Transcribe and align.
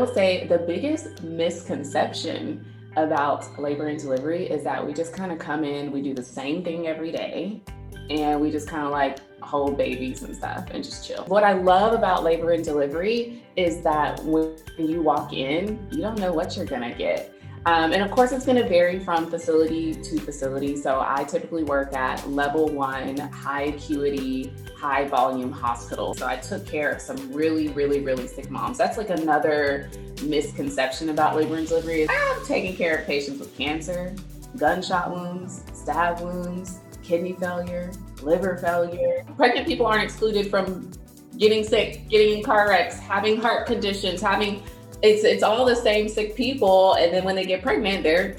Will 0.00 0.14
say 0.14 0.46
the 0.46 0.56
biggest 0.56 1.22
misconception 1.22 2.64
about 2.96 3.60
labor 3.60 3.88
and 3.88 4.00
delivery 4.00 4.48
is 4.48 4.64
that 4.64 4.84
we 4.84 4.94
just 4.94 5.12
kind 5.12 5.30
of 5.30 5.38
come 5.38 5.62
in, 5.62 5.92
we 5.92 6.00
do 6.00 6.14
the 6.14 6.22
same 6.22 6.64
thing 6.64 6.86
every 6.86 7.12
day, 7.12 7.62
and 8.08 8.40
we 8.40 8.50
just 8.50 8.66
kind 8.66 8.86
of 8.86 8.92
like 8.92 9.18
hold 9.42 9.76
babies 9.76 10.22
and 10.22 10.34
stuff 10.34 10.68
and 10.70 10.82
just 10.82 11.06
chill. 11.06 11.24
What 11.26 11.44
I 11.44 11.52
love 11.52 11.92
about 11.92 12.24
labor 12.24 12.52
and 12.52 12.64
delivery 12.64 13.44
is 13.56 13.82
that 13.82 14.24
when 14.24 14.56
you 14.78 15.02
walk 15.02 15.34
in, 15.34 15.86
you 15.90 16.00
don't 16.00 16.18
know 16.18 16.32
what 16.32 16.56
you're 16.56 16.64
gonna 16.64 16.94
get. 16.94 17.34
Um, 17.66 17.92
and 17.92 18.02
of 18.02 18.10
course, 18.10 18.32
it's 18.32 18.46
going 18.46 18.56
to 18.56 18.68
vary 18.68 18.98
from 18.98 19.30
facility 19.30 19.94
to 19.94 20.18
facility. 20.18 20.76
So 20.76 21.04
I 21.06 21.24
typically 21.24 21.62
work 21.62 21.92
at 21.94 22.28
level 22.30 22.68
one, 22.68 23.18
high 23.18 23.64
acuity, 23.64 24.52
high 24.76 25.06
volume 25.06 25.52
hospital. 25.52 26.14
So 26.14 26.26
I 26.26 26.36
took 26.36 26.66
care 26.66 26.90
of 26.90 27.02
some 27.02 27.32
really, 27.32 27.68
really, 27.68 28.00
really 28.00 28.26
sick 28.26 28.50
moms. 28.50 28.78
That's 28.78 28.96
like 28.96 29.10
another 29.10 29.90
misconception 30.22 31.10
about 31.10 31.36
labor 31.36 31.56
and 31.56 31.68
delivery. 31.68 32.08
I'm 32.08 32.46
taking 32.46 32.76
care 32.76 32.96
of 32.96 33.06
patients 33.06 33.40
with 33.40 33.54
cancer, 33.56 34.14
gunshot 34.56 35.10
wounds, 35.10 35.62
stab 35.74 36.20
wounds, 36.20 36.80
kidney 37.02 37.34
failure, 37.34 37.92
liver 38.22 38.56
failure. 38.56 39.24
Pregnant 39.36 39.66
people 39.66 39.84
aren't 39.84 40.04
excluded 40.04 40.48
from 40.48 40.90
getting 41.36 41.62
sick, 41.62 42.08
getting 42.08 42.38
in 42.38 42.42
car 42.42 42.68
wrecks, 42.68 42.98
having 42.98 43.40
heart 43.40 43.66
conditions, 43.66 44.20
having 44.20 44.62
it's 45.02 45.24
it's 45.24 45.42
all 45.42 45.64
the 45.64 45.74
same 45.74 46.08
sick 46.08 46.34
people 46.34 46.94
and 46.94 47.12
then 47.12 47.24
when 47.24 47.34
they 47.34 47.44
get 47.44 47.62
pregnant 47.62 48.02
they're 48.02 48.36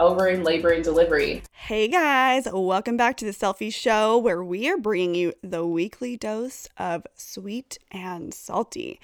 over 0.00 0.28
in 0.28 0.42
labor 0.42 0.70
and 0.70 0.82
delivery 0.82 1.42
hey 1.52 1.86
guys 1.86 2.48
welcome 2.52 2.96
back 2.96 3.16
to 3.16 3.24
the 3.24 3.30
Cellfie 3.30 3.72
Show 3.72 4.18
where 4.18 4.42
we 4.42 4.68
are 4.68 4.76
bringing 4.76 5.14
you 5.14 5.32
the 5.42 5.64
weekly 5.64 6.16
dose 6.16 6.68
of 6.76 7.06
sweet 7.14 7.78
and 7.92 8.34
salty 8.34 9.00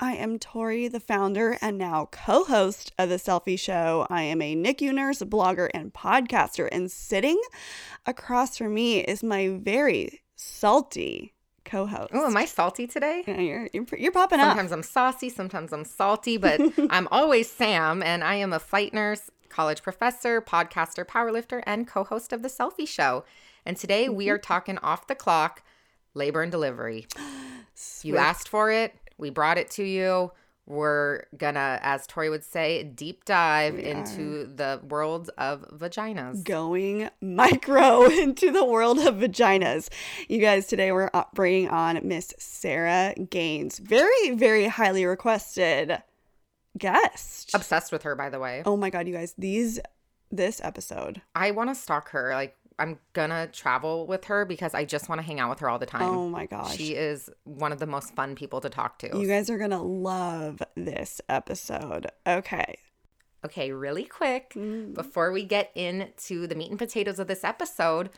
I 0.00 0.12
am 0.12 0.38
Tori, 0.38 0.86
the 0.86 1.00
founder 1.00 1.58
and 1.60 1.76
now 1.76 2.06
co 2.12 2.44
host 2.44 2.92
of 3.00 3.08
The 3.08 3.16
Cellfie 3.16 3.58
Show. 3.58 4.06
I 4.08 4.22
am 4.22 4.40
a 4.40 4.54
NICU 4.54 4.94
nurse, 4.94 5.18
blogger, 5.22 5.68
and 5.74 5.92
podcaster. 5.92 6.68
And 6.70 6.88
sitting 6.88 7.42
across 8.06 8.56
from 8.56 8.74
me 8.74 9.00
is 9.00 9.24
my 9.24 9.48
very 9.60 10.22
salty 10.36 11.34
co-host. 11.68 12.10
Oh, 12.12 12.26
am 12.26 12.36
I 12.36 12.44
salty 12.44 12.86
today? 12.86 13.22
Yeah, 13.26 13.40
you're, 13.40 13.68
you're, 13.72 13.86
you're 13.96 14.12
popping 14.12 14.38
sometimes 14.38 14.40
up. 14.40 14.56
Sometimes 14.56 14.72
I'm 14.72 14.82
saucy, 14.82 15.28
sometimes 15.28 15.72
I'm 15.72 15.84
salty, 15.84 16.36
but 16.36 16.60
I'm 16.90 17.08
always 17.10 17.50
Sam, 17.50 18.02
and 18.02 18.24
I 18.24 18.36
am 18.36 18.52
a 18.52 18.58
flight 18.58 18.92
nurse, 18.92 19.30
college 19.48 19.82
professor, 19.82 20.40
podcaster, 20.40 21.04
powerlifter, 21.04 21.62
and 21.66 21.86
co-host 21.86 22.32
of 22.32 22.42
the 22.42 22.48
Cellfie 22.48 22.88
Show. 22.88 23.24
And 23.64 23.76
today 23.76 24.06
mm-hmm. 24.06 24.14
we 24.14 24.30
are 24.30 24.38
talking 24.38 24.78
off 24.78 25.06
the 25.06 25.14
clock, 25.14 25.62
labor 26.14 26.42
and 26.42 26.50
delivery. 26.50 27.06
you 28.02 28.16
asked 28.16 28.48
for 28.48 28.70
it, 28.70 28.94
we 29.18 29.30
brought 29.30 29.58
it 29.58 29.70
to 29.72 29.84
you 29.84 30.32
we're 30.68 31.24
gonna, 31.36 31.80
as 31.82 32.06
Tori 32.06 32.28
would 32.28 32.44
say, 32.44 32.84
deep 32.84 33.24
dive 33.24 33.78
into 33.78 34.44
the 34.44 34.80
world 34.86 35.30
of 35.38 35.64
vaginas. 35.72 36.44
Going 36.44 37.08
micro 37.22 38.04
into 38.10 38.50
the 38.52 38.64
world 38.64 38.98
of 38.98 39.14
vaginas. 39.14 39.88
You 40.28 40.40
guys, 40.40 40.66
today 40.66 40.92
we're 40.92 41.10
bringing 41.32 41.70
on 41.70 42.00
Miss 42.02 42.34
Sarah 42.38 43.14
Gaines. 43.30 43.78
Very, 43.78 44.30
very 44.32 44.66
highly 44.66 45.06
requested 45.06 46.02
guest. 46.76 47.54
Obsessed 47.54 47.90
with 47.90 48.02
her, 48.02 48.14
by 48.14 48.28
the 48.28 48.38
way. 48.38 48.62
Oh 48.66 48.76
my 48.76 48.90
God, 48.90 49.06
you 49.08 49.14
guys, 49.14 49.34
these, 49.38 49.80
this 50.30 50.60
episode. 50.62 51.22
I 51.34 51.50
want 51.50 51.70
to 51.70 51.74
stalk 51.74 52.10
her. 52.10 52.34
Like, 52.34 52.57
I'm 52.78 52.98
gonna 53.12 53.48
travel 53.48 54.06
with 54.06 54.26
her 54.26 54.44
because 54.44 54.74
I 54.74 54.84
just 54.84 55.08
want 55.08 55.20
to 55.20 55.26
hang 55.26 55.40
out 55.40 55.50
with 55.50 55.58
her 55.60 55.68
all 55.68 55.78
the 55.78 55.86
time. 55.86 56.02
Oh 56.02 56.28
my 56.28 56.46
gosh. 56.46 56.76
She 56.76 56.94
is 56.94 57.28
one 57.44 57.72
of 57.72 57.78
the 57.80 57.86
most 57.86 58.14
fun 58.14 58.34
people 58.36 58.60
to 58.60 58.68
talk 58.68 58.98
to. 59.00 59.18
You 59.18 59.26
guys 59.26 59.50
are 59.50 59.58
gonna 59.58 59.82
love 59.82 60.62
this 60.76 61.20
episode. 61.28 62.06
Okay. 62.26 62.78
Okay, 63.44 63.70
really 63.70 64.04
quick, 64.04 64.52
mm. 64.54 64.94
before 64.94 65.30
we 65.30 65.44
get 65.44 65.70
into 65.76 66.46
the 66.46 66.56
meat 66.56 66.70
and 66.70 66.78
potatoes 66.78 67.20
of 67.20 67.28
this 67.28 67.44
episode, 67.44 68.10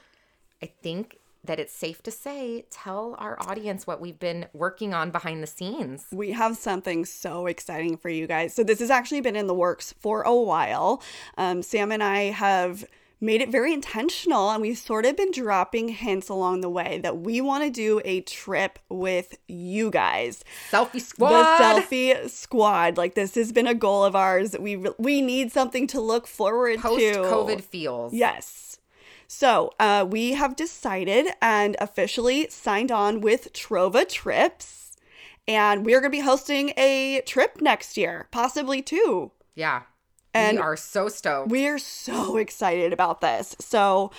I 0.62 0.66
think 0.82 1.18
that 1.44 1.58
it's 1.58 1.74
safe 1.74 2.02
to 2.02 2.10
say 2.10 2.66
tell 2.70 3.16
our 3.18 3.38
audience 3.40 3.86
what 3.86 4.00
we've 4.00 4.18
been 4.18 4.46
working 4.52 4.92
on 4.92 5.10
behind 5.10 5.42
the 5.42 5.46
scenes. 5.46 6.06
We 6.12 6.32
have 6.32 6.56
something 6.56 7.04
so 7.04 7.46
exciting 7.46 7.96
for 7.96 8.08
you 8.10 8.26
guys. 8.26 8.54
So, 8.54 8.62
this 8.62 8.80
has 8.80 8.90
actually 8.90 9.20
been 9.20 9.36
in 9.36 9.46
the 9.46 9.54
works 9.54 9.94
for 10.00 10.22
a 10.22 10.34
while. 10.34 11.02
Um, 11.38 11.62
Sam 11.62 11.92
and 11.92 12.02
I 12.02 12.24
have 12.24 12.84
made 13.20 13.40
it 13.40 13.50
very 13.50 13.72
intentional 13.72 14.50
and 14.50 14.62
we've 14.62 14.78
sort 14.78 15.04
of 15.04 15.16
been 15.16 15.30
dropping 15.30 15.88
hints 15.88 16.28
along 16.28 16.60
the 16.60 16.70
way 16.70 16.98
that 17.02 17.18
we 17.18 17.40
want 17.40 17.64
to 17.64 17.70
do 17.70 18.00
a 18.04 18.22
trip 18.22 18.78
with 18.88 19.36
you 19.46 19.90
guys. 19.90 20.44
Cellfie 20.70 21.00
squad. 21.00 21.30
The 21.30 21.62
Cellfie 21.62 22.30
squad. 22.30 22.96
Like 22.96 23.14
this 23.14 23.34
has 23.34 23.52
been 23.52 23.66
a 23.66 23.74
goal 23.74 24.04
of 24.04 24.16
ours. 24.16 24.56
We 24.58 24.76
we 24.98 25.20
need 25.20 25.52
something 25.52 25.86
to 25.88 26.00
look 26.00 26.26
forward 26.26 26.78
Post 26.80 27.00
to. 27.00 27.14
Post 27.14 27.30
COVID 27.30 27.60
feels. 27.62 28.14
Yes. 28.14 28.78
So 29.32 29.72
uh, 29.78 30.04
we 30.08 30.32
have 30.32 30.56
decided 30.56 31.28
and 31.40 31.76
officially 31.80 32.48
signed 32.50 32.90
on 32.90 33.20
with 33.20 33.52
Trova 33.52 34.08
Trips, 34.08 34.96
and 35.46 35.86
we're 35.86 36.00
going 36.00 36.10
to 36.10 36.16
be 36.16 36.24
hosting 36.24 36.72
a 36.76 37.22
trip 37.26 37.60
next 37.60 37.96
year, 37.96 38.26
possibly 38.32 38.82
two. 38.82 39.30
Yeah. 39.54 39.82
And 40.32 40.58
we 40.58 40.62
are 40.62 40.76
so 40.76 41.08
stoked. 41.08 41.50
We 41.50 41.66
are 41.66 41.78
so 41.78 42.36
excited 42.36 42.92
about 42.92 43.20
this. 43.20 43.56
So, 43.58 44.12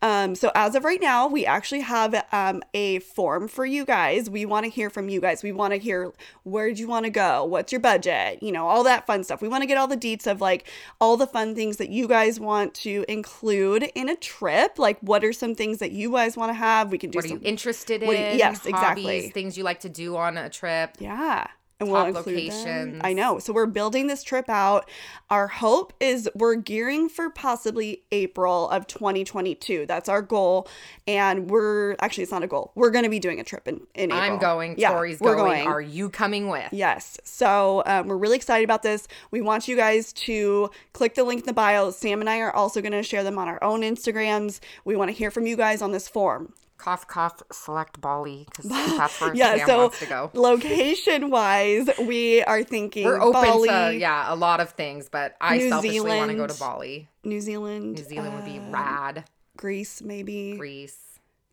um, 0.00 0.34
so 0.34 0.50
as 0.54 0.74
of 0.74 0.84
right 0.84 1.00
now, 1.00 1.26
we 1.26 1.44
actually 1.44 1.80
have 1.80 2.24
um, 2.32 2.62
a 2.72 3.00
form 3.00 3.48
for 3.48 3.66
you 3.66 3.84
guys. 3.84 4.30
We 4.30 4.46
want 4.46 4.64
to 4.64 4.70
hear 4.70 4.88
from 4.88 5.08
you 5.08 5.20
guys. 5.20 5.42
We 5.42 5.52
want 5.52 5.74
to 5.74 5.78
hear 5.78 6.12
where 6.44 6.72
do 6.72 6.80
you 6.80 6.88
want 6.88 7.04
to 7.04 7.10
go? 7.10 7.44
What's 7.44 7.70
your 7.70 7.80
budget? 7.80 8.42
You 8.42 8.52
know, 8.52 8.66
all 8.66 8.82
that 8.84 9.06
fun 9.06 9.24
stuff. 9.24 9.42
We 9.42 9.48
want 9.48 9.62
to 9.62 9.66
get 9.66 9.76
all 9.76 9.88
the 9.88 9.96
deets 9.96 10.26
of 10.26 10.40
like 10.40 10.66
all 11.00 11.16
the 11.16 11.26
fun 11.26 11.54
things 11.54 11.76
that 11.76 11.90
you 11.90 12.08
guys 12.08 12.40
want 12.40 12.72
to 12.76 13.04
include 13.08 13.90
in 13.94 14.08
a 14.08 14.16
trip. 14.16 14.78
Like, 14.78 14.98
what 15.00 15.22
are 15.22 15.32
some 15.34 15.54
things 15.54 15.78
that 15.78 15.92
you 15.92 16.12
guys 16.12 16.36
want 16.36 16.50
to 16.50 16.54
have? 16.54 16.90
We 16.90 16.98
can 16.98 17.10
do. 17.10 17.18
What 17.18 17.26
some, 17.26 17.36
are 17.36 17.40
you 17.40 17.46
interested 17.46 18.02
in? 18.02 18.08
You, 18.08 18.16
yes, 18.16 18.58
hobbies, 18.58 18.66
exactly. 18.66 19.30
Things 19.30 19.58
you 19.58 19.64
like 19.64 19.80
to 19.80 19.90
do 19.90 20.16
on 20.16 20.38
a 20.38 20.48
trip. 20.48 20.96
Yeah 20.98 21.48
and 21.80 21.90
we'll 21.90 22.06
include 22.06 22.26
locations. 22.26 22.64
Them. 22.64 23.00
I 23.04 23.12
know. 23.12 23.38
So 23.38 23.52
we're 23.52 23.66
building 23.66 24.08
this 24.08 24.24
trip 24.24 24.48
out. 24.48 24.88
Our 25.30 25.46
hope 25.46 25.92
is 26.00 26.28
we're 26.34 26.56
gearing 26.56 27.08
for 27.08 27.30
possibly 27.30 28.02
April 28.10 28.68
of 28.70 28.88
2022. 28.88 29.86
That's 29.86 30.08
our 30.08 30.20
goal. 30.20 30.66
And 31.06 31.48
we're 31.48 31.94
actually 32.00 32.24
it's 32.24 32.32
not 32.32 32.42
a 32.42 32.48
goal. 32.48 32.72
We're 32.74 32.90
going 32.90 33.04
to 33.04 33.10
be 33.10 33.20
doing 33.20 33.38
a 33.38 33.44
trip 33.44 33.68
in, 33.68 33.86
in 33.94 34.10
April. 34.10 34.20
I'm 34.20 34.38
going. 34.38 34.74
Yeah, 34.76 34.90
Tori's 34.90 35.20
going. 35.20 35.36
going. 35.36 35.66
Are 35.68 35.80
you 35.80 36.10
coming 36.10 36.48
with? 36.48 36.72
Yes. 36.72 37.18
So 37.22 37.84
um, 37.86 38.08
we're 38.08 38.16
really 38.16 38.36
excited 38.36 38.64
about 38.64 38.82
this. 38.82 39.06
We 39.30 39.40
want 39.40 39.68
you 39.68 39.76
guys 39.76 40.12
to 40.14 40.70
click 40.94 41.14
the 41.14 41.22
link 41.22 41.42
in 41.42 41.46
the 41.46 41.52
bio. 41.52 41.92
Sam 41.92 42.20
and 42.20 42.28
I 42.28 42.38
are 42.40 42.54
also 42.54 42.80
going 42.80 42.92
to 42.92 43.04
share 43.04 43.22
them 43.22 43.38
on 43.38 43.46
our 43.46 43.62
own 43.62 43.82
Instagrams. 43.82 44.58
We 44.84 44.96
want 44.96 45.10
to 45.10 45.16
hear 45.16 45.30
from 45.30 45.46
you 45.46 45.56
guys 45.56 45.80
on 45.80 45.92
this 45.92 46.08
form 46.08 46.54
cough 46.78 47.06
cough 47.06 47.42
select 47.52 48.00
Bali 48.00 48.46
because 48.48 48.64
that's 48.96 49.20
where 49.20 49.34
yeah, 49.34 49.56
Sam 49.56 49.66
so 49.66 49.78
wants 49.78 49.98
to 50.00 50.06
go. 50.06 50.30
Location 50.32 51.30
wise, 51.30 51.90
we 52.00 52.42
are 52.44 52.62
thinking 52.62 53.04
we're 53.04 53.20
open 53.20 53.42
Bali, 53.42 53.68
to 53.68 53.96
yeah 53.96 54.32
a 54.32 54.36
lot 54.36 54.60
of 54.60 54.70
things, 54.70 55.08
but 55.08 55.36
I 55.40 55.58
New 55.58 55.68
selfishly 55.68 56.00
want 56.00 56.30
to 56.30 56.36
go 56.36 56.46
to 56.46 56.58
Bali. 56.58 57.08
New 57.24 57.40
Zealand. 57.40 57.96
New 57.96 58.04
Zealand 58.04 58.34
would 58.34 58.44
be 58.44 58.58
uh, 58.58 58.70
rad. 58.70 59.24
Greece 59.56 60.00
maybe. 60.00 60.56
Greece. 60.56 60.96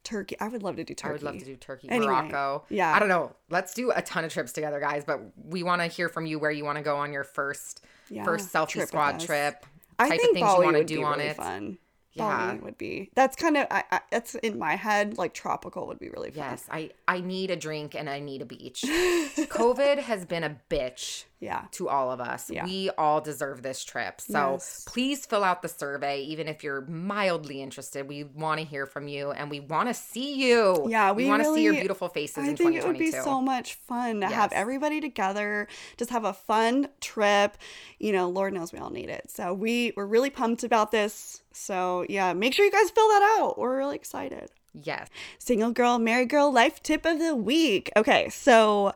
Turkey. 0.03 0.39
I 0.39 0.47
would 0.47 0.61
love 0.61 0.75
to 0.75 0.83
do 0.83 0.93
Turkey. 0.93 1.09
I 1.09 1.13
would 1.13 1.23
love 1.23 1.39
to 1.39 1.45
do 1.45 1.55
Turkey. 1.55 1.89
Anyway, 1.89 2.05
Morocco. 2.05 2.63
Yeah. 2.69 2.93
I 2.93 2.99
don't 2.99 3.09
know. 3.09 3.35
Let's 3.49 3.73
do 3.73 3.89
a 3.89 4.03
ton 4.03 4.23
of 4.23 4.31
trips 4.31 4.53
together, 4.53 4.79
guys. 4.79 5.03
But 5.03 5.19
we 5.35 5.63
want 5.63 5.81
to 5.81 5.87
hear 5.87 6.09
from 6.09 6.27
you 6.27 6.37
where 6.37 6.51
you 6.51 6.63
want 6.63 6.77
to 6.77 6.83
go 6.83 6.97
on 6.97 7.11
your 7.11 7.23
first 7.23 7.83
yeah, 8.11 8.23
first 8.23 8.53
Cellfie 8.53 8.69
trip 8.69 8.87
squad 8.89 9.19
trip. 9.19 9.65
I 9.97 10.09
think 10.09 10.21
of 10.21 10.29
things 10.33 10.41
Bali 10.41 10.67
you 10.67 10.73
want 10.73 10.77
to 10.77 10.83
do 10.83 10.99
really 10.99 11.05
on 11.11 11.19
it. 11.21 11.35
Fun 11.37 11.79
yeah. 12.15 12.53
would 12.55 12.77
be. 12.77 13.11
That's 13.15 13.35
kind 13.35 13.57
of 13.57 13.67
I, 13.69 13.83
I, 13.91 13.99
that's 14.11 14.35
in 14.35 14.57
my 14.57 14.75
head. 14.75 15.17
Like 15.17 15.33
tropical 15.33 15.87
would 15.87 15.99
be 15.99 16.09
really 16.09 16.31
fun. 16.31 16.49
Yes, 16.49 16.65
I 16.71 16.91
I 17.07 17.21
need 17.21 17.51
a 17.51 17.55
drink 17.55 17.95
and 17.95 18.09
I 18.09 18.19
need 18.19 18.41
a 18.41 18.45
beach. 18.45 18.83
COVID 18.87 19.99
has 19.99 20.25
been 20.25 20.43
a 20.43 20.57
bitch. 20.69 21.25
Yeah. 21.39 21.65
To 21.71 21.89
all 21.89 22.11
of 22.11 22.21
us, 22.21 22.49
yeah. 22.49 22.65
we 22.65 22.89
all 22.97 23.21
deserve 23.21 23.61
this 23.61 23.83
trip. 23.83 24.21
So 24.21 24.53
yes. 24.53 24.83
please 24.87 25.25
fill 25.25 25.43
out 25.43 25.61
the 25.61 25.67
survey, 25.67 26.21
even 26.21 26.47
if 26.47 26.63
you're 26.63 26.81
mildly 26.81 27.61
interested. 27.61 28.07
We 28.07 28.23
want 28.23 28.61
to 28.61 28.65
hear 28.65 28.85
from 28.85 29.07
you 29.07 29.31
and 29.31 29.51
we 29.51 29.59
want 29.59 29.89
to 29.89 29.93
see 29.93 30.35
you. 30.35 30.87
Yeah, 30.89 31.11
we, 31.11 31.23
we 31.23 31.29
want 31.29 31.43
to 31.43 31.53
see 31.53 31.63
your 31.63 31.73
beautiful 31.73 32.07
faces. 32.07 32.37
I 32.37 32.53
think 32.55 32.75
it 32.75 32.85
would 32.85 32.97
be 32.97 33.11
so 33.11 33.41
much 33.41 33.75
fun 33.75 34.21
to 34.21 34.27
yes. 34.27 34.33
have 34.33 34.53
everybody 34.53 35.01
together, 35.01 35.67
just 35.97 36.09
have 36.11 36.23
a 36.23 36.33
fun 36.33 36.87
trip. 37.01 37.57
You 37.99 38.13
know, 38.13 38.29
Lord 38.29 38.53
knows 38.53 38.71
we 38.71 38.79
all 38.79 38.89
need 38.89 39.09
it. 39.09 39.29
So 39.29 39.53
we 39.53 39.93
we're 39.95 40.05
really 40.05 40.29
pumped 40.29 40.63
about 40.63 40.91
this 40.91 41.41
so, 41.55 42.05
yeah, 42.09 42.33
make 42.33 42.53
sure 42.53 42.65
you 42.65 42.71
guys 42.71 42.89
fill 42.91 43.07
that 43.07 43.37
out. 43.39 43.57
We're 43.57 43.77
really 43.77 43.95
excited. 43.95 44.51
Yes. 44.73 45.07
Single 45.39 45.71
girl, 45.71 45.97
married 45.99 46.29
girl 46.29 46.51
life 46.51 46.83
tip 46.83 47.05
of 47.05 47.19
the 47.19 47.33
week. 47.33 47.89
Okay, 47.95 48.27
so 48.29 48.93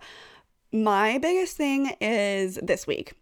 my 0.71 1.18
biggest 1.18 1.57
thing 1.57 1.95
is 2.00 2.60
this 2.62 2.86
week 2.86 3.13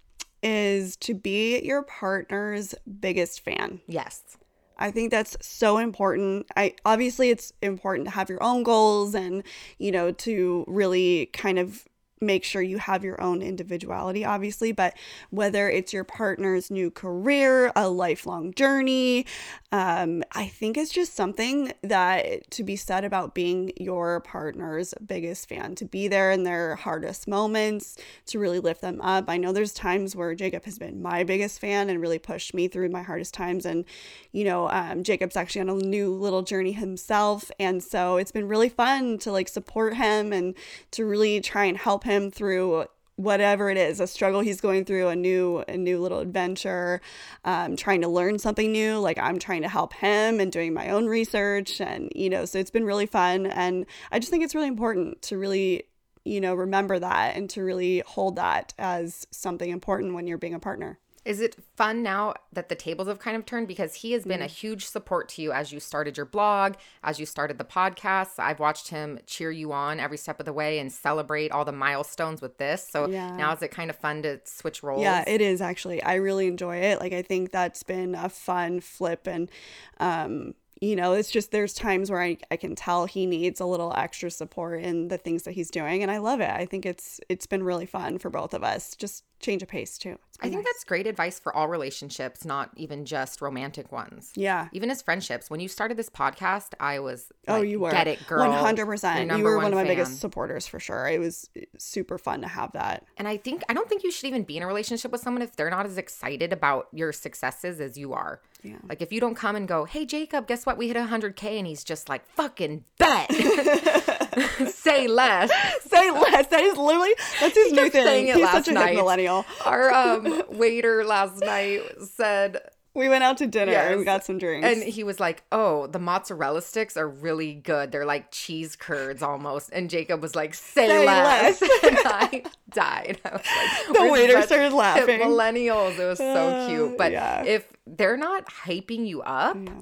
is 0.43 0.95
to 0.97 1.13
be 1.13 1.59
your 1.61 1.83
partner's 1.83 2.75
biggest 2.99 3.43
fan. 3.43 3.81
Yes. 3.87 4.37
I 4.77 4.91
think 4.91 5.09
that's 5.11 5.35
so 5.41 5.77
important. 5.77 6.45
I 6.55 6.75
obviously 6.85 7.29
it's 7.29 7.51
important 7.61 8.07
to 8.07 8.11
have 8.11 8.29
your 8.29 8.43
own 8.43 8.63
goals 8.63 9.15
and, 9.15 9.43
you 9.79 9.91
know, 9.91 10.11
to 10.11 10.65
really 10.67 11.27
kind 11.33 11.57
of 11.57 11.85
make 12.21 12.43
sure 12.43 12.61
you 12.61 12.77
have 12.77 13.03
your 13.03 13.21
own 13.21 13.41
individuality, 13.41 14.25
obviously, 14.25 14.71
but 14.71 14.95
whether 15.29 15.69
it's 15.69 15.93
your 15.93 16.03
partner's 16.03 16.71
new 16.71 16.89
career, 16.89 17.71
a 17.75 17.89
lifelong 17.89 18.53
journey, 18.53 19.25
um, 19.71 20.23
I 20.31 20.47
think 20.47 20.77
it's 20.77 20.91
just 20.91 21.15
something 21.15 21.73
that 21.81 22.49
to 22.51 22.63
be 22.63 22.75
said 22.75 23.03
about 23.03 23.35
being 23.35 23.71
your 23.77 24.21
partner's 24.21 24.93
biggest 25.05 25.49
fan, 25.49 25.75
to 25.75 25.85
be 25.85 26.07
there 26.07 26.31
in 26.31 26.43
their 26.43 26.75
hardest 26.75 27.27
moments, 27.27 27.97
to 28.27 28.39
really 28.39 28.59
lift 28.59 28.81
them 28.81 29.01
up. 29.01 29.25
I 29.27 29.37
know 29.37 29.51
there's 29.51 29.73
times 29.73 30.15
where 30.15 30.33
Jacob 30.35 30.63
has 30.65 30.79
been 30.79 31.01
my 31.01 31.23
biggest 31.23 31.59
fan 31.59 31.89
and 31.89 32.01
really 32.01 32.19
pushed 32.19 32.53
me 32.53 32.67
through 32.67 32.89
my 32.89 33.01
hardest 33.01 33.33
times. 33.33 33.65
And, 33.65 33.85
you 34.31 34.45
know, 34.45 34.69
um, 34.69 35.03
Jacob's 35.03 35.35
actually 35.35 35.61
on 35.61 35.69
a 35.69 35.75
new 35.75 36.13
little 36.13 36.43
journey 36.43 36.71
himself. 36.71 37.51
And 37.59 37.83
so 37.83 38.17
it's 38.17 38.31
been 38.31 38.47
really 38.47 38.69
fun 38.69 39.17
to 39.19 39.31
like 39.31 39.49
support 39.49 39.95
him 39.95 40.31
and 40.31 40.55
to 40.91 41.05
really 41.05 41.41
try 41.41 41.65
and 41.65 41.77
help 41.77 42.03
him 42.07 42.31
through 42.31 42.87
whatever 43.17 43.69
it 43.71 43.77
is 43.77 43.99
a 43.99 44.05
struggle 44.05 44.41
he's 44.41 44.61
going 44.61 44.85
through 44.85 45.07
a 45.07 45.15
new 45.15 45.63
a 45.67 45.75
new 45.75 45.99
little 45.99 46.19
adventure 46.19 47.01
um, 47.45 47.75
trying 47.75 48.01
to 48.01 48.07
learn 48.07 48.37
something 48.37 48.71
new 48.71 48.99
like 48.99 49.17
i'm 49.17 49.39
trying 49.39 49.63
to 49.63 49.67
help 49.67 49.91
him 49.93 50.39
and 50.39 50.51
doing 50.51 50.71
my 50.71 50.89
own 50.89 51.07
research 51.07 51.81
and 51.81 52.11
you 52.15 52.29
know 52.29 52.45
so 52.45 52.59
it's 52.59 52.71
been 52.71 52.85
really 52.85 53.07
fun. 53.07 53.47
And 53.47 53.87
i 54.11 54.19
just 54.19 54.31
think 54.31 54.43
it's 54.43 54.53
really 54.53 54.67
important 54.67 55.21
to 55.23 55.37
really 55.37 55.83
you 56.25 56.39
know 56.39 56.53
remember 56.53 56.99
that 56.99 57.35
and 57.35 57.49
to 57.49 57.63
really 57.63 58.03
hold 58.05 58.35
that 58.35 58.73
as 58.77 59.25
something 59.31 59.69
important 59.69 60.13
when 60.13 60.27
you're 60.27 60.37
being 60.37 60.53
a 60.53 60.59
partner 60.59 60.99
Is 61.27 61.41
it 61.41 61.57
fun 61.75 62.03
now 62.03 62.35
that 62.53 62.69
the 62.69 62.75
tables 62.75 63.09
have 63.09 63.19
kind 63.19 63.35
of 63.35 63.45
turned 63.45 63.67
because 63.67 63.95
he 63.95 64.13
has 64.13 64.23
been 64.23 64.41
a 64.41 64.47
huge 64.47 64.85
support 64.85 65.27
to 65.29 65.41
you 65.41 65.51
as 65.51 65.73
you 65.73 65.81
started 65.81 66.15
your 66.15 66.25
blog, 66.25 66.75
as 67.03 67.19
you 67.19 67.25
started 67.25 67.57
the 67.57 67.65
podcast. 67.65 68.39
I've 68.39 68.59
watched 68.59 68.87
him 68.87 69.19
cheer 69.25 69.51
you 69.51 69.73
on 69.73 69.99
every 69.99 70.17
step 70.17 70.39
of 70.39 70.45
the 70.45 70.53
way 70.53 70.79
and 70.79 70.89
celebrate 70.89 71.51
all 71.51 71.65
the 71.65 71.73
milestones 71.73 72.41
with 72.41 72.57
this. 72.57 72.87
So 72.89 73.09
Yeah. 73.09 73.35
now 73.35 73.51
is 73.53 73.61
it 73.61 73.71
kind 73.71 73.89
of 73.89 73.97
fun 73.97 74.21
to 74.21 74.39
switch 74.45 74.81
roles? 74.83 75.01
Yeah, 75.03 75.25
it 75.27 75.41
is 75.41 75.59
actually. 75.61 76.01
I 76.01 76.15
really 76.15 76.47
enjoy 76.47 76.77
it. 76.77 77.01
Like 77.01 77.11
I 77.11 77.23
think 77.23 77.51
that's 77.51 77.83
been 77.83 78.15
a 78.15 78.29
fun 78.29 78.79
flip 78.79 79.27
and 79.27 79.51
um 79.99 80.53
you 80.79 80.95
know, 80.95 81.13
it's 81.13 81.31
just 81.31 81.49
there's 81.49 81.73
times 81.73 82.11
where 82.11 82.21
I, 82.21 82.37
I 82.51 82.55
can 82.55 82.75
tell 82.75 83.07
he 83.07 83.25
needs 83.25 83.59
a 83.59 83.65
little 83.65 83.91
extra 83.97 84.29
support 84.29 84.81
in 84.83 85.07
the 85.07 85.17
things 85.17 85.41
that 85.43 85.53
he's 85.53 85.71
doing 85.71 86.03
and 86.03 86.11
I 86.11 86.19
love 86.19 86.39
it. 86.39 86.51
I 86.51 86.65
think 86.67 86.85
it's 86.85 87.19
it's 87.29 87.47
been 87.47 87.63
really 87.63 87.87
fun 87.87 88.19
for 88.19 88.29
both 88.29 88.53
of 88.53 88.63
us. 88.63 88.95
Just 88.95 89.23
change 89.39 89.61
of 89.63 89.69
pace 89.69 89.97
too. 89.97 90.17
I 90.39 90.43
think 90.49 90.57
nice. 90.57 90.65
that's 90.65 90.83
great 90.83 91.07
advice 91.07 91.39
for 91.39 91.51
all 91.55 91.67
relationships, 91.67 92.45
not 92.45 92.69
even 92.75 93.05
just 93.05 93.41
romantic 93.41 93.91
ones. 93.91 94.31
Yeah. 94.35 94.67
Even 94.71 94.91
as 94.91 95.01
friendships. 95.01 95.49
When 95.49 95.59
you 95.59 95.67
started 95.67 95.97
this 95.97 96.09
podcast, 96.11 96.73
I 96.79 96.99
was 96.99 97.31
Oh, 97.47 97.63
you 97.63 97.79
were. 97.79 97.89
get 97.89 98.07
it, 98.07 98.25
girl. 98.27 98.51
100%. 98.51 99.15
You 99.15 99.19
were 99.21 99.25
number 99.25 99.57
one 99.57 99.65
of 99.67 99.73
my 99.73 99.77
fan. 99.81 99.87
biggest 99.87 100.19
supporters 100.19 100.67
for 100.67 100.79
sure. 100.79 101.07
It 101.07 101.19
was 101.19 101.49
super 101.79 102.19
fun 102.19 102.41
to 102.41 102.47
have 102.47 102.71
that. 102.73 103.05
And 103.17 103.27
I 103.27 103.37
think 103.37 103.63
I 103.67 103.73
don't 103.73 103.89
think 103.89 104.03
you 104.03 104.11
should 104.11 104.27
even 104.27 104.43
be 104.43 104.57
in 104.57 104.63
a 104.63 104.67
relationship 104.67 105.11
with 105.11 105.21
someone 105.21 105.41
if 105.41 105.55
they're 105.55 105.71
not 105.71 105.87
as 105.87 105.97
excited 105.97 106.53
about 106.53 106.87
your 106.93 107.11
successes 107.13 107.79
as 107.79 107.97
you 107.97 108.13
are. 108.13 108.39
Yeah. 108.61 108.75
Like 108.87 109.01
if 109.01 109.11
you 109.11 109.19
don't 109.19 109.35
come 109.35 109.55
and 109.55 109.67
go, 109.67 109.85
"Hey 109.85 110.05
Jacob, 110.05 110.47
guess 110.47 110.67
what? 110.67 110.77
We 110.77 110.87
hit 110.87 110.97
100k," 110.97 111.57
and 111.57 111.65
he's 111.65 111.83
just 111.83 112.09
like, 112.09 112.27
"Fucking 112.35 112.83
bet." 112.99 113.31
Say 114.69 115.07
less. 115.07 115.49
Say 115.83 116.11
less. 116.11 116.47
That 116.47 116.61
is 116.61 116.77
literally 116.77 117.13
that's 117.39 117.55
his 117.55 117.71
new 117.73 117.89
thing. 117.89 118.03
saying 118.03 118.27
it 118.27 118.35
He's 118.35 118.43
last 118.43 118.53
such 118.53 118.67
a 118.67 118.71
night. 118.73 118.95
millennial. 118.95 119.26
Our 119.65 119.93
um, 119.93 120.43
waiter 120.49 121.03
last 121.05 121.39
night 121.41 121.81
said, 122.01 122.57
We 122.93 123.09
went 123.09 123.23
out 123.23 123.37
to 123.37 123.47
dinner 123.47 123.71
and 123.73 123.99
we 123.99 124.05
got 124.05 124.25
some 124.25 124.37
drinks. 124.37 124.65
and 124.67 124.81
he 124.83 125.03
was 125.03 125.19
like, 125.19 125.43
"Oh, 125.51 125.87
the 125.87 125.99
mozzarella 125.99 126.61
sticks 126.61 126.97
are 126.97 127.07
really 127.07 127.53
good. 127.53 127.91
They're 127.91 128.05
like 128.05 128.31
cheese 128.31 128.75
curds 128.75 129.21
almost." 129.21 129.69
And 129.71 129.89
Jacob 129.89 130.21
was 130.21 130.35
like, 130.35 130.53
"Say, 130.55 130.87
Say 130.87 131.05
less." 131.05 131.61
less. 131.61 131.83
and 131.83 131.97
I 132.05 132.43
died. 132.71 133.19
I 133.25 133.31
was 133.33 133.41
like, 133.45 133.97
The 134.07 134.11
waiter 134.11 134.41
started 134.41 134.73
laughing. 134.73 135.19
Millennials. 135.19 135.99
It 135.99 136.05
was 136.07 136.17
so 136.17 136.25
Uh, 136.49 136.67
cute. 136.67 136.97
But 136.97 137.11
yeah. 137.11 137.43
if 137.43 137.71
they're 137.85 138.17
not 138.17 138.45
hyping 138.47 139.05
you 139.07 139.21
up, 139.21 139.57
yeah. 139.63 139.73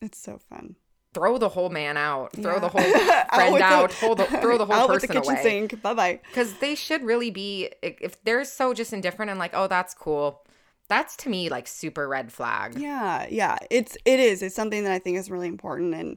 It's 0.00 0.18
so 0.18 0.38
fun. 0.48 0.76
Throw 1.18 1.38
the 1.38 1.48
whole 1.48 1.68
man 1.70 1.96
out. 1.96 2.32
Throw 2.32 2.54
Yeah. 2.54 2.58
the 2.60 2.68
whole 2.68 2.80
Out 3.10 3.34
friend 3.34 3.56
the- 3.56 3.62
out. 3.62 3.92
hold 3.94 4.18
the, 4.18 4.24
throw 4.24 4.58
the 4.58 4.66
whole 4.70 4.86
person 4.88 4.90
out 4.90 4.90
with 4.90 5.02
the 5.02 5.08
kitchen 5.08 5.32
away. 5.32 5.42
sink. 5.42 5.82
Bye 5.82 5.94
bye. 5.94 6.20
Because 6.28 6.54
they 6.58 6.74
should 6.74 7.02
really 7.04 7.30
be. 7.30 7.70
If 7.82 8.22
they're 8.24 8.44
so 8.44 8.72
just 8.74 8.92
indifferent 8.92 9.30
and 9.30 9.38
like, 9.38 9.52
oh, 9.54 9.66
that's 9.66 9.94
cool. 9.94 10.42
That's 10.88 11.16
to 11.16 11.28
me 11.28 11.48
like 11.50 11.68
super 11.68 12.08
red 12.08 12.32
flag. 12.32 12.78
Yeah, 12.78 13.26
yeah. 13.30 13.58
It's 13.70 13.96
it 14.04 14.20
is. 14.20 14.42
It's 14.42 14.54
something 14.54 14.84
that 14.84 14.92
I 14.92 14.98
think 14.98 15.18
is 15.18 15.30
really 15.30 15.48
important 15.48 15.94
and 15.94 16.16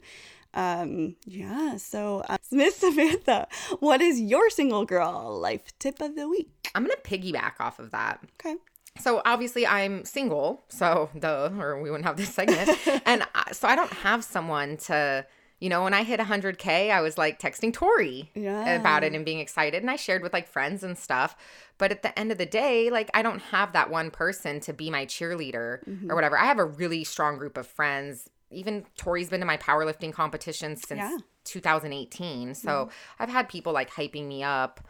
um 0.54 1.16
yeah 1.26 1.78
so 1.78 2.24
uh, 2.28 2.36
miss 2.52 2.76
samantha 2.76 3.48
what 3.80 4.02
is 4.02 4.20
your 4.20 4.50
single 4.50 4.84
girl 4.84 5.40
life 5.40 5.72
tip 5.80 6.02
of 6.02 6.14
the 6.18 6.28
week 6.28 6.50
I'm 6.76 6.84
gonna 6.84 6.96
piggyback 7.06 7.54
off 7.62 7.80
of 7.80 7.92
that. 7.92 8.20
okay 8.42 8.58
So 9.02 9.22
obviously 9.26 9.66
I'm 9.68 10.06
single, 10.06 10.64
so 10.70 11.10
duh, 11.18 11.50
or 11.60 11.82
we 11.82 11.90
wouldn't 11.90 12.06
have 12.06 12.18
this 12.18 12.34
segment. 12.34 12.70
and 13.06 13.24
I, 13.36 13.52
so 13.52 13.68
I 13.68 13.76
don't 13.76 13.92
have 13.92 14.24
someone 14.24 14.78
to, 14.88 15.26
you 15.60 15.70
know, 15.70 15.84
when 15.84 15.94
I 15.94 16.04
hit 16.04 16.20
100k, 16.20 16.92
I 16.92 17.02
was 17.02 17.18
like 17.18 17.40
texting 17.40 17.74
Tori 17.74 18.32
Yeah. 18.36 18.76
about 18.80 19.04
it 19.04 19.14
and 19.14 19.26
being 19.26 19.40
excited, 19.40 19.82
and 19.82 19.90
I 19.92 19.96
shared 19.96 20.22
with 20.24 20.34
like 20.34 20.48
friends 20.48 20.84
and 20.84 20.98
stuff. 20.98 21.36
But 21.78 21.92
at 21.92 22.04
the 22.04 22.18
end 22.18 22.32
of 22.32 22.38
the 22.38 22.46
day, 22.46 22.90
like 22.92 23.10
I 23.14 23.22
don't 23.24 23.40
have 23.42 23.74
that 23.74 23.90
one 23.90 24.12
person 24.12 24.60
to 24.62 24.74
be 24.74 24.90
my 24.90 25.06
cheerleader 25.06 25.84
Mm-hmm. 25.88 26.12
or 26.12 26.16
whatever. 26.16 26.38
I 26.38 26.46
have 26.46 26.60
a 26.60 26.66
really 26.66 27.04
strong 27.04 27.38
group 27.38 27.58
of 27.58 27.66
friends. 27.68 28.30
Even 28.52 28.86
Tori's 28.98 29.30
been 29.30 29.40
to 29.40 29.46
my 29.46 29.58
powerlifting 29.58 30.12
competitions 30.14 30.82
since 30.88 31.00
Yeah. 31.00 31.18
2018, 31.46 32.54
so 32.54 32.90
I've 33.20 33.30
had 33.30 33.50
people 33.50 33.74
like 33.74 33.90
hyping 33.90 34.28
me 34.28 34.44
up 34.44 34.82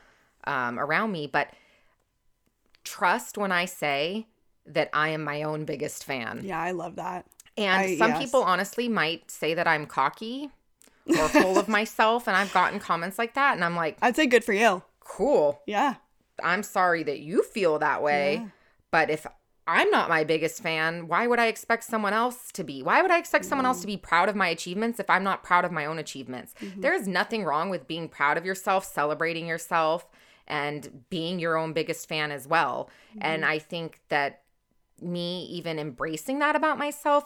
um, 0.45 0.79
around 0.79 1.11
me, 1.11 1.27
but 1.27 1.49
trust 2.83 3.37
when 3.37 3.51
I 3.51 3.65
say 3.65 4.27
that 4.65 4.89
I 4.93 5.09
am 5.09 5.23
my 5.23 5.43
own 5.43 5.65
biggest 5.65 6.03
fan. 6.05 6.41
yeah 6.43 6.61
i 6.61 6.71
love 6.71 6.95
that 6.97 7.25
And 7.57 7.81
I- 7.81 7.97
some 7.97 8.11
yes. 8.11 8.19
people 8.23 8.43
honestly 8.43 8.87
might 8.87 9.29
say 9.31 9.53
that 9.55 9.67
I'm 9.67 9.85
cocky 9.85 10.49
or 11.07 11.27
full 11.29 11.57
of 11.57 11.67
myself. 11.79 12.27
And 12.27 12.37
I've 12.37 12.53
gotten 12.53 12.79
comments 12.79 13.17
like 13.17 13.33
that. 13.33 13.55
And 13.55 13.63
I'm 13.65 13.75
like, 13.75 13.97
i'd 14.01 14.15
say 14.15 14.25
good 14.27 14.43
for 14.43 14.53
you 14.53 14.83
cool. 14.99 15.61
yeah 15.65 15.95
I'm 16.43 16.63
sorry 16.63 17.03
that 17.03 17.19
you 17.19 17.43
feel 17.43 17.77
that 17.79 18.01
way. 18.01 18.35
Yeah. 18.35 18.47
But 18.91 19.09
if 19.11 19.27
I'm 19.67 19.89
not 19.91 20.09
my 20.09 20.23
biggest 20.23 20.63
fan, 20.63 21.07
why 21.07 21.27
would 21.27 21.37
I 21.39 21.47
expect 21.47 21.83
someone 21.83 22.13
else 22.13 22.51
to 22.53 22.63
be? 22.63 22.81
Why 22.81 23.01
would 23.01 23.11
I 23.11 23.19
expect 23.19 23.45
someone 23.45 23.65
else 23.67 23.81
to 23.81 23.87
be 23.87 23.95
proud 23.97 24.27
of 24.27 24.35
my 24.35 24.47
achievements 24.47 24.99
if 24.99 25.07
I'm 25.09 25.23
not 25.23 25.43
proud 25.43 25.65
of 25.65 25.71
my 25.71 25.85
own 25.85 25.99
achievements? 25.99 26.55
Mm-hmm. 26.59 26.81
There 26.81 26.93
is 26.95 27.07
nothing 27.07 27.43
wrong 27.43 27.69
with 27.69 27.87
being 27.87 28.09
proud 28.09 28.37
of 28.37 28.45
yourself, 28.45 28.85
celebrating 28.85 29.45
yourself, 29.47 30.05
and 30.51 31.05
being 31.09 31.39
your 31.39 31.57
own 31.57 31.73
biggest 31.73 32.07
fan 32.09 32.31
as 32.31 32.47
well. 32.47 32.91
And 33.19 33.43
Mm-hmm. 33.43 33.51
I 33.51 33.59
think 33.59 34.01
that 34.09 34.43
me 35.01 35.45
even 35.45 35.79
embracing 35.79 36.39
that 36.39 36.55
about 36.55 36.77
myself 36.77 37.25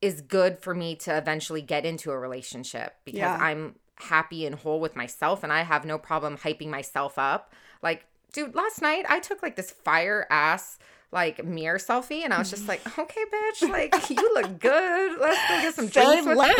is 0.00 0.20
good 0.20 0.58
for 0.58 0.74
me 0.74 0.94
to 0.94 1.16
eventually 1.16 1.62
get 1.62 1.84
into 1.86 2.10
a 2.10 2.18
relationship 2.18 2.96
because 3.04 3.18
Yeah. 3.18 3.36
I'm 3.40 3.76
happy 3.96 4.46
and 4.46 4.54
whole 4.54 4.80
with 4.80 4.94
myself 4.94 5.42
and 5.42 5.52
I 5.52 5.62
have 5.62 5.84
no 5.84 5.98
problem 5.98 6.38
hyping 6.38 6.68
myself 6.68 7.18
up. 7.18 7.52
Like, 7.82 8.06
dude, 8.32 8.54
last 8.54 8.80
night 8.82 9.06
I 9.08 9.18
took 9.20 9.42
like 9.42 9.56
this 9.56 9.70
fire 9.72 10.26
ass 10.30 10.78
like 11.10 11.42
mirror 11.44 11.78
selfie 11.78 12.22
and 12.22 12.34
I 12.34 12.38
was 12.38 12.50
just 12.50 12.68
like, 12.68 12.84
mm. 12.84 13.02
okay, 13.02 13.20
bitch, 13.32 13.68
like 13.70 14.10
you 14.10 14.34
look 14.34 14.58
good. 14.60 15.18
Let's 15.20 15.40
go 15.48 15.60
get 15.62 15.74
some 15.74 15.88
Say 15.88 16.02
drinks 16.04 16.26
with 16.26 16.36
less. 16.36 16.54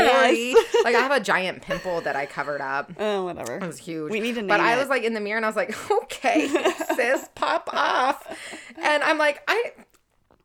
Like 0.85 0.95
I 0.95 1.00
have 1.00 1.12
a 1.12 1.21
giant 1.21 1.62
pimple 1.62 2.00
that 2.02 2.17
I 2.17 2.25
covered 2.26 2.61
up. 2.61 2.90
oh 2.99 3.25
whatever 3.25 3.57
It 3.57 3.67
was 3.67 3.78
huge. 3.78 4.11
We 4.11 4.21
need 4.21 4.37
to 4.37 4.43
But 4.45 4.61
I 4.61 4.75
it. 4.75 4.78
was 4.78 4.88
like 4.88 5.02
in 5.02 5.12
the 5.12 5.21
mirror 5.21 5.37
and 5.37 5.45
I 5.45 5.49
was 5.49 5.57
like, 5.57 5.76
okay, 6.02 6.49
sis, 6.97 7.28
pop 7.35 7.69
off. 7.73 8.26
And 8.81 9.02
I'm 9.02 9.19
like, 9.19 9.43
I 9.49 9.73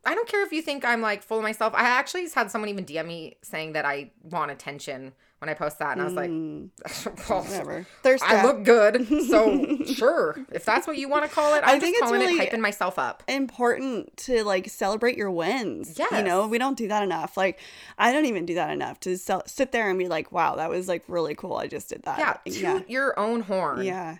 I 0.06 0.14
don't 0.14 0.28
care 0.28 0.44
if 0.44 0.52
you 0.52 0.60
think 0.60 0.84
I'm 0.84 1.00
like 1.00 1.22
full 1.22 1.38
of 1.38 1.42
myself. 1.42 1.72
I 1.74 1.84
actually 1.84 2.28
had 2.28 2.50
someone 2.50 2.68
even 2.68 2.84
DM 2.84 3.06
me 3.06 3.36
saying 3.42 3.72
that 3.72 3.86
I 3.86 4.10
want 4.22 4.50
attention 4.50 5.12
when 5.44 5.50
I 5.50 5.54
post 5.54 5.78
that. 5.80 5.92
And 5.92 6.00
I 6.00 6.04
was 6.04 6.14
like, 6.14 6.30
well, 7.28 7.42
Mm, 7.44 7.48
whatever 7.50 7.86
thirst 8.02 8.24
I 8.24 8.42
look 8.44 8.64
good. 8.64 9.06
So 9.34 9.84
sure. 9.84 10.36
If 10.52 10.64
that's 10.64 10.86
what 10.86 10.96
you 10.96 11.08
want 11.08 11.24
to 11.24 11.30
call 11.30 11.54
it, 11.54 11.58
I'm 11.58 11.68
I 11.68 11.72
just 11.74 11.80
think 11.82 11.94
it's 11.96 12.02
calling 12.04 12.20
really- 12.20 12.38
it 12.46 12.52
hyping 12.52 12.60
myself 12.60 12.98
up. 12.98 13.22
important 13.28 14.16
to 14.18 14.44
like 14.44 14.68
celebrate 14.68 15.16
your 15.16 15.30
wins. 15.30 15.98
You 16.10 16.22
know, 16.22 16.46
we 16.46 16.58
don't 16.58 16.76
do 16.78 16.88
that 16.88 17.02
enough. 17.02 17.36
Like, 17.36 17.58
I 17.98 18.12
don't 18.12 18.26
even 18.26 18.46
do 18.46 18.54
that 18.54 18.70
enough 18.70 19.00
to 19.00 19.16
sell, 19.18 19.42
sit 19.46 19.72
there 19.72 19.88
and 19.90 19.98
be 19.98 20.08
like, 20.08 20.32
wow, 20.32 20.56
that 20.56 20.70
was 20.70 20.88
like 20.88 21.04
really 21.08 21.34
cool. 21.34 21.56
I 21.56 21.66
just 21.66 21.88
did 21.88 22.02
that. 22.04 22.18
Yeah. 22.18 22.32
Toot 22.44 22.62
Yeah. 22.62 22.80
your 22.88 23.18
own 23.18 23.40
horn. 23.42 23.82
Yeah. 23.82 24.18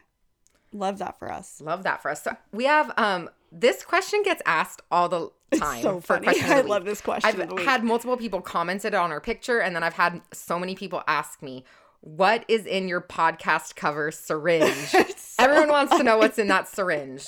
Love 0.72 0.98
that 0.98 1.18
for 1.18 1.30
us. 1.30 1.60
Love 1.60 1.84
that 1.84 2.02
for 2.02 2.10
us. 2.10 2.22
So 2.22 2.36
we 2.52 2.64
have 2.64 2.92
um 2.96 3.30
this 3.56 3.84
question 3.84 4.23
gets 4.25 4.42
asked 4.44 4.82
all 4.90 5.08
the 5.08 5.30
time. 5.56 5.82
so 5.82 6.00
for 6.00 6.20
funny. 6.20 6.40
I 6.42 6.62
love 6.62 6.84
this 6.84 7.00
question 7.00 7.28
I've 7.28 7.38
of 7.38 7.49
the 7.50 7.54
week. 7.54 7.64
had 7.64 7.84
multiple 7.84 8.16
people 8.16 8.40
commented 8.40 8.94
on 8.94 9.12
our 9.12 9.20
picture, 9.20 9.61
and 9.61 9.75
then 9.76 9.82
I've 9.84 9.94
had 9.94 10.20
so 10.32 10.58
many 10.58 10.75
people 10.75 11.02
ask 11.06 11.40
me, 11.42 11.64
"What 12.00 12.44
is 12.49 12.66
in 12.66 12.88
your 12.88 13.00
podcast 13.00 13.76
cover 13.76 14.11
syringe?" 14.11 14.94
Everyone 15.38 15.68
wants 15.68 15.96
to 15.96 16.02
know 16.02 16.18
what's 16.18 16.38
in 16.38 16.49
that 16.49 16.68
syringe. 16.68 17.25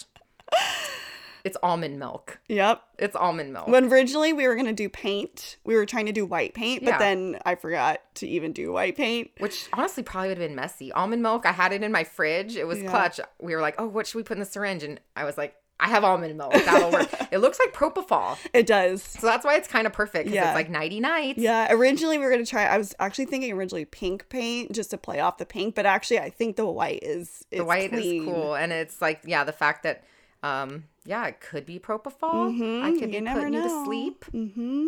It's 1.44 1.56
almond 1.62 2.00
milk. 2.00 2.40
Yep. 2.48 2.82
It's 2.98 3.14
almond 3.14 3.52
milk. 3.52 3.68
When 3.68 3.84
originally 3.84 4.32
we 4.32 4.48
were 4.48 4.56
gonna 4.56 4.72
do 4.72 4.88
paint, 4.88 5.58
we 5.64 5.76
were 5.76 5.86
trying 5.86 6.06
to 6.06 6.12
do 6.12 6.26
white 6.26 6.54
paint, 6.54 6.84
but 6.84 6.90
Yeah. 6.94 6.98
then 6.98 7.38
I 7.46 7.54
forgot 7.54 8.00
to 8.16 8.26
even 8.26 8.52
do 8.52 8.72
white 8.72 8.96
paint. 8.96 9.30
which 9.38 9.68
honestly 9.72 10.02
probably 10.02 10.30
would 10.30 10.38
have 10.38 10.48
been 10.48 10.56
messy. 10.56 10.90
Almond 10.90 11.22
milk, 11.22 11.46
I 11.46 11.52
had 11.52 11.72
it 11.72 11.84
in 11.84 11.92
my 11.92 12.02
fridge. 12.02 12.56
It 12.56 12.64
was 12.66 12.82
Yeah. 12.82 12.90
clutch. 12.90 13.20
We 13.40 13.54
were 13.54 13.60
like, 13.60 13.76
oh, 13.78 13.86
what 13.86 14.08
should 14.08 14.16
we 14.16 14.24
put 14.24 14.34
in 14.36 14.40
the 14.40 14.44
syringe? 14.46 14.82
And 14.82 14.98
I 15.14 15.22
was 15.22 15.38
like, 15.38 15.54
I 15.78 15.88
have 15.88 16.04
almond 16.04 16.36
milk. 16.38 16.52
That'll 16.54 16.90
work. 16.90 17.08
it 17.30 17.38
looks 17.38 17.58
like 17.58 17.74
propofol. 17.74 18.38
It 18.54 18.66
does. 18.66 19.02
So 19.02 19.26
that's 19.26 19.44
why 19.44 19.56
it's 19.56 19.68
kind 19.68 19.86
of 19.86 19.92
perfect 19.92 20.24
because 20.24 20.34
Yeah. 20.34 20.48
it's 20.48 20.54
like 20.54 20.70
nighty 20.70 21.00
nights. 21.00 21.38
Yeah, 21.38 21.66
originally 21.70 22.16
we 22.18 22.24
were 22.24 22.30
gonna 22.30 22.46
try. 22.46 22.64
I 22.64 22.78
was 22.78 22.94
actually 22.98 23.26
thinking 23.26 23.52
originally 23.52 23.84
pink 23.84 24.28
paint 24.30 24.72
just 24.72 24.90
to 24.90 24.98
play 24.98 25.20
off 25.20 25.36
the 25.38 25.44
pink, 25.46 25.74
but 25.74 25.84
actually 25.84 26.18
I 26.20 26.30
think 26.30 26.56
the 26.56 26.66
white 26.66 27.00
is 27.02 27.44
The 27.50 27.58
it's 27.58 27.66
white 27.66 27.90
clean. 27.90 28.22
is 28.22 28.26
cool. 28.26 28.54
And 28.54 28.72
it's 28.72 29.02
like, 29.02 29.20
yeah, 29.26 29.44
the 29.44 29.52
fact 29.52 29.82
that, 29.82 30.02
um, 30.42 30.84
yeah, 31.04 31.26
it 31.26 31.40
could 31.40 31.66
be 31.66 31.78
propofol. 31.78 32.50
Mhm, 32.58 32.82
I 32.82 32.90
could 32.98 33.12
you 33.12 33.20
be 33.20 33.26
putting 33.30 33.52
you 33.54 33.62
to 33.62 33.84
sleep. 33.84 34.24
Mm-hmm. 34.32 34.86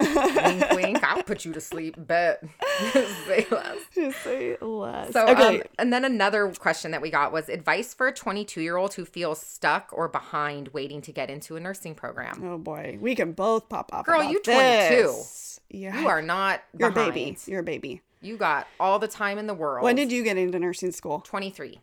Wink, 0.00 0.70
wink. 0.72 1.04
I'll 1.04 1.22
put 1.22 1.44
you 1.44 1.52
to 1.52 1.60
sleep. 1.60 1.94
Bet. 1.98 2.42
Say 3.26 3.46
less. 3.50 3.78
Just 3.94 4.22
say 4.22 4.56
less. 4.60 5.12
So, 5.12 5.28
okay. 5.28 5.60
um, 5.60 5.62
and 5.78 5.92
then 5.92 6.04
another 6.04 6.52
question 6.58 6.90
that 6.90 7.00
we 7.00 7.10
got 7.10 7.32
was 7.32 7.48
advice 7.48 7.94
for 7.94 8.08
a 8.08 8.12
22 8.12 8.60
year 8.60 8.76
old 8.76 8.94
who 8.94 9.04
feels 9.04 9.40
stuck 9.40 9.90
or 9.92 10.08
behind 10.08 10.68
waiting 10.68 11.00
to 11.02 11.12
get 11.12 11.30
into 11.30 11.56
a 11.56 11.60
nursing 11.60 11.94
program. 11.94 12.42
oh 12.44 12.58
boy, 12.58 12.98
we 13.00 13.14
can 13.14 13.32
both 13.32 13.68
pop 13.68 13.92
off. 13.92 14.06
Girl, 14.06 14.22
you 14.22 14.40
22. 14.40 14.52
this. 14.54 15.60
Yeah, 15.70 16.00
You 16.00 16.08
are 16.08 16.22
not 16.22 16.62
You're 16.78 16.90
a 16.90 16.92
baby. 16.92 17.36
You're 17.46 17.60
a 17.60 17.64
baby. 17.64 18.02
You 18.20 18.36
got 18.36 18.66
all 18.78 18.98
the 18.98 19.08
time 19.08 19.38
in 19.38 19.46
the 19.46 19.54
world. 19.54 19.84
When 19.84 19.96
did 19.96 20.12
you 20.12 20.22
get 20.22 20.36
into 20.36 20.58
nursing 20.58 20.92
school? 20.92 21.20
23. 21.20 21.80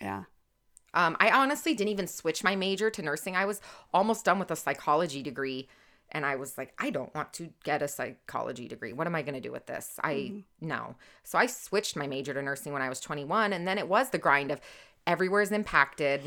Yeah. 0.00 0.24
Um, 0.94 1.16
I 1.20 1.30
honestly 1.30 1.74
didn't 1.74 1.90
even 1.90 2.06
switch 2.06 2.44
my 2.44 2.54
major 2.54 2.90
to 2.90 3.02
nursing. 3.02 3.34
I 3.34 3.46
was 3.46 3.60
almost 3.94 4.24
done 4.24 4.38
with 4.38 4.50
a 4.50 4.56
psychology 4.56 5.22
degree. 5.22 5.68
And 6.12 6.24
I 6.26 6.36
was 6.36 6.56
like, 6.58 6.72
I 6.78 6.90
don't 6.90 7.12
want 7.14 7.32
to 7.34 7.50
get 7.64 7.82
a 7.82 7.88
psychology 7.88 8.68
degree. 8.68 8.92
What 8.92 9.06
am 9.06 9.14
I 9.14 9.22
going 9.22 9.34
to 9.34 9.40
do 9.40 9.50
with 9.50 9.66
this? 9.66 9.98
I 10.04 10.12
Mm-hmm. 10.14 10.38
no. 10.68 10.94
So 11.24 11.38
I 11.38 11.46
switched 11.46 11.96
my 11.96 12.06
major 12.06 12.34
to 12.34 12.42
nursing 12.42 12.72
when 12.72 12.82
I 12.82 12.88
was 12.88 13.00
21. 13.00 13.52
And 13.52 13.66
then 13.66 13.78
it 13.78 13.88
was 13.88 14.10
the 14.10 14.18
grind 14.18 14.50
of 14.52 14.60
everywhere 15.06 15.40
is 15.42 15.50
impacted. 15.52 16.20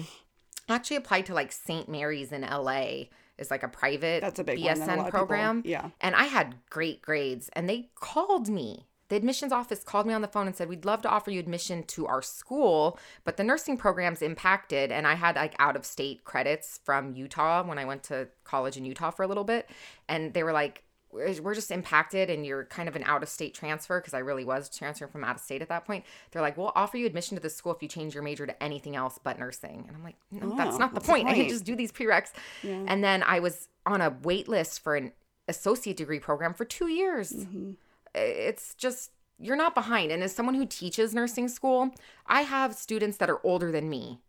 I 0.68 0.74
actually 0.76 0.98
applied 0.98 1.28
to 1.28 1.34
like 1.36 1.52
St. 1.52 1.88
Mary's 1.88 2.32
in 2.32 2.42
LA 2.42 3.06
is 3.38 3.52
like 3.52 3.64
a 3.64 3.68
private 3.68 4.22
That's 4.22 4.40
a 4.40 4.44
big 4.44 4.60
one 4.60 4.70
a 4.70 4.76
BSN 4.76 4.96
people- 4.96 5.12
program. 5.12 5.62
yeah. 5.66 5.90
And 6.02 6.16
I 6.16 6.24
had 6.26 6.56
great 6.70 7.02
grades 7.02 7.50
and 7.54 7.70
they 7.70 7.90
called 7.96 8.50
me. 8.50 8.88
The 9.10 9.16
admissions 9.16 9.52
office 9.52 9.84
called 9.84 10.08
me 10.08 10.14
on 10.14 10.22
the 10.22 10.28
phone 10.28 10.48
and 10.48 10.56
said, 10.56 10.68
We'd 10.68 10.86
love 10.86 11.02
to 11.04 11.10
offer 11.10 11.30
you 11.32 11.40
admission 11.40 11.84
to 11.84 12.08
our 12.08 12.22
school, 12.22 12.98
but 13.24 13.38
the 13.38 13.44
nursing 13.44 13.78
program's 13.78 14.22
impacted. 14.22 14.92
And 14.92 15.06
I 15.06 15.14
had 15.14 15.36
like 15.36 15.56
out 15.60 15.76
of 15.76 15.86
state 15.86 16.24
credits 16.24 16.80
from 16.84 17.14
Utah 17.14 17.64
when 17.64 17.78
I 17.78 17.86
went 17.86 18.04
to 18.04 18.28
college 18.44 18.78
in 18.78 18.86
Utah 18.86 19.12
for 19.12 19.24
a 19.24 19.28
little 19.28 19.44
bit. 19.44 19.70
And 20.10 20.34
they 20.34 20.42
were 20.44 20.54
like, 20.54 20.82
We're 21.12 21.54
just 21.54 21.70
impacted 21.72 22.30
and 22.32 22.46
you're 22.46 22.66
kind 22.66 22.90
of 22.90 22.96
an 22.96 23.04
out 23.04 23.22
of 23.22 23.30
state 23.30 23.54
transfer 23.54 24.00
because 24.02 24.14
I 24.16 24.20
really 24.20 24.44
was 24.44 24.70
transferring 24.76 25.12
from 25.12 25.24
out 25.24 25.36
of 25.36 25.42
state 25.42 25.62
at 25.62 25.70
that 25.70 25.86
point. 25.86 26.04
They're 26.32 26.42
like, 26.42 26.58
We'll 26.58 26.72
offer 26.76 26.98
you 26.98 27.06
admission 27.06 27.38
to 27.38 27.42
the 27.44 27.50
school 27.50 27.74
if 27.76 27.84
you 27.84 27.88
change 27.88 28.16
your 28.16 28.24
major 28.24 28.48
to 28.48 28.64
anything 28.64 28.96
else 28.96 29.20
but 29.24 29.38
nursing. 29.38 29.86
And 29.88 29.96
I'm 29.96 30.04
like, 30.04 30.16
No, 30.32 30.56
that's 30.58 30.76
Oh, 30.76 30.80
not 30.80 30.90
the 30.92 30.96
what's 30.96 31.06
the 31.06 31.12
point. 31.14 31.28
I 31.30 31.36
can 31.36 31.48
just 31.50 31.64
do 31.64 31.76
these 31.76 31.92
prereqs. 31.92 32.32
And 32.64 33.04
then 33.04 33.22
I 33.22 33.40
was 33.40 33.68
on 33.86 34.02
a 34.02 34.18
wait 34.24 34.48
list 34.48 34.84
for 34.84 34.96
an 34.96 35.12
associate 35.48 35.96
degree 35.96 36.20
program 36.20 36.56
for 36.56 36.66
two 36.66 36.88
years. 36.88 37.32
Mm-hmm. 37.32 37.72
It's 38.16 38.76
just, 38.76 39.12
you're 39.38 39.56
not 39.56 39.76
behind. 39.76 40.12
And 40.12 40.24
as 40.24 40.34
someone 40.34 40.56
who 40.56 40.66
teaches 40.66 41.14
nursing 41.14 41.48
school, 41.48 41.94
I 42.26 42.42
have 42.42 42.74
students 42.76 43.18
that 43.18 43.30
are 43.30 43.42
older 43.44 43.72
than 43.72 43.90
me 43.90 44.22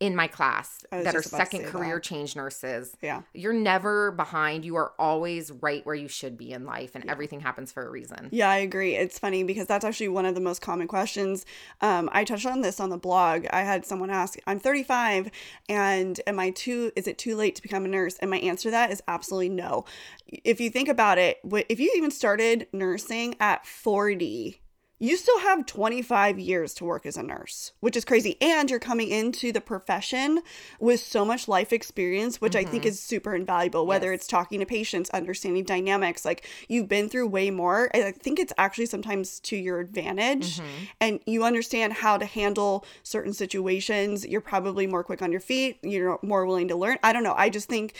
in 0.00 0.16
my 0.16 0.26
class 0.26 0.84
that 0.90 1.14
are 1.14 1.20
just 1.20 1.28
about 1.28 1.38
to 1.38 1.44
second 1.44 1.66
career 1.66 1.96
that. 1.96 2.02
change 2.02 2.34
nurses. 2.34 2.96
Yeah. 3.02 3.22
You're 3.34 3.52
never 3.52 4.10
behind. 4.10 4.64
You 4.64 4.76
are 4.76 4.92
always 4.98 5.52
right 5.52 5.84
where 5.84 5.94
you 5.94 6.08
should 6.08 6.38
be 6.38 6.52
in 6.52 6.64
life, 6.64 6.94
and 6.94 7.08
everything 7.08 7.40
happens 7.40 7.70
for 7.70 7.86
a 7.86 7.90
reason. 7.90 8.30
Yeah, 8.32 8.48
I 8.48 8.56
agree. 8.56 8.96
It's 8.96 9.18
funny 9.18 9.44
because 9.44 9.66
that's 9.66 9.84
actually 9.84 10.08
one 10.08 10.24
of 10.24 10.34
the 10.34 10.40
most 10.40 10.62
common 10.62 10.88
questions. 10.88 11.44
Um, 11.82 12.08
I 12.12 12.24
touched 12.24 12.46
on 12.46 12.62
this 12.62 12.80
on 12.80 12.88
the 12.88 12.96
blog. 12.96 13.46
I 13.50 13.60
had 13.60 13.84
someone 13.84 14.08
ask, 14.08 14.38
"I'm 14.46 14.58
35, 14.58 15.30
and 15.68 16.18
am 16.26 16.40
I 16.40 16.50
too? 16.50 16.92
Is 16.96 17.06
it 17.06 17.18
too 17.18 17.36
late 17.36 17.54
to 17.56 17.62
become 17.62 17.84
a 17.84 17.88
nurse?" 17.88 18.16
And 18.18 18.30
my 18.30 18.38
answer 18.38 18.64
to 18.64 18.70
that 18.70 18.90
is 18.90 19.02
absolutely 19.06 19.50
no. 19.50 19.84
If 20.26 20.60
you 20.60 20.70
think 20.70 20.88
about 20.88 21.18
it, 21.18 21.40
if 21.68 21.78
you 21.78 21.92
even 21.96 22.10
started 22.10 22.68
nursing 22.72 23.36
at 23.38 23.66
40. 23.66 24.60
You 25.02 25.16
still 25.16 25.40
have 25.40 25.64
25 25.64 26.38
years 26.38 26.74
to 26.74 26.84
work 26.84 27.06
as 27.06 27.16
a 27.16 27.22
nurse, 27.22 27.72
which 27.80 27.96
is 27.96 28.04
crazy. 28.04 28.36
And 28.42 28.68
you're 28.68 28.78
coming 28.78 29.08
into 29.08 29.50
the 29.50 29.60
profession 29.62 30.42
with 30.78 31.00
so 31.00 31.24
much 31.24 31.48
life 31.48 31.72
experience, 31.72 32.38
which 32.38 32.54
I 32.54 32.64
think 32.64 32.82
mm-hmm. 32.82 32.90
is 32.90 33.00
super 33.00 33.34
invaluable, 33.34 33.86
whether 33.86 34.12
Yes. 34.12 34.20
it's 34.20 34.26
talking 34.26 34.60
to 34.60 34.66
patients, 34.66 35.08
understanding 35.10 35.64
dynamics. 35.64 36.26
Like 36.26 36.46
you've 36.68 36.86
been 36.86 37.08
through 37.08 37.28
way 37.28 37.50
more. 37.50 37.88
I 37.94 38.12
think 38.12 38.38
it's 38.38 38.52
actually 38.58 38.86
sometimes 38.86 39.40
to 39.40 39.56
your 39.56 39.80
advantage. 39.80 40.58
Mm-hmm. 40.58 40.84
And 41.00 41.20
you 41.24 41.44
understand 41.44 41.94
how 41.94 42.18
to 42.18 42.26
handle 42.26 42.84
certain 43.02 43.32
situations. 43.32 44.26
You're 44.26 44.42
probably 44.42 44.86
more 44.86 45.02
quick 45.02 45.22
on 45.22 45.32
your 45.32 45.40
feet. 45.40 45.78
You're 45.82 46.18
more 46.22 46.44
willing 46.44 46.68
to 46.68 46.76
learn. 46.76 46.98
I 47.02 47.14
don't 47.14 47.22
know. 47.24 47.34
I 47.38 47.48
just 47.48 47.70
think 47.70 47.94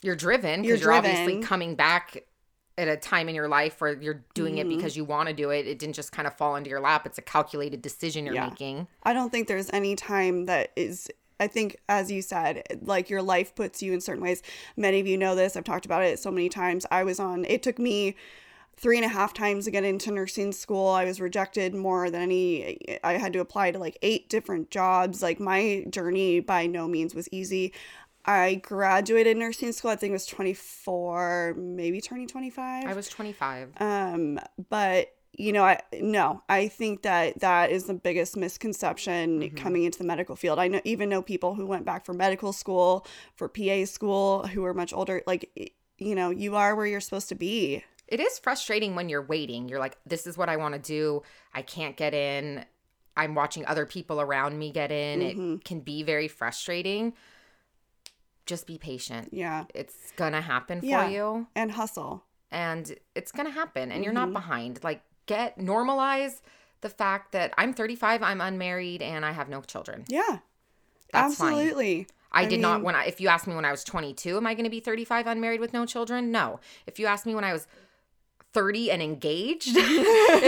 You're 0.00 0.14
driven 0.14 0.62
You're 0.62 0.74
because 0.76 0.84
you're, 0.84 0.92
obviously 0.92 1.40
coming 1.40 1.74
back 1.74 2.22
at 2.80 2.88
a 2.88 2.96
time 2.96 3.28
in 3.28 3.34
your 3.34 3.48
life 3.48 3.80
where 3.80 4.00
you're 4.00 4.22
doing 4.34 4.56
Mm-hmm. 4.56 4.70
it 4.72 4.76
because 4.76 4.96
you 4.96 5.04
want 5.04 5.28
to 5.28 5.34
do 5.34 5.50
it. 5.50 5.66
It 5.66 5.78
didn't 5.78 5.94
just 5.94 6.12
kind 6.12 6.26
of 6.26 6.36
fall 6.36 6.56
into 6.56 6.70
your 6.70 6.80
lap. 6.80 7.06
It's 7.06 7.18
a 7.18 7.22
calculated 7.22 7.82
decision 7.82 8.24
you're 8.26 8.34
Yeah. 8.34 8.48
making. 8.48 8.86
I 9.02 9.12
don't 9.12 9.30
think 9.30 9.48
there's 9.48 9.70
any 9.72 9.94
time 9.96 10.46
that 10.46 10.70
is. 10.76 11.08
I 11.38 11.46
think, 11.46 11.76
as 11.88 12.10
you 12.10 12.20
said, 12.20 12.62
like 12.82 13.08
your 13.08 13.22
life 13.22 13.54
puts 13.54 13.82
you 13.82 13.92
in 13.94 14.00
certain 14.02 14.22
ways. 14.22 14.42
Many 14.76 15.00
of 15.00 15.06
you 15.06 15.16
know 15.16 15.34
this. 15.34 15.56
I've 15.56 15.64
talked 15.64 15.86
about 15.86 16.02
it 16.02 16.18
so 16.18 16.30
many 16.30 16.48
times. 16.50 16.84
I 16.90 17.02
was 17.04 17.18
on, 17.18 17.46
it 17.46 17.62
took 17.62 17.78
me 17.78 18.14
three 18.76 18.96
and 18.98 19.04
a 19.06 19.08
half 19.08 19.32
times 19.32 19.64
to 19.64 19.70
get 19.70 19.84
into 19.84 20.10
nursing 20.10 20.52
school. 20.52 20.88
I 20.88 21.04
was 21.06 21.18
rejected 21.20 21.74
more 21.74 22.10
than 22.10 22.20
any. 22.22 22.98
I 23.04 23.14
had 23.14 23.32
to 23.34 23.40
apply 23.40 23.70
to 23.70 23.78
like 23.78 23.96
eight 24.02 24.28
different 24.28 24.70
jobs. 24.70 25.22
Like 25.22 25.40
my 25.40 25.84
journey 25.90 26.40
by 26.40 26.66
no 26.66 26.86
means 26.88 27.14
was 27.14 27.28
easy. 27.32 27.72
I 28.24 28.56
graduated 28.56 29.36
nursing 29.36 29.72
school, 29.72 29.90
I 29.90 29.96
think 29.96 30.10
it 30.10 30.12
was 30.14 30.26
24, 30.26 31.54
maybe 31.56 32.00
turning 32.00 32.28
25 32.28 32.84
I 32.86 32.92
was 32.94 33.08
25. 33.08 33.72
um 33.80 34.38
but 34.68 35.14
you 35.38 35.52
know 35.52 35.64
i 35.64 35.78
no 36.00 36.42
i 36.48 36.66
think 36.66 37.02
that 37.02 37.38
that 37.40 37.70
is 37.70 37.84
the 37.84 37.94
biggest 37.94 38.36
misconception 38.36 39.40
Mm-hmm. 39.40 39.56
coming 39.56 39.84
into 39.84 39.96
the 39.98 40.04
medical 40.04 40.34
field 40.36 40.58
i 40.58 40.66
know 40.68 40.80
even 40.84 41.08
know 41.08 41.22
people 41.22 41.54
who 41.54 41.66
went 41.66 41.84
back 41.84 42.04
for 42.04 42.12
medical 42.12 42.52
school 42.52 43.06
for 43.36 43.48
pa 43.48 43.84
school 43.86 44.46
who 44.48 44.64
are 44.64 44.74
much 44.74 44.92
older 44.92 45.22
like 45.28 45.72
you 45.98 46.14
know 46.16 46.30
you 46.30 46.56
are 46.56 46.74
where 46.74 46.84
you're 46.86 47.00
supposed 47.00 47.28
to 47.28 47.34
be 47.36 47.82
It 48.08 48.18
is 48.18 48.40
frustrating 48.40 48.96
when 48.96 49.08
you're 49.08 49.22
waiting. 49.22 49.68
You're 49.68 49.78
like, 49.78 49.96
this 50.04 50.26
is 50.26 50.36
what 50.36 50.48
I 50.48 50.56
want 50.56 50.74
to 50.74 50.80
do. 50.80 51.22
I 51.54 51.62
can't 51.62 51.96
get 51.96 52.12
in. 52.12 52.64
I'm 53.16 53.36
watching 53.36 53.64
other 53.66 53.86
people 53.86 54.20
around 54.20 54.58
me 54.58 54.72
get 54.72 54.90
in. 54.90 55.20
Mm-hmm. 55.20 55.54
It 55.54 55.64
can 55.64 55.78
be 55.78 56.02
very 56.02 56.26
frustrating. 56.26 57.12
Just 58.54 58.66
be 58.66 58.76
patient. 58.78 59.26
yeah 59.32 59.64
It's 59.80 59.98
going 60.20 60.32
to 60.32 60.40
happen 60.54 60.80
for 60.80 60.86
Yeah. 60.86 61.08
you 61.08 61.46
and 61.54 61.68
hustle 61.80 62.12
and 62.50 62.84
it's 63.14 63.32
going 63.36 63.46
to 63.50 63.52
happen 63.62 63.90
and 63.92 63.98
you're 64.04 64.12
not 64.22 64.28
Mm-hmm. 64.28 64.40
behind. 64.42 64.72
Like 64.88 65.00
get 65.26 65.58
normalize 65.58 66.34
the 66.86 66.88
fact 67.02 67.32
that 67.36 67.48
I'm 67.60 67.72
35, 67.72 68.22
I'm 68.22 68.40
unmarried 68.40 69.00
and 69.02 69.24
I 69.24 69.32
have 69.38 69.48
no 69.48 69.60
children. 69.72 69.98
yeah 70.08 70.38
That's 71.12 71.36
fine. 71.36 71.52
absolutely 71.54 72.06
I, 72.32 72.42
I 72.42 72.46
did 72.52 72.60
not 72.60 72.76
mean- 72.78 72.84
when 72.86 72.94
I 73.00 73.04
if 73.12 73.20
you 73.20 73.28
asked 73.34 73.46
me 73.50 73.54
when 73.54 73.64
I 73.64 73.70
was 73.76 73.82
22, 73.84 74.36
am 74.36 74.46
I 74.46 74.54
going 74.54 74.68
to 74.70 74.76
be 74.78 74.80
35 74.80 75.26
unmarried 75.32 75.60
with 75.60 75.72
no 75.72 75.82
children? 75.94 76.30
No. 76.40 76.44
If 76.86 76.98
you 77.00 77.06
asked 77.12 77.26
me 77.26 77.34
when 77.34 77.44
I 77.50 77.52
was 77.52 77.66
30 78.52 78.90
and 78.90 79.00
engaged, 79.02 79.68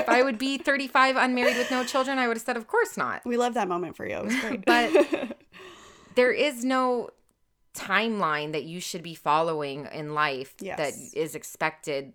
if 0.00 0.08
I 0.08 0.22
would 0.26 0.38
be 0.38 0.58
35 0.58 1.16
unmarried 1.16 1.56
with 1.56 1.70
no 1.70 1.84
children, 1.84 2.18
I 2.18 2.26
would 2.28 2.36
have 2.36 2.44
said 2.44 2.56
of 2.56 2.66
course 2.66 2.96
not. 2.96 3.16
we 3.24 3.36
love 3.36 3.54
that 3.54 3.68
moment 3.68 3.96
for 3.96 4.04
you 4.10 4.16
it 4.16 4.24
was 4.24 4.36
great 4.40 4.64
But 4.74 4.88
there 6.14 6.32
is 6.32 6.64
no 6.64 7.10
timeline 7.74 8.52
that 8.52 8.64
you 8.64 8.80
should 8.80 9.02
be 9.02 9.14
following 9.14 9.88
in 9.92 10.14
life 10.14 10.56
that 10.58 10.78
Yes. 10.78 11.12
is 11.14 11.34
expected. 11.34 12.12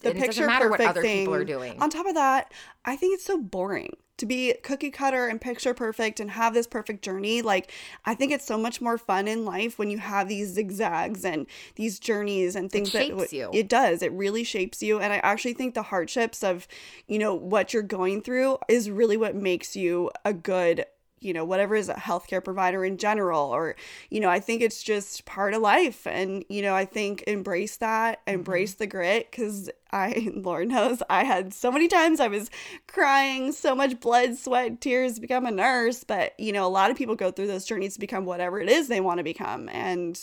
the 0.00 0.10
and 0.10 0.22
it 0.22 0.26
doesn't 0.26 0.46
matter 0.46 0.70
what 0.70 0.80
other 0.80 1.02
thing. 1.02 1.22
people 1.22 1.34
are 1.34 1.44
doing. 1.44 1.80
On 1.82 1.90
top 1.90 2.06
of 2.06 2.14
that, 2.14 2.52
I 2.84 2.94
think 2.94 3.14
it's 3.14 3.24
so 3.24 3.36
boring 3.36 3.96
to 4.18 4.26
be 4.26 4.54
cookie 4.62 4.90
cutter 4.92 5.26
and 5.26 5.40
picture 5.40 5.74
perfect 5.74 6.20
and 6.20 6.30
have 6.30 6.54
this 6.54 6.68
perfect 6.68 7.02
journey. 7.02 7.42
Like, 7.42 7.72
I 8.04 8.14
think 8.14 8.30
it's 8.30 8.44
so 8.46 8.56
much 8.56 8.80
more 8.80 8.96
fun 8.96 9.26
in 9.26 9.44
life 9.44 9.76
when 9.76 9.90
you 9.90 9.98
have 9.98 10.28
these 10.28 10.50
zigzags 10.50 11.24
and 11.24 11.46
these 11.74 11.98
journeys 11.98 12.54
and 12.54 12.70
things 12.70 12.92
that 12.92 13.06
shapes 13.06 13.32
you. 13.32 13.50
It 13.52 13.68
does. 13.68 14.00
It 14.02 14.12
really 14.12 14.44
shapes 14.44 14.84
you. 14.84 15.00
And 15.00 15.12
I 15.12 15.16
actually 15.18 15.54
think 15.54 15.74
the 15.74 15.82
hardships 15.82 16.44
of, 16.44 16.68
you 17.08 17.18
know, 17.18 17.34
what 17.34 17.72
you're 17.74 17.82
going 17.82 18.22
through 18.22 18.58
is 18.68 18.90
really 18.90 19.16
what 19.16 19.34
makes 19.34 19.74
you 19.74 20.10
a 20.24 20.32
good 20.32 20.86
you 21.20 21.32
know, 21.32 21.44
whatever 21.44 21.74
is 21.74 21.88
a 21.88 21.94
healthcare 21.94 22.42
provider 22.42 22.84
in 22.84 22.96
general, 22.98 23.50
or, 23.50 23.76
you 24.10 24.20
know, 24.20 24.28
I 24.28 24.40
think 24.40 24.62
it's 24.62 24.82
just 24.82 25.24
part 25.24 25.54
of 25.54 25.62
life. 25.62 26.06
And, 26.06 26.44
you 26.48 26.62
know, 26.62 26.74
I 26.74 26.84
think 26.84 27.22
embrace 27.26 27.76
that, 27.78 28.20
embrace 28.26 28.74
the 28.74 28.86
grit, 28.86 29.30
because 29.30 29.70
I, 29.92 30.30
Lord 30.34 30.68
knows, 30.68 31.02
I 31.10 31.24
had 31.24 31.52
so 31.54 31.70
many 31.72 31.88
times 31.88 32.20
I 32.20 32.28
was 32.28 32.50
crying, 32.86 33.52
so 33.52 33.74
much 33.74 34.00
blood, 34.00 34.36
sweat, 34.36 34.80
tears 34.80 35.14
to 35.14 35.20
become 35.20 35.46
a 35.46 35.50
nurse. 35.50 36.04
But, 36.04 36.38
you 36.38 36.52
know, 36.52 36.66
a 36.66 36.68
lot 36.68 36.90
of 36.90 36.96
people 36.96 37.14
go 37.16 37.30
through 37.30 37.46
those 37.48 37.64
journeys 37.64 37.94
to 37.94 38.00
become 38.00 38.24
whatever 38.24 38.60
it 38.60 38.68
is 38.68 38.88
they 38.88 39.00
want 39.00 39.18
to 39.18 39.24
become. 39.24 39.68
And, 39.68 40.18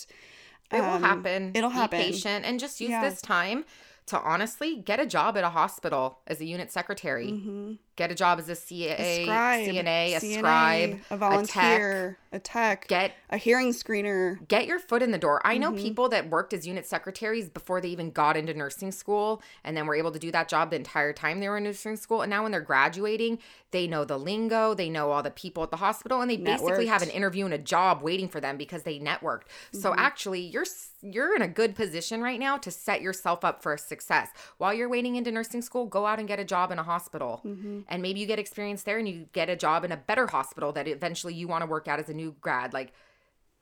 It 0.72 0.82
will 0.82 0.84
um, 0.90 1.04
happen. 1.04 1.52
It'll 1.54 1.70
Be 1.70 1.76
happen. 1.76 2.00
patient 2.00 2.46
and 2.46 2.60
just 2.60 2.80
use 2.82 2.90
Yeah. 2.92 3.08
this 3.10 3.22
time 3.22 3.66
to 4.08 4.20
honestly 4.20 4.78
get 4.78 5.00
a 5.00 5.06
job 5.06 5.36
at 5.36 5.44
a 5.44 5.50
hospital 5.50 6.20
as 6.28 6.40
a 6.40 6.46
unit 6.46 6.72
secretary. 6.72 7.32
Mhm. 7.32 7.80
Get 7.96 8.12
a 8.12 8.16
job 8.16 8.40
as 8.40 8.50
a 8.50 8.56
CA, 8.56 8.96
A 8.98 9.24
scribe, 9.24 9.66
CNA, 9.70 10.16
a 10.16 10.20
CNA, 10.20 10.38
scribe, 10.40 11.00
a 11.10 11.18
volunteer, 11.18 12.18
a 12.34 12.40
tech, 12.40 12.88
Get 12.90 13.14
a 13.30 13.38
hearing 13.38 13.72
screener. 13.72 14.46
get 14.50 14.68
your 14.68 14.80
foot 14.80 15.02
in 15.02 15.12
the 15.12 15.18
door. 15.18 15.42
I 15.46 15.58
know 15.58 15.72
Mhm. 15.72 15.78
people 15.78 16.10
that 16.10 16.30
worked 16.30 16.54
as 16.54 16.68
unit 16.68 16.86
secretaries 16.86 17.48
before 17.48 17.80
they 17.80 17.88
even 17.88 18.12
got 18.12 18.36
into 18.36 18.54
nursing 18.54 18.92
school 18.92 19.42
and 19.64 19.78
then 19.78 19.88
were 19.88 19.96
able 19.96 20.12
to 20.12 20.20
do 20.20 20.30
that 20.32 20.50
job 20.50 20.72
the 20.72 20.76
entire 20.76 21.14
time 21.14 21.40
they 21.40 21.48
were 21.48 21.58
in 21.58 21.64
nursing 21.64 21.96
school. 21.96 22.22
And 22.22 22.30
now 22.30 22.44
when 22.44 22.52
they're 22.52 22.60
graduating, 22.60 23.40
they 23.72 23.88
know 23.88 24.04
the 24.04 24.18
lingo, 24.20 24.74
they 24.74 24.90
know 24.90 25.12
all 25.12 25.24
the 25.24 25.32
people 25.32 25.64
at 25.64 25.72
the 25.72 25.78
hospital, 25.78 26.20
and 26.22 26.30
they 26.30 26.38
basically 26.38 26.88
have 26.88 27.02
an 27.02 27.10
interview 27.10 27.46
and 27.46 27.54
a 27.54 27.58
job 27.58 28.02
waiting 28.02 28.28
for 28.28 28.42
them 28.42 28.58
because 28.58 28.84
they 28.84 29.00
networked. 29.00 29.44
So 29.72 29.92
Mm-hmm. 29.92 30.00
actually, 30.00 30.42
you're 30.42 30.66
you're 31.02 31.36
in 31.36 31.44
a 31.44 31.48
good 31.48 31.76
position 31.76 32.22
right 32.24 32.40
now 32.40 32.58
to 32.58 32.72
set 32.72 33.00
yourself 33.00 33.46
up 33.46 33.62
for 33.62 33.74
a 33.74 33.78
success. 33.78 34.30
While 34.58 34.74
you're 34.74 34.90
waiting 34.90 35.18
into 35.18 35.32
nursing 35.32 35.62
school, 35.62 35.86
go 35.86 36.08
out 36.08 36.18
and 36.18 36.28
get 36.28 36.40
a 36.40 36.44
job 36.44 36.72
in 36.72 36.80
a 36.80 36.84
hospital. 36.84 37.42
Mm-hmm. 37.46 37.82
And 37.88 38.02
maybe 38.02 38.20
you 38.20 38.26
get 38.26 38.40
experience 38.40 38.84
there 38.84 38.98
and 38.98 39.08
you 39.08 39.28
get 39.34 39.50
a 39.50 39.56
job 39.56 39.84
in 39.84 39.92
a 39.92 39.98
better 39.98 40.28
hospital 40.28 40.72
that 40.74 40.88
eventually 40.88 41.34
you 41.34 41.48
want 41.48 41.62
to 41.62 41.66
work 41.66 41.88
at 41.88 42.00
as 42.00 42.10
a 42.10 42.14
new 42.14 42.36
grad. 42.42 42.74
Like 42.74 42.94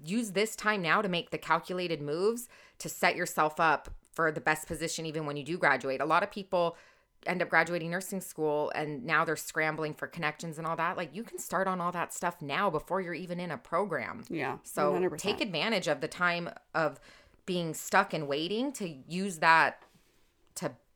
use 0.03 0.31
this 0.31 0.55
time 0.55 0.81
now 0.81 1.01
to 1.01 1.09
make 1.09 1.31
the 1.31 1.37
calculated 1.37 2.01
moves 2.01 2.47
to 2.79 2.89
set 2.89 3.15
yourself 3.15 3.59
up 3.59 3.89
for 4.11 4.31
the 4.31 4.41
best 4.41 4.67
position 4.67 5.05
even 5.05 5.25
when 5.25 5.37
you 5.37 5.43
do 5.43 5.57
graduate. 5.57 6.01
A 6.01 6.05
lot 6.05 6.23
of 6.23 6.31
people 6.31 6.77
end 7.25 7.41
up 7.41 7.49
graduating 7.49 7.89
nursing 7.89 8.21
school 8.21 8.71
and 8.75 9.03
now 9.05 9.23
they're 9.23 9.35
scrambling 9.35 9.93
for 9.93 10.07
connections 10.07 10.57
and 10.57 10.67
all 10.67 10.75
that. 10.75 10.97
Like 10.97 11.15
you 11.15 11.23
can 11.23 11.39
start 11.39 11.67
on 11.67 11.79
all 11.79 11.91
that 11.91 12.13
stuff 12.13 12.41
now 12.41 12.69
before 12.69 13.01
you're 13.01 13.13
even 13.13 13.39
in 13.39 13.51
a 13.51 13.57
program. 13.57 14.23
Yeah. 14.29 14.57
So 14.63 14.93
100%. 14.93 15.17
take 15.17 15.41
advantage 15.41 15.87
of 15.87 16.01
the 16.01 16.07
time 16.07 16.49
of 16.75 16.99
being 17.45 17.73
stuck 17.73 18.13
and 18.13 18.27
waiting 18.27 18.71
to 18.73 18.87
use 19.07 19.39
that 19.39 19.81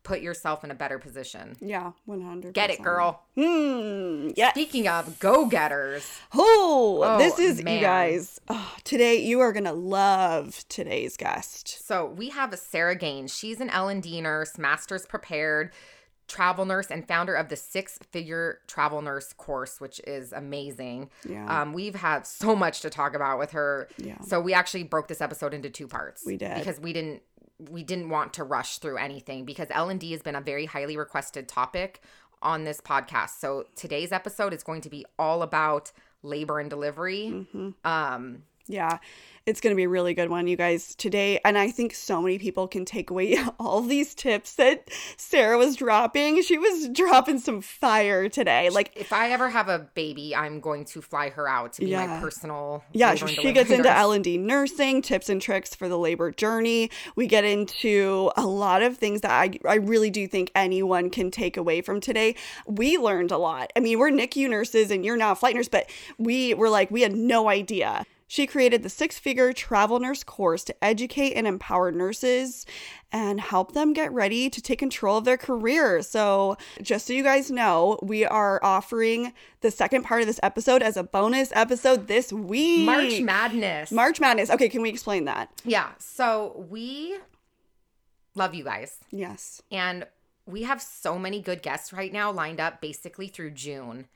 put 0.07 0.21
yourself 0.21 0.63
in 0.63 0.71
a 0.71 0.75
better 0.75 0.97
position. 0.99 1.57
Yeah, 1.59 1.91
100. 2.05 2.53
Get 2.53 2.69
it, 2.69 2.81
girl. 2.81 3.23
Hmm. 3.35 4.29
Yeah. 4.37 4.51
Speaking 4.51 4.87
of 4.87 5.19
go-getters, 5.19 6.09
Oh, 6.33 7.01
Oh, 7.03 7.17
this 7.17 7.37
is 7.39 7.61
man. 7.61 7.75
you 7.75 7.81
guys. 7.81 8.39
Oh, 8.47 8.73
today 8.85 9.17
you 9.17 9.41
are 9.41 9.51
gonna 9.51 9.73
love 9.73 10.63
today's 10.69 11.17
guest. 11.17 11.85
So 11.85 12.05
we 12.05 12.29
have 12.29 12.53
a 12.53 12.57
Sarah 12.57 12.95
Gaines. 12.95 13.35
She's 13.35 13.59
an 13.59 13.69
L&D 13.69 14.21
nurse, 14.21 14.57
master's 14.57 15.05
prepared, 15.05 15.73
travel 16.29 16.63
nurse, 16.65 16.87
and 16.89 17.05
founder 17.07 17.35
of 17.35 17.49
the 17.49 17.55
six-figure 17.57 18.59
travel 18.67 19.01
nurse 19.01 19.33
course, 19.33 19.79
which 19.81 19.99
is 20.07 20.31
amazing. 20.31 21.09
Yeah. 21.27 21.61
Um, 21.63 21.73
we've 21.73 21.95
had 21.95 22.25
so 22.25 22.55
much 22.55 22.79
to 22.81 22.89
talk 22.89 23.13
about 23.13 23.39
with 23.39 23.51
her. 23.51 23.87
Yeah. 23.97 24.19
So 24.21 24.39
we 24.39 24.53
actually 24.53 24.83
broke 24.83 25.07
this 25.09 25.19
episode 25.21 25.53
into 25.53 25.69
two 25.69 25.87
parts. 25.87 26.23
We 26.25 26.37
did. 26.37 26.55
because 26.55 26.79
we 26.79 26.93
didn't 26.93 27.21
we 27.59 27.83
didn't 27.83 28.09
want 28.09 28.33
to 28.33 28.43
rush 28.43 28.77
through 28.77 28.97
anything 28.97 29.45
because 29.45 29.67
L&D 29.71 30.11
has 30.11 30.21
been 30.21 30.35
a 30.35 30.41
very 30.41 30.65
highly 30.65 30.97
requested 30.97 31.47
topic 31.47 32.01
on 32.41 32.63
this 32.63 32.79
podcast. 32.79 33.39
So 33.39 33.65
today's 33.75 34.11
episode 34.11 34.53
is 34.53 34.63
going 34.63 34.81
to 34.81 34.89
be 34.89 35.05
all 35.17 35.41
about 35.41 35.91
labor 36.21 36.59
and 36.59 36.69
delivery. 36.69 37.29
Mm-hmm. 37.33 37.69
Um, 37.83 38.43
Yeah, 38.67 38.99
it's 39.47 39.61
going 39.61 39.71
to 39.71 39.77
be 39.77 39.85
a 39.85 39.89
really 39.89 40.13
good 40.13 40.29
one, 40.29 40.45
you 40.45 40.57
guys, 40.57 40.93
today. 40.93 41.39
And 41.45 41.57
I 41.57 41.71
think 41.71 41.95
so 41.95 42.21
many 42.21 42.37
people 42.37 42.67
can 42.67 42.83
take 42.83 43.09
away 43.09 43.37
all 43.59 43.81
these 43.81 44.13
tips 44.13 44.55
that 44.55 44.89
Sarah 45.15 45.57
was 45.57 45.77
dropping. 45.77 46.41
She 46.43 46.57
was 46.57 46.89
dropping 46.89 47.39
some 47.39 47.61
fire 47.61 48.27
today. 48.27 48.69
Like, 48.69 48.91
if 48.95 49.13
I 49.13 49.31
ever 49.31 49.49
have 49.49 49.69
a 49.69 49.79
baby, 49.79 50.35
I'm 50.35 50.59
going 50.59 50.83
to 50.85 51.01
fly 51.01 51.29
her 51.29 51.47
out 51.47 51.73
to 51.73 51.85
be 51.85 51.95
my 51.95 52.19
personal. 52.19 52.83
yeah, 52.91 53.11
and 53.11 53.19
she 53.19 53.53
gets 53.53 53.69
delivery 53.69 53.77
into. 53.77 53.89
L&D 53.89 54.37
nursing, 54.37 55.01
tips 55.01 55.29
and 55.29 55.41
tricks 55.41 55.73
for 55.73 55.87
the 55.87 55.97
labor 55.97 56.31
journey. 56.31 56.91
We 57.15 57.25
get 57.25 57.45
into 57.45 58.31
a 58.35 58.45
lot 58.45 58.81
of 58.83 58.97
things 58.97 59.21
that 59.21 59.31
I, 59.31 59.57
I 59.65 59.75
really 59.75 60.09
do 60.09 60.27
think 60.27 60.51
anyone 60.55 61.09
can 61.09 61.31
take 61.31 61.55
away 61.55 61.81
from 61.81 62.01
today. 62.01 62.35
We 62.65 62.97
learned 62.97 63.31
a 63.31 63.37
lot. 63.37 63.71
I 63.77 63.79
mean, 63.79 63.97
we're 63.97 64.11
NICU 64.11 64.49
nurses 64.49 64.91
and 64.91 65.05
you're 65.05 65.15
now 65.15 65.31
a 65.31 65.35
flight 65.35 65.55
nurse, 65.55 65.69
but 65.69 65.89
we 66.17 66.53
were 66.53 66.69
like, 66.69 66.91
we 66.91 67.01
had 67.01 67.15
no 67.15 67.47
idea. 67.47 68.05
She 68.27 68.45
created 68.45 68.83
the 68.83 68.89
six 68.89 69.17
figure 69.17 69.53
travel 69.53 69.99
nurse 69.99 70.23
course 70.23 70.65
to 70.65 70.83
educate 70.83 71.33
and 71.33 71.47
empower 71.47 71.91
nurses 71.91 72.65
and 73.11 73.39
help 73.39 73.71
them 73.71 73.93
get 73.93 74.11
ready 74.11 74.49
to 74.49 74.61
take 74.61 74.79
control 74.79 75.17
of 75.17 75.23
their 75.23 75.37
career. 75.37 76.01
So, 76.01 76.57
just 76.81 77.07
so 77.07 77.13
you 77.13 77.23
guys 77.23 77.49
know, 77.49 77.97
we 78.03 78.25
are 78.25 78.63
offering 78.63 79.31
the 79.61 79.71
second 79.71 80.03
part 80.03 80.21
of 80.21 80.27
this 80.27 80.41
episode 80.43 80.81
as 80.81 80.97
a 80.97 81.03
bonus 81.03 81.51
episode 81.55 82.07
this 82.07 82.33
week. 82.33 82.85
March 82.85 83.21
Madness. 83.21 83.91
March 83.91 84.19
Madness. 84.19 84.49
Okay, 84.49 84.67
can 84.67 84.81
we 84.81 84.89
explain 84.89 85.23
that? 85.25 85.49
Yeah. 85.63 85.91
So 85.97 86.65
we 86.69 87.17
love 88.35 88.53
you 88.53 88.65
guys. 88.65 88.97
Yes. 89.09 89.61
And 89.71 90.05
we 90.45 90.63
have 90.63 90.81
so 90.81 91.17
many 91.17 91.41
good 91.41 91.61
guests 91.61 91.93
right 91.93 92.11
now 92.11 92.31
lined 92.31 92.59
up 92.59 92.81
basically 92.81 93.27
through 93.29 93.51
June. 93.51 94.07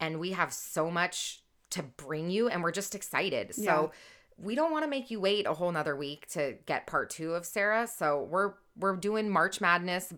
And 0.00 0.18
we 0.20 0.32
have 0.32 0.52
so 0.54 0.90
much 0.90 1.42
to 1.70 1.82
bring 1.82 2.30
you, 2.30 2.48
and 2.48 2.62
we're 2.62 2.72
just 2.72 2.94
excited. 2.94 3.52
Yeah. 3.56 3.64
So 3.64 3.92
we 4.36 4.54
don't 4.54 4.70
want 4.72 4.84
to 4.84 4.90
make 4.90 5.10
you 5.10 5.20
wait 5.20 5.46
a 5.46 5.54
whole 5.54 5.72
nother 5.72 5.96
week 5.96 6.28
to 6.30 6.56
get 6.66 6.86
part 6.86 7.10
two 7.10 7.34
of 7.34 7.44
Sarah. 7.44 7.86
So 7.86 8.26
we're 8.30 8.54
we're 8.76 8.96
doing 8.96 9.28
March 9.28 9.60
Madness. 9.60 10.12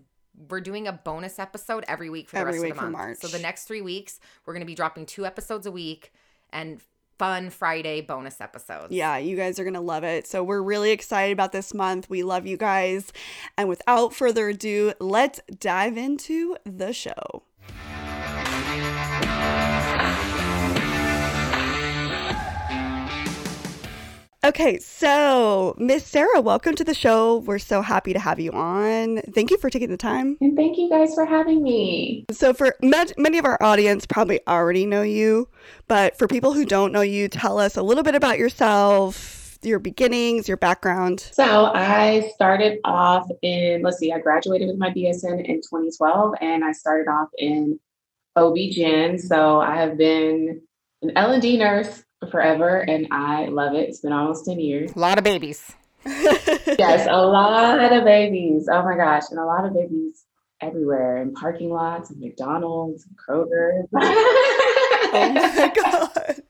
We're 0.48 0.60
doing 0.60 0.86
a 0.86 0.92
bonus 0.92 1.38
episode 1.38 1.84
every 1.88 2.08
week 2.08 2.28
for 2.28 2.36
the 2.36 2.40
Every 2.40 2.60
rest 2.60 2.70
of 2.70 2.76
the 2.76 2.82
month. 2.82 2.92
March. 2.92 3.18
So 3.18 3.28
the 3.28 3.38
next 3.38 3.64
three 3.64 3.82
weeks, 3.82 4.20
we're 4.44 4.54
gonna 4.54 4.64
be 4.64 4.74
dropping 4.74 5.06
two 5.06 5.26
episodes 5.26 5.66
a 5.66 5.70
week 5.70 6.12
and 6.50 6.80
fun 7.20 7.50
Friday 7.50 8.00
bonus 8.00 8.40
episodes. 8.40 8.94
Yeah, 8.94 9.18
you 9.18 9.36
guys 9.36 9.58
are 9.58 9.62
going 9.62 9.74
to 9.74 9.80
love 9.80 10.04
it. 10.04 10.26
So, 10.26 10.42
we're 10.42 10.62
really 10.62 10.90
excited 10.90 11.34
about 11.34 11.52
this 11.52 11.74
month. 11.74 12.08
We 12.08 12.22
love 12.22 12.46
you 12.46 12.56
guys. 12.56 13.12
And 13.58 13.68
without 13.68 14.14
further 14.14 14.48
ado, 14.48 14.94
let's 15.00 15.38
dive 15.58 15.98
into 15.98 16.56
the 16.64 16.94
show. 16.94 17.42
Okay, 24.50 24.80
so 24.80 25.76
Miss 25.78 26.04
Sarah, 26.04 26.40
welcome 26.40 26.74
to 26.74 26.82
the 26.82 26.92
show. 26.92 27.36
We're 27.36 27.60
so 27.60 27.82
happy 27.82 28.12
to 28.12 28.18
have 28.18 28.40
you 28.40 28.50
on. 28.50 29.18
Thank 29.32 29.52
you 29.52 29.58
for 29.58 29.70
taking 29.70 29.90
the 29.90 29.96
time. 29.96 30.38
And 30.40 30.56
thank 30.56 30.76
you 30.76 30.90
guys 30.90 31.14
for 31.14 31.24
having 31.24 31.62
me. 31.62 32.24
So, 32.32 32.52
for 32.52 32.74
many 32.82 33.38
of 33.38 33.44
our 33.44 33.62
audience, 33.62 34.06
probably 34.06 34.40
already 34.48 34.86
know 34.86 35.02
you, 35.02 35.46
but 35.86 36.18
for 36.18 36.26
people 36.26 36.52
who 36.52 36.64
don't 36.64 36.90
know 36.90 37.00
you, 37.00 37.28
tell 37.28 37.60
us 37.60 37.76
a 37.76 37.82
little 37.82 38.02
bit 38.02 38.16
about 38.16 38.38
yourself, 38.38 39.56
your 39.62 39.78
beginnings, 39.78 40.48
your 40.48 40.56
background. 40.56 41.20
So 41.30 41.66
I 41.66 42.28
started 42.34 42.80
off 42.84 43.28
in, 43.42 43.82
let's 43.82 43.98
see, 43.98 44.12
I 44.12 44.18
graduated 44.18 44.66
with 44.66 44.78
my 44.78 44.90
BSN 44.90 45.44
in 45.44 45.60
2012 45.60 46.34
and 46.40 46.64
I 46.64 46.72
started 46.72 47.08
off 47.08 47.28
in 47.38 47.78
OB-GYN. 48.34 49.20
So 49.20 49.60
I 49.60 49.76
have 49.76 49.96
been 49.96 50.60
an 51.02 51.12
L&D 51.14 51.56
nurse 51.56 52.02
forever 52.30 52.78
and 52.78 53.08
I 53.10 53.46
love 53.46 53.74
it. 53.74 53.88
It's 53.88 54.00
been 54.00 54.12
almost 54.12 54.44
10 54.44 54.60
years. 54.60 54.92
A 54.92 54.98
lot 54.98 55.18
of 55.18 55.24
babies. 55.24 55.72
Yes, 56.78 57.06
a 57.10 57.26
lot 57.26 57.92
of 57.92 58.04
babies. 58.04 58.68
Oh 58.70 58.82
my 58.82 58.96
gosh. 58.96 59.24
And 59.30 59.38
a 59.38 59.44
lot 59.44 59.66
of 59.66 59.74
babies 59.74 60.24
everywhere 60.60 61.18
in 61.18 61.34
parking 61.34 61.70
lots, 61.70 62.10
and 62.10 62.20
McDonald's, 62.20 63.06
and 63.06 63.16
Kroger. 63.18 63.82
Oh 65.12 65.32
my 65.32 65.72
God. 65.74 66.42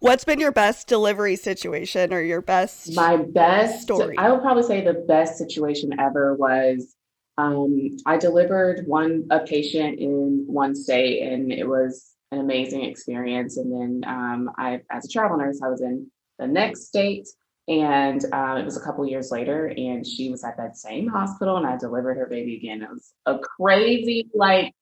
What's 0.00 0.24
been 0.24 0.40
your 0.40 0.50
best 0.50 0.88
delivery 0.88 1.36
situation 1.36 2.12
or 2.12 2.20
your 2.20 2.40
best? 2.42 2.92
My 2.96 3.16
best 3.16 3.82
Story. 3.82 4.18
I 4.18 4.32
would 4.32 4.40
probably 4.40 4.64
say 4.64 4.80
the 4.80 4.94
best 4.94 5.38
situation 5.38 6.00
ever 6.00 6.34
was 6.34 6.96
um, 7.38 7.96
I 8.06 8.16
delivered 8.16 8.86
one 8.86 9.26
a 9.30 9.40
patient 9.40 10.00
in 10.00 10.44
one 10.48 10.74
state, 10.74 11.22
and 11.22 11.52
it 11.52 11.68
was 11.68 12.12
an 12.32 12.38
amazing 12.38 12.84
experience. 12.84 13.56
And 13.56 13.72
then 13.72 14.10
um, 14.10 14.50
I, 14.56 14.80
as 14.90 15.04
a 15.04 15.08
travel 15.08 15.36
nurse, 15.36 15.60
I 15.62 15.68
was 15.68 15.80
in 15.80 16.10
the 16.38 16.46
next 16.46 16.86
state, 16.86 17.28
and 17.68 18.24
um, 18.32 18.58
it 18.58 18.64
was 18.64 18.76
a 18.76 18.80
couple 18.80 19.06
years 19.06 19.30
later, 19.30 19.72
and 19.76 20.06
she 20.06 20.30
was 20.30 20.42
at 20.44 20.56
that 20.56 20.76
same 20.76 21.08
hospital, 21.08 21.56
and 21.56 21.66
I 21.66 21.76
delivered 21.76 22.16
her 22.16 22.26
baby 22.26 22.56
again. 22.56 22.82
It 22.82 22.90
was 22.90 23.12
a 23.26 23.38
crazy, 23.38 24.28
like 24.34 24.74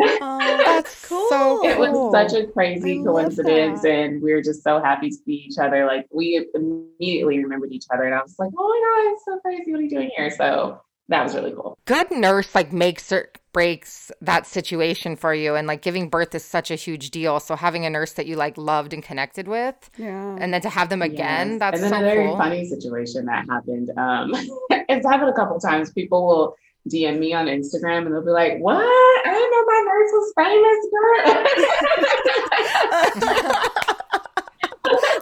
oh, 0.00 0.38
that's 0.64 1.08
cool. 1.08 1.28
so 1.28 1.66
it 1.66 1.78
was 1.78 2.12
such 2.12 2.38
a 2.40 2.46
crazy 2.46 3.00
I 3.00 3.04
coincidence 3.04 3.84
and 3.84 4.22
we 4.22 4.32
were 4.32 4.42
just 4.42 4.62
so 4.62 4.80
happy 4.82 5.10
to 5.10 5.14
see 5.14 5.46
each 5.48 5.58
other 5.58 5.86
like 5.86 6.06
we 6.12 6.46
immediately 6.54 7.42
remembered 7.42 7.72
each 7.72 7.84
other 7.92 8.04
and 8.04 8.14
i 8.14 8.22
was 8.22 8.34
like 8.38 8.50
oh 8.56 8.68
my 8.68 9.04
god 9.04 9.12
it's 9.12 9.24
so 9.24 9.38
crazy 9.40 9.70
what 9.70 9.80
are 9.80 9.82
you 9.82 9.90
doing 9.90 10.10
here 10.16 10.30
so 10.30 10.80
that 11.08 11.22
was 11.22 11.34
really 11.34 11.52
cool. 11.52 11.76
Good 11.84 12.10
nurse 12.10 12.54
like 12.54 12.72
makes 12.72 13.10
or 13.12 13.28
breaks 13.52 14.10
that 14.20 14.46
situation 14.46 15.14
for 15.16 15.32
you 15.32 15.54
and 15.54 15.66
like 15.68 15.80
giving 15.80 16.08
birth 16.08 16.34
is 16.34 16.44
such 16.44 16.70
a 16.72 16.74
huge 16.74 17.10
deal. 17.10 17.38
So 17.40 17.54
having 17.56 17.84
a 17.86 17.90
nurse 17.90 18.12
that 18.14 18.26
you 18.26 18.34
like 18.36 18.58
loved 18.58 18.92
and 18.92 19.02
connected 19.02 19.46
with. 19.46 19.90
Yeah. 19.96 20.36
And 20.40 20.52
then 20.52 20.60
to 20.62 20.68
have 20.68 20.88
them 20.88 21.02
again, 21.02 21.50
Yes. 21.52 21.58
that's 21.60 21.74
and 21.82 21.92
then 21.92 22.00
so 22.00 22.04
a 22.04 22.08
very 22.10 22.26
cool. 22.26 22.36
funny 22.36 22.66
situation 22.66 23.26
that 23.26 23.44
happened. 23.48 23.90
Um, 23.96 24.32
it's 24.88 25.06
happened 25.06 25.28
a 25.30 25.34
couple 25.34 25.60
times. 25.60 25.92
People 25.92 26.26
will 26.26 26.56
DM 26.90 27.18
me 27.18 27.32
on 27.32 27.46
Instagram 27.46 28.06
and 28.06 28.14
they'll 28.14 28.24
be 28.24 28.30
like, 28.30 28.58
"What? 28.58 28.76
I 28.76 29.22
didn't 29.24 29.50
know 29.52 29.64
my 29.72 29.80
nurse 29.88 30.12
was 30.12 30.32
famous." 30.36 30.86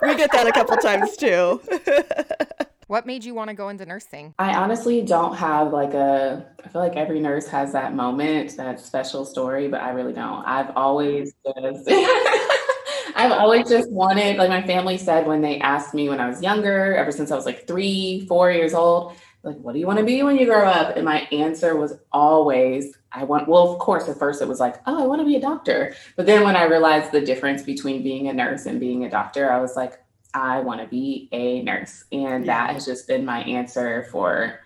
girl." 0.03 0.09
we 0.11 0.17
get 0.17 0.33
that 0.33 0.47
a 0.47 0.53
couple 0.53 0.77
times 0.79 1.17
too. 1.17 1.61
What 2.93 3.07
made 3.07 3.25
you 3.25 3.33
want 3.33 3.49
to 3.49 3.55
go 3.55 3.71
into 3.71 3.87
nursing? 3.87 4.35
I 4.39 4.53
honestly 4.53 5.01
don't 5.01 5.35
have 5.35 5.73
like 5.73 5.95
a. 5.95 6.45
I 6.63 6.69
feel 6.69 6.83
like 6.83 6.95
every 6.95 7.21
nurse 7.21 7.49
has 7.49 7.73
that 7.73 7.95
moment, 7.95 8.55
that 8.59 8.81
special 8.81 9.25
story, 9.25 9.67
but 9.67 9.81
I 9.81 9.93
really 9.93 10.13
don't. 10.13 10.45
I've 10.45 10.77
always 10.77 11.33
just. 11.43 11.91
I've 13.17 13.33
always 13.33 13.67
just 13.67 13.91
wanted, 13.91 14.37
like 14.37 14.51
my 14.51 14.61
family 14.67 14.99
said 14.99 15.27
when 15.27 15.41
they 15.41 15.59
asked 15.61 15.95
me 15.95 16.11
when 16.11 16.21
I 16.21 16.29
was 16.29 16.43
younger, 16.43 16.95
ever 16.95 17.11
since 17.11 17.31
I 17.31 17.35
was 17.35 17.47
like 17.47 17.67
three, 17.67 18.27
four 18.27 18.51
years 18.51 18.75
old, 18.75 19.15
like, 19.43 19.57
what 19.57 19.73
do 19.73 19.79
you 19.79 19.87
want 19.87 19.99
to 19.99 20.05
be 20.05 20.23
when 20.23 20.37
you 20.37 20.45
grow 20.45 20.67
up? 20.67 20.95
And 20.95 21.07
my 21.07 21.21
answer 21.33 21.75
was 21.75 21.95
always, 22.13 22.95
I 23.11 23.25
want, 23.25 23.49
well, 23.49 23.73
of 23.73 23.79
course, 23.79 24.07
at 24.07 24.19
first 24.19 24.43
it 24.43 24.49
was 24.49 24.61
like, 24.61 24.77
oh, 24.87 25.03
I 25.03 25.07
want 25.07 25.23
to 25.23 25.27
be 25.27 25.37
a 25.37 25.41
doctor. 25.41 25.95
But 26.15 26.27
then 26.27 26.45
when 26.45 26.57
I 26.57 26.65
realized 26.65 27.11
the 27.11 27.23
difference 27.23 27.63
between 27.63 28.03
being 28.03 28.29
a 28.29 28.35
nurse 28.35 28.67
and 28.67 28.79
being 28.79 29.07
a 29.07 29.11
doctor, 29.11 29.51
I 29.51 29.61
was 29.61 29.77
like, 29.77 29.99
I 30.35 30.61
want 30.61 30.81
to 30.81 30.87
be 30.87 31.29
a 31.33 31.63
nurse. 31.63 32.05
And 32.13 32.49
that 32.49 32.71
has 32.71 32.87
just 32.87 33.07
been 33.07 33.25
my 33.25 33.43
answer 33.43 34.07
for 34.11 34.61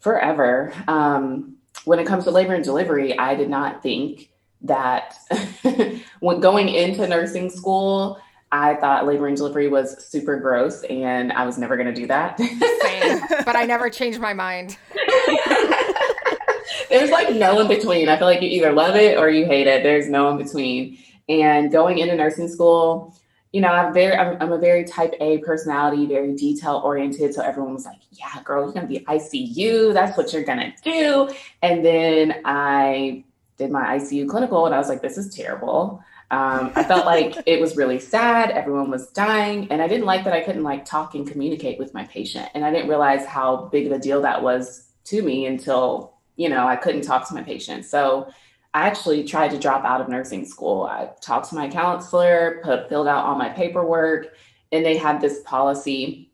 forever. 0.00 0.72
Um, 0.88 1.56
when 1.84 1.98
it 1.98 2.06
comes 2.06 2.24
to 2.24 2.30
labor 2.30 2.54
and 2.54 2.64
delivery, 2.64 3.18
I 3.18 3.34
did 3.34 3.48
not 3.48 3.82
think 3.82 4.30
that 4.62 5.14
when 6.20 6.40
going 6.40 6.68
into 6.68 7.06
nursing 7.06 7.50
school, 7.50 8.20
I 8.52 8.74
thought 8.76 9.06
labor 9.06 9.26
and 9.26 9.36
delivery 9.36 9.68
was 9.68 10.04
super 10.04 10.38
gross 10.38 10.82
and 10.84 11.32
I 11.32 11.44
was 11.44 11.58
never 11.58 11.76
going 11.76 11.88
to 11.88 11.94
do 11.94 12.06
that. 12.06 12.38
Same. 12.38 13.20
but 13.44 13.56
I 13.56 13.64
never 13.66 13.90
changed 13.90 14.20
my 14.20 14.32
mind. 14.32 14.78
There's 16.88 17.10
like 17.10 17.34
no 17.34 17.60
in 17.60 17.68
between. 17.68 18.08
I 18.08 18.16
feel 18.16 18.26
like 18.26 18.42
you 18.42 18.48
either 18.48 18.72
love 18.72 18.96
it 18.96 19.18
or 19.18 19.28
you 19.28 19.44
hate 19.44 19.66
it. 19.66 19.82
There's 19.82 20.08
no 20.08 20.30
in 20.30 20.38
between. 20.38 20.98
And 21.28 21.72
going 21.72 21.98
into 21.98 22.14
nursing 22.14 22.48
school, 22.48 23.16
you 23.56 23.62
know, 23.62 23.68
I'm 23.68 23.94
very, 23.94 24.14
I'm, 24.14 24.36
I'm 24.38 24.52
a 24.52 24.58
very 24.58 24.84
type 24.84 25.14
A 25.18 25.38
personality, 25.38 26.04
very 26.04 26.34
detail 26.34 26.82
oriented. 26.84 27.32
So 27.32 27.40
everyone 27.40 27.72
was 27.72 27.86
like, 27.86 28.00
yeah, 28.10 28.42
girl, 28.44 28.64
you're 28.64 28.74
going 28.74 28.86
to 28.86 28.98
be 28.98 29.02
ICU. 29.06 29.94
That's 29.94 30.14
what 30.14 30.30
you're 30.30 30.44
going 30.44 30.58
to 30.58 30.72
do. 30.82 31.34
And 31.62 31.82
then 31.82 32.42
I 32.44 33.24
did 33.56 33.70
my 33.70 33.96
ICU 33.96 34.28
clinical 34.28 34.66
and 34.66 34.74
I 34.74 34.78
was 34.78 34.90
like, 34.90 35.00
this 35.00 35.16
is 35.16 35.34
terrible. 35.34 36.04
Um, 36.30 36.70
I 36.76 36.84
felt 36.84 37.06
like 37.14 37.34
it 37.46 37.58
was 37.58 37.78
really 37.78 37.98
sad. 37.98 38.50
Everyone 38.50 38.90
was 38.90 39.08
dying. 39.12 39.68
And 39.72 39.80
I 39.80 39.88
didn't 39.88 40.04
like 40.04 40.24
that 40.24 40.34
I 40.34 40.42
couldn't 40.42 40.62
like 40.62 40.84
talk 40.84 41.14
and 41.14 41.26
communicate 41.26 41.78
with 41.78 41.94
my 41.94 42.04
patient. 42.04 42.50
And 42.52 42.62
I 42.62 42.70
didn't 42.70 42.90
realize 42.90 43.24
how 43.24 43.70
big 43.72 43.86
of 43.86 43.92
a 43.92 43.98
deal 43.98 44.20
that 44.20 44.42
was 44.42 44.90
to 45.04 45.22
me 45.22 45.46
until, 45.46 46.12
you 46.36 46.50
know, 46.50 46.68
I 46.68 46.76
couldn't 46.76 47.04
talk 47.04 47.26
to 47.28 47.34
my 47.34 47.42
patient. 47.42 47.86
So 47.86 48.30
I 48.76 48.86
actually 48.86 49.24
tried 49.24 49.52
to 49.52 49.58
drop 49.58 49.86
out 49.86 50.02
of 50.02 50.10
nursing 50.10 50.44
school. 50.44 50.82
I 50.82 51.08
talked 51.22 51.48
to 51.48 51.54
my 51.54 51.66
counselor, 51.66 52.60
put, 52.62 52.90
filled 52.90 53.08
out 53.08 53.24
all 53.24 53.34
my 53.34 53.48
paperwork, 53.48 54.36
and 54.70 54.84
they 54.84 54.98
had 54.98 55.18
this 55.18 55.40
policy 55.46 56.30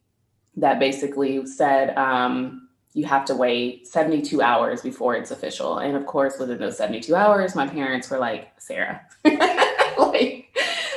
that 0.56 0.80
basically 0.80 1.46
said 1.46 1.96
um, 1.96 2.68
you 2.94 3.04
have 3.04 3.24
to 3.26 3.36
wait 3.36 3.86
72 3.86 4.42
hours 4.42 4.82
before 4.82 5.14
it's 5.14 5.30
official. 5.30 5.78
And 5.78 5.96
of 5.96 6.04
course, 6.06 6.36
within 6.40 6.58
those 6.58 6.76
72 6.76 7.14
hours, 7.14 7.54
my 7.54 7.68
parents 7.68 8.10
were 8.10 8.18
like, 8.18 8.48
Sarah, 8.58 9.02
like, 9.24 10.41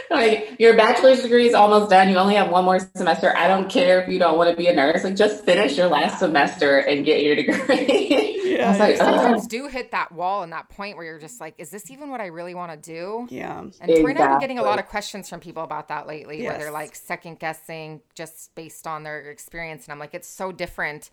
like 0.11 0.55
your 0.59 0.75
bachelor's 0.75 1.21
degree 1.21 1.47
is 1.47 1.53
almost 1.53 1.89
done. 1.89 2.09
You 2.09 2.17
only 2.17 2.35
have 2.35 2.49
one 2.49 2.65
more 2.65 2.79
semester. 2.95 3.35
I 3.35 3.47
don't 3.47 3.69
care 3.69 4.01
if 4.01 4.09
you 4.09 4.19
don't 4.19 4.37
want 4.37 4.49
to 4.49 4.55
be 4.55 4.67
a 4.67 4.73
nurse. 4.73 5.03
Like, 5.03 5.15
just 5.15 5.45
finish 5.45 5.77
your 5.77 5.87
last 5.87 6.19
semester 6.19 6.77
and 6.79 7.05
get 7.05 7.23
your 7.23 7.35
degree. 7.35 8.33
I 8.61 8.69
was 8.69 8.79
like, 8.79 8.97
sometimes 8.97 9.43
"Ugh." 9.43 9.49
do 9.49 9.67
hit 9.67 9.91
that 9.91 10.11
wall 10.11 10.43
and 10.43 10.51
that 10.53 10.69
point 10.69 10.97
where 10.97 11.05
you're 11.05 11.19
just 11.19 11.39
like, 11.41 11.55
is 11.57 11.69
this 11.69 11.91
even 11.91 12.09
what 12.09 12.21
I 12.21 12.27
really 12.27 12.55
want 12.55 12.71
to 12.71 12.77
do? 12.77 13.27
yeah. 13.29 13.59
And 13.59 13.73
Tori 13.81 14.13
and 14.13 14.19
I 14.19 14.31
have 14.31 14.41
getting 14.41 14.59
a 14.59 14.63
lot 14.63 14.79
of 14.79 14.87
questions 14.87 15.29
from 15.29 15.39
people 15.39 15.63
about 15.63 15.89
that 15.89 16.07
lately, 16.07 16.43
where 16.43 16.57
they're 16.57 16.71
like 16.71 16.95
second 16.95 17.39
guessing 17.39 18.01
just 18.13 18.53
based 18.55 18.87
on 18.87 19.03
their 19.03 19.29
experience. 19.29 19.85
And 19.85 19.93
I'm 19.93 19.99
like, 19.99 20.13
it's 20.13 20.27
so 20.27 20.51
different 20.51 21.09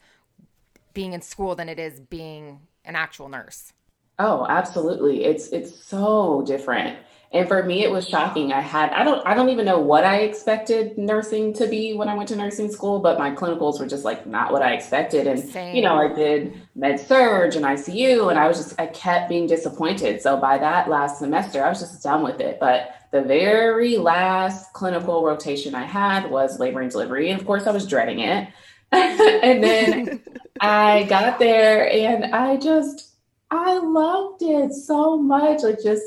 being 0.94 1.12
in 1.12 1.22
school 1.22 1.55
than 1.55 1.68
it 1.68 1.78
is 1.78 2.00
being 2.00 2.61
an 2.85 2.96
actual 2.96 3.28
nurse. 3.28 3.72
Oh, 4.18 4.46
absolutely. 4.48 5.24
It's 5.24 5.48
it's 5.48 5.74
so 5.85 6.44
different. 6.46 6.98
And 7.33 7.49
for 7.49 7.62
me 7.62 7.83
it 7.83 7.90
was 7.90 8.07
shocking. 8.07 8.53
I 8.53 8.61
had 8.61 8.92
I 8.92 9.05
don't 9.05 9.27
I 9.27 9.35
don't 9.35 9.49
even 9.49 9.64
know 9.64 9.79
what 9.79 10.05
I 10.05 10.18
expected 10.18 10.99
nursing 10.99 11.55
to 11.55 11.66
be 11.66 11.95
when 11.95 12.09
I 12.09 12.14
went 12.14 12.29
to 12.29 12.37
nursing 12.37 12.71
school, 12.71 12.99
but 12.99 13.18
my 13.18 13.31
clinicals 13.31 13.81
were 13.81 13.87
just 13.87 14.05
like 14.05 14.27
not 14.27 14.53
what 14.53 14.61
I 14.61 14.75
expected. 14.75 15.27
And 15.27 15.75
you 15.75 15.83
know, 15.83 15.97
I 15.97 16.12
did 16.12 16.61
med 16.75 17.01
surg 17.01 17.55
and 17.55 17.64
ICU 17.64 18.29
and 18.29 18.38
I 18.38 18.47
was 18.49 18.59
just 18.59 18.79
I 18.79 18.87
kept 18.87 19.31
being 19.31 19.47
disappointed. 19.47 20.21
So 20.21 20.37
by 20.37 20.59
that 20.59 20.90
last 20.90 21.18
semester, 21.18 21.64
I 21.64 21.71
was 21.71 21.81
just 21.81 22.03
done 22.03 22.23
with 22.23 22.40
it. 22.40 22.59
But 22.61 22.95
the 23.12 23.23
very 23.23 23.97
last 23.97 24.73
clinical 24.75 25.25
rotation 25.25 25.75
I 25.75 25.85
had 25.85 26.31
was 26.31 26.59
labor 26.59 26.81
and 26.81 26.90
delivery. 26.90 27.31
And 27.31 27.40
of 27.40 27.47
course 27.47 27.66
I 27.66 27.71
was 27.71 27.87
dreading 27.87 28.21
it. 28.21 28.49
and 28.92 29.64
then 29.64 30.21
I 30.61 31.05
got 31.05 31.38
there 31.38 31.90
and 31.90 32.35
I 32.35 32.59
just 32.59 33.12
I 33.51 33.79
loved 33.79 34.42
it 34.42 34.73
so 34.73 35.16
much. 35.16 35.62
Like 35.62 35.83
just 35.83 36.05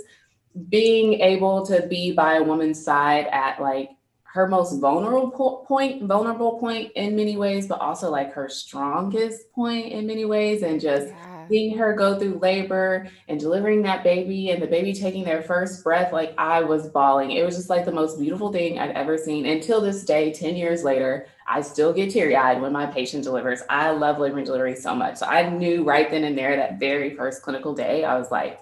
being 0.70 1.22
able 1.22 1.66
to 1.66 1.86
be 1.88 2.12
by 2.12 2.36
a 2.36 2.44
woman's 2.44 2.84
side 2.84 3.28
at 3.32 3.62
like 3.62 3.92
her 4.24 4.48
most 4.48 4.80
vulnerable 4.80 5.32
po- 5.32 5.64
point, 5.66 6.04
vulnerable 6.04 6.60
point 6.60 6.92
in 6.96 7.16
many 7.16 7.38
ways, 7.38 7.68
but 7.68 7.80
also 7.80 8.10
like 8.12 8.34
her 8.34 8.50
strongest 8.50 9.52
point 9.54 9.88
in 9.94 10.06
many 10.06 10.26
ways, 10.26 10.62
and 10.62 10.82
just 10.82 11.08
Yeah. 11.08 11.48
seeing 11.48 11.78
her 11.78 11.94
go 11.94 12.20
through 12.20 12.40
labor 12.40 13.08
and 13.30 13.40
delivering 13.40 13.84
that 13.84 14.04
baby 14.04 14.50
and 14.50 14.62
the 14.62 14.68
baby 14.68 14.94
taking 14.94 15.24
their 15.24 15.42
first 15.42 15.84
breath, 15.84 16.12
like 16.12 16.34
I 16.38 16.64
was 16.64 16.90
bawling. 16.90 17.32
It 17.32 17.46
was 17.46 17.56
just 17.56 17.70
like 17.70 17.86
the 17.86 17.92
most 17.94 18.20
beautiful 18.20 18.52
thing 18.52 18.78
I'd 18.78 18.92
ever 18.92 19.18
seen. 19.18 19.46
Until 19.46 19.80
this 19.80 20.04
day, 20.04 20.34
10 20.34 20.56
years 20.58 20.84
later, 20.84 21.28
I 21.48 21.62
still 21.62 21.94
get 21.94 22.10
teary 22.12 22.36
eyed 22.36 22.62
when 22.62 22.74
my 22.74 22.88
patient 22.88 23.24
delivers. 23.24 23.62
I 23.70 23.92
love 23.92 24.18
labor 24.20 24.38
and 24.38 24.46
delivery 24.46 24.76
so 24.76 24.96
much. 24.96 25.18
So 25.18 25.28
I 25.28 25.48
knew 25.50 25.84
right 25.84 26.10
then 26.10 26.24
and 26.24 26.38
there, 26.38 26.56
that 26.56 26.80
very 26.80 27.16
first 27.16 27.42
clinical 27.44 27.74
day, 27.74 28.04
I 28.04 28.18
was 28.18 28.32
like, 28.32 28.60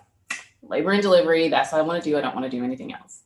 labor 0.67 0.91
and 0.91 1.01
delivery, 1.01 1.49
that's 1.49 1.71
what 1.71 1.79
I 1.79 1.81
want 1.83 2.03
to 2.03 2.09
do. 2.09 2.17
I 2.17 2.21
don't 2.21 2.35
want 2.35 2.45
to 2.45 2.49
do 2.49 2.63
anything 2.63 2.93
else. 2.93 3.21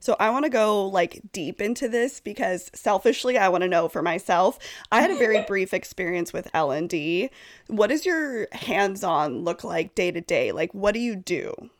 So 0.00 0.16
I 0.20 0.30
want 0.30 0.44
to 0.44 0.50
go 0.50 0.86
like 0.86 1.20
deep 1.32 1.60
into 1.60 1.88
this 1.88 2.20
because 2.20 2.70
selfishly 2.74 3.38
I 3.38 3.48
want 3.48 3.62
to 3.62 3.68
know 3.68 3.88
for 3.88 4.02
myself. 4.02 4.58
I 4.92 5.00
had 5.00 5.10
a 5.10 5.16
very 5.16 5.42
brief 5.48 5.72
experience 5.74 6.32
with 6.32 6.48
L&D. 6.54 7.30
What 7.68 7.88
does 7.88 8.06
your 8.06 8.46
hands-on 8.52 9.42
look 9.42 9.64
like 9.64 9.94
day 9.94 10.10
to 10.10 10.20
day? 10.20 10.52
Like 10.52 10.72
what 10.72 10.92
do 10.92 11.00
you 11.00 11.16
do? 11.16 11.70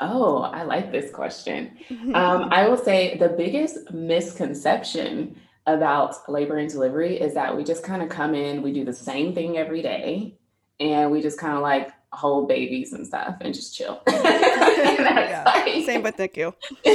Oh, 0.00 0.38
I 0.38 0.64
like 0.64 0.90
this 0.90 1.12
question. 1.12 1.78
Um, 2.14 2.48
I 2.50 2.66
will 2.66 2.76
say 2.76 3.16
the 3.18 3.28
biggest 3.28 3.92
misconception 3.92 5.36
about 5.66 6.28
labor 6.28 6.56
and 6.56 6.68
delivery 6.68 7.20
is 7.20 7.34
that 7.34 7.56
we 7.56 7.62
just 7.62 7.84
kind 7.84 8.02
of 8.02 8.08
come 8.08 8.34
in, 8.34 8.62
we 8.62 8.72
do 8.72 8.84
the 8.84 8.92
same 8.92 9.32
thing 9.34 9.58
every 9.58 9.82
day, 9.82 10.36
and 10.80 11.12
we 11.12 11.22
just 11.22 11.38
kind 11.38 11.54
of 11.54 11.62
like 11.62 11.92
hold 12.12 12.48
babies 12.48 12.92
and 12.92 13.06
stuff 13.06 13.36
and 13.40 13.54
just 13.54 13.74
chill. 13.74 14.00
And 14.06 15.04
Yeah, 15.04 15.42
like- 15.44 15.84
Same 15.86 16.02
with 16.02 16.16
NICU. 16.16 16.54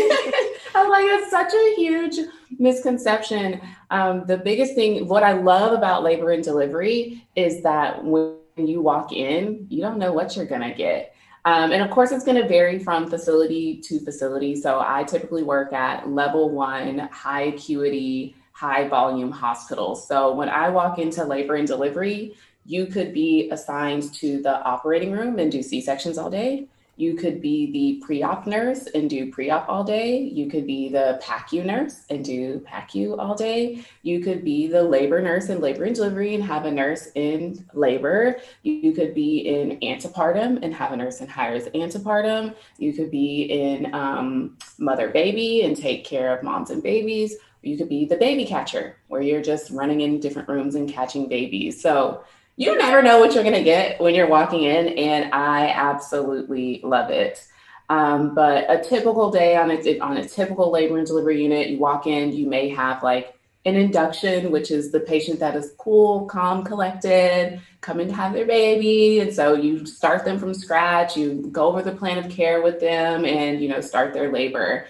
I'm 0.75 0.89
like, 0.89 1.05
it's 1.05 1.31
such 1.31 1.53
a 1.53 1.73
huge 1.75 2.19
misconception. 2.59 3.59
Um, 3.89 4.25
the 4.27 4.37
biggest 4.37 4.75
thing, 4.75 5.07
what 5.07 5.23
I 5.23 5.33
love 5.33 5.73
about 5.73 6.03
labor 6.03 6.31
and 6.31 6.43
delivery 6.43 7.25
is 7.35 7.63
that 7.63 8.03
when 8.03 8.35
you 8.57 8.81
walk 8.81 9.11
in, 9.11 9.65
you 9.69 9.81
don't 9.81 9.97
know 9.97 10.13
what 10.13 10.35
you're 10.35 10.45
going 10.45 10.61
to 10.61 10.73
get. 10.73 11.15
Um, 11.45 11.71
and 11.71 11.81
of 11.81 11.89
course, 11.89 12.11
it's 12.11 12.25
going 12.25 12.41
to 12.41 12.47
vary 12.47 12.77
from 12.77 13.09
facility 13.09 13.77
to 13.85 13.99
facility. 14.01 14.55
So 14.55 14.83
I 14.85 15.03
typically 15.03 15.43
work 15.43 15.73
at 15.73 16.09
level 16.09 16.49
one, 16.49 16.99
high 17.11 17.43
acuity, 17.43 18.35
high 18.51 18.87
volume 18.87 19.31
hospitals. 19.31 20.07
So 20.07 20.33
when 20.33 20.49
I 20.49 20.69
walk 20.69 20.99
into 20.99 21.23
labor 21.23 21.55
and 21.55 21.67
delivery, 21.67 22.35
you 22.67 22.85
could 22.85 23.13
be 23.13 23.49
assigned 23.49 24.13
to 24.15 24.41
the 24.41 24.61
operating 24.61 25.13
room 25.13 25.39
and 25.39 25.51
do 25.51 25.63
C 25.63 25.81
sections 25.81 26.17
all 26.17 26.29
day. 26.29 26.67
You 26.97 27.15
could 27.15 27.41
be 27.41 27.71
the 27.71 28.05
pre 28.05 28.23
op 28.23 28.47
nurse 28.47 28.87
and 28.87 29.07
do 29.09 29.31
pre 29.31 29.51
op 29.51 29.69
all 29.69 29.83
day. 29.83 30.19
You 30.19 30.49
could 30.49 30.65
be 30.65 30.89
the 30.89 31.21
PACU 31.23 31.63
nurse 31.63 32.05
and 32.09 32.25
do 32.25 32.59
PACU 32.67 33.17
all 33.19 33.35
day. 33.35 33.85
You 34.01 34.19
could 34.19 34.43
be 34.43 34.67
the 34.67 34.83
labor 34.83 35.21
nurse 35.21 35.49
in 35.49 35.61
labor 35.61 35.85
and 35.85 35.95
delivery 35.95 36.33
and 36.33 36.43
have 36.43 36.65
a 36.65 36.71
nurse 36.71 37.09
in 37.13 37.65
labor. 37.73 38.37
You 38.63 38.91
could 38.93 39.13
be 39.13 39.47
in 39.47 39.79
antepartum 39.81 40.59
and 40.63 40.73
have 40.73 40.91
a 40.91 40.97
nurse 40.97 41.21
in 41.21 41.27
hires 41.27 41.67
antepartum. 41.67 42.55
You 42.79 42.93
could 42.93 43.11
be 43.11 43.43
in 43.43 43.93
um, 43.93 44.57
mother 44.79 45.09
baby 45.09 45.61
and 45.61 45.77
take 45.77 46.03
care 46.03 46.35
of 46.35 46.43
moms 46.43 46.71
and 46.71 46.81
babies. 46.81 47.35
You 47.61 47.77
could 47.77 47.89
be 47.89 48.05
the 48.05 48.17
baby 48.17 48.45
catcher 48.45 48.97
where 49.07 49.21
you're 49.21 49.41
just 49.41 49.71
running 49.71 50.01
in 50.01 50.19
different 50.19 50.49
rooms 50.49 50.75
and 50.75 50.89
catching 50.89 51.27
babies. 51.27 51.81
So 51.81 52.23
you 52.57 52.75
never 52.75 53.03
know 53.03 53.19
what 53.19 53.33
you're 53.35 53.43
going 53.43 53.55
to 53.55 53.63
get 53.63 54.01
when 54.01 54.15
you're 54.15 54.27
walking 54.27 54.63
in, 54.63 54.87
and 54.89 55.33
I 55.33 55.67
absolutely 55.69 56.81
love 56.83 57.11
it. 57.11 57.47
Um, 57.89 58.33
but 58.33 58.65
a 58.67 58.83
typical 58.83 59.31
day 59.31 59.55
on 59.55 59.71
a, 59.71 59.99
on 59.99 60.17
a 60.17 60.27
typical 60.27 60.71
labor 60.71 60.97
and 60.97 61.07
delivery 61.07 61.41
unit, 61.41 61.69
you 61.69 61.77
walk 61.77 62.07
in, 62.07 62.33
you 62.33 62.47
may 62.47 62.69
have 62.69 63.03
like 63.03 63.37
an 63.63 63.75
induction, 63.75 64.51
which 64.51 64.71
is 64.71 64.91
the 64.91 64.99
patient 64.99 65.39
that 65.39 65.55
is 65.55 65.73
cool, 65.77 66.25
calm, 66.25 66.63
collected, 66.63 67.61
coming 67.81 68.07
to 68.07 68.13
have 68.13 68.33
their 68.33 68.45
baby. 68.45 69.19
And 69.19 69.33
so 69.33 69.53
you 69.53 69.85
start 69.85 70.25
them 70.25 70.39
from 70.39 70.53
scratch, 70.53 71.15
you 71.15 71.49
go 71.51 71.67
over 71.67 71.81
the 71.81 71.91
plan 71.91 72.17
of 72.17 72.29
care 72.29 72.61
with 72.61 72.79
them 72.79 73.23
and, 73.23 73.61
you 73.61 73.69
know, 73.69 73.81
start 73.81 74.13
their 74.13 74.31
labor. 74.31 74.87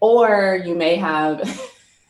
Or 0.00 0.60
you 0.64 0.74
may 0.74 0.96
have, 0.96 1.40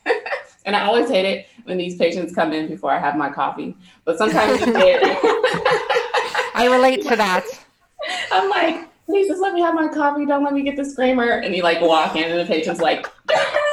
and 0.65 0.77
I 0.77 0.85
always 0.85 1.09
hate 1.09 1.27
it 1.27 1.47
when 1.65 1.79
these 1.79 1.97
patients 1.97 2.35
come 2.35 2.53
in 2.53 2.69
before 2.69 2.91
I 2.91 2.99
have 2.99 3.17
my 3.17 3.31
coffee, 3.31 3.77
but 4.05 4.19
sometimes 4.19 4.61
you 4.61 4.73
get. 4.73 5.03
I 6.55 6.69
relate 6.71 7.03
to 7.03 7.17
that. 7.17 7.47
I'm 8.33 8.49
like, 8.51 8.89
please 9.07 9.29
just 9.29 9.41
let 9.41 9.55
me 9.55 9.61
have 9.61 9.75
my 9.75 9.89
coffee. 9.89 10.27
Don't 10.27 10.45
let 10.45 10.53
me 10.53 10.63
get 10.63 10.77
the 10.77 10.85
screamer. 10.85 11.29
And 11.29 11.55
you 11.55 11.63
like 11.63 11.81
walk 11.81 12.17
in, 12.17 12.31
and 12.31 12.39
the 12.41 12.47
patient's 12.47 12.81
like, 12.81 13.07
ah! 13.31 13.71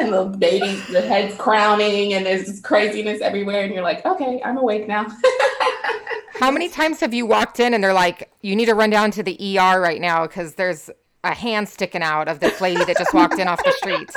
and 0.00 0.12
the 0.12 0.24
baby, 0.24 0.80
the 0.90 1.00
head's 1.00 1.36
crowning, 1.36 2.14
and 2.14 2.26
there's 2.26 2.46
this 2.46 2.60
craziness 2.60 3.20
everywhere. 3.20 3.64
And 3.64 3.72
you're 3.72 3.82
like, 3.82 4.04
okay, 4.04 4.40
I'm 4.44 4.56
awake 4.56 4.88
now. 4.88 5.06
How 6.34 6.50
many 6.50 6.68
times 6.68 7.00
have 7.00 7.14
you 7.14 7.26
walked 7.26 7.60
in 7.60 7.74
and 7.74 7.82
they're 7.82 7.94
like, 7.94 8.30
you 8.42 8.56
need 8.56 8.66
to 8.66 8.74
run 8.74 8.90
down 8.90 9.10
to 9.12 9.22
the 9.22 9.58
ER 9.58 9.80
right 9.80 10.00
now 10.00 10.26
because 10.26 10.56
there's 10.56 10.90
a 11.22 11.32
hand 11.32 11.68
sticking 11.68 12.02
out 12.02 12.28
of 12.28 12.40
this 12.40 12.60
lady 12.60 12.84
that 12.84 12.98
just 12.98 13.14
walked 13.14 13.38
in 13.38 13.46
off 13.46 13.62
the 13.62 13.72
street? 13.72 14.10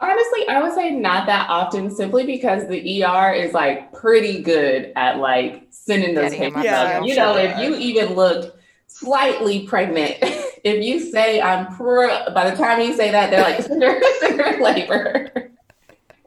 Honestly, 0.00 0.46
I 0.48 0.62
would 0.62 0.74
say 0.74 0.90
not 0.90 1.26
that 1.26 1.48
often, 1.48 1.90
simply 1.90 2.26
because 2.26 2.68
the 2.68 3.02
ER 3.04 3.32
is 3.32 3.54
like 3.54 3.92
pretty 3.94 4.42
good 4.42 4.92
at 4.94 5.18
like 5.18 5.66
sending 5.70 6.14
those 6.14 6.32
Getting 6.32 6.42
'em 6.48 6.52
papers 6.54 6.70
up 6.70 6.78
up. 6.80 6.86
there. 6.88 7.02
You 7.04 7.16
know, 7.16 7.36
Yeah. 7.36 7.60
if 7.60 7.64
you 7.70 7.76
even 7.76 8.14
look 8.14 8.54
slightly 8.88 9.66
pregnant, 9.66 10.16
if 10.64 10.84
you 10.84 11.00
say 11.00 11.40
I'm 11.40 11.74
pro, 11.74 12.08
by 12.34 12.50
the 12.50 12.56
time 12.56 12.80
you 12.82 12.94
say 12.94 13.10
that, 13.10 13.30
they're 13.30 13.40
like, 13.42 13.62
send 13.62 13.82
her, 13.82 14.00
send 14.20 14.40
in 14.40 14.60
labor. 14.62 15.30
They're 15.34 15.50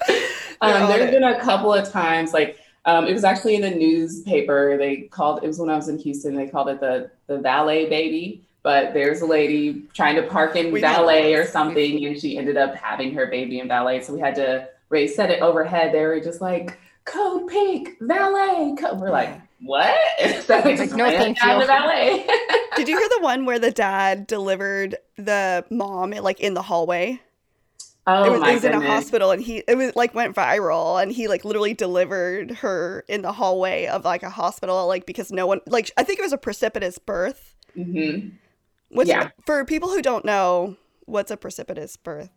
Um, 0.61 0.83
on 0.83 0.89
there's 0.89 1.09
it. 1.09 1.11
been 1.11 1.23
a 1.23 1.39
couple 1.39 1.71
of 1.73 1.89
times, 1.89 2.33
like 2.33 2.57
um, 2.85 3.05
it 3.07 3.13
was 3.13 3.23
actually 3.23 3.55
in 3.55 3.61
the 3.61 3.69
newspaper. 3.71 4.77
They 4.77 5.01
called 5.03 5.43
it 5.43 5.47
was 5.47 5.59
when 5.59 5.69
I 5.69 5.75
was 5.75 5.87
in 5.89 5.97
Houston. 5.99 6.35
They 6.35 6.47
called 6.47 6.69
it 6.69 6.79
the 6.81 7.11
the 7.27 7.37
valet 7.37 7.87
baby. 7.87 8.45
But 8.61 8.93
there's 8.93 9.21
a 9.21 9.25
lady 9.25 9.83
trying 9.93 10.15
to 10.15 10.23
park 10.23 10.55
in 10.55 10.71
We 10.71 10.81
had 10.81 10.97
valet 10.97 11.33
or 11.33 11.45
something, 11.45 12.05
and 12.05 12.19
she 12.19 12.37
ended 12.37 12.57
up 12.57 12.75
having 12.75 13.13
her 13.13 13.27
baby 13.27 13.59
in 13.59 13.67
valet. 13.67 14.01
So 14.01 14.13
we 14.13 14.19
had 14.19 14.35
to 14.35 14.67
raise 14.89 15.15
set 15.15 15.29
it 15.29 15.41
overhead. 15.41 15.93
They 15.93 16.05
were 16.05 16.19
just 16.19 16.41
like 16.41 16.77
code 17.05 17.47
pink 17.47 17.97
valet. 18.01 18.75
Code. 18.77 18.99
We're 18.99 19.11
like 19.11 19.41
what? 19.61 19.97
so 20.43 20.61
we 20.65 20.75
just 20.75 20.93
no, 20.93 21.09
thank 21.09 21.41
you. 21.41 21.65
valet. 21.65 22.25
Did 22.75 22.87
you 22.87 22.97
hear 22.97 23.09
the 23.09 23.19
one 23.21 23.45
where 23.45 23.59
the 23.59 23.71
dad 23.71 24.27
delivered 24.27 24.97
the 25.17 25.65
mom 25.69 26.11
like 26.11 26.39
in 26.39 26.53
the 26.53 26.61
hallway? 26.61 27.21
oh 28.09 28.25
it 28.25 28.31
was, 28.31 28.39
my 28.39 28.51
it 28.51 28.53
was 28.55 28.63
in 28.63 28.73
a 28.73 28.81
hospital 28.81 29.31
and 29.31 29.41
he 29.41 29.63
it 29.67 29.75
was 29.75 29.95
like 29.95 30.13
went 30.15 30.35
viral 30.35 31.01
and 31.01 31.11
he 31.11 31.27
like 31.27 31.45
literally 31.45 31.73
delivered 31.73 32.51
her 32.51 33.05
in 33.07 33.21
the 33.21 33.31
hallway 33.31 33.85
of 33.85 34.03
like 34.03 34.23
a 34.23 34.29
hospital 34.29 34.87
like 34.87 35.05
because 35.05 35.31
no 35.31 35.45
one 35.45 35.61
like 35.67 35.91
I 35.97 36.03
think 36.03 36.19
it 36.19 36.23
was 36.23 36.33
a 36.33 36.37
precipitous 36.37 36.97
birth. 36.97 37.55
hmm 37.75 38.29
What's 38.89 39.09
Yeah. 39.09 39.29
for 39.45 39.63
people 39.65 39.89
who 39.89 40.01
don't 40.01 40.25
know 40.25 40.75
what's 41.05 41.31
a 41.31 41.37
precipitous 41.37 41.97
birth? 41.97 42.29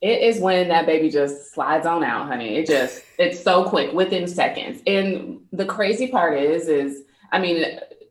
It 0.00 0.20
is 0.22 0.40
when 0.40 0.68
that 0.68 0.86
baby 0.86 1.10
just 1.10 1.52
slides 1.54 1.86
on 1.86 2.02
out, 2.02 2.26
honey. 2.26 2.56
It 2.56 2.66
just 2.66 3.04
it's 3.18 3.40
so 3.40 3.64
quick 3.64 3.92
within 3.92 4.26
seconds. 4.26 4.82
And 4.86 5.40
the 5.52 5.64
crazy 5.64 6.08
part 6.08 6.38
is, 6.38 6.68
is 6.68 7.02
I 7.30 7.38
mean, 7.38 7.64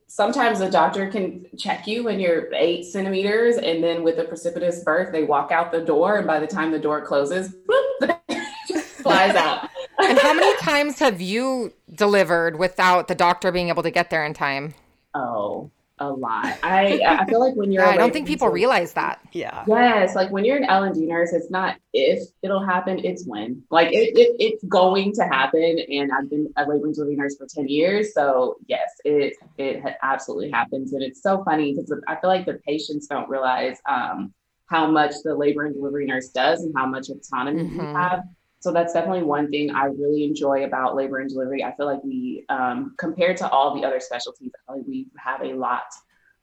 sometimes 0.08 0.62
a 0.62 0.72
doctor 0.72 1.08
can 1.10 1.46
check 1.58 1.88
you 1.88 2.04
when 2.04 2.20
you're 2.20 2.54
eight 2.54 2.86
centimeters, 2.86 3.58
and 3.58 3.84
then 3.84 4.04
with 4.04 4.20
a 4.20 4.24
precipitous 4.24 4.84
birth, 4.84 5.12
they 5.12 5.24
walk 5.24 5.52
out 5.52 5.72
the 5.72 5.82
door, 5.82 6.18
and 6.18 6.26
by 6.28 6.40
the 6.40 6.48
time 6.48 6.72
the 6.72 6.80
door 6.80 7.02
closes, 7.06 7.54
whoop, 7.68 7.86
the 8.00 8.18
baby 8.28 8.42
just 8.68 8.86
flies 8.88 9.36
out. 9.36 9.70
And 10.04 10.18
how 10.18 10.34
many 10.34 10.58
times 10.58 10.98
have 10.98 11.22
you 11.22 11.74
delivered 11.94 12.58
without 12.58 13.08
the 13.08 13.14
doctor 13.14 13.52
being 13.52 13.70
able 13.70 13.84
to 13.84 13.92
get 13.92 14.10
there 14.10 14.26
in 14.26 14.34
time? 14.34 14.74
Oh, 15.14 15.70
a 16.02 16.10
lot. 16.12 16.58
I 16.64 17.00
I 17.08 17.26
feel 17.26 17.40
like 17.40 17.54
when 17.56 17.72
you're 17.74 17.84
Yeah, 17.84 17.92
a 17.92 17.94
I 17.94 17.98
don't 17.98 18.12
think 18.12 18.26
people 18.28 18.48
delivery- 18.48 18.62
realize 18.62 18.94
that. 18.94 19.20
Yeah. 19.34 19.64
Yes, 19.68 20.16
like 20.16 20.32
when 20.32 20.44
you're 20.44 20.58
an 20.58 20.64
L 20.66 20.84
and 20.84 20.96
D 20.96 21.06
nurse, 21.06 21.32
it's 21.32 21.50
not 21.52 21.78
if 21.94 22.20
it'll 22.42 22.66
happen, 22.66 23.00
it's 23.06 23.26
when. 23.26 23.64
Like 23.70 23.90
it, 23.94 24.18
it 24.18 24.36
it's 24.40 24.64
going 24.66 25.14
to 25.14 25.24
happen. 25.24 25.80
And 25.90 26.12
I've 26.12 26.30
been 26.30 26.52
a 26.58 26.62
labor 26.66 26.86
and 26.88 26.96
delivery 26.96 27.16
nurse 27.16 27.38
for 27.38 27.46
10 27.46 27.68
years. 27.68 28.14
So 28.14 28.56
yes, 28.68 28.90
it 29.06 29.36
it 29.58 29.82
ha- 29.84 29.96
absolutely 30.02 30.50
happens. 30.52 30.94
And 30.94 31.04
it's 31.04 31.22
so 31.22 31.44
funny 31.44 31.74
because 31.74 31.94
I 32.08 32.16
feel 32.20 32.30
like 32.30 32.46
the 32.48 32.60
patients 32.68 33.06
don't 33.08 33.30
realize 33.30 33.78
um, 33.88 34.34
how 34.66 34.90
much 34.90 35.14
the 35.24 35.36
labor 35.36 35.66
and 35.66 35.76
delivery 35.76 36.06
nurse 36.08 36.30
does 36.30 36.64
and 36.64 36.74
how 36.76 36.88
much 36.88 37.10
autonomy 37.10 37.64
we 37.64 37.70
Mhm. 37.70 37.96
have. 37.96 38.24
So 38.62 38.72
that's 38.72 38.94
definitely 38.94 39.24
one 39.24 39.50
thing 39.50 39.72
I 39.72 39.86
really 39.86 40.24
enjoy 40.24 40.66
about 40.66 40.96
labor 40.96 41.18
and 41.18 41.28
delivery. 41.28 41.64
I 41.64 41.76
feel 41.76 41.88
like 41.88 42.04
we, 42.04 42.46
um, 42.48 42.94
compared 42.98 43.38
to 43.38 43.50
all 43.50 43.76
the 43.76 43.86
other 43.86 44.00
specialties, 44.00 44.52
I 44.54 44.72
feel 44.72 44.78
like 44.78 44.88
we 44.88 45.08
have 45.18 45.42
a 45.42 45.54
lot 45.56 45.86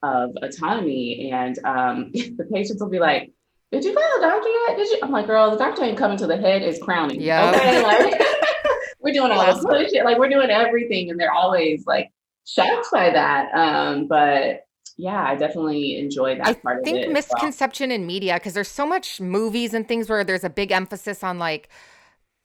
of 0.03 0.31
autonomy. 0.43 1.31
And 1.33 1.57
um, 1.65 2.11
the 2.13 2.47
patients 2.53 2.83
will 2.83 2.91
be 2.91 2.99
like, 2.99 3.33
"Did 3.71 3.85
you 3.85 3.95
call 3.95 4.03
the 4.17 4.27
doctor 4.27 4.49
yet? 4.49 4.77
Did 4.77 4.89
you?" 4.89 4.99
I'm 5.01 5.13
like, 5.13 5.27
"Girl, 5.27 5.53
the 5.53 5.59
doctor 5.59 5.85
ain't 5.85 5.97
coming 5.97 6.19
to 6.19 6.27
the 6.27 6.37
head; 6.37 6.63
is 6.63 6.81
crowning." 6.81 7.21
Yeah. 7.21 7.51
Okay, 7.51 7.83
like 7.85 8.21
we're 9.01 9.15
doing 9.15 9.31
all 9.31 9.47
this 9.47 9.93
shit. 9.93 10.05
Like 10.05 10.19
we're 10.19 10.29
doing 10.29 10.51
everything, 10.51 11.11
and 11.11 11.21
they're 11.21 11.33
always 11.33 11.87
like 11.87 12.11
shocked 12.45 12.89
by 12.93 13.11
that. 13.11 13.55
Um, 13.55 14.09
but 14.09 14.67
yeah, 14.97 15.25
I 15.25 15.37
definitely 15.37 15.97
enjoy 15.97 16.35
that 16.37 16.49
I 16.49 16.55
part 16.55 16.79
of 16.79 16.85
think 16.85 16.97
it. 16.97 17.01
as 17.03 17.07
well. 17.07 17.13
misconception 17.13 17.93
in 17.93 18.07
media 18.07 18.35
because 18.35 18.55
there's 18.55 18.69
so 18.69 18.85
much 18.85 19.21
movies 19.21 19.73
and 19.73 19.87
things 19.87 20.09
where 20.09 20.25
there's 20.25 20.43
a 20.43 20.51
big 20.51 20.73
emphasis 20.73 21.23
on 21.23 21.39
like 21.39 21.69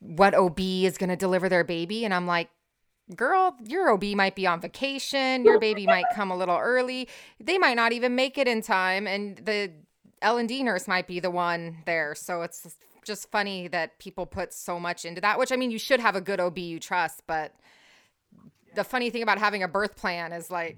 what 0.03 0.35
OB 0.35 0.59
is 0.59 0.97
going 0.97 1.09
to 1.09 1.15
deliver 1.15 1.49
their 1.49 1.63
baby, 1.63 2.05
and 2.05 2.13
I'm 2.13 2.27
like. 2.27 2.49
Girl, 3.17 3.57
your 3.67 3.91
OB 3.91 4.05
might 4.15 4.33
be 4.33 4.47
on 4.47 4.61
vacation. 4.61 5.43
Your 5.43 5.59
baby 5.59 5.85
might 5.85 6.05
come 6.15 6.31
a 6.31 6.37
little 6.37 6.57
early. 6.57 7.09
They 7.37 7.57
might 7.57 7.75
not 7.75 7.91
even 7.91 8.15
make 8.15 8.37
it 8.37 8.47
in 8.47 8.61
time, 8.61 9.07
and 9.07 9.35
the 9.39 9.73
L 10.21 10.37
and 10.37 10.47
D 10.47 10.63
nurse 10.63 10.87
might 10.87 11.05
be 11.05 11.19
the 11.19 11.29
one 11.29 11.79
there. 11.85 12.15
So 12.15 12.43
it's 12.43 12.77
just 13.03 13.29
funny 13.29 13.67
that 13.67 13.99
people 13.99 14.25
put 14.25 14.53
so 14.53 14.79
much 14.79 15.03
into 15.03 15.19
that. 15.19 15.37
Which 15.37 15.51
I 15.51 15.57
mean, 15.57 15.69
you 15.69 15.77
should 15.77 15.99
have 15.99 16.15
a 16.15 16.21
good 16.21 16.39
OB 16.39 16.57
you 16.57 16.79
trust, 16.79 17.23
but 17.27 17.53
the 18.73 18.85
funny 18.85 19.09
thing 19.09 19.21
about 19.21 19.37
having 19.37 19.63
a 19.63 19.67
birth 19.67 19.97
plan 19.97 20.31
is 20.31 20.49
like 20.49 20.77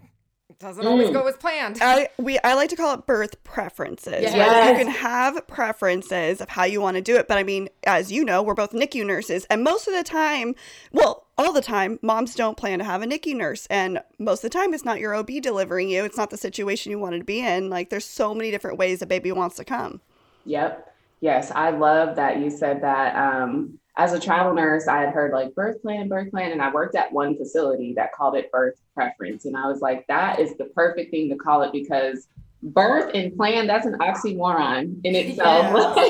it 0.50 0.60
doesn't 0.60 0.86
always 0.86 1.10
Mm. 1.10 1.14
go 1.14 1.28
as 1.28 1.36
planned. 1.38 1.80
I 1.82 2.10
we 2.18 2.38
I 2.44 2.54
like 2.54 2.70
to 2.70 2.76
call 2.76 2.94
it 2.94 3.06
birth 3.08 3.44
preferences. 3.44 4.22
Yes. 4.22 4.38
right? 4.38 4.72
You 4.72 4.78
can 4.86 4.94
have 4.94 5.46
preferences 5.48 6.40
of 6.40 6.50
how 6.50 6.64
you 6.66 6.80
want 6.82 6.96
to 6.96 7.02
do 7.02 7.16
it, 7.18 7.28
but 7.28 7.38
I 7.38 7.44
mean, 7.44 7.68
as 7.86 8.12
you 8.12 8.24
know, 8.24 8.44
we're 8.44 8.54
both 8.54 8.72
NICU 8.72 9.06
nurses, 9.06 9.46
and 9.50 9.64
most 9.64 9.88
of 9.88 9.94
the 9.94 10.04
time, 10.04 10.54
well, 10.92 11.26
all 11.38 11.52
the 11.52 11.62
time, 11.62 12.00
moms 12.02 12.36
don't 12.36 12.56
plan 12.58 12.80
to 12.80 12.86
have 12.86 13.02
a 13.02 13.06
NICU 13.06 13.36
nurse, 13.36 13.66
and 13.70 14.02
most 14.20 14.44
of 14.44 14.52
the 14.52 14.58
time, 14.58 14.74
it's 14.74 14.86
not 14.86 15.00
your 15.00 15.14
OB 15.16 15.42
delivering 15.42 15.90
you. 15.90 16.04
It's 16.06 16.18
not 16.18 16.30
the 16.30 16.38
situation 16.38 16.92
you 16.92 17.00
wanted 17.00 17.20
to 17.20 17.26
be 17.26 17.40
in. 17.40 17.70
Like, 17.70 17.90
there's 17.90 18.06
so 18.06 18.34
many 18.34 18.52
different 18.52 18.78
ways 18.78 19.02
a 19.02 19.06
baby 19.06 19.32
wants 19.32 19.56
to 19.58 19.66
come. 19.66 20.00
Yep. 20.46 20.94
Yes, 21.22 21.52
I 21.56 21.72
love 21.72 22.16
that 22.18 22.38
you 22.40 22.50
said 22.52 22.82
that. 22.84 23.16
Um, 23.16 23.80
as 23.98 24.14
a 24.14 24.20
travel 24.20 24.54
nurse, 24.54 24.88
I 24.88 25.00
had 25.00 25.14
heard 25.14 25.32
like 25.32 25.56
birth 25.56 25.82
plan, 25.82 26.10
birth 26.10 26.30
plan, 26.32 26.52
and 26.52 26.62
I 26.62 26.72
worked 26.72 26.96
at 26.96 27.12
one 27.12 27.38
facility 27.38 27.94
that 27.94 28.12
called 28.14 28.36
it 28.36 28.52
birth 28.52 28.76
preference. 28.94 29.46
And 29.46 29.56
I 29.56 29.68
was 29.68 29.82
like, 29.82 30.06
that 30.08 30.40
is 30.40 30.58
the 30.58 30.66
perfect 30.66 31.12
thing 31.12 31.30
to 31.30 31.36
call 31.36 31.62
it 31.62 31.72
because 31.72 32.28
birth 32.62 33.12
and 33.14 33.36
plan, 33.36 33.68
that's 33.68 33.86
an 33.86 33.94
oxymoron 34.00 35.00
in 35.04 35.16
itself. 35.16 35.98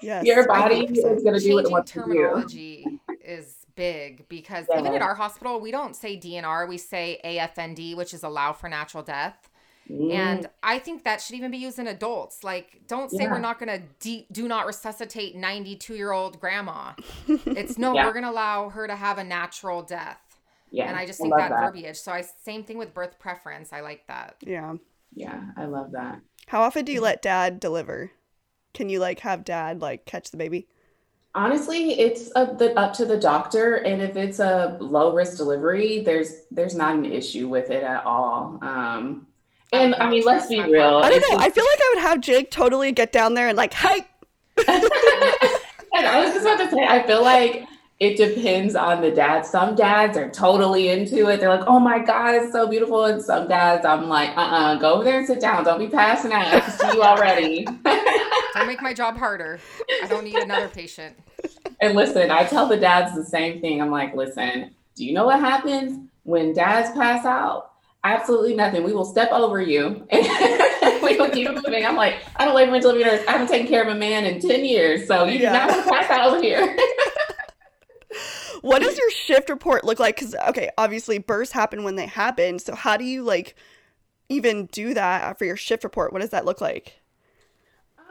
Yes, 0.00 0.24
Your 0.24 0.46
body 0.46 0.86
is 0.86 1.22
going 1.22 1.34
to 1.34 1.40
do 1.40 1.54
what 1.54 1.64
it 1.66 1.68
Changing 1.68 1.72
wants 1.72 1.92
to 1.92 1.98
do. 1.98 2.04
terminology 2.04 2.86
is 3.22 3.56
big 3.74 4.26
because 4.28 4.64
even 4.72 4.94
at 4.94 5.02
our 5.02 5.14
hospital, 5.14 5.60
we 5.60 5.70
don't 5.70 5.94
say 5.94 6.16
DNR, 6.16 6.68
we 6.68 6.78
say 6.78 7.20
AFND, 7.24 7.96
which 7.96 8.14
is 8.14 8.22
allow 8.22 8.52
for 8.52 8.68
natural 8.68 9.02
death. 9.02 9.50
Mm, 9.90 10.12
And 10.12 10.50
I 10.62 10.78
think 10.78 11.04
that 11.04 11.20
should 11.20 11.36
even 11.36 11.50
be 11.50 11.56
used 11.58 11.78
in 11.78 11.86
adults. 11.86 12.44
Like, 12.44 12.82
don't 12.86 13.10
say 13.10 13.22
Yeah. 13.24 13.32
we're 13.32 13.38
not 13.38 13.58
going 13.58 13.68
to 13.80 13.86
de- 14.00 14.26
do 14.30 14.46
not 14.48 14.66
resuscitate 14.66 15.34
92 15.36 15.94
year 15.94 16.12
old 16.12 16.38
grandma. 16.40 16.92
It's 17.28 17.78
no, 17.78 17.94
Yeah. 17.94 18.06
we're 18.06 18.12
going 18.12 18.24
to 18.24 18.30
allow 18.30 18.68
her 18.70 18.86
to 18.86 18.94
have 18.96 19.18
a 19.18 19.24
natural 19.24 19.82
death. 19.82 20.20
yeah, 20.70 20.88
and 20.88 20.96
I 20.98 21.06
just 21.06 21.18
think 21.20 21.30
love 21.30 21.40
that, 21.40 21.50
that. 21.50 21.60
verbiage. 21.72 21.96
So 21.96 22.12
I 22.12 22.20
same 22.20 22.62
thing 22.64 22.76
with 22.76 22.92
birth 22.92 23.18
preference. 23.18 23.72
I 23.72 23.80
like 23.80 24.06
that. 24.08 24.36
Yeah. 24.40 24.74
Yeah, 25.14 25.40
I 25.56 25.64
love 25.64 25.92
that. 25.92 26.20
How 26.48 26.60
often 26.60 26.84
do 26.84 26.92
you 26.92 27.00
let 27.00 27.22
dad 27.22 27.58
deliver? 27.60 28.10
Can 28.74 28.90
you 28.90 28.98
like 29.00 29.20
have 29.20 29.44
dad 29.44 29.80
like 29.80 30.04
catch 30.04 30.30
the 30.30 30.36
baby? 30.36 30.68
Honestly, 31.34 31.98
it's 32.00 32.30
up, 32.36 32.58
the, 32.58 32.76
up 32.78 32.92
to 32.94 33.04
the 33.06 33.16
doctor, 33.18 33.76
and 33.76 34.02
if 34.02 34.16
it's 34.16 34.38
a 34.40 34.76
low 34.80 35.14
risk 35.14 35.36
delivery, 35.36 36.00
there's 36.00 36.42
there's 36.50 36.74
not 36.74 36.96
an 36.96 37.04
issue 37.06 37.48
with 37.48 37.70
it 37.70 37.82
at 37.82 38.04
all. 38.04 38.58
Um, 38.60 39.27
and 39.72 39.94
I 39.96 40.08
mean, 40.08 40.22
let's 40.24 40.46
be 40.46 40.60
real. 40.60 40.98
I 40.98 41.10
don't 41.10 41.20
know. 41.20 41.38
I 41.38 41.50
feel 41.50 41.64
like 41.64 41.80
I 41.80 41.92
would 41.94 42.02
have 42.02 42.20
Jake 42.20 42.50
totally 42.50 42.92
get 42.92 43.12
down 43.12 43.34
there 43.34 43.48
and 43.48 43.56
like, 43.56 43.74
hey, 43.74 44.06
and 44.66 46.06
I 46.06 46.24
was 46.24 46.34
just 46.34 46.46
about 46.46 46.58
to 46.58 46.70
say, 46.70 46.84
I 46.84 47.06
feel 47.06 47.22
like 47.22 47.64
it 48.00 48.16
depends 48.16 48.74
on 48.76 49.02
the 49.02 49.10
dad. 49.10 49.44
Some 49.44 49.74
dads 49.74 50.16
are 50.16 50.30
totally 50.30 50.88
into 50.88 51.28
it. 51.28 51.40
They're 51.40 51.48
like, 51.48 51.66
oh 51.66 51.80
my 51.80 51.98
God, 51.98 52.34
it's 52.34 52.52
so 52.52 52.68
beautiful. 52.68 53.04
And 53.04 53.20
some 53.20 53.48
dads, 53.48 53.84
I'm 53.84 54.08
like, 54.08 54.30
uh 54.36 54.40
uh 54.40 54.74
go 54.76 54.94
over 54.94 55.04
there 55.04 55.18
and 55.18 55.26
sit 55.26 55.40
down. 55.40 55.64
Don't 55.64 55.78
be 55.78 55.88
passing 55.88 56.32
out. 56.32 56.46
I 56.46 56.60
can 56.60 56.70
see 56.70 56.96
you 56.96 57.02
already. 57.02 57.64
don't 58.54 58.66
make 58.66 58.80
my 58.80 58.94
job 58.94 59.16
harder. 59.16 59.58
I 60.02 60.06
don't 60.06 60.24
need 60.24 60.36
another 60.36 60.68
patient. 60.68 61.16
And 61.80 61.94
listen, 61.94 62.30
I 62.30 62.44
tell 62.44 62.68
the 62.68 62.76
dads 62.76 63.14
the 63.14 63.24
same 63.24 63.60
thing. 63.60 63.82
I'm 63.82 63.90
like, 63.90 64.14
listen, 64.14 64.74
do 64.94 65.04
you 65.04 65.12
know 65.12 65.26
what 65.26 65.40
happens 65.40 66.08
when 66.22 66.52
dads 66.52 66.90
pass 66.96 67.24
out? 67.24 67.67
Absolutely 68.04 68.54
nothing. 68.54 68.84
We 68.84 68.92
will 68.92 69.04
step 69.04 69.30
over 69.32 69.60
you 69.60 70.06
and 70.10 71.02
we 71.02 71.16
will 71.16 71.30
keep 71.30 71.50
moving. 71.50 71.84
I'm 71.84 71.96
like, 71.96 72.16
I 72.36 72.44
don't 72.44 72.56
and 72.56 72.80
delivery 72.80 73.04
nurse. 73.04 73.26
I 73.26 73.32
haven't 73.32 73.48
taken 73.48 73.66
care 73.66 73.82
of 73.82 73.88
a 73.88 73.94
man 73.94 74.24
in 74.24 74.40
10 74.40 74.64
years. 74.64 75.06
So 75.06 75.24
you 75.24 75.40
yeah. 75.40 75.52
do 75.52 75.58
not 75.58 75.68
want 75.68 75.84
to 75.84 75.90
pass 75.90 76.10
out 76.10 76.26
over 76.28 76.42
here 76.42 76.76
what 78.62 78.82
does 78.82 78.96
your 78.96 79.10
shift 79.10 79.48
report 79.50 79.84
look 79.84 79.98
like? 79.98 80.16
Because 80.16 80.34
okay, 80.48 80.70
obviously 80.78 81.18
bursts 81.18 81.52
happen 81.52 81.84
when 81.84 81.96
they 81.96 82.06
happen. 82.06 82.58
So 82.58 82.74
how 82.74 82.96
do 82.96 83.04
you 83.04 83.22
like 83.22 83.54
even 84.28 84.66
do 84.66 84.94
that 84.94 85.38
for 85.38 85.44
your 85.44 85.56
shift 85.56 85.84
report? 85.84 86.12
What 86.12 86.20
does 86.20 86.30
that 86.30 86.44
look 86.44 86.60
like? 86.60 87.00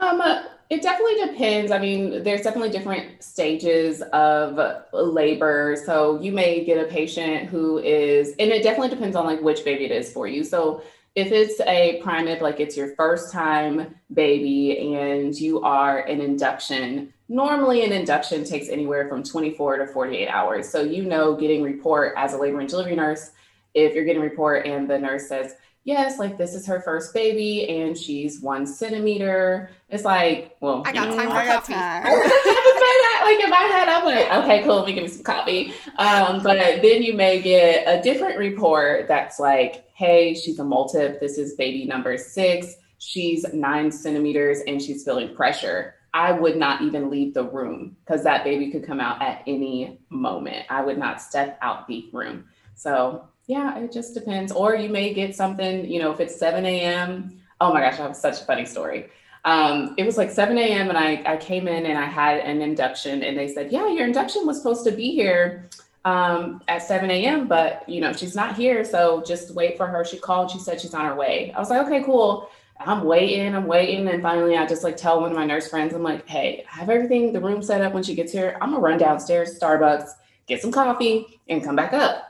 Um, 0.00 0.22
it 0.70 0.82
definitely 0.82 1.26
depends. 1.26 1.72
I 1.72 1.78
mean, 1.78 2.22
there's 2.22 2.42
definitely 2.42 2.70
different 2.70 3.22
stages 3.22 4.02
of 4.12 4.58
labor. 4.92 5.76
So 5.84 6.20
you 6.20 6.30
may 6.30 6.64
get 6.64 6.78
a 6.84 6.88
patient 6.88 7.48
who 7.48 7.78
is, 7.78 8.34
and 8.38 8.50
it 8.50 8.62
definitely 8.62 8.90
depends 8.90 9.16
on 9.16 9.24
like 9.24 9.40
which 9.40 9.64
baby 9.64 9.86
it 9.86 9.90
is 9.90 10.12
for 10.12 10.28
you. 10.28 10.44
So 10.44 10.82
if 11.14 11.32
it's 11.32 11.58
a 11.60 12.00
primip, 12.04 12.42
like 12.42 12.60
it's 12.60 12.76
your 12.76 12.94
first 12.94 13.32
time 13.32 13.94
baby 14.12 14.94
and 14.94 15.34
you 15.34 15.62
are 15.62 16.00
an 16.00 16.20
induction, 16.20 17.14
normally 17.28 17.82
an 17.84 17.92
induction 17.92 18.44
takes 18.44 18.68
anywhere 18.68 19.08
from 19.08 19.22
24 19.22 19.78
to 19.78 19.86
48 19.86 20.28
hours. 20.28 20.68
So 20.68 20.82
you 20.82 21.04
know 21.04 21.34
getting 21.34 21.62
report 21.62 22.12
as 22.16 22.34
a 22.34 22.38
labor 22.38 22.60
and 22.60 22.68
delivery 22.68 22.94
nurse, 22.94 23.32
if 23.74 23.94
you're 23.94 24.04
getting 24.04 24.22
report 24.22 24.66
and 24.66 24.88
the 24.88 24.98
nurse 24.98 25.28
says, 25.28 25.54
yes, 25.88 26.18
like 26.18 26.36
this 26.36 26.54
is 26.54 26.66
her 26.66 26.82
first 26.82 27.14
baby 27.14 27.66
and 27.66 27.96
she's 27.96 28.42
one 28.42 28.66
centimeter. 28.66 29.70
It's 29.88 30.04
like, 30.04 30.54
well, 30.60 30.82
I 30.84 30.92
got 30.92 31.06
time 31.06 31.30
for 31.30 31.50
coffee. 31.50 31.72
Time. 31.72 32.04
like 33.24 33.40
in 33.40 33.48
my 33.48 33.56
head, 33.56 33.88
I'm 33.88 34.04
like, 34.04 34.44
okay, 34.44 34.62
cool, 34.64 34.76
let 34.76 34.86
me 34.86 34.92
give 34.92 35.04
me 35.04 35.08
some 35.08 35.22
coffee. 35.22 35.72
Um, 35.96 36.42
but 36.42 36.82
then 36.82 37.02
you 37.02 37.14
may 37.14 37.40
get 37.40 37.84
a 37.86 38.02
different 38.02 38.38
report 38.38 39.08
that's 39.08 39.38
like, 39.38 39.88
hey, 39.94 40.34
she's 40.34 40.58
a 40.58 40.62
multip. 40.62 41.20
This 41.20 41.38
is 41.38 41.54
baby 41.54 41.86
number 41.86 42.18
six. 42.18 42.74
She's 42.98 43.46
nine 43.54 43.90
centimeters 43.90 44.60
and 44.66 44.82
she's 44.82 45.04
feeling 45.04 45.34
pressure. 45.34 45.94
I 46.12 46.32
would 46.32 46.58
not 46.58 46.82
even 46.82 47.08
leave 47.08 47.32
the 47.32 47.44
room 47.44 47.96
because 48.04 48.24
that 48.24 48.44
baby 48.44 48.70
could 48.70 48.86
come 48.86 49.00
out 49.00 49.22
at 49.22 49.42
any 49.46 50.00
moment. 50.10 50.66
I 50.68 50.82
would 50.82 50.98
not 50.98 51.22
step 51.22 51.58
out 51.62 51.86
the 51.86 52.10
room. 52.12 52.44
So, 52.74 53.28
yeah, 53.48 53.78
it 53.78 53.90
just 53.90 54.14
depends. 54.14 54.52
Or 54.52 54.76
you 54.76 54.90
may 54.90 55.14
get 55.14 55.34
something, 55.34 55.90
you 55.90 56.00
know, 56.00 56.12
if 56.12 56.20
it's 56.20 56.38
7 56.38 56.64
a.m. 56.66 57.40
Oh 57.60 57.72
my 57.72 57.80
gosh, 57.80 57.98
I 57.98 58.02
have 58.02 58.14
such 58.14 58.42
a 58.42 58.44
funny 58.44 58.66
story. 58.66 59.08
Um, 59.44 59.94
it 59.96 60.04
was 60.04 60.18
like 60.18 60.30
7 60.30 60.56
a.m. 60.58 60.90
and 60.90 60.98
I, 60.98 61.22
I 61.24 61.38
came 61.38 61.66
in 61.66 61.86
and 61.86 61.98
I 61.98 62.04
had 62.04 62.40
an 62.40 62.60
induction 62.60 63.22
and 63.22 63.36
they 63.38 63.48
said, 63.48 63.72
Yeah, 63.72 63.88
your 63.88 64.06
induction 64.06 64.46
was 64.46 64.58
supposed 64.58 64.84
to 64.84 64.92
be 64.92 65.12
here 65.12 65.70
um, 66.04 66.60
at 66.68 66.82
7 66.82 67.10
a.m., 67.10 67.48
but 67.48 67.88
you 67.88 68.02
know, 68.02 68.12
she's 68.12 68.36
not 68.36 68.54
here. 68.54 68.84
So 68.84 69.22
just 69.26 69.54
wait 69.54 69.78
for 69.78 69.86
her. 69.86 70.04
She 70.04 70.18
called, 70.18 70.50
she 70.50 70.58
said 70.58 70.80
she's 70.80 70.92
on 70.94 71.06
her 71.06 71.14
way. 71.16 71.50
I 71.56 71.58
was 71.58 71.70
like, 71.70 71.86
Okay, 71.86 72.04
cool. 72.04 72.50
I'm 72.80 73.04
waiting, 73.04 73.54
I'm 73.56 73.66
waiting. 73.66 74.06
And 74.08 74.22
finally, 74.22 74.56
I 74.56 74.66
just 74.66 74.84
like 74.84 74.96
tell 74.98 75.22
one 75.22 75.30
of 75.30 75.36
my 75.36 75.46
nurse 75.46 75.68
friends, 75.68 75.94
I'm 75.94 76.02
like, 76.02 76.28
hey, 76.28 76.64
I 76.72 76.76
have 76.78 76.90
everything, 76.90 77.32
the 77.32 77.40
room 77.40 77.62
set 77.62 77.80
up 77.80 77.92
when 77.94 78.02
she 78.04 78.14
gets 78.14 78.30
here. 78.30 78.58
I'm 78.60 78.70
gonna 78.70 78.82
run 78.82 78.98
downstairs, 78.98 79.58
Starbucks, 79.58 80.10
get 80.46 80.60
some 80.60 80.70
coffee, 80.70 81.40
and 81.48 81.64
come 81.64 81.74
back 81.74 81.92
up. 81.92 82.27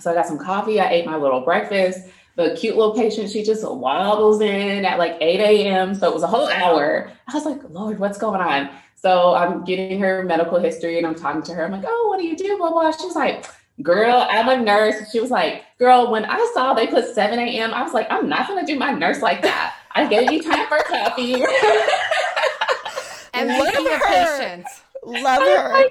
So 0.00 0.10
I 0.10 0.14
got 0.14 0.26
some 0.26 0.38
coffee. 0.38 0.80
I 0.80 0.90
ate 0.90 1.06
my 1.06 1.16
little 1.16 1.40
breakfast. 1.40 2.08
The 2.36 2.56
cute 2.58 2.76
little 2.76 2.94
patient, 2.94 3.30
she 3.30 3.42
just 3.42 3.68
waddles 3.68 4.40
in 4.40 4.84
at 4.84 4.98
like 4.98 5.16
8 5.20 5.40
a.m. 5.40 5.94
So 5.94 6.08
it 6.08 6.14
was 6.14 6.22
a 6.22 6.26
whole 6.26 6.48
hour. 6.48 7.10
I 7.28 7.34
was 7.34 7.44
like, 7.44 7.60
Lord, 7.68 7.98
what's 7.98 8.18
going 8.18 8.40
on? 8.40 8.70
So 8.94 9.34
I'm 9.34 9.64
getting 9.64 9.98
her 10.00 10.22
medical 10.22 10.58
history 10.58 10.98
and 10.98 11.06
I'm 11.06 11.14
talking 11.14 11.42
to 11.42 11.54
her. 11.54 11.64
I'm 11.64 11.72
like, 11.72 11.84
oh, 11.86 12.06
what 12.08 12.18
do 12.18 12.26
you 12.26 12.36
do? 12.36 12.56
Blah, 12.58 12.70
blah. 12.70 12.92
She's 12.92 13.14
like, 13.14 13.46
girl, 13.82 14.26
I'm 14.30 14.48
a 14.48 14.62
nurse. 14.62 15.10
She 15.10 15.20
was 15.20 15.30
like, 15.30 15.64
girl, 15.78 16.10
when 16.10 16.24
I 16.24 16.50
saw 16.54 16.74
they 16.74 16.86
put 16.86 17.14
7 17.14 17.38
a.m., 17.38 17.72
I 17.72 17.82
was 17.82 17.92
like, 17.92 18.06
I'm 18.10 18.28
not 18.28 18.46
going 18.46 18.64
to 18.64 18.72
do 18.72 18.78
my 18.78 18.92
nurse 18.92 19.22
like 19.22 19.42
that. 19.42 19.74
I 19.92 20.06
gave 20.06 20.30
you 20.30 20.42
time 20.42 20.66
for 20.68 20.78
coffee. 20.78 21.34
and 23.34 23.50
love 23.50 23.74
her. 23.74 24.38
Patient. 24.38 24.66
Love 25.02 25.42
her. 25.42 25.84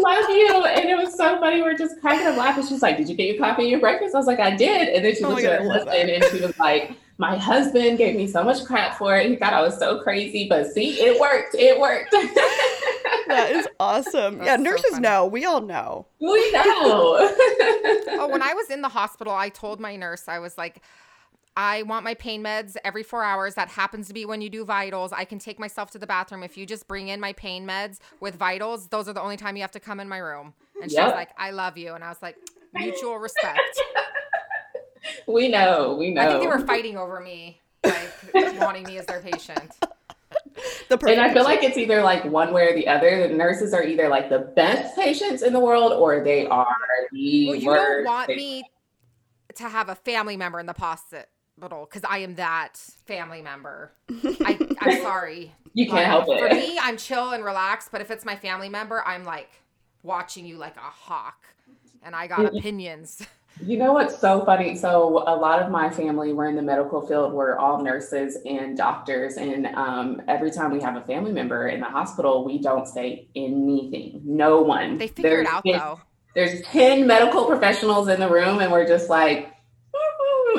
Love 0.00 0.30
you. 0.30 0.64
And 0.64 0.88
it 0.88 0.96
was 0.96 1.16
so 1.16 1.38
funny. 1.40 1.56
We 1.56 1.68
are 1.68 1.74
just 1.74 2.00
cracking 2.00 2.26
up 2.26 2.36
laughing. 2.36 2.66
She's 2.66 2.82
like, 2.82 2.96
Did 2.96 3.08
you 3.08 3.14
get 3.14 3.28
your 3.28 3.38
coffee 3.38 3.62
and 3.62 3.70
your 3.70 3.80
breakfast? 3.80 4.14
I 4.14 4.18
was 4.18 4.26
like, 4.26 4.40
I 4.40 4.54
did. 4.54 4.88
And 4.88 5.04
then 5.04 5.14
she 5.14 5.24
oh 5.24 5.30
looked 5.30 5.44
at 5.44 5.62
her 5.62 5.70
husband 5.70 6.10
and 6.10 6.24
she 6.30 6.44
was 6.44 6.58
like, 6.58 6.96
My 7.18 7.36
husband 7.36 7.98
gave 7.98 8.16
me 8.16 8.26
so 8.26 8.42
much 8.42 8.64
crap 8.64 8.96
for 8.96 9.16
it. 9.16 9.28
He 9.28 9.36
thought 9.36 9.52
I 9.52 9.62
was 9.62 9.78
so 9.78 10.00
crazy. 10.02 10.48
But 10.48 10.66
see, 10.68 11.00
it 11.00 11.20
worked. 11.20 11.54
It 11.54 11.78
worked. 11.78 12.10
that 13.28 13.50
is 13.50 13.68
awesome. 13.80 14.38
That's 14.38 14.46
yeah, 14.46 14.56
nurses 14.56 14.92
so 14.92 14.98
know. 14.98 15.26
We 15.26 15.44
all 15.44 15.60
know. 15.60 16.06
We 16.20 16.50
know. 16.52 16.62
oh, 18.14 18.28
when 18.30 18.42
I 18.42 18.54
was 18.54 18.70
in 18.70 18.82
the 18.82 18.88
hospital, 18.88 19.32
I 19.32 19.48
told 19.48 19.80
my 19.80 19.96
nurse, 19.96 20.28
I 20.28 20.38
was 20.38 20.56
like, 20.58 20.82
I 21.56 21.82
want 21.82 22.04
my 22.04 22.14
pain 22.14 22.42
meds 22.42 22.76
every 22.82 23.02
four 23.02 23.22
hours. 23.22 23.54
That 23.54 23.68
happens 23.68 24.08
to 24.08 24.14
be 24.14 24.24
when 24.24 24.40
you 24.40 24.48
do 24.48 24.64
vitals. 24.64 25.12
I 25.12 25.24
can 25.24 25.38
take 25.38 25.58
myself 25.58 25.90
to 25.90 25.98
the 25.98 26.06
bathroom. 26.06 26.42
If 26.42 26.56
you 26.56 26.64
just 26.64 26.88
bring 26.88 27.08
in 27.08 27.20
my 27.20 27.34
pain 27.34 27.66
meds 27.66 27.98
with 28.20 28.36
vitals, 28.36 28.88
those 28.88 29.08
are 29.08 29.12
the 29.12 29.20
only 29.20 29.36
time 29.36 29.56
you 29.56 29.62
have 29.62 29.72
to 29.72 29.80
come 29.80 30.00
in 30.00 30.08
my 30.08 30.18
room. 30.18 30.54
And 30.80 30.90
yep. 30.90 31.00
she 31.00 31.04
was 31.04 31.14
like, 31.14 31.30
I 31.36 31.50
love 31.50 31.76
you. 31.76 31.94
And 31.94 32.02
I 32.02 32.08
was 32.08 32.22
like, 32.22 32.36
mutual 32.74 33.18
respect. 33.18 33.60
we 35.26 35.48
know. 35.48 35.96
We 35.98 36.10
know. 36.10 36.22
I 36.22 36.28
think 36.28 36.40
they 36.40 36.46
were 36.46 36.66
fighting 36.66 36.96
over 36.96 37.20
me, 37.20 37.60
like 37.84 38.58
wanting 38.58 38.84
me 38.84 38.98
as 38.98 39.06
their 39.06 39.20
patient. 39.20 39.72
The 40.88 40.98
and 41.06 41.20
I 41.20 41.32
feel 41.32 41.44
like 41.44 41.62
it's 41.62 41.76
either 41.76 42.02
like 42.02 42.24
one 42.24 42.52
way 42.52 42.68
or 42.68 42.74
the 42.74 42.88
other. 42.88 43.26
The 43.28 43.34
nurses 43.34 43.74
are 43.74 43.82
either 43.82 44.08
like 44.08 44.28
the 44.28 44.38
best 44.38 44.94
patients 44.96 45.42
in 45.42 45.52
the 45.52 45.60
world 45.60 45.92
or 45.92 46.22
they 46.22 46.46
are 46.46 46.66
the 47.10 47.46
well, 47.48 47.56
you 47.56 47.66
worst. 47.66 47.82
don't 47.82 48.04
want 48.04 48.28
me 48.28 48.62
to 49.54 49.68
have 49.68 49.88
a 49.88 49.94
family 49.94 50.36
member 50.36 50.60
in 50.60 50.66
the 50.66 50.74
posit 50.74 51.28
little 51.58 51.84
because 51.84 52.02
I 52.08 52.18
am 52.18 52.36
that 52.36 52.76
family 53.06 53.42
member. 53.42 53.92
I, 54.10 54.58
I'm 54.80 55.00
sorry. 55.00 55.52
You 55.74 55.88
can't 55.88 56.06
help 56.06 56.26
it. 56.28 56.38
For 56.38 56.54
me, 56.54 56.78
I'm 56.80 56.96
chill 56.96 57.30
and 57.30 57.44
relaxed, 57.44 57.90
but 57.92 58.00
if 58.00 58.10
it's 58.10 58.24
my 58.24 58.36
family 58.36 58.68
member, 58.68 59.02
I'm 59.06 59.24
like 59.24 59.50
watching 60.02 60.44
you 60.44 60.56
like 60.56 60.76
a 60.76 60.80
hawk 60.80 61.46
and 62.02 62.14
I 62.14 62.26
got 62.26 62.44
opinions. 62.56 63.26
You 63.60 63.76
know 63.76 63.92
what's 63.92 64.18
so 64.18 64.44
funny? 64.44 64.76
So 64.76 65.24
a 65.26 65.36
lot 65.36 65.60
of 65.60 65.70
my 65.70 65.90
family 65.90 66.32
were 66.32 66.48
in 66.48 66.56
the 66.56 66.62
medical 66.62 67.06
field. 67.06 67.32
We're 67.32 67.56
all 67.58 67.82
nurses 67.82 68.38
and 68.46 68.76
doctors, 68.76 69.36
and 69.36 69.66
um, 69.66 70.22
every 70.26 70.50
time 70.50 70.72
we 70.72 70.80
have 70.80 70.96
a 70.96 71.02
family 71.02 71.32
member 71.32 71.68
in 71.68 71.80
the 71.80 71.86
hospital, 71.86 72.44
we 72.44 72.58
don't 72.58 72.88
say 72.88 73.28
anything. 73.36 74.22
No 74.24 74.62
one. 74.62 74.98
They 74.98 75.08
figure 75.08 75.44
there's, 75.44 75.46
it 75.46 75.52
out 75.52 75.64
though. 75.64 76.00
There's 76.34 76.62
ten 76.62 77.06
medical 77.06 77.44
professionals 77.44 78.08
in 78.08 78.20
the 78.20 78.28
room, 78.28 78.60
and 78.60 78.72
we're 78.72 78.86
just 78.86 79.10
like, 79.10 79.51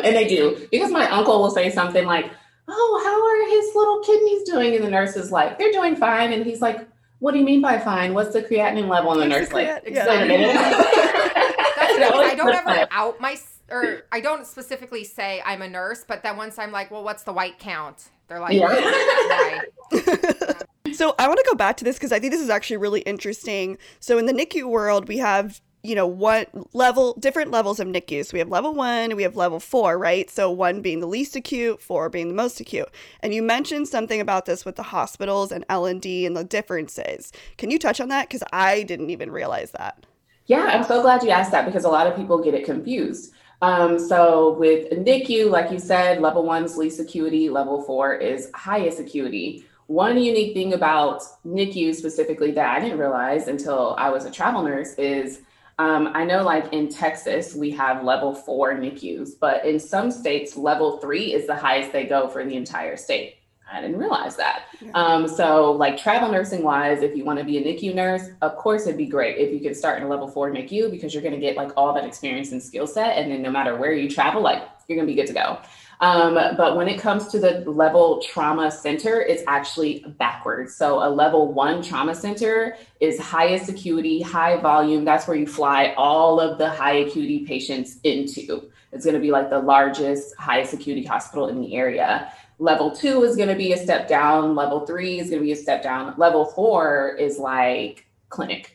and 0.03 0.15
they 0.15 0.27
do 0.27 0.67
because 0.71 0.91
my 0.91 1.10
uncle 1.10 1.41
will 1.41 1.51
say 1.51 1.69
something 1.69 2.06
like, 2.06 2.32
"Oh, 2.67 3.01
how 3.03 3.25
are 3.25 3.49
his 3.49 3.75
little 3.75 3.99
kidneys 4.03 4.43
doing?" 4.43 4.75
And 4.75 4.84
the 4.84 4.89
nurse 4.89 5.15
is 5.15 5.32
like, 5.32 5.58
"They're 5.58 5.71
doing 5.71 5.95
fine." 5.95 6.34
And 6.34 6.45
he's 6.45 6.62
like, 6.62 6.88
"What 7.19 7.34
do 7.34 7.39
you 7.39 7.45
mean 7.45 7.62
by 7.62 7.79
fine? 7.79 8.13
What's 8.13 8.34
the 8.34 8.41
creatinine 8.41 8.88
level?" 8.88 9.13
And 9.13 9.21
the 9.21 9.27
nurse 9.27 9.51
like, 9.51 9.67
yeah. 9.86 10.06
I 11.93 12.36
don't 12.36 12.56
ever 12.56 12.88
out 12.91 13.19
my 13.19 13.38
or 13.69 14.03
I 14.12 14.19
don't 14.19 14.45
specifically 14.45 15.03
say 15.03 15.41
I'm 15.45 15.62
a 15.62 15.69
nurse, 15.69 16.03
but 16.08 16.23
then 16.23 16.38
once 16.38 16.60
I'm 16.60 16.71
like, 16.71 16.91
"Well, 16.91 17.03
what's 17.03 17.23
the 17.23 17.34
white 17.34 17.60
count?" 17.60 18.10
They're 18.27 18.39
like, 18.39 18.53
yeah. 18.53 19.62
so 20.93 21.13
I 21.19 21.27
want 21.27 21.38
to 21.38 21.45
go 21.47 21.56
back 21.56 21.77
to 21.77 21.84
this 21.84 21.97
because 21.97 22.12
I 22.12 22.19
think 22.19 22.32
this 22.32 22.41
is 22.41 22.49
actually 22.49 22.77
really 22.77 23.01
interesting. 23.01 23.77
So 23.99 24.17
in 24.17 24.25
the 24.25 24.34
NICU 24.34 24.67
world, 24.69 25.08
we 25.08 25.17
have 25.17 25.62
you 25.84 25.96
know 25.96 26.08
what 26.08 26.50
level 26.74 27.13
different 27.19 27.52
levels 27.52 27.80
of 27.80 27.88
NICU. 27.88 28.26
So 28.26 28.34
we 28.34 28.39
have 28.39 28.48
level 28.48 28.74
one, 28.74 29.15
we 29.17 29.24
have 29.24 29.36
level 29.36 29.60
four, 29.60 29.98
right? 29.98 30.30
So 30.30 30.50
one 30.50 30.82
being 30.82 31.02
the 31.02 31.08
least 31.08 31.36
acute, 31.36 31.82
four 31.82 32.10
being 32.10 32.30
the 32.30 32.34
most 32.34 32.60
acute. 32.62 32.89
And 33.19 33.34
you 33.34 33.43
mentioned 33.43 33.89
something 33.89 34.22
about 34.22 34.46
this 34.46 34.63
with 34.63 34.78
the 34.78 34.84
hospitals 34.84 35.52
and 35.52 35.65
L 35.67 35.86
and 35.86 36.02
D 36.02 36.26
and 36.26 36.38
the 36.38 36.46
differences. 36.46 37.34
Can 37.58 37.69
you 37.69 37.78
touch 37.78 38.00
on 38.00 38.08
that? 38.10 38.30
Because 38.30 38.43
I 38.54 38.84
didn't 38.84 39.10
even 39.10 39.30
realize 39.30 39.72
that. 39.72 40.05
Yeah, 40.45 40.64
I'm 40.64 40.84
so 40.84 41.01
glad 41.01 41.22
you 41.22 41.30
asked 41.30 41.51
that 41.51 41.66
because 41.66 41.84
a 41.84 41.89
lot 41.89 42.07
of 42.07 42.16
people 42.16 42.41
get 42.41 42.53
it 42.53 42.66
confused. 42.66 43.34
Um, 43.62 43.99
so 43.99 44.53
with 44.53 44.89
NICU, 44.91 45.49
like 45.49 45.72
you 45.72 45.80
said, 45.80 46.22
level 46.22 46.43
one's 46.43 46.78
least 46.78 46.99
acuity, 46.99 47.49
level 47.49 47.82
four 47.82 48.16
is 48.16 48.49
highest 48.53 48.99
acuity. 48.99 49.66
One 49.88 50.18
unique 50.18 50.53
thing 50.53 50.74
about 50.74 51.24
NICU 51.45 51.93
specifically 51.93 52.51
that 52.51 52.78
I 52.78 52.80
didn't 52.80 52.99
realize 52.99 53.47
until 53.47 53.95
I 53.97 54.10
was 54.10 54.26
a 54.26 54.32
travel 54.32 54.64
nurse 54.64 54.93
is 54.95 55.41
um, 55.80 56.11
I 56.13 56.24
know, 56.24 56.43
like 56.43 56.71
in 56.71 56.88
Texas, 56.88 57.55
we 57.55 57.71
have 57.71 58.03
level 58.03 58.34
four 58.34 58.74
NICUs, 58.74 59.32
but 59.39 59.65
in 59.65 59.80
some 59.80 60.11
states, 60.11 60.55
level 60.55 60.97
three 60.97 61.34
is 61.34 61.47
the 61.47 61.55
highest 61.55 61.91
they 61.91 62.05
go 62.05 62.28
for 62.28 62.45
the 62.45 62.55
entire 62.55 62.95
state. 62.95 63.38
I 63.71 63.82
didn't 63.82 63.97
realize 63.97 64.36
that. 64.36 64.65
Yeah. 64.82 64.91
Um, 64.93 65.28
so, 65.28 65.71
like 65.71 65.97
travel 65.97 66.32
nursing 66.32 66.61
wise, 66.61 67.01
if 67.01 67.17
you 67.17 67.26
want 67.26 67.39
to 67.39 67.45
be 67.45 67.57
a 67.57 67.63
NICU 67.63 67.95
nurse, 67.95 68.30
of 68.41 68.55
course 68.55 68.86
it'd 68.86 68.97
be 68.97 69.07
great 69.07 69.38
if 69.38 69.51
you 69.51 69.59
could 69.59 69.76
start 69.76 69.97
in 69.97 70.03
a 70.03 70.07
level 70.07 70.28
four 70.28 70.51
NICU 70.51 70.91
because 70.91 71.13
you're 71.13 71.24
going 71.24 71.34
to 71.34 71.39
get 71.39 71.57
like 71.57 71.71
all 71.76 71.91
that 71.93 72.05
experience 72.05 72.51
and 72.51 72.61
skill 72.61 72.86
set, 72.86 73.17
and 73.17 73.32
then 73.32 73.41
no 73.41 73.49
matter 73.49 73.76
where 73.76 73.93
you 73.93 74.07
travel, 74.07 74.43
like 74.43 74.61
you're 74.88 74.95
going 74.95 75.07
to 75.07 75.11
be 75.11 75.19
good 75.19 75.28
to 75.28 75.34
go. 75.34 75.59
Um, 76.04 76.34
but 76.34 76.76
when 76.76 76.89
it 76.89 76.99
comes 76.99 77.28
to 77.30 77.39
the 77.39 77.62
level 77.62 78.22
trauma 78.22 78.70
center, 78.70 79.22
it's 79.22 79.41
actually 79.47 80.04
backwards. 80.20 80.76
So 80.76 81.01
a 81.01 81.08
level 81.08 81.54
one 81.54 81.82
trauma 81.82 82.14
center 82.14 82.76
is 82.99 83.18
highest 83.18 83.70
acuity, 83.70 84.22
high 84.22 84.58
volume. 84.58 85.06
That's 85.06 85.30
where 85.30 85.38
you 85.38 85.47
fly 85.47 85.93
all 85.95 86.41
of 86.41 86.58
the 86.58 86.70
high 86.70 86.95
acuity 86.95 87.45
patients 87.45 87.99
into. 88.04 88.70
It's 88.91 89.06
going 89.06 89.16
to 89.16 89.22
be 89.22 89.32
like 89.32 89.49
the 89.49 89.60
largest, 89.60 90.36
highest 90.36 90.74
acuity 90.74 91.06
hospital 91.06 91.47
in 91.47 91.62
the 91.62 91.74
area. 91.74 92.34
Level 92.60 92.91
two 92.91 93.24
is 93.24 93.38
going 93.38 93.47
to 93.47 93.56
be 93.56 93.72
a 93.72 93.78
step 93.78 94.10
down. 94.10 94.56
Level 94.56 94.86
three 94.86 95.20
is 95.22 95.30
going 95.30 95.39
to 95.39 95.45
be 95.45 95.54
a 95.54 95.56
step 95.56 95.82
down. 95.82 96.16
Level 96.18 96.43
four 96.43 97.16
is 97.18 97.39
like 97.39 98.06
clinic. 98.28 98.72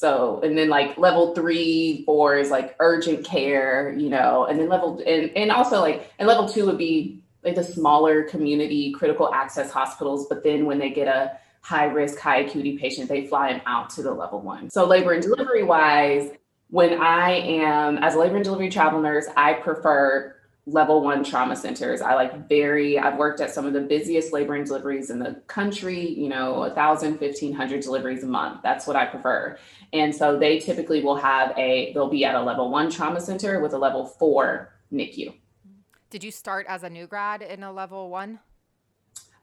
So, 0.00 0.40
and 0.42 0.56
then 0.56 0.70
like 0.70 0.96
level 0.96 1.34
three, 1.34 2.04
four 2.06 2.38
is 2.38 2.50
like 2.50 2.74
urgent 2.80 3.22
care, 3.22 3.94
you 3.98 4.08
know, 4.08 4.46
and 4.46 4.58
then 4.58 4.70
level, 4.70 5.02
and, 5.06 5.30
and 5.36 5.52
also 5.52 5.78
like, 5.78 6.10
and 6.18 6.26
level 6.26 6.48
two 6.48 6.64
would 6.64 6.78
be 6.78 7.20
like 7.44 7.54
the 7.54 7.62
smaller 7.62 8.22
community 8.22 8.92
critical 8.92 9.30
access 9.34 9.70
hospitals. 9.70 10.26
But 10.26 10.42
then 10.42 10.64
when 10.64 10.78
they 10.78 10.88
get 10.88 11.06
a 11.06 11.38
high 11.60 11.84
risk, 11.84 12.18
high 12.18 12.38
acuity 12.38 12.78
patient, 12.78 13.10
they 13.10 13.26
fly 13.26 13.52
them 13.52 13.60
out 13.66 13.90
to 13.90 14.02
the 14.02 14.10
level 14.10 14.40
one. 14.40 14.70
So, 14.70 14.86
labor 14.86 15.12
and 15.12 15.22
delivery 15.22 15.64
wise, 15.64 16.30
when 16.70 16.98
I 16.98 17.32
am 17.32 17.98
as 17.98 18.14
a 18.14 18.20
labor 18.20 18.36
and 18.36 18.44
delivery 18.44 18.70
travel 18.70 19.02
nurse, 19.02 19.26
I 19.36 19.52
prefer 19.52 20.34
level 20.66 21.02
one 21.02 21.24
trauma 21.24 21.56
centers. 21.56 22.00
I 22.00 22.14
like 22.14 22.48
very, 22.48 22.98
I've 22.98 23.16
worked 23.16 23.40
at 23.40 23.50
some 23.50 23.66
of 23.66 23.72
the 23.72 23.80
busiest 23.80 24.32
labor 24.32 24.54
and 24.54 24.66
deliveries 24.66 25.10
in 25.10 25.18
the 25.18 25.42
country, 25.46 26.08
you 26.08 26.28
know, 26.28 26.62
a 26.64 26.70
thousand, 26.70 27.18
fifteen 27.18 27.52
hundred 27.52 27.80
deliveries 27.80 28.22
a 28.22 28.26
month. 28.26 28.60
That's 28.62 28.86
what 28.86 28.96
I 28.96 29.06
prefer. 29.06 29.58
And 29.92 30.14
so 30.14 30.38
they 30.38 30.58
typically 30.58 31.02
will 31.02 31.16
have 31.16 31.56
a, 31.58 31.92
they'll 31.94 32.10
be 32.10 32.24
at 32.24 32.34
a 32.34 32.42
level 32.42 32.70
one 32.70 32.90
trauma 32.90 33.20
center 33.20 33.60
with 33.60 33.72
a 33.72 33.78
level 33.78 34.06
four 34.06 34.72
NICU. 34.92 35.34
Did 36.10 36.24
you 36.24 36.30
start 36.30 36.66
as 36.68 36.82
a 36.82 36.90
new 36.90 37.06
grad 37.06 37.42
in 37.42 37.62
a 37.62 37.72
level 37.72 38.10
one? 38.10 38.40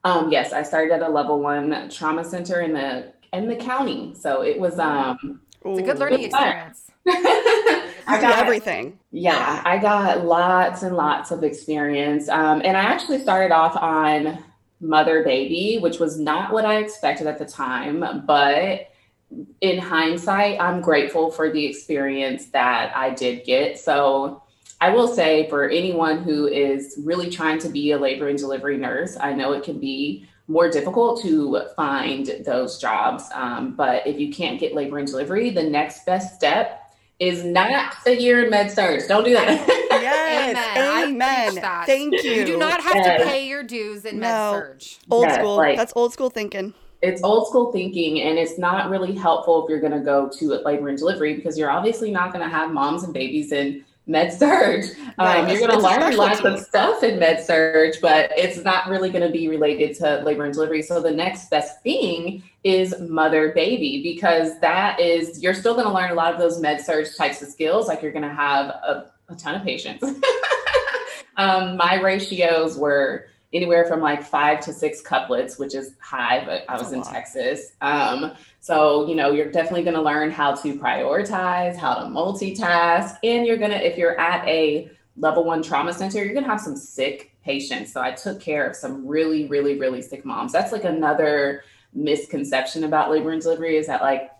Um, 0.03 0.31
yes, 0.31 0.53
I 0.53 0.63
started 0.63 0.93
at 0.93 1.01
a 1.01 1.09
level 1.09 1.39
one 1.39 1.89
trauma 1.89 2.23
center 2.23 2.61
in 2.61 2.73
the 2.73 3.13
in 3.33 3.47
the 3.47 3.55
county. 3.55 4.13
So 4.15 4.41
it 4.41 4.59
was 4.59 4.79
um 4.79 5.41
it's 5.65 5.79
a 5.79 5.83
good 5.83 5.99
learning 5.99 6.23
experience. 6.23 6.91
I 8.07 8.21
got 8.21 8.39
everything. 8.39 8.99
Yeah, 9.11 9.61
I 9.65 9.77
got 9.77 10.25
lots 10.25 10.83
and 10.83 10.95
lots 10.95 11.31
of 11.31 11.43
experience. 11.43 12.29
Um, 12.29 12.61
and 12.63 12.77
I 12.77 12.81
actually 12.81 13.21
started 13.21 13.53
off 13.53 13.75
on 13.75 14.43
mother 14.79 15.23
baby, 15.23 15.79
which 15.81 15.99
was 15.99 16.19
not 16.19 16.51
what 16.51 16.65
I 16.65 16.77
expected 16.77 17.27
at 17.27 17.37
the 17.37 17.45
time, 17.45 18.25
but 18.25 18.89
in 19.61 19.77
hindsight, 19.79 20.59
I'm 20.61 20.81
grateful 20.81 21.31
for 21.31 21.51
the 21.51 21.65
experience 21.65 22.47
that 22.47 22.95
I 22.95 23.09
did 23.09 23.43
get. 23.45 23.77
So 23.77 24.43
I 24.79 24.89
will 24.89 25.07
say 25.07 25.49
for 25.49 25.67
anyone 25.67 26.23
who 26.23 26.47
is 26.47 26.99
really 27.03 27.29
trying 27.29 27.59
to 27.59 27.69
be 27.69 27.91
a 27.91 27.97
labor 27.97 28.29
and 28.29 28.37
delivery 28.37 28.77
nurse, 28.77 29.17
I 29.19 29.33
know 29.33 29.53
it 29.53 29.63
can 29.63 29.79
be 29.79 30.27
more 30.47 30.69
difficult 30.69 31.21
to 31.23 31.63
find 31.75 32.31
those 32.45 32.77
jobs. 32.77 33.25
Um, 33.33 33.75
but 33.75 34.07
if 34.07 34.17
you 34.17 34.31
can't 34.31 34.59
get 34.59 34.73
labor 34.73 34.97
and 34.97 35.07
delivery, 35.07 35.49
the 35.49 35.63
next 35.63 36.05
best 36.05 36.35
step 36.35 36.86
is 37.19 37.43
not 37.43 37.95
a 38.05 38.15
year 38.15 38.43
in 38.43 38.49
med 38.49 38.71
surg. 38.71 39.07
Don't 39.07 39.23
do 39.23 39.33
that. 39.33 39.83
Yes. 39.97 40.55
Amen. 40.77 41.55
Amen. 41.55 41.85
Thank 41.85 42.23
you. 42.23 42.31
You 42.31 42.45
do 42.45 42.57
not 42.57 42.81
have 42.81 42.95
yes. 42.95 43.19
to 43.19 43.27
pay 43.27 43.47
your 43.47 43.63
dues 43.63 44.05
in 44.05 44.19
no. 44.19 44.21
med 44.21 44.81
surg. 44.81 44.83
Old 45.09 45.23
yes, 45.25 45.35
school. 45.35 45.57
Like, 45.57 45.75
That's 45.75 45.91
old 45.95 46.13
school 46.13 46.29
thinking. 46.29 46.73
It's 47.01 47.21
old 47.23 47.47
school 47.47 47.71
thinking, 47.71 48.21
and 48.21 48.37
it's 48.37 48.57
not 48.57 48.89
really 48.89 49.13
helpful 49.13 49.63
if 49.63 49.69
you're 49.69 49.81
going 49.81 49.91
to 49.91 49.99
go 49.99 50.29
to 50.29 50.53
labor 50.65 50.89
and 50.89 50.97
delivery 50.97 51.35
because 51.35 51.57
you're 51.57 51.69
obviously 51.69 52.11
not 52.11 52.31
going 52.31 52.43
to 52.43 52.49
have 52.49 52.71
moms 52.71 53.03
and 53.03 53.13
babies 53.13 53.51
in 53.51 53.83
med 54.07 54.31
surg. 54.33 54.85
Um, 55.17 55.49
you're 55.49 55.59
going 55.59 55.71
to 55.71 55.79
learn 55.79 56.15
lots 56.15 56.39
of 56.39 56.59
stuff 56.59 57.03
in 57.03 57.19
med 57.19 57.43
surg, 57.43 57.95
but 58.01 58.31
it's 58.37 58.63
not 58.63 58.87
really 58.87 59.09
going 59.09 59.25
to 59.25 59.31
be 59.31 59.47
related 59.47 59.95
to 59.97 60.21
labor 60.23 60.45
and 60.45 60.53
delivery. 60.53 60.81
So 60.81 61.01
the 61.01 61.11
next 61.11 61.49
best 61.49 61.81
thing 61.83 62.43
is 62.63 62.95
mother 62.99 63.51
baby 63.53 64.01
because 64.01 64.59
that 64.59 64.99
is 64.99 65.41
you're 65.41 65.53
still 65.53 65.73
going 65.73 65.87
to 65.87 65.93
learn 65.93 66.11
a 66.11 66.15
lot 66.15 66.33
of 66.33 66.39
those 66.39 66.59
med 66.59 66.81
surg 66.81 67.07
types 67.17 67.41
of 67.41 67.49
skills. 67.49 67.87
Like 67.87 68.01
you're 68.01 68.11
going 68.11 68.27
to 68.27 68.33
have 68.33 68.67
a, 68.67 69.11
a, 69.29 69.35
ton 69.35 69.55
of 69.55 69.63
patients. 69.63 70.03
um, 71.37 71.77
my 71.77 71.99
ratios 72.01 72.77
were 72.77 73.27
anywhere 73.53 73.85
from 73.85 74.01
like 74.01 74.23
five 74.23 74.59
to 74.61 74.73
six 74.73 75.01
couplets, 75.01 75.57
which 75.57 75.73
is 75.73 75.95
high, 76.01 76.43
but 76.45 76.65
I 76.67 76.77
was 76.77 76.91
in. 76.91 77.01
Texas. 77.01 77.71
Um, 77.81 78.33
so, 78.59 79.07
you 79.07 79.15
know, 79.15 79.31
you're 79.31 79.51
definitely 79.51 79.83
going 79.83 79.95
to 79.95 80.01
learn 80.01 80.31
how 80.31 80.53
to 80.55 80.77
prioritize, 80.77 81.77
how 81.77 81.95
to 81.95 82.05
multitask, 82.05 83.17
and 83.23 83.45
you're 83.45 83.57
going 83.57 83.71
to, 83.71 83.85
if 83.85 83.97
you're 83.97 84.19
at 84.19 84.45
a 84.47 84.91
level 85.15 85.43
one 85.43 85.63
trauma 85.63 85.93
center, 85.93 86.23
you're 86.23 86.33
going 86.33 86.43
to 86.43 86.49
have 86.49 86.59
some 86.59 86.75
sick 86.75 87.35
patients. 87.43 87.93
So 87.93 88.01
I 88.01 88.11
took 88.11 88.41
care 88.41 88.67
of 88.67 88.75
some 88.75 89.07
really, 89.07 89.47
really, 89.47 89.79
really 89.79 90.01
sick 90.01 90.25
moms. 90.25 90.51
That's 90.51 90.71
like 90.71 90.83
another 90.83 91.63
misconception 91.93 92.83
about 92.83 93.09
labor 93.09 93.31
and 93.31 93.41
delivery 93.41 93.77
is 93.77 93.87
that 93.87 94.01
like 94.01 94.31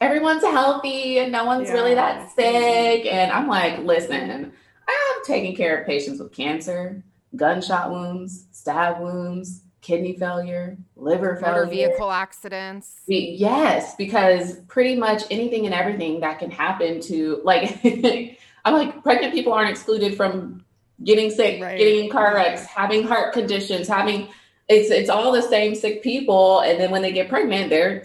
everyone's 0.00 0.42
healthy 0.42 1.18
and 1.20 1.32
no 1.32 1.44
one's 1.44 1.68
yeah. 1.68 1.74
really 1.74 1.94
that 1.94 2.30
sick. 2.34 3.06
And 3.06 3.30
I'm 3.30 3.46
like, 3.46 3.78
listen, 3.78 4.52
I've 4.88 5.26
taken 5.26 5.54
care 5.54 5.80
of 5.80 5.86
patients 5.86 6.20
with 6.20 6.32
cancer, 6.32 7.02
gunshot 7.36 7.90
wounds, 7.90 8.46
stab 8.50 9.00
wounds, 9.00 9.62
kidney 9.80 10.16
failure, 10.16 10.76
liver 10.96 11.36
failure, 11.36 11.64
motor 11.64 11.70
vehicle 11.70 12.10
accidents. 12.10 13.00
Yes, 13.06 13.94
because 13.96 14.56
pretty 14.68 14.96
much 14.96 15.24
anything 15.30 15.66
and 15.66 15.74
everything 15.74 16.20
that 16.20 16.38
can 16.38 16.50
happen 16.50 17.00
to 17.02 17.40
like 17.44 17.78
I'm 18.64 18.74
like 18.74 19.02
pregnant 19.02 19.32
people 19.32 19.52
aren't 19.52 19.70
excluded 19.70 20.16
from 20.16 20.64
getting 21.02 21.30
sick, 21.30 21.62
right. 21.62 21.78
getting 21.78 22.04
in 22.04 22.10
car 22.10 22.34
wrecks, 22.34 22.64
having 22.64 23.06
heart 23.06 23.32
conditions, 23.32 23.88
having 23.88 24.28
it's 24.68 24.90
it's 24.90 25.10
all 25.10 25.32
the 25.32 25.42
same 25.42 25.74
sick 25.74 26.02
people 26.02 26.60
and 26.60 26.78
then 26.80 26.90
when 26.90 27.02
they 27.02 27.12
get 27.12 27.28
pregnant 27.28 27.70
they're 27.70 28.02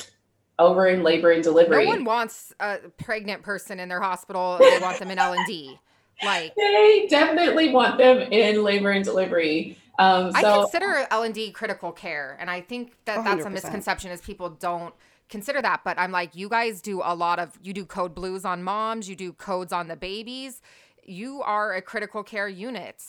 over 0.57 0.87
in 0.87 1.03
labor 1.03 1.31
and 1.31 1.43
delivery. 1.43 1.83
No 1.83 1.89
one 1.89 2.05
wants 2.05 2.53
a 2.59 2.77
pregnant 2.97 3.43
person 3.43 3.79
in 3.79 3.89
their 3.89 3.99
hospital. 3.99 4.57
They 4.59 4.79
want 4.79 4.99
them 4.99 5.11
in 5.11 5.19
L 5.19 5.33
and 5.33 5.45
D. 5.45 5.77
Like 6.23 6.55
they 6.55 7.07
definitely 7.09 7.71
want 7.71 7.97
them 7.97 8.19
in 8.19 8.63
labor 8.63 8.91
and 8.91 9.03
delivery. 9.03 9.77
Um, 9.97 10.31
so, 10.31 10.37
I 10.37 10.57
consider 10.61 11.07
L 11.11 11.23
and 11.23 11.33
D 11.33 11.51
critical 11.51 11.91
care, 11.91 12.37
and 12.39 12.49
I 12.49 12.61
think 12.61 12.93
that 13.05 13.19
100%. 13.19 13.23
that's 13.23 13.45
a 13.45 13.49
misconception 13.49 14.11
is 14.11 14.21
people 14.21 14.49
don't 14.49 14.93
consider 15.29 15.61
that. 15.61 15.81
But 15.83 15.97
I'm 15.97 16.11
like, 16.11 16.35
you 16.35 16.49
guys 16.49 16.81
do 16.81 17.01
a 17.03 17.15
lot 17.15 17.39
of 17.39 17.57
you 17.61 17.73
do 17.73 17.85
code 17.85 18.15
blues 18.15 18.45
on 18.45 18.63
moms, 18.63 19.09
you 19.09 19.15
do 19.15 19.33
codes 19.33 19.73
on 19.73 19.87
the 19.87 19.95
babies. 19.95 20.61
You 21.03 21.41
are 21.43 21.73
a 21.73 21.81
critical 21.81 22.23
care 22.23 22.47
unit. 22.47 23.03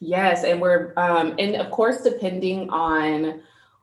Yes, 0.00 0.44
and 0.44 0.60
we're 0.60 0.92
um, 0.96 1.34
and 1.38 1.56
of 1.56 1.70
course 1.70 2.02
depending 2.02 2.70
on 2.70 3.40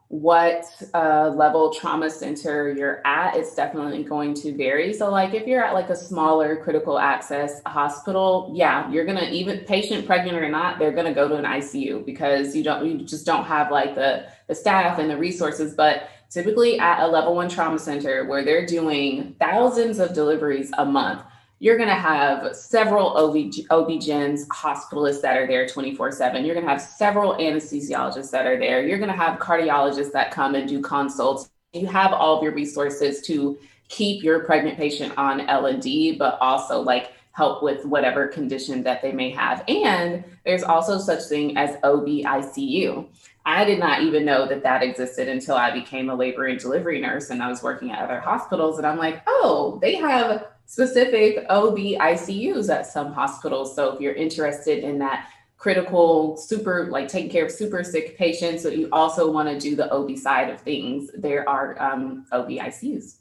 what 0.10 0.66
uh, 0.94 1.30
level 1.30 1.74
trauma 1.74 2.10
center 2.10 2.72
you're 2.72 3.06
at, 3.06 3.36
it's 3.36 3.56
definitely 3.56 4.04
going 4.04 4.36
to 4.36 4.56
vary. 4.56 4.94
So, 4.94 5.10
like 5.10 5.34
if 5.34 5.48
you're 5.48 5.64
at 5.64 5.74
like 5.74 5.90
a 5.90 5.96
smaller 5.96 6.56
critical 6.58 7.00
access 7.00 7.62
hospital, 7.66 8.52
yeah, 8.54 8.90
you're 8.92 9.06
gonna 9.06 9.30
even 9.32 9.60
patient 9.62 10.06
pregnant 10.06 10.38
or 10.38 10.50
not, 10.50 10.78
they're 10.78 10.92
gonna 10.92 11.14
go 11.14 11.28
to 11.28 11.36
an 11.36 11.46
ICU 11.46 12.06
because 12.06 12.56
you 12.56 12.64
don't 12.64 12.86
you 12.86 13.06
just 13.06 13.26
don't 13.26 13.46
have 13.46 13.72
like 13.72 13.96
the 13.96 14.28
the 14.48 14.54
staff 14.54 15.00
and 15.00 15.10
the 15.10 15.18
resources. 15.18 15.74
But 15.74 16.08
typically 16.30 16.80
at 16.80 17.02
a 17.02 17.08
level 17.08 17.36
one 17.36 17.50
trauma 17.50 17.80
center 17.80 18.26
where 18.26 18.44
they're 18.44 18.66
doing 18.66 19.36
thousands 19.40 20.00
of 20.00 20.14
deliveries 20.14 20.72
a 20.78 20.86
month 20.86 21.24
you're 21.66 21.78
going 21.78 21.90
to 21.90 21.96
have 21.96 22.56
several 22.56 23.08
OB, 23.18 23.52
OB-GYNs, 23.72 24.48
hospitalists 24.50 25.22
that 25.22 25.36
are 25.36 25.48
there 25.48 25.68
24 25.68 26.12
7. 26.12 26.46
You're 26.46 26.54
going 26.54 26.64
to 26.64 26.72
have 26.72 26.80
several 26.80 27.34
anesthesiologists 27.38 28.30
that 28.30 28.46
are 28.46 28.60
there. 28.60 28.86
You're 28.86 29.00
going 29.00 29.10
to 29.10 29.18
have 29.18 29.40
cardiologists 29.40 30.12
that 30.12 30.30
come 30.30 30.54
and 30.54 30.70
do 30.70 30.80
consults. 30.80 31.50
You 31.74 31.88
have 31.88 32.14
all 32.14 32.38
of 32.38 32.44
your 32.44 32.54
resources 32.54 33.24
to 33.24 33.58
keep 33.88 34.24
your 34.24 34.42
pregnant 34.42 34.78
patient 34.78 35.18
on 35.18 35.42
L&D, 35.42 36.18
but 36.20 36.38
also 36.40 36.82
like 36.82 37.14
help 37.32 37.64
with 37.64 37.84
whatever 37.84 38.28
condition 38.28 38.84
that 38.84 39.02
they 39.02 39.12
may 39.12 39.32
have. 39.32 39.64
And 39.68 40.24
there's 40.46 40.62
also 40.62 41.00
such 41.00 41.24
thing 41.24 41.58
as 41.58 41.78
OB 41.84 42.06
ICU. 42.06 43.08
I 43.48 43.66
did 43.66 43.80
not 43.80 44.04
even 44.04 44.24
know 44.24 44.48
that 44.48 44.62
that 44.62 44.84
existed 44.84 45.28
until 45.28 45.56
I 45.56 45.72
became 45.72 46.12
a 46.12 46.16
labor 46.16 46.46
and 46.46 46.60
delivery 46.60 47.02
nurse 47.02 47.32
and 47.32 47.42
I 47.42 47.48
was 47.48 47.64
working 47.64 47.90
at 47.90 48.04
other 48.04 48.20
hospitals. 48.20 48.78
And 48.78 48.86
I'm 48.86 49.00
like, 49.00 49.24
oh, 49.26 49.80
they 49.82 49.96
have 49.96 50.46
specific 50.66 51.46
OB 51.50 51.78
ICUs 51.78 52.74
at 52.74 52.88
some 52.88 53.14
hospitals. 53.14 53.76
So 53.76 53.94
if 53.94 54.02
you're 54.02 54.14
interested 54.14 54.84
in 54.84 55.00
that 55.00 55.30
critical, 55.58 56.38
super, 56.38 56.88
like 56.92 57.08
taking 57.08 57.30
care 57.30 57.46
of 57.46 57.52
super 57.52 57.84
sick 57.84 58.18
patients, 58.18 58.64
but 58.64 58.78
you 58.78 58.90
also 58.92 59.32
want 59.32 59.50
to 59.50 59.60
do 59.60 59.76
the 59.76 59.92
OB 59.92 60.18
side 60.18 60.50
of 60.50 60.62
things, 60.62 61.10
there 61.18 61.48
are 61.48 61.82
um, 61.82 62.26
OB 62.32 62.50
ICUs. 62.50 63.18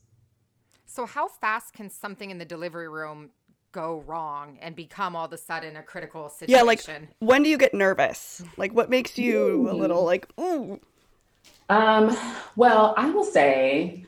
So, 0.87 1.07
how 1.07 1.27
fast 1.27 1.73
can 1.73 1.91
something 1.91 2.31
in 2.31 2.39
the 2.39 2.45
delivery 2.45 2.89
room 2.89 3.31
go 3.73 4.05
wrong 4.07 4.59
and 4.61 4.77
become 4.77 5.17
all 5.17 5.25
of 5.25 5.33
a 5.33 5.39
sudden 5.39 5.77
a 5.77 5.83
critical 5.83 6.29
situation? 6.29 6.55
Yeah, 6.55 6.63
like 6.63 6.83
when 7.19 7.43
do 7.43 7.49
you 7.49 7.59
get 7.59 7.75
nervous? 7.75 8.43
Like, 8.57 8.73
what 8.73 8.91
makes 8.91 9.19
you 9.19 9.69
a 9.69 9.75
little 9.75 10.05
like, 10.05 10.29
ooh? 10.39 10.81
Um, 11.69 12.17
well, 12.57 12.95
I 12.97 13.11
will 13.11 13.25
say 13.25 14.07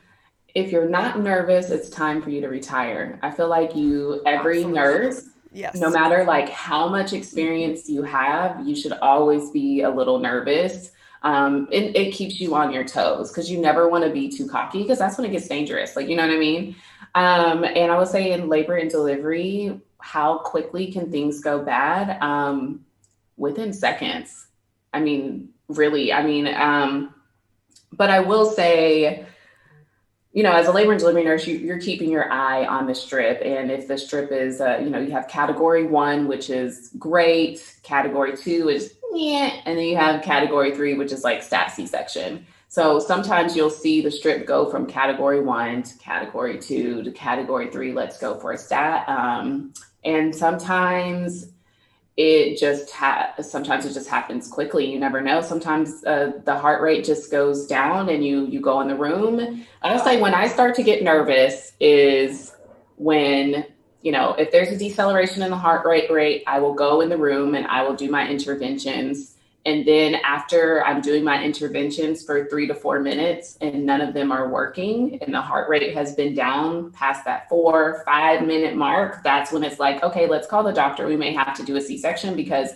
if 0.57 0.73
you're 0.73 0.89
not 0.89 1.21
nervous, 1.21 1.69
it's 1.69 1.91
time 1.91 2.23
for 2.23 2.31
you 2.31 2.41
to 2.41 2.49
retire. 2.49 3.19
I 3.23 3.31
feel 3.31 3.47
like 3.47 3.77
you, 3.77 4.23
every 4.25 4.65
Absolutely. 4.65 4.81
nurse, 4.81 5.25
yes. 5.53 5.77
no 5.77 5.91
matter 5.91 6.25
like 6.25 6.49
how 6.49 6.89
much 6.89 7.13
experience 7.13 7.91
you 7.91 8.03
have, 8.03 8.67
you 8.67 8.75
should 8.75 8.93
always 8.93 9.51
be 9.51 9.83
a 9.83 9.91
little 9.91 10.19
nervous. 10.19 10.93
Um, 11.23 11.69
it, 11.71 11.95
it 11.95 12.15
keeps 12.15 12.41
you 12.41 12.55
on 12.55 12.73
your 12.73 12.85
toes 12.85 13.31
because 13.31 13.51
you 13.51 13.61
never 13.61 13.91
want 13.91 14.05
to 14.05 14.11
be 14.11 14.31
too 14.31 14.49
cocky 14.49 14.81
because 14.81 14.99
that's 14.99 15.19
when 15.19 15.27
it 15.27 15.33
gets 15.33 15.47
dangerous. 15.47 15.95
Like, 15.95 16.09
you 16.09 16.17
know 16.17 16.27
what 16.27 16.35
I 16.35 16.39
mean? 16.39 16.75
Um, 17.15 17.65
and 17.65 17.93
I 17.93 17.99
would 17.99 18.09
say 18.09 18.33
in 18.33 18.49
labor 18.49 18.77
and 18.77 18.91
delivery, 18.91 19.79
how 20.01 20.39
quickly 20.39 20.91
can 20.91 21.13
things 21.13 21.43
go 21.43 21.63
bad? 21.63 22.19
Um, 22.23 22.87
within 23.37 23.75
seconds. 23.75 24.47
I 24.95 25.01
mean, 25.01 25.51
really, 25.69 26.15
I 26.15 26.23
mean, 26.23 26.47
um, 26.47 27.15
but 27.93 28.09
I 28.09 28.21
will 28.21 28.47
say, 28.47 29.27
you 30.37 30.43
know, 30.43 30.53
as 30.53 30.67
a 30.67 30.71
labor 30.71 30.91
and 30.91 31.01
delivery 31.01 31.25
nurse, 31.25 31.47
you, 31.47 31.73
are 31.73 31.79
keeping 31.79 32.11
your 32.11 32.31
eye 32.31 32.67
on 32.67 32.87
the 32.87 32.95
strip. 32.95 33.41
And 33.43 33.71
if 33.71 33.89
the 33.89 33.97
strip 33.97 34.31
is, 34.31 34.61
uh, 34.61 34.79
you 34.85 34.91
know, 34.91 34.99
you 34.99 35.11
have 35.13 35.29
category 35.29 35.87
one, 35.87 36.29
which 36.29 36.51
is 36.51 36.91
great, 36.99 37.75
category 37.83 38.37
two 38.37 38.69
is 38.69 38.99
yeah, 39.15 39.63
and 39.65 39.79
then 39.79 39.87
you 39.87 39.97
have 39.97 40.23
category 40.23 40.75
three, 40.75 40.93
which 40.93 41.11
is 41.11 41.25
like 41.25 41.43
stat 41.43 41.71
C 41.71 41.87
section. 41.87 42.47
So 42.69 42.99
sometimes 42.99 43.57
you'll 43.57 43.71
see 43.71 44.03
the 44.03 44.11
strip 44.11 44.47
go 44.47 44.71
from 44.71 44.87
category 44.87 45.41
one 45.41 45.83
to 45.85 45.97
category 45.97 46.59
two 46.59 47.03
to 47.03 47.11
category 47.13 47.71
three. 47.71 47.95
Let's 47.95 48.19
go 48.19 48.39
for 48.39 48.53
a 48.53 48.59
stat. 48.59 49.09
Um, 49.09 49.73
and 50.05 50.37
sometimes 50.37 51.47
it 52.17 52.59
just 52.59 52.91
ha- 52.93 53.35
sometimes 53.43 53.85
it 53.85 53.93
just 53.93 54.09
happens 54.09 54.49
quickly 54.49 54.91
you 54.91 54.99
never 54.99 55.21
know. 55.21 55.43
Sometimes 55.43 56.05
uh, 56.05 56.33
the 56.45 56.57
heart 56.57 56.83
rate 56.83 57.05
just 57.05 57.31
goes 57.31 57.67
down 57.67 58.09
and 58.09 58.25
you 58.25 58.47
you 58.47 58.61
go 58.61 58.81
in 58.81 58.89
the 58.89 58.97
room. 58.97 59.67
I'll 59.83 59.99
say 59.99 60.21
when 60.21 60.35
i 60.35 60.49
start 60.49 60.75
to 60.77 60.83
get 60.83 61.03
nervous 61.03 61.73
is 61.81 62.53
when 62.97 63.67
you 64.03 64.13
know 64.13 64.35
if 64.35 64.51
there's 64.53 64.69
a 64.71 64.79
deceleration 64.79 65.43
in 65.43 65.51
the 65.51 65.57
heart 65.57 65.87
rate 65.87 66.11
rate 66.11 66.43
i 66.47 66.59
will 66.59 66.75
go 66.75 67.01
in 67.01 67.09
the 67.09 67.19
room 67.19 67.55
and 67.55 67.67
i 67.67 67.83
will 67.83 67.95
do 67.95 68.11
my 68.11 68.29
interventions 68.29 69.36
and 69.67 69.85
then 69.85 70.15
after 70.15 70.85
I'm 70.85 71.01
doing 71.01 71.25
my 71.25 71.43
interventions 71.43 72.23
for 72.23 72.47
three 72.47 72.69
to 72.69 72.75
four 72.75 73.01
minutes 73.01 73.59
and 73.61 73.85
none 73.85 74.01
of 74.01 74.15
them 74.15 74.31
are 74.31 74.49
working 74.49 75.19
and 75.21 75.35
the 75.35 75.41
heart 75.41 75.69
rate 75.69 75.93
has 75.93 76.15
been 76.15 76.35
down 76.35 76.93
past 76.93 77.25
that 77.25 77.49
four, 77.49 78.05
five 78.07 78.47
minute 78.47 78.77
mark, 78.77 79.25
that's 79.25 79.51
when 79.51 79.65
it's 79.65 79.81
like, 79.81 80.05
okay, 80.05 80.29
let's 80.29 80.47
call 80.47 80.63
the 80.63 80.73
doctor. 80.73 81.09
We 81.09 81.17
may 81.17 81.35
have 81.35 81.53
to 81.55 81.65
do 81.65 81.75
a 81.75 81.81
C 81.81 81.99
section 81.99 82.37
because, 82.37 82.71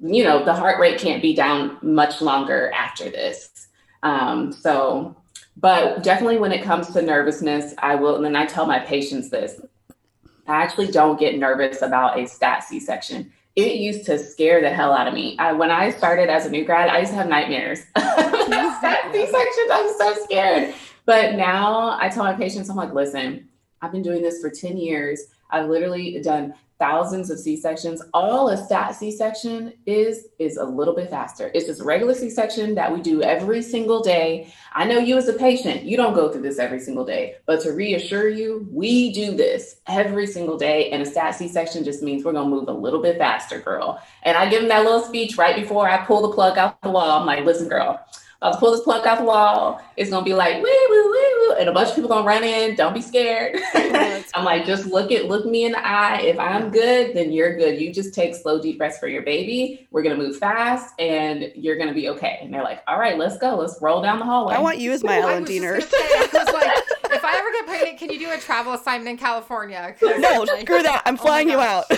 you 0.00 0.22
know, 0.22 0.44
the 0.44 0.52
heart 0.52 0.78
rate 0.78 1.00
can't 1.00 1.22
be 1.22 1.34
down 1.34 1.78
much 1.80 2.20
longer 2.20 2.70
after 2.72 3.04
this. 3.04 3.68
Um, 4.02 4.52
so, 4.52 5.16
but 5.56 6.02
definitely 6.02 6.36
when 6.36 6.52
it 6.52 6.62
comes 6.62 6.92
to 6.92 7.00
nervousness, 7.00 7.72
I 7.78 7.94
will, 7.94 8.16
and 8.16 8.24
then 8.24 8.36
I 8.36 8.44
tell 8.44 8.66
my 8.66 8.80
patients 8.80 9.30
this 9.30 9.62
I 10.46 10.62
actually 10.62 10.88
don't 10.88 11.18
get 11.18 11.38
nervous 11.38 11.80
about 11.80 12.18
a 12.18 12.26
stat 12.26 12.64
C 12.64 12.80
section 12.80 13.32
it 13.58 13.76
used 13.80 14.06
to 14.06 14.18
scare 14.18 14.60
the 14.60 14.70
hell 14.70 14.92
out 14.92 15.08
of 15.08 15.14
me. 15.14 15.36
I, 15.38 15.52
when 15.52 15.70
I 15.70 15.90
started 15.90 16.30
as 16.30 16.46
a 16.46 16.50
new 16.50 16.64
grad, 16.64 16.88
I 16.88 17.00
used 17.00 17.10
to 17.10 17.16
have 17.16 17.28
nightmares. 17.28 17.80
C-sections, 17.98 19.68
I'm 19.72 19.92
so 19.98 20.14
scared. 20.22 20.74
But 21.06 21.34
now 21.34 21.98
I 22.00 22.08
tell 22.08 22.22
my 22.22 22.34
patients, 22.34 22.68
I'm 22.68 22.76
like, 22.76 22.94
listen, 22.94 23.48
I've 23.82 23.90
been 23.90 24.02
doing 24.02 24.22
this 24.22 24.40
for 24.40 24.48
10 24.48 24.76
years. 24.76 25.22
I've 25.50 25.68
literally 25.68 26.20
done 26.22 26.54
thousands 26.78 27.30
of 27.30 27.38
C-sections. 27.38 28.02
All 28.14 28.48
a 28.48 28.56
stat 28.56 28.94
C-section 28.94 29.72
is 29.86 30.28
is 30.38 30.56
a 30.56 30.64
little 30.64 30.94
bit 30.94 31.10
faster. 31.10 31.50
It's 31.54 31.80
a 31.80 31.84
regular 31.84 32.14
C-section 32.14 32.74
that 32.76 32.92
we 32.92 33.00
do 33.00 33.22
every 33.22 33.62
single 33.62 34.02
day. 34.02 34.52
I 34.72 34.84
know 34.84 34.98
you 34.98 35.16
as 35.16 35.28
a 35.28 35.32
patient, 35.32 35.82
you 35.82 35.96
don't 35.96 36.14
go 36.14 36.30
through 36.30 36.42
this 36.42 36.58
every 36.58 36.80
single 36.80 37.04
day, 37.04 37.36
but 37.46 37.60
to 37.62 37.72
reassure 37.72 38.28
you, 38.28 38.68
we 38.70 39.12
do 39.12 39.36
this 39.36 39.80
every 39.86 40.26
single 40.26 40.56
day. 40.56 40.90
And 40.90 41.02
a 41.02 41.06
stat 41.06 41.34
C-section 41.34 41.84
just 41.84 42.02
means 42.02 42.24
we're 42.24 42.32
gonna 42.32 42.48
move 42.48 42.68
a 42.68 42.72
little 42.72 43.02
bit 43.02 43.18
faster, 43.18 43.58
girl. 43.60 44.00
And 44.22 44.36
I 44.36 44.48
give 44.48 44.60
them 44.60 44.68
that 44.68 44.84
little 44.84 45.02
speech 45.02 45.36
right 45.36 45.56
before 45.56 45.88
I 45.88 46.04
pull 46.04 46.22
the 46.22 46.34
plug 46.34 46.58
out 46.58 46.80
the 46.82 46.90
wall. 46.90 47.18
I'm 47.18 47.26
like, 47.26 47.44
listen, 47.44 47.68
girl, 47.68 48.00
I'll 48.40 48.56
pull 48.56 48.70
this 48.70 48.82
plug 48.82 49.04
out 49.04 49.18
the 49.18 49.24
wall. 49.24 49.80
It's 49.96 50.10
gonna 50.10 50.24
be 50.24 50.32
like 50.32 50.62
woo 50.62 50.62
woo 50.62 51.04
woo 51.04 51.48
woo, 51.48 51.54
and 51.58 51.68
a 51.68 51.72
bunch 51.72 51.88
of 51.88 51.94
people 51.96 52.08
gonna 52.08 52.24
run 52.24 52.44
in. 52.44 52.76
Don't 52.76 52.94
be 52.94 53.02
scared. 53.02 53.58
I'm 53.74 54.44
like, 54.44 54.64
just 54.64 54.86
look 54.86 55.10
at 55.10 55.24
look 55.26 55.44
me 55.44 55.64
in 55.64 55.72
the 55.72 55.84
eye. 55.84 56.20
If 56.20 56.38
I'm 56.38 56.70
good, 56.70 57.16
then 57.16 57.32
you're 57.32 57.56
good. 57.56 57.80
You 57.80 57.92
just 57.92 58.14
take 58.14 58.36
slow 58.36 58.60
deep 58.60 58.78
breaths 58.78 58.98
for 58.98 59.08
your 59.08 59.22
baby. 59.22 59.88
We're 59.90 60.02
gonna 60.02 60.16
move 60.16 60.36
fast, 60.36 60.94
and 61.00 61.50
you're 61.56 61.76
gonna 61.76 61.94
be 61.94 62.08
okay. 62.10 62.38
And 62.40 62.54
they're 62.54 62.62
like, 62.62 62.82
all 62.86 62.98
right, 62.98 63.18
let's 63.18 63.38
go. 63.38 63.56
Let's 63.56 63.76
roll 63.82 64.02
down 64.02 64.20
the 64.20 64.24
hallway. 64.24 64.54
I 64.54 64.60
want 64.60 64.78
you 64.78 64.92
as 64.92 65.02
my 65.02 65.18
L 65.18 65.30
and 65.30 65.44
D 65.44 65.58
nurse. 65.58 65.92
I 65.92 66.28
was 66.32 66.54
like, 66.54 67.12
if 67.12 67.24
I 67.24 67.36
ever 67.36 67.50
get 67.50 67.66
pregnant, 67.66 67.98
can 67.98 68.10
you 68.10 68.20
do 68.20 68.30
a 68.30 68.38
travel 68.38 68.74
assignment 68.74 69.10
in 69.10 69.16
California? 69.16 69.96
No, 70.00 70.44
screw 70.60 70.82
that. 70.82 71.02
I'm 71.06 71.14
oh 71.14 71.22
flying 71.22 71.50
oh 71.50 71.54
you 71.54 71.60
out. 71.60 71.90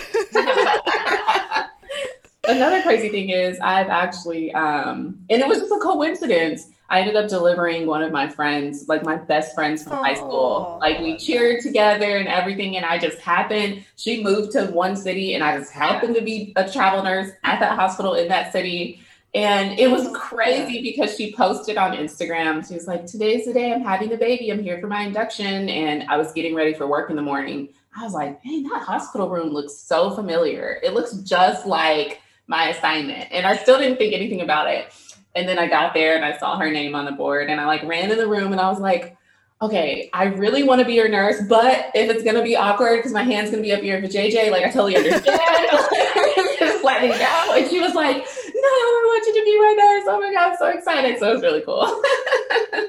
Another 2.51 2.83
crazy 2.83 3.09
thing 3.09 3.31
is 3.31 3.59
I've 3.61 3.89
actually, 3.89 4.53
um, 4.55 5.19
and 5.31 5.41
it 5.41 5.47
was 5.47 5.59
just 5.59 5.73
a 5.73 5.79
coincidence. 5.79 6.67
I 6.89 7.01
ended 7.01 7.15
up 7.15 7.29
delivering 7.29 7.87
one 7.87 8.03
of 8.03 8.11
my 8.11 8.29
friends, 8.29 8.89
like 8.89 9.05
my 9.05 9.15
best 9.15 9.55
friends 9.55 9.85
from 9.85 9.93
high 9.93 10.15
school. 10.15 10.79
Like 10.81 10.99
we 10.99 11.17
cheered 11.17 11.63
together 11.63 12.17
and 12.17 12.27
everything. 12.27 12.77
And 12.77 12.85
I 12.85 12.99
just 12.99 13.19
happened, 13.19 13.85
she 13.95 14.25
moved 14.25 14.51
to 14.53 14.67
one 14.67 14.97
city 14.97 15.35
and 15.35 15.45
I 15.45 15.57
just 15.59 15.73
happened 15.73 16.17
to 16.17 16.23
be 16.23 16.53
a 16.57 16.69
travel 16.69 17.05
nurse 17.05 17.31
at 17.45 17.61
that 17.61 17.79
hospital 17.79 18.15
in 18.15 18.27
that 18.29 18.51
city. 18.51 19.01
And 19.33 19.79
it 19.79 19.89
was 19.89 20.11
crazy 20.13 20.83
because 20.83 21.17
she 21.17 21.33
posted 21.33 21.77
on 21.77 21.97
Instagram. 21.97 22.67
She 22.67 22.75
was 22.75 22.89
like, 22.89 23.07
Today's 23.07 23.47
the 23.47 23.53
day 23.53 23.73
I'm 23.73 23.83
having 23.83 24.13
a 24.13 24.17
baby. 24.17 24.51
I'm 24.51 24.61
here 24.61 24.81
for 24.81 24.89
my 24.89 25.03
induction. 25.03 25.69
And 25.69 26.03
I 26.11 26.17
was 26.17 26.33
getting 26.33 26.57
ready 26.57 26.75
for 26.75 26.89
work 26.89 27.11
in 27.11 27.15
the 27.15 27.23
morning. 27.23 27.69
I 27.97 28.03
was 28.03 28.13
like, 28.13 28.41
Hey, 28.43 28.65
that 28.65 28.83
hospital 28.83 29.29
room 29.29 29.51
looks 29.51 29.75
so 29.75 30.11
familiar. 30.11 30.81
It 30.83 30.95
looks 30.95 31.13
just 31.19 31.67
like 31.67 32.21
my 32.51 32.69
assignment. 32.69 33.31
And 33.31 33.47
I 33.47 33.57
still 33.57 33.79
didn't 33.79 33.97
think 33.97 34.13
anything 34.13 34.41
about 34.41 34.69
it. 34.69 34.93
And 35.37 35.49
then 35.49 35.59
I 35.59 35.69
got 35.69 35.95
there 35.95 36.17
and 36.17 36.25
I 36.25 36.37
saw 36.37 36.59
her 36.59 36.69
name 36.69 36.97
on 36.97 37.05
the 37.05 37.13
board 37.13 37.49
and 37.49 37.61
I 37.61 37.67
like 37.67 37.85
ran 37.85 38.11
in 38.11 38.19
the 38.19 38.27
room 38.27 38.51
and 38.51 38.61
I 38.61 38.69
was 38.69 38.81
like, 38.81 39.17
okay, 39.63 40.11
I 40.13 40.25
really 40.25 40.65
want 40.65 40.81
to 40.81 40.85
be 40.85 40.95
your 40.95 41.09
nurse, 41.09 41.41
but 41.49 41.93
if 41.95 42.11
it's 42.11 42.25
gonna 42.25 42.43
be 42.43 42.57
awkward 42.57 42.97
because 42.97 43.13
my 43.13 43.23
hand's 43.23 43.53
gonna 43.53 43.63
be 43.63 43.73
up 43.73 43.83
here 43.83 44.03
for 44.03 44.09
JJ, 44.09 44.51
like 44.51 44.65
I 44.65 44.71
totally 44.71 44.97
understand. 44.97 45.23
just 46.59 46.83
let 46.83 47.05
it 47.05 47.17
go. 47.19 47.55
And 47.55 47.71
she 47.71 47.79
was 47.79 47.95
like, 47.95 48.17
no, 48.17 48.23
I 48.23 49.03
want 49.07 49.27
you 49.27 49.35
to 49.35 49.45
be 49.45 49.59
my 49.59 49.75
nurse. 49.79 50.05
Oh 50.09 50.21
my 50.21 50.33
god, 50.33 50.51
I'm 50.51 50.57
so 50.57 50.67
excited. 50.67 51.19
So 51.21 51.31
it 51.31 51.35
was 51.35 51.43
really 51.43 51.61
cool. 51.61 51.83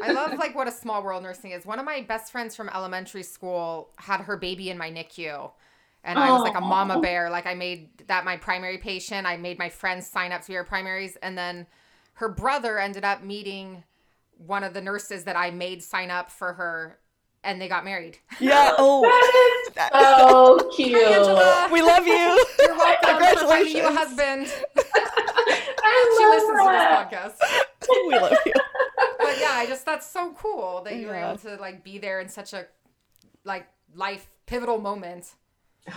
I 0.04 0.12
love 0.12 0.40
like 0.40 0.56
what 0.56 0.68
a 0.68 0.72
small 0.72 1.04
world 1.04 1.22
nursing 1.22 1.52
is. 1.52 1.68
One 1.68 1.78
of 1.78 1.86
my 1.86 2.02
best 2.02 2.32
friends 2.32 2.56
from 2.56 2.70
elementary 2.70 3.24
school 3.24 3.90
had 3.98 4.22
her 4.22 4.38
baby 4.38 4.72
in 4.72 4.80
my 4.80 4.90
NICU 4.90 5.52
and 6.04 6.18
I 6.18 6.32
was 6.32 6.42
like 6.42 6.56
a 6.56 6.62
oh. 6.62 6.68
mama 6.68 7.00
bear. 7.00 7.30
Like 7.30 7.46
I 7.46 7.54
made 7.54 7.90
that 8.08 8.26
my 8.26 8.38
primary 8.38 8.78
patient. 8.78 9.28
I 9.28 9.38
made 9.38 9.60
my 9.60 9.70
friends 9.70 10.08
sign 10.08 10.32
up 10.32 10.42
to 10.42 10.48
be 10.48 10.54
her 10.56 10.64
primaries, 10.64 11.18
and 11.22 11.38
then 11.38 11.68
her 12.14 12.30
brother 12.30 12.80
ended 12.80 13.04
up 13.04 13.24
meeting 13.24 13.84
one 14.38 14.64
of 14.64 14.74
the 14.74 14.82
nurses 14.82 15.24
that 15.26 15.36
I 15.36 15.52
made 15.52 15.84
sign 15.84 16.10
up 16.10 16.32
for 16.32 16.54
her, 16.54 17.00
and 17.44 17.62
they 17.62 17.68
got 17.68 17.86
married. 17.86 18.18
Yeah. 18.40 18.72
Oh, 18.78 19.02
that 19.76 19.92
is 19.94 20.02
so 20.02 20.70
cute. 20.76 20.98
Hi, 21.02 21.72
we 21.72 21.82
love 21.82 22.08
you. 22.08 22.14
You're 22.60 22.78
welcome 22.78 23.10
Congratulations. 23.10 23.42
for 23.42 23.48
finding 23.48 23.78
you 23.78 23.88
a 23.88 23.92
husband. 23.92 24.48
I 25.84 26.16
she 26.18 26.26
listens 26.26 26.58
that. 26.58 27.10
to 27.10 27.16
this 27.16 27.34
podcast. 27.40 28.08
we 28.08 28.16
love 28.16 28.38
you. 28.46 28.54
But 29.20 29.40
yeah, 29.40 29.52
I 29.54 29.66
just 29.68 29.86
that's 29.86 30.08
so 30.10 30.34
cool 30.34 30.82
that 30.84 30.96
you 30.96 31.08
were 31.08 31.16
able 31.16 31.38
to 31.40 31.56
like 31.58 31.84
be 31.84 32.00
there 32.00 32.20
in 32.20 32.28
such 32.28 32.54
a 32.54 32.66
like 33.44 33.68
life 33.96 34.30
pivotal 34.46 34.80
moment. 34.80 35.36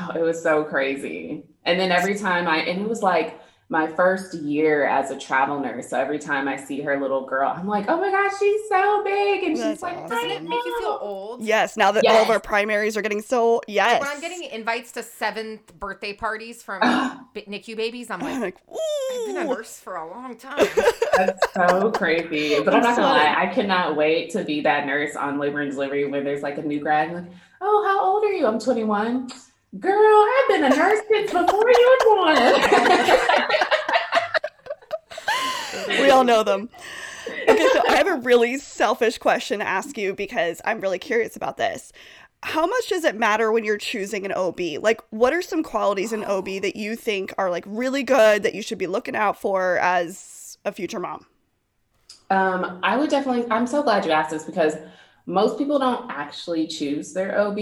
Oh, 0.00 0.12
it 0.14 0.22
was 0.22 0.42
so 0.42 0.64
crazy. 0.64 1.44
And 1.64 1.78
then 1.78 1.92
every 1.92 2.16
time 2.16 2.46
I, 2.48 2.58
and 2.58 2.80
it 2.80 2.88
was 2.88 3.02
like 3.02 3.40
my 3.70 3.86
first 3.86 4.34
year 4.34 4.86
as 4.86 5.10
a 5.10 5.18
travel 5.18 5.58
nurse. 5.58 5.88
So 5.88 5.98
every 5.98 6.18
time 6.18 6.48
I 6.48 6.56
see 6.56 6.82
her 6.82 7.00
little 7.00 7.26
girl, 7.26 7.52
I'm 7.56 7.66
like, 7.66 7.86
oh 7.88 7.98
my 7.98 8.10
gosh, 8.10 8.32
she's 8.38 8.68
so 8.68 9.02
big. 9.02 9.42
And 9.44 9.56
That's 9.56 9.70
she's 9.70 9.82
like, 9.82 9.96
awesome. 9.96 10.10
doesn't 10.10 10.30
it 10.30 10.42
make 10.42 10.64
you 10.64 10.80
feel 10.80 10.98
old? 11.00 11.42
Yes. 11.42 11.76
Now 11.76 11.90
that 11.92 12.04
yes. 12.04 12.14
all 12.14 12.22
of 12.22 12.30
our 12.30 12.40
primaries 12.40 12.96
are 12.96 13.02
getting 13.02 13.22
so, 13.22 13.62
yes. 13.66 14.00
When 14.00 14.10
I'm 14.10 14.20
getting 14.20 14.44
invites 14.50 14.92
to 14.92 15.02
seventh 15.02 15.74
birthday 15.80 16.12
parties 16.12 16.62
from 16.62 16.82
NICU 17.34 17.76
babies, 17.76 18.10
I'm 18.10 18.20
like, 18.20 18.40
like 18.40 18.56
I've 18.70 19.26
been 19.26 19.36
a 19.38 19.44
nurse 19.44 19.80
for 19.80 19.96
a 19.96 20.10
long 20.10 20.36
time. 20.36 20.66
That's 21.16 21.52
so 21.54 21.90
crazy. 21.90 22.62
But 22.62 22.74
I'm 22.74 22.82
not 22.82 22.96
gonna 22.96 23.08
lie, 23.08 23.34
I 23.36 23.46
cannot 23.46 23.96
wait 23.96 24.30
to 24.30 24.44
be 24.44 24.60
that 24.60 24.86
nurse 24.86 25.16
on 25.16 25.38
labor 25.38 25.60
and 25.60 25.70
delivery 25.70 26.04
where 26.04 26.22
there's 26.22 26.42
like 26.42 26.58
a 26.58 26.62
new 26.62 26.80
grad. 26.80 27.12
Like, 27.12 27.24
oh, 27.62 27.84
how 27.86 28.04
old 28.04 28.24
are 28.24 28.32
you? 28.32 28.46
I'm 28.46 28.58
21 28.58 29.30
Girl, 29.80 29.92
I've 29.92 30.48
been 30.48 30.64
a 30.64 30.68
nurse 30.70 31.00
since 31.08 31.32
before 31.32 31.70
you 31.70 31.98
were 31.98 32.16
born. 32.16 32.36
we 35.88 36.10
all 36.10 36.22
know 36.22 36.44
them. 36.44 36.68
Okay, 37.48 37.68
so 37.72 37.82
I 37.88 37.96
have 37.96 38.06
a 38.06 38.16
really 38.16 38.58
selfish 38.58 39.18
question 39.18 39.58
to 39.58 39.66
ask 39.66 39.98
you 39.98 40.14
because 40.14 40.60
I'm 40.64 40.80
really 40.80 41.00
curious 41.00 41.34
about 41.34 41.56
this. 41.56 41.92
How 42.44 42.66
much 42.66 42.88
does 42.88 43.04
it 43.04 43.16
matter 43.16 43.50
when 43.50 43.64
you're 43.64 43.78
choosing 43.78 44.24
an 44.24 44.32
OB? 44.32 44.60
Like, 44.80 45.00
what 45.10 45.32
are 45.32 45.42
some 45.42 45.64
qualities 45.64 46.12
in 46.12 46.24
OB 46.24 46.46
that 46.62 46.76
you 46.76 46.94
think 46.94 47.34
are 47.36 47.50
like 47.50 47.64
really 47.66 48.04
good 48.04 48.44
that 48.44 48.54
you 48.54 48.62
should 48.62 48.78
be 48.78 48.86
looking 48.86 49.16
out 49.16 49.40
for 49.40 49.78
as 49.78 50.56
a 50.64 50.70
future 50.70 51.00
mom? 51.00 51.26
Um, 52.30 52.78
I 52.82 52.96
would 52.96 53.10
definitely, 53.10 53.50
I'm 53.50 53.66
so 53.66 53.82
glad 53.82 54.04
you 54.04 54.12
asked 54.12 54.30
this 54.30 54.44
because 54.44 54.76
most 55.26 55.58
people 55.58 55.80
don't 55.80 56.08
actually 56.10 56.68
choose 56.68 57.12
their 57.12 57.40
OB. 57.40 57.58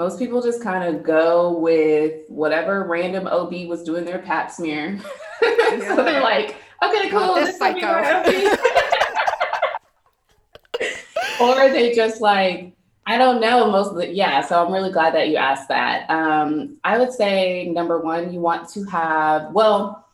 Most 0.00 0.18
people 0.18 0.40
just 0.40 0.62
kind 0.62 0.82
of 0.82 1.02
go 1.02 1.58
with 1.58 2.22
whatever 2.28 2.84
random 2.84 3.26
OB 3.26 3.68
was 3.68 3.82
doing 3.82 4.06
their 4.06 4.20
pap 4.20 4.50
smear. 4.50 4.98
Yeah. 5.42 5.88
so 5.94 5.96
they're 5.96 6.22
like, 6.22 6.56
okay, 6.82 7.10
cool. 7.10 7.34
This, 7.34 7.48
this 7.48 7.58
psycho. 7.58 7.86
or 11.42 11.68
they 11.68 11.94
just 11.94 12.22
like, 12.22 12.72
I 13.04 13.18
don't 13.18 13.42
know 13.42 13.70
most 13.70 13.90
of 13.90 13.96
the, 13.96 14.08
yeah. 14.08 14.40
So 14.40 14.64
I'm 14.64 14.72
really 14.72 14.90
glad 14.90 15.14
that 15.14 15.28
you 15.28 15.36
asked 15.36 15.68
that. 15.68 16.08
Um, 16.08 16.78
I 16.82 16.96
would 16.96 17.12
say 17.12 17.68
number 17.68 18.00
one, 18.00 18.32
you 18.32 18.40
want 18.40 18.70
to 18.70 18.84
have, 18.84 19.52
well, 19.52 20.08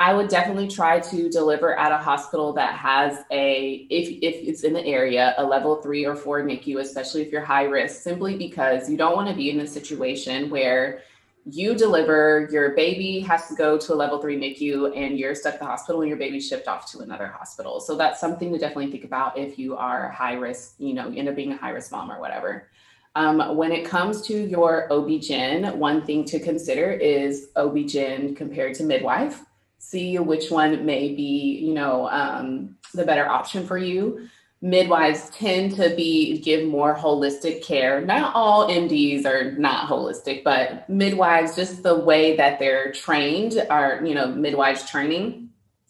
I 0.00 0.14
would 0.14 0.28
definitely 0.28 0.66
try 0.66 0.98
to 0.98 1.28
deliver 1.28 1.78
at 1.78 1.92
a 1.92 1.98
hospital 1.98 2.54
that 2.54 2.74
has 2.74 3.22
a, 3.30 3.86
if, 3.90 4.08
if 4.22 4.48
it's 4.48 4.62
in 4.62 4.72
the 4.72 4.84
area, 4.86 5.34
a 5.36 5.44
level 5.44 5.76
three 5.82 6.06
or 6.06 6.16
four 6.16 6.40
NICU, 6.40 6.80
especially 6.80 7.20
if 7.20 7.30
you're 7.30 7.44
high 7.44 7.64
risk, 7.64 8.00
simply 8.00 8.34
because 8.38 8.88
you 8.88 8.96
don't 8.96 9.14
want 9.14 9.28
to 9.28 9.34
be 9.34 9.50
in 9.50 9.60
a 9.60 9.66
situation 9.66 10.48
where 10.48 11.02
you 11.44 11.74
deliver, 11.74 12.48
your 12.50 12.70
baby 12.70 13.20
has 13.20 13.46
to 13.48 13.54
go 13.54 13.76
to 13.76 13.92
a 13.92 13.94
level 13.94 14.18
three 14.22 14.40
NICU 14.40 14.96
and 14.96 15.18
you're 15.18 15.34
stuck 15.34 15.54
at 15.54 15.60
the 15.60 15.66
hospital 15.66 16.00
and 16.00 16.08
your 16.08 16.16
baby's 16.16 16.48
shipped 16.48 16.66
off 16.66 16.90
to 16.92 17.00
another 17.00 17.26
hospital. 17.26 17.78
So 17.78 17.94
that's 17.94 18.18
something 18.18 18.50
to 18.54 18.58
definitely 18.58 18.90
think 18.90 19.04
about 19.04 19.36
if 19.36 19.58
you 19.58 19.76
are 19.76 20.08
high 20.08 20.32
risk, 20.34 20.76
you 20.78 20.94
know, 20.94 21.12
end 21.14 21.28
up 21.28 21.36
being 21.36 21.52
a 21.52 21.58
high 21.58 21.70
risk 21.70 21.92
mom 21.92 22.10
or 22.10 22.18
whatever. 22.18 22.70
Um, 23.16 23.54
when 23.54 23.70
it 23.70 23.84
comes 23.84 24.22
to 24.22 24.34
your 24.34 24.90
OB-GYN, 24.90 25.76
one 25.76 26.06
thing 26.06 26.24
to 26.24 26.40
consider 26.40 26.90
is 26.90 27.50
OB-GYN 27.56 28.34
compared 28.34 28.74
to 28.76 28.84
midwife 28.84 29.44
see 29.80 30.18
which 30.18 30.50
one 30.50 30.84
may 30.84 31.14
be, 31.14 31.58
you 31.58 31.72
know, 31.72 32.08
um, 32.10 32.76
the 32.94 33.04
better 33.04 33.26
option 33.26 33.66
for 33.66 33.78
you. 33.78 34.28
Midwives 34.62 35.30
tend 35.30 35.74
to 35.76 35.96
be 35.96 36.38
give 36.40 36.68
more 36.68 36.94
holistic 36.94 37.64
care. 37.64 38.02
Not 38.02 38.34
all 38.34 38.68
MDs 38.68 39.24
are 39.24 39.52
not 39.52 39.88
holistic, 39.88 40.44
but 40.44 40.86
midwives, 40.88 41.56
just 41.56 41.82
the 41.82 41.98
way 41.98 42.36
that 42.36 42.58
they're 42.58 42.92
trained, 42.92 43.66
are 43.70 44.04
you 44.04 44.14
know 44.14 44.26
midwives 44.26 44.88
training, 44.88 45.48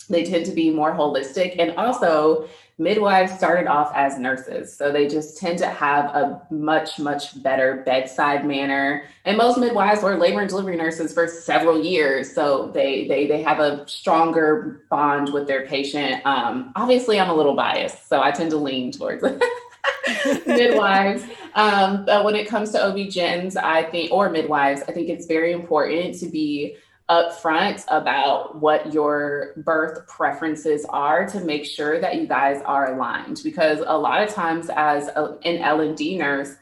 they 0.08 0.22
tend 0.22 0.46
to 0.46 0.52
be 0.52 0.70
more 0.70 0.92
holistic, 0.92 1.56
and 1.58 1.72
also 1.72 2.48
midwives 2.80 3.30
started 3.34 3.66
off 3.66 3.92
as 3.94 4.18
nurses 4.18 4.74
so 4.74 4.90
they 4.90 5.06
just 5.06 5.36
tend 5.36 5.58
to 5.58 5.66
have 5.66 6.06
a 6.06 6.40
much 6.50 6.98
much 6.98 7.40
better 7.42 7.82
bedside 7.84 8.46
manner. 8.46 9.04
And 9.26 9.36
most 9.36 9.58
midwives 9.58 10.02
were 10.02 10.16
labor 10.16 10.40
and 10.40 10.48
delivery 10.48 10.76
nurses 10.76 11.12
for 11.12 11.28
several 11.28 11.84
years 11.84 12.34
so 12.34 12.70
they 12.72 13.06
they 13.06 13.26
they 13.26 13.42
have 13.42 13.60
a 13.60 13.86
stronger 13.86 14.82
bond 14.88 15.30
with 15.32 15.46
their 15.46 15.66
patient. 15.66 16.24
Um, 16.24 16.72
obviously 16.74 17.20
i'm 17.20 17.28
a 17.28 17.34
little 17.34 17.54
biased 17.54 18.08
so 18.08 18.22
i 18.22 18.30
tend 18.30 18.50
to 18.50 18.56
lean 18.56 18.92
towards 18.92 19.22
midwives. 20.46 21.22
Um, 21.54 22.06
but 22.06 22.24
when 22.24 22.34
it 22.34 22.48
comes 22.48 22.70
to 22.70 22.82
ob-gyns 22.82 23.56
i 23.56 23.82
think 23.82 24.10
or 24.10 24.30
midwives 24.30 24.82
i 24.88 24.92
think 24.92 25.10
it's 25.10 25.26
very 25.26 25.52
important 25.52 26.18
to 26.20 26.26
be 26.26 26.76
upfront 27.10 27.84
about 27.88 28.60
what 28.60 28.92
your 28.94 29.54
birth 29.58 30.06
preferences 30.06 30.86
are 30.88 31.28
to 31.28 31.40
make 31.40 31.64
sure 31.64 32.00
that 32.00 32.14
you 32.14 32.26
guys 32.26 32.62
are 32.64 32.94
aligned. 32.94 33.40
Because 33.42 33.80
a 33.84 33.98
lot 33.98 34.22
of 34.22 34.32
times 34.32 34.70
as 34.74 35.08
a, 35.08 35.36
an 35.44 35.58
L&D 35.58 36.16
nurse 36.16 36.54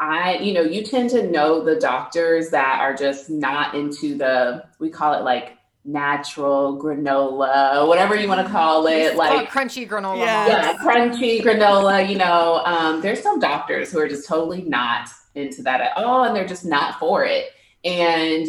I 0.00 0.38
you 0.38 0.52
know 0.52 0.62
you 0.62 0.82
tend 0.82 1.10
to 1.10 1.30
know 1.30 1.62
the 1.62 1.76
doctors 1.76 2.50
that 2.50 2.80
are 2.80 2.92
just 2.92 3.30
not 3.30 3.76
into 3.76 4.18
the 4.18 4.64
we 4.80 4.90
call 4.90 5.14
it 5.14 5.22
like 5.22 5.56
natural 5.84 6.76
granola 6.76 7.86
whatever 7.86 8.16
you 8.16 8.26
want 8.26 8.44
to 8.44 8.52
call 8.52 8.86
it 8.88 9.16
like 9.16 9.48
crunchy 9.48 9.88
granola. 9.88 10.18
Yeah, 10.18 10.48
yeah 10.48 10.78
crunchy 10.78 11.40
granola 11.40 12.08
you 12.08 12.18
know 12.18 12.62
um, 12.64 13.00
there's 13.00 13.22
some 13.22 13.38
doctors 13.38 13.92
who 13.92 14.00
are 14.00 14.08
just 14.08 14.26
totally 14.26 14.62
not 14.62 15.08
into 15.34 15.62
that 15.62 15.80
at 15.80 15.96
all 15.96 16.24
and 16.24 16.34
they're 16.36 16.46
just 16.46 16.64
not 16.64 16.98
for 16.98 17.24
it. 17.24 17.46
And 17.84 18.48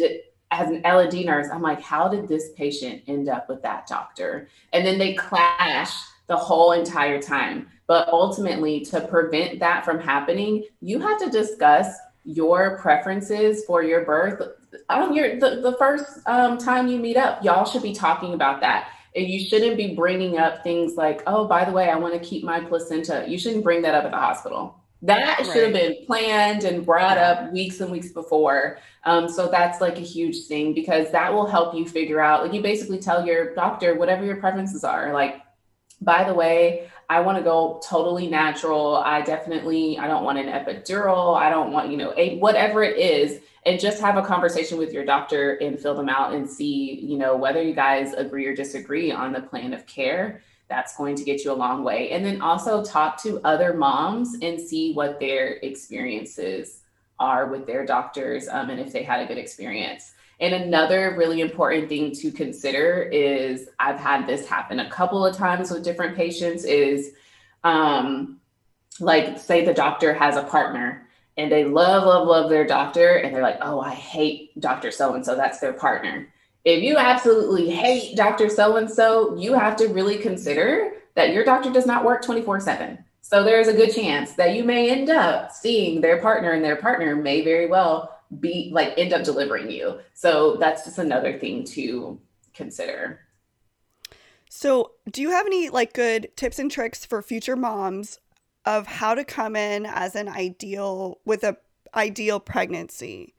as 0.60 0.70
an 0.70 0.80
L&D 0.84 1.24
nurse, 1.24 1.48
I'm 1.52 1.62
like, 1.62 1.80
how 1.80 2.08
did 2.08 2.28
this 2.28 2.50
patient 2.56 3.02
end 3.06 3.28
up 3.28 3.48
with 3.48 3.62
that 3.62 3.86
doctor? 3.86 4.48
And 4.72 4.86
then 4.86 4.98
they 4.98 5.14
clash 5.14 5.92
the 6.26 6.36
whole 6.36 6.72
entire 6.72 7.20
time. 7.20 7.68
But 7.86 8.08
ultimately, 8.08 8.84
to 8.86 9.00
prevent 9.02 9.58
that 9.60 9.84
from 9.84 10.00
happening, 10.00 10.64
you 10.80 10.98
have 11.00 11.18
to 11.18 11.30
discuss 11.30 11.88
your 12.24 12.78
preferences 12.78 13.64
for 13.66 13.82
your 13.82 14.04
birth 14.04 14.40
on 14.88 15.14
your 15.14 15.38
the, 15.38 15.60
the 15.60 15.76
first 15.78 16.20
um, 16.26 16.56
time 16.56 16.88
you 16.88 16.98
meet 16.98 17.16
up. 17.16 17.44
Y'all 17.44 17.66
should 17.66 17.82
be 17.82 17.94
talking 17.94 18.32
about 18.32 18.60
that. 18.60 18.88
And 19.14 19.28
you 19.28 19.38
shouldn't 19.38 19.76
be 19.76 19.94
bringing 19.94 20.38
up 20.38 20.64
things 20.64 20.96
like, 20.96 21.22
oh, 21.26 21.46
by 21.46 21.64
the 21.64 21.70
way, 21.70 21.88
I 21.88 21.96
want 21.96 22.14
to 22.14 22.20
keep 22.20 22.42
my 22.42 22.60
placenta. 22.60 23.24
You 23.28 23.38
shouldn't 23.38 23.62
bring 23.62 23.82
that 23.82 23.94
up 23.94 24.04
at 24.04 24.10
the 24.10 24.16
hospital. 24.16 24.80
That 25.02 25.38
right. 25.38 25.46
should 25.46 25.64
have 25.64 25.72
been 25.72 26.06
planned 26.06 26.64
and 26.64 26.84
brought 26.84 27.18
up 27.18 27.52
weeks 27.52 27.80
and 27.80 27.90
weeks 27.90 28.12
before. 28.12 28.78
Um, 29.04 29.28
so 29.28 29.50
that's 29.50 29.80
like 29.80 29.98
a 29.98 30.02
huge 30.02 30.46
thing 30.46 30.72
because 30.72 31.10
that 31.12 31.32
will 31.32 31.46
help 31.46 31.74
you 31.74 31.86
figure 31.86 32.20
out, 32.20 32.42
like, 32.42 32.54
you 32.54 32.62
basically 32.62 32.98
tell 32.98 33.26
your 33.26 33.54
doctor 33.54 33.96
whatever 33.96 34.24
your 34.24 34.36
preferences 34.36 34.82
are. 34.82 35.12
Like, 35.12 35.42
by 36.00 36.24
the 36.24 36.32
way, 36.32 36.88
I 37.10 37.20
want 37.20 37.36
to 37.36 37.44
go 37.44 37.82
totally 37.86 38.28
natural. 38.28 38.96
I 38.96 39.20
definitely, 39.20 39.98
I 39.98 40.06
don't 40.06 40.24
want 40.24 40.38
an 40.38 40.46
epidural. 40.46 41.36
I 41.36 41.50
don't 41.50 41.70
want, 41.70 41.90
you 41.90 41.98
know, 41.98 42.14
a, 42.16 42.38
whatever 42.38 42.82
it 42.82 42.96
is. 42.96 43.40
And 43.66 43.80
just 43.80 44.00
have 44.00 44.16
a 44.16 44.22
conversation 44.22 44.78
with 44.78 44.92
your 44.92 45.04
doctor 45.04 45.54
and 45.56 45.78
fill 45.78 45.94
them 45.94 46.08
out 46.08 46.34
and 46.34 46.48
see, 46.48 47.00
you 47.02 47.16
know, 47.16 47.36
whether 47.36 47.62
you 47.62 47.74
guys 47.74 48.12
agree 48.12 48.46
or 48.46 48.54
disagree 48.54 49.10
on 49.10 49.32
the 49.32 49.40
plan 49.40 49.72
of 49.72 49.86
care 49.86 50.42
that's 50.68 50.96
going 50.96 51.16
to 51.16 51.24
get 51.24 51.44
you 51.44 51.52
a 51.52 51.54
long 51.54 51.84
way. 51.84 52.10
And 52.10 52.24
then 52.24 52.40
also 52.40 52.84
talk 52.84 53.22
to 53.22 53.40
other 53.44 53.74
moms 53.74 54.36
and 54.40 54.60
see 54.60 54.92
what 54.92 55.20
their 55.20 55.54
experiences 55.62 56.82
are 57.18 57.46
with 57.46 57.66
their 57.66 57.84
doctors 57.84 58.48
um, 58.48 58.70
and 58.70 58.80
if 58.80 58.92
they 58.92 59.02
had 59.02 59.20
a 59.20 59.26
good 59.26 59.38
experience. 59.38 60.12
And 60.40 60.54
another 60.54 61.14
really 61.16 61.40
important 61.40 61.88
thing 61.88 62.12
to 62.12 62.32
consider 62.32 63.02
is 63.02 63.68
I've 63.78 64.00
had 64.00 64.26
this 64.26 64.46
happen 64.46 64.80
a 64.80 64.90
couple 64.90 65.24
of 65.24 65.36
times 65.36 65.70
with 65.70 65.84
different 65.84 66.16
patients 66.16 66.64
is 66.64 67.12
um, 67.62 68.40
like, 69.00 69.38
say 69.38 69.64
the 69.64 69.74
doctor 69.74 70.12
has 70.12 70.36
a 70.36 70.42
partner 70.42 71.06
and 71.36 71.50
they 71.50 71.64
love, 71.64 72.04
love, 72.04 72.26
love 72.26 72.50
their 72.50 72.66
doctor 72.66 73.16
and 73.16 73.34
they're 73.34 73.42
like, 73.42 73.58
oh, 73.60 73.80
I 73.80 73.94
hate 73.94 74.58
Dr. 74.60 74.90
So 74.90 75.14
and 75.14 75.24
so, 75.24 75.36
that's 75.36 75.60
their 75.60 75.72
partner 75.72 76.28
if 76.64 76.82
you 76.82 76.96
absolutely 76.96 77.70
hate 77.70 78.16
Dr. 78.16 78.48
So 78.48 78.76
and 78.76 78.90
so, 78.90 79.36
you 79.36 79.54
have 79.54 79.76
to 79.76 79.88
really 79.88 80.18
consider 80.18 80.92
that 81.14 81.32
your 81.32 81.44
doctor 81.44 81.70
does 81.70 81.86
not 81.86 82.04
work 82.04 82.22
24 82.22 82.60
7. 82.60 82.98
So 83.20 83.42
there's 83.42 83.68
a 83.68 83.72
good 83.72 83.94
chance 83.94 84.32
that 84.32 84.54
you 84.54 84.64
may 84.64 84.90
end 84.90 85.08
up 85.10 85.50
seeing 85.50 86.00
their 86.00 86.20
partner, 86.20 86.52
and 86.52 86.64
their 86.64 86.76
partner 86.76 87.16
may 87.16 87.42
very 87.42 87.66
well 87.66 88.18
be 88.40 88.70
like 88.72 88.94
end 88.98 89.12
up 89.12 89.24
delivering 89.24 89.70
you. 89.70 90.00
So 90.12 90.56
that's 90.56 90.84
just 90.84 90.98
another 90.98 91.38
thing 91.38 91.64
to 91.64 92.20
consider. 92.52 93.20
So, 94.48 94.92
do 95.10 95.20
you 95.20 95.30
have 95.30 95.46
any 95.46 95.68
like 95.68 95.94
good 95.94 96.28
tips 96.36 96.58
and 96.58 96.70
tricks 96.70 97.04
for 97.04 97.22
future 97.22 97.56
moms 97.56 98.20
of 98.64 98.86
how 98.86 99.14
to 99.14 99.24
come 99.24 99.56
in 99.56 99.84
as 99.84 100.14
an 100.14 100.28
ideal 100.28 101.18
with 101.24 101.42
a 101.44 101.56
ideal 101.94 102.40
pregnancy? 102.40 103.34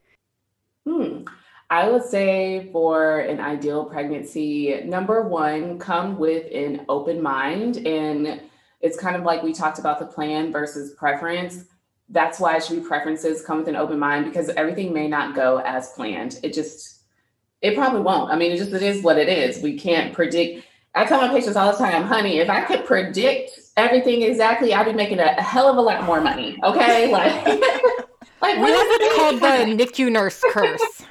Hmm. 0.85 1.23
I 1.69 1.89
would 1.89 2.03
say 2.03 2.69
for 2.71 3.21
an 3.21 3.39
ideal 3.39 3.85
pregnancy, 3.85 4.81
number 4.85 5.23
one, 5.23 5.79
come 5.79 6.17
with 6.17 6.45
an 6.53 6.85
open 6.87 7.21
mind. 7.21 7.77
And 7.87 8.41
it's 8.81 8.97
kind 8.97 9.15
of 9.15 9.23
like 9.23 9.41
we 9.41 9.51
talked 9.51 9.79
about 9.79 9.99
the 9.99 10.05
plan 10.05 10.51
versus 10.51 10.93
preference. 10.93 11.65
That's 12.09 12.39
why 12.39 12.57
it 12.57 12.63
should 12.63 12.81
be 12.81 12.87
preferences, 12.87 13.41
come 13.41 13.57
with 13.57 13.67
an 13.67 13.75
open 13.75 13.97
mind 13.97 14.25
because 14.25 14.49
everything 14.49 14.93
may 14.93 15.07
not 15.07 15.35
go 15.35 15.59
as 15.59 15.89
planned. 15.93 16.39
It 16.43 16.53
just, 16.53 17.01
it 17.61 17.75
probably 17.75 18.01
won't. 18.01 18.31
I 18.31 18.35
mean, 18.35 18.51
it 18.51 18.57
just, 18.57 18.71
it 18.71 18.83
is 18.83 19.03
what 19.03 19.17
it 19.17 19.27
is. 19.27 19.63
We 19.63 19.77
can't 19.77 20.13
predict. 20.13 20.67
I 20.93 21.05
tell 21.05 21.19
my 21.19 21.29
patients 21.29 21.55
all 21.55 21.71
the 21.71 21.77
time, 21.79 22.03
honey, 22.03 22.37
if 22.37 22.49
I 22.49 22.61
could 22.61 22.85
predict 22.85 23.59
everything 23.75 24.21
exactly, 24.21 24.71
I'd 24.71 24.85
be 24.85 24.93
making 24.93 25.19
a, 25.19 25.41
hell 25.41 25.67
of 25.67 25.77
a 25.77 25.81
lot 25.81 26.03
more 26.03 26.21
money. 26.21 26.59
Okay. 26.63 27.11
Like, 27.11 27.45
like 28.41 28.59
what 28.59 28.69
is 28.69 28.99
it 29.01 29.15
called 29.15 29.41
the 29.41 29.83
NICU 29.83 30.11
nurse 30.11 30.43
curse? 30.51 31.05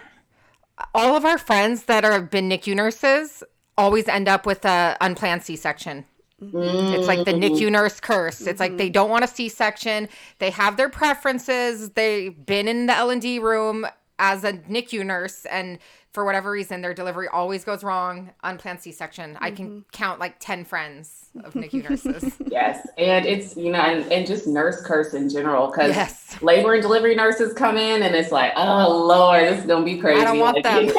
All 0.94 1.16
of 1.16 1.24
our 1.24 1.38
friends 1.38 1.84
that 1.84 2.04
have 2.04 2.30
been 2.30 2.48
NICU 2.48 2.74
nurses 2.74 3.42
always 3.76 4.08
end 4.08 4.28
up 4.28 4.46
with 4.46 4.64
a 4.64 4.96
unplanned 5.00 5.42
C-section. 5.42 6.04
Mm-hmm. 6.42 6.94
It's 6.94 7.06
like 7.06 7.24
the 7.24 7.32
NICU 7.32 7.70
nurse 7.70 8.00
curse. 8.00 8.42
It's 8.42 8.60
like 8.60 8.76
they 8.76 8.90
don't 8.90 9.10
want 9.10 9.24
a 9.24 9.28
C-section. 9.28 10.08
They 10.38 10.50
have 10.50 10.76
their 10.76 10.88
preferences. 10.88 11.90
They've 11.90 12.44
been 12.44 12.68
in 12.68 12.86
the 12.86 12.94
L&D 12.94 13.38
room 13.38 13.86
as 14.18 14.44
a 14.44 14.52
NICU 14.52 15.04
nurse 15.06 15.44
and 15.46 15.78
for 16.14 16.24
whatever 16.24 16.50
reason 16.52 16.80
their 16.80 16.94
delivery 16.94 17.26
always 17.28 17.64
goes 17.64 17.82
wrong 17.82 18.30
unplanned 18.44 18.80
c-section 18.80 19.34
mm-hmm. 19.34 19.44
i 19.44 19.50
can 19.50 19.68
mm-hmm. 19.68 19.80
count 19.92 20.20
like 20.20 20.36
10 20.38 20.64
friends 20.64 21.26
of 21.44 21.54
nicu 21.54 21.82
nurses 21.82 22.36
yes 22.46 22.86
and 22.96 23.26
it's 23.26 23.56
you 23.56 23.72
know 23.72 23.80
and, 23.80 24.10
and 24.10 24.26
just 24.26 24.46
nurse 24.46 24.80
curse 24.82 25.12
in 25.12 25.28
general 25.28 25.66
because 25.66 25.94
yes. 25.94 26.40
labor 26.40 26.72
and 26.74 26.82
delivery 26.82 27.16
nurses 27.16 27.52
come 27.52 27.76
in 27.76 28.04
and 28.04 28.14
it's 28.14 28.30
like 28.30 28.52
oh 28.56 29.04
lord 29.06 29.42
this 29.42 29.60
is 29.60 29.66
gonna 29.66 29.84
be 29.84 29.98
crazy 29.98 30.20
i 30.20 30.24
don't 30.24 30.38
want 30.38 30.64
like, 30.64 30.64
them 30.64 30.88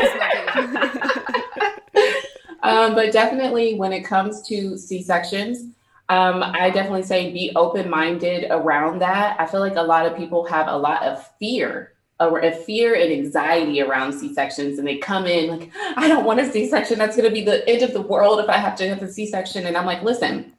um, 2.64 2.94
but 2.94 3.14
definitely 3.14 3.76
when 3.76 3.94
it 3.94 4.04
comes 4.04 4.42
to 4.44 4.78
c-sections 4.78 5.72
Um, 6.08 6.44
I 6.44 6.70
definitely 6.70 7.02
say 7.02 7.32
be 7.32 7.52
open 7.56 7.90
minded 7.90 8.46
around 8.52 9.00
that. 9.00 9.40
I 9.40 9.48
feel 9.48 9.60
like 9.60 9.76
a 9.76 9.82
lot 9.82 10.06
of 10.06 10.16
people 10.16 10.46
have 10.46 10.68
a 10.68 10.78
lot 10.78 11.02
of 11.02 11.28
fear 11.40 11.70
or 11.70 11.95
Uh, 12.18 12.34
a 12.44 12.52
fear 12.52 12.96
and 12.96 13.12
anxiety 13.12 13.82
around 13.82 14.14
C-sections 14.14 14.80
and 14.80 14.88
they 14.88 14.96
come 14.96 15.26
in 15.26 15.50
like, 15.50 15.70
I 15.98 16.08
don't 16.08 16.24
want 16.24 16.40
a 16.40 16.50
C-section. 16.50 16.98
That's 16.98 17.18
going 17.18 17.28
to 17.28 17.34
be 17.34 17.44
the 17.44 17.68
end 17.68 17.82
of 17.82 17.92
the 17.92 18.02
world 18.02 18.40
if 18.40 18.48
I 18.48 18.56
have 18.56 18.78
to 18.78 18.88
have 18.88 19.04
a 19.04 19.12
C-section. 19.12 19.66
And 19.66 19.76
I'm 19.76 19.86
like, 19.86 20.02
listen, 20.02 20.54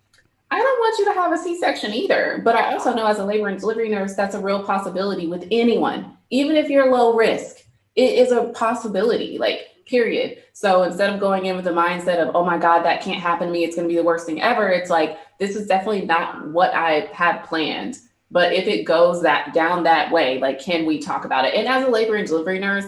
I 0.51 0.59
don't 0.59 0.79
want 0.79 0.99
you 0.99 1.07
to 1.07 1.13
have 1.15 1.33
a 1.33 1.39
C-section 1.39 1.95
either. 1.95 2.43
But 2.45 2.57
I 2.57 2.75
also 2.75 2.93
know 2.93 3.07
as 3.07 3.21
a 3.21 3.25
labor 3.25 3.49
and 3.49 3.59
delivery 3.59 3.89
nurse, 3.89 4.15
that's 4.15 4.35
a 4.35 4.41
real 4.41 4.63
possibility 4.65 5.29
with 5.29 5.49
anyone, 5.51 6.19
even 6.29 6.57
if 6.57 6.69
you're 6.69 6.93
low 6.93 7.17
risk. 7.17 7.65
It 7.95 8.19
is 8.19 8.33
a 8.33 8.53
possibility, 8.53 9.39
like 9.39 9.61
period. 9.87 10.43
So 10.53 10.83
instead 10.83 11.11
of 11.11 11.21
going 11.21 11.47
in 11.47 11.57
with 11.57 11.65
the 11.65 11.71
mindset 11.71 12.19
of, 12.19 12.37
oh 12.37 12.45
my 12.45 12.59
God, 12.59 12.83
that 12.83 13.01
can't 13.01 13.23
happen 13.23 13.47
to 13.47 13.53
me, 13.53 13.65
it's 13.65 13.77
going 13.77 13.89
to 13.89 13.93
be 13.93 13.97
the 13.97 14.05
worst 14.05 14.27
thing 14.27 14.43
ever. 14.43 14.69
It's 14.69 14.91
like, 14.91 15.17
this 15.39 15.57
is 15.57 15.67
definitely 15.67 16.05
not 16.05 16.49
what 16.49 16.75
I 16.75 17.09
had 17.15 17.45
planned. 17.45 17.99
But 18.31 18.53
if 18.53 18.67
it 18.67 18.85
goes 18.85 19.23
that 19.23 19.55
down 19.55 19.85
that 19.85 20.11
way, 20.11 20.39
like, 20.39 20.61
can 20.61 20.85
we 20.85 20.99
talk 20.99 21.25
about 21.25 21.45
it? 21.45 21.55
And 21.55 21.69
as 21.69 21.87
a 21.87 21.91
labor 21.91 22.17
and 22.17 22.27
delivery 22.27 22.59
nurse, 22.59 22.87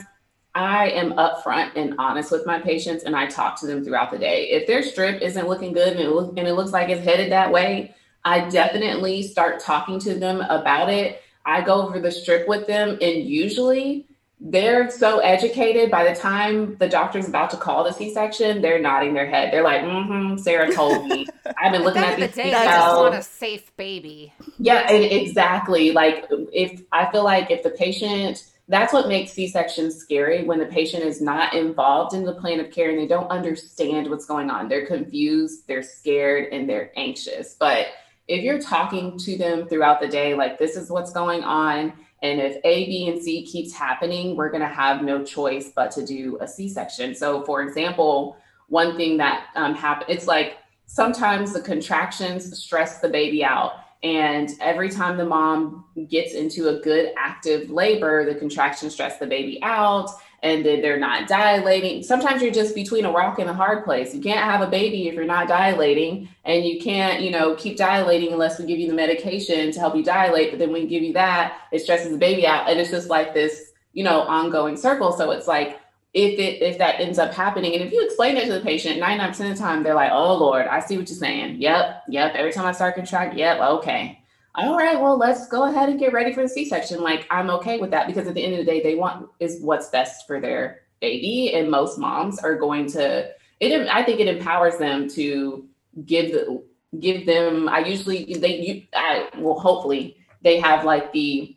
I 0.55 0.91
am 0.91 1.13
upfront 1.13 1.77
and 1.77 1.95
honest 1.99 2.33
with 2.33 2.45
my 2.45 2.59
patients 2.59 3.05
and 3.05 3.15
I 3.15 3.27
talk 3.27 3.61
to 3.61 3.67
them 3.67 3.85
throughout 3.85 4.11
the 4.11 4.19
day. 4.19 4.51
If 4.51 4.67
their 4.67 4.83
strip 4.83 5.23
isn't 5.23 5.47
looking 5.47 5.73
good 5.73 5.93
and 5.93 6.01
it, 6.01 6.11
look, 6.11 6.37
and 6.37 6.49
it 6.49 6.55
looks 6.55 6.73
like 6.73 6.89
it's 6.89 7.05
headed 7.05 7.31
that 7.31 7.53
way, 7.53 7.95
I 8.25 8.49
definitely 8.49 9.23
start 9.23 9.61
talking 9.61 10.01
to 10.01 10.15
them 10.15 10.41
about 10.41 10.89
it. 10.89 11.23
I 11.47 11.61
go 11.61 11.87
over 11.87 12.01
the 12.01 12.11
strip 12.11 12.49
with 12.49 12.67
them 12.67 12.99
and 13.01 13.25
usually 13.25 14.08
they're 14.41 14.91
so 14.91 15.19
educated. 15.19 15.91
By 15.91 16.13
the 16.13 16.19
time 16.19 16.77
the 16.77 16.89
doctor's 16.89 17.29
about 17.29 17.51
to 17.51 17.57
call 17.57 17.85
the 17.85 17.93
c-section 17.93 18.63
they're 18.63 18.79
nodding 18.79 19.15
their 19.15 19.27
head. 19.27 19.53
They're 19.53 19.65
like 19.65 19.83
mm-hmm 19.83 20.39
sarah 20.39 20.73
told 20.73 21.07
me. 21.07 21.27
I've 21.61 21.73
been 21.73 21.83
looking 21.83 22.03
at, 22.03 22.19
the 22.19 22.29
day 22.29 22.55
i 22.55 22.65
just 22.65 22.97
want 22.97 23.15
a 23.15 23.23
safe 23.23 23.75
baby. 23.77 24.33
Yeah 24.59 24.91
exactly. 24.91 25.93
Like 25.93 26.27
if 26.53 26.83
i 26.93 27.11
feel 27.11 27.25
like 27.25 27.51
if 27.51 27.63
the 27.63 27.71
patient 27.71 28.45
that's 28.71 28.93
what 28.93 29.09
makes 29.09 29.33
c-sections 29.33 29.97
scary 29.97 30.45
when 30.45 30.59
the 30.59 30.67
patient 30.67 31.03
is 31.03 31.23
not 31.23 31.55
involved 31.55 32.15
in 32.15 32.25
the 32.25 32.35
plan 32.35 32.61
of 32.61 32.71
care 32.71 32.91
and 32.91 32.99
they 32.99 33.07
don't 33.07 33.31
understand 33.31 34.09
what's 34.11 34.27
going 34.27 34.51
on. 34.51 34.69
They're 34.69 34.87
confused 34.87 35.67
they're 35.67 35.83
scared 35.83 36.53
and 36.53 36.69
they're 36.69 36.93
anxious. 36.97 37.57
But 37.59 37.89
if 38.29 38.45
you're 38.45 38.61
talking 38.61 39.19
to 39.19 39.37
them 39.37 39.67
throughout 39.67 40.01
the 40.01 40.09
day 40.09 40.35
like 40.35 40.59
this 40.59 40.77
is 40.77 40.91
what's 40.91 41.13
going 41.13 41.43
on 41.43 41.93
and 42.23 42.41
if 42.41 42.57
A, 42.65 42.87
B, 42.87 43.09
and 43.09 43.23
C 43.23 43.45
keeps 43.45 43.73
happening, 43.73 44.35
we're 44.35 44.51
going 44.51 44.63
to 44.63 44.67
have 44.67 45.03
no 45.03 45.25
choice 45.25 45.71
but 45.75 45.91
to 45.93 46.05
do 46.05 46.39
a 46.41 46.49
C 46.49 46.69
section. 46.69 47.15
So, 47.15 47.45
for 47.45 47.63
example, 47.63 48.37
one 48.69 48.97
thing 48.97 49.17
that 49.19 49.47
um, 49.55 49.77
it's 50.09 50.27
like 50.27 50.59
sometimes 50.87 51.53
the 51.53 51.61
contractions 51.61 52.59
stress 52.59 53.01
the 53.01 53.09
baby 53.09 53.45
out. 53.45 53.75
And 54.03 54.51
every 54.61 54.91
time 54.91 55.17
the 55.17 55.25
mom 55.25 55.85
gets 56.09 56.35
into 56.35 56.69
a 56.69 56.81
good 56.81 57.13
active 57.17 57.71
labor, 57.71 58.25
the 58.25 58.39
contractions 58.39 58.95
stress 58.95 59.19
the 59.19 59.27
baby 59.27 59.61
out 59.63 60.11
and 60.43 60.65
then 60.65 60.81
they're 60.83 60.99
not 60.99 61.27
dilating. 61.27 62.03
Sometimes 62.03 62.43
you're 62.43 62.53
just 62.53 62.75
between 62.75 63.05
a 63.05 63.11
rock 63.11 63.39
and 63.39 63.51
a 63.51 63.55
hard 63.55 63.85
place. 63.85 64.15
You 64.15 64.21
can't 64.21 64.41
have 64.41 64.61
a 64.61 64.71
baby 64.71 65.09
if 65.09 65.15
you're 65.15 65.25
not 65.25 65.49
dilating, 65.49 66.29
and 66.45 66.65
you 66.65 66.81
can't, 66.81 67.23
you 67.23 67.31
know, 67.31 67.55
keep 67.57 67.77
dilating 67.77 68.33
unless 68.33 68.59
we 68.59 68.67
give 68.67 68.79
you 68.79 68.89
the 68.89 68.95
medication 68.95 69.73
to 69.73 69.81
help 69.81 69.97
you 69.97 70.05
dilate. 70.05 70.51
But 70.51 70.59
then 70.59 70.73
we 70.73 70.87
give 70.87 71.03
you 71.03 71.13
that, 71.15 71.59
it 71.73 71.81
stresses 71.81 72.13
the 72.13 72.19
baby 72.19 72.47
out, 72.47 72.69
and 72.69 72.79
it's 72.79 72.91
just 72.91 73.09
like 73.09 73.35
this, 73.35 73.73
you 73.93 74.05
know, 74.05 74.21
ongoing 74.23 74.77
circle. 74.77 75.13
So 75.13 75.33
it's 75.33 75.49
like 75.49 75.81
if 76.15 76.39
it 76.39 76.63
if 76.63 76.79
that 76.79 77.01
ends 77.01 77.19
up 77.19 77.35
happening, 77.35 77.75
and 77.75 77.83
if 77.83 77.93
you 77.93 78.05
explain 78.05 78.37
it 78.37 78.47
to 78.47 78.53
the 78.55 78.61
patient, 78.61 79.01
99% 79.01 79.29
of 79.31 79.37
the 79.37 79.55
time 79.57 79.83
they're 79.83 79.95
like, 79.95 80.13
"Oh 80.13 80.37
Lord, 80.37 80.67
I 80.67 80.81
see 80.81 80.97
what 80.97 81.09
you're 81.09 81.19
saying. 81.19 81.61
Yep, 81.61 82.05
yep. 82.09 82.35
Every 82.35 82.53
time 82.53 82.67
I 82.67 82.73
start 82.73 82.95
contract, 82.95 83.37
yep, 83.37 83.61
okay." 83.61 84.18
All 84.59 84.77
right, 84.77 85.01
well, 85.01 85.17
let's 85.17 85.47
go 85.47 85.65
ahead 85.65 85.89
and 85.89 86.01
get 86.01 86.13
ready 86.13 86.33
for 86.33 86.43
the 86.43 86.49
C-section. 86.49 87.01
Like 87.01 87.27
I'm 87.31 87.49
okay 87.51 87.79
with 87.79 87.93
that 87.93 88.09
because 88.09 88.27
at 88.27 88.35
the 88.35 88.45
end 88.45 88.55
of 88.55 88.59
the 88.59 88.65
day, 88.65 88.83
they 88.83 88.97
want 88.97 89.29
is 89.39 89.61
what's 89.61 89.89
best 89.89 90.27
for 90.27 90.41
their 90.41 90.81
baby, 91.01 91.55
and 91.55 91.71
most 91.71 91.99
moms 91.99 92.39
are 92.41 92.57
going 92.57 92.91
to. 92.93 93.31
It, 93.61 93.89
I 93.89 94.03
think 94.03 94.21
it 94.21 94.29
empowers 94.29 94.77
them 94.79 95.09
to 95.11 95.65
give 96.05 96.33
the 96.33 96.63
give 96.99 97.25
them. 97.25 97.69
I 97.69 97.81
usually 97.81 98.35
they 98.35 98.61
you 98.61 98.83
I 98.95 99.29
well 99.39 99.59
hopefully 99.59 100.17
they 100.43 100.59
have 100.59 100.85
like 100.85 101.13
the 101.13 101.57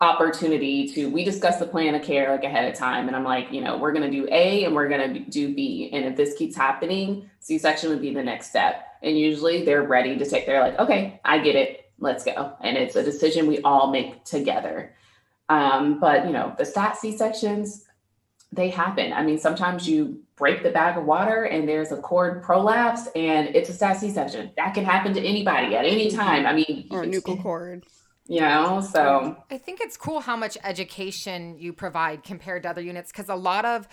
opportunity 0.00 0.86
to 0.92 1.10
we 1.10 1.24
discuss 1.24 1.58
the 1.58 1.66
plan 1.66 1.94
of 1.94 2.02
care 2.02 2.30
like 2.30 2.44
ahead 2.44 2.70
of 2.70 2.78
time 2.78 3.06
and 3.06 3.16
i'm 3.16 3.24
like 3.24 3.50
you 3.50 3.60
know 3.60 3.78
we're 3.78 3.92
going 3.92 4.04
to 4.04 4.10
do 4.10 4.28
a 4.30 4.64
and 4.64 4.74
we're 4.74 4.88
going 4.88 5.14
to 5.14 5.20
do 5.30 5.54
b 5.54 5.88
and 5.92 6.04
if 6.04 6.14
this 6.14 6.34
keeps 6.34 6.54
happening 6.54 7.28
c-section 7.40 7.88
would 7.88 8.00
be 8.00 8.12
the 8.12 8.22
next 8.22 8.50
step 8.50 8.84
and 9.02 9.18
usually 9.18 9.64
they're 9.64 9.82
ready 9.82 10.16
to 10.16 10.28
take 10.28 10.46
they're 10.46 10.60
like 10.60 10.78
okay 10.78 11.18
i 11.24 11.38
get 11.38 11.56
it 11.56 11.87
let's 11.98 12.24
go. 12.24 12.52
And 12.60 12.76
it's 12.76 12.96
a 12.96 13.02
decision 13.02 13.46
we 13.46 13.60
all 13.62 13.90
make 13.90 14.24
together. 14.24 14.94
Um, 15.48 15.98
but 15.98 16.26
you 16.26 16.32
know, 16.32 16.54
the 16.58 16.64
stat 16.64 16.96
C 16.96 17.16
sections, 17.16 17.84
they 18.52 18.68
happen. 18.70 19.12
I 19.12 19.22
mean, 19.22 19.38
sometimes 19.38 19.88
you 19.88 20.22
break 20.36 20.62
the 20.62 20.70
bag 20.70 20.96
of 20.96 21.04
water 21.04 21.44
and 21.44 21.68
there's 21.68 21.90
a 21.90 21.96
cord 21.96 22.42
prolapse 22.42 23.08
and 23.14 23.54
it's 23.54 23.68
a 23.68 23.72
stat 23.72 23.98
C 23.98 24.10
section. 24.10 24.50
That 24.56 24.74
can 24.74 24.84
happen 24.84 25.14
to 25.14 25.20
anybody 25.20 25.74
at 25.74 25.84
any 25.84 26.08
mm-hmm. 26.08 26.18
time. 26.18 26.46
I 26.46 26.52
mean, 26.54 26.86
or 26.90 27.02
a 27.02 27.06
nuchal 27.06 27.42
cord. 27.42 27.84
You 28.30 28.42
know, 28.42 28.82
so 28.82 29.42
I 29.50 29.56
think 29.56 29.80
it's 29.80 29.96
cool 29.96 30.20
how 30.20 30.36
much 30.36 30.58
education 30.62 31.56
you 31.58 31.72
provide 31.72 32.24
compared 32.24 32.64
to 32.64 32.68
other 32.68 32.82
units 32.82 33.10
because 33.10 33.30
a 33.30 33.34
lot 33.34 33.64
of 33.64 33.88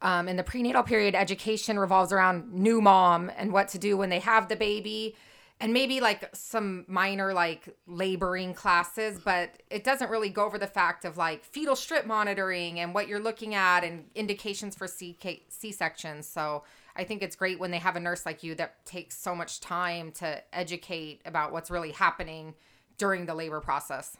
um, 0.00 0.28
in 0.28 0.36
the 0.36 0.42
prenatal 0.42 0.82
period, 0.82 1.14
education 1.14 1.78
revolves 1.78 2.12
around 2.12 2.52
new 2.52 2.80
mom 2.80 3.30
and 3.36 3.52
what 3.52 3.68
to 3.68 3.78
do 3.78 3.96
when 3.96 4.08
they 4.08 4.20
have 4.20 4.48
the 4.48 4.56
baby 4.56 5.14
and 5.60 5.72
maybe 5.72 6.00
like 6.00 6.28
some 6.34 6.84
minor 6.86 7.32
like 7.32 7.74
laboring 7.86 8.52
classes 8.52 9.18
but 9.24 9.62
it 9.70 9.84
doesn't 9.84 10.10
really 10.10 10.28
go 10.28 10.44
over 10.44 10.58
the 10.58 10.66
fact 10.66 11.04
of 11.04 11.16
like 11.16 11.44
fetal 11.44 11.76
strip 11.76 12.06
monitoring 12.06 12.80
and 12.80 12.94
what 12.94 13.08
you're 13.08 13.20
looking 13.20 13.54
at 13.54 13.82
and 13.84 14.04
indications 14.14 14.76
for 14.76 14.86
C 14.86 15.16
c-sections. 15.48 16.26
So 16.26 16.64
i 16.96 17.04
think 17.04 17.22
it's 17.22 17.36
great 17.36 17.58
when 17.58 17.70
they 17.70 17.78
have 17.78 17.96
a 17.96 18.00
nurse 18.00 18.24
like 18.24 18.42
you 18.42 18.54
that 18.54 18.84
takes 18.86 19.16
so 19.16 19.34
much 19.34 19.60
time 19.60 20.12
to 20.12 20.42
educate 20.52 21.20
about 21.26 21.52
what's 21.52 21.70
really 21.70 21.92
happening 21.92 22.54
during 22.98 23.26
the 23.26 23.34
labor 23.34 23.60
process. 23.60 24.16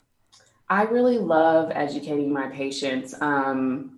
I 0.69 0.83
really 0.83 1.19
love 1.19 1.71
educating 1.73 2.33
my 2.33 2.49
patients. 2.49 3.15
Um, 3.21 3.96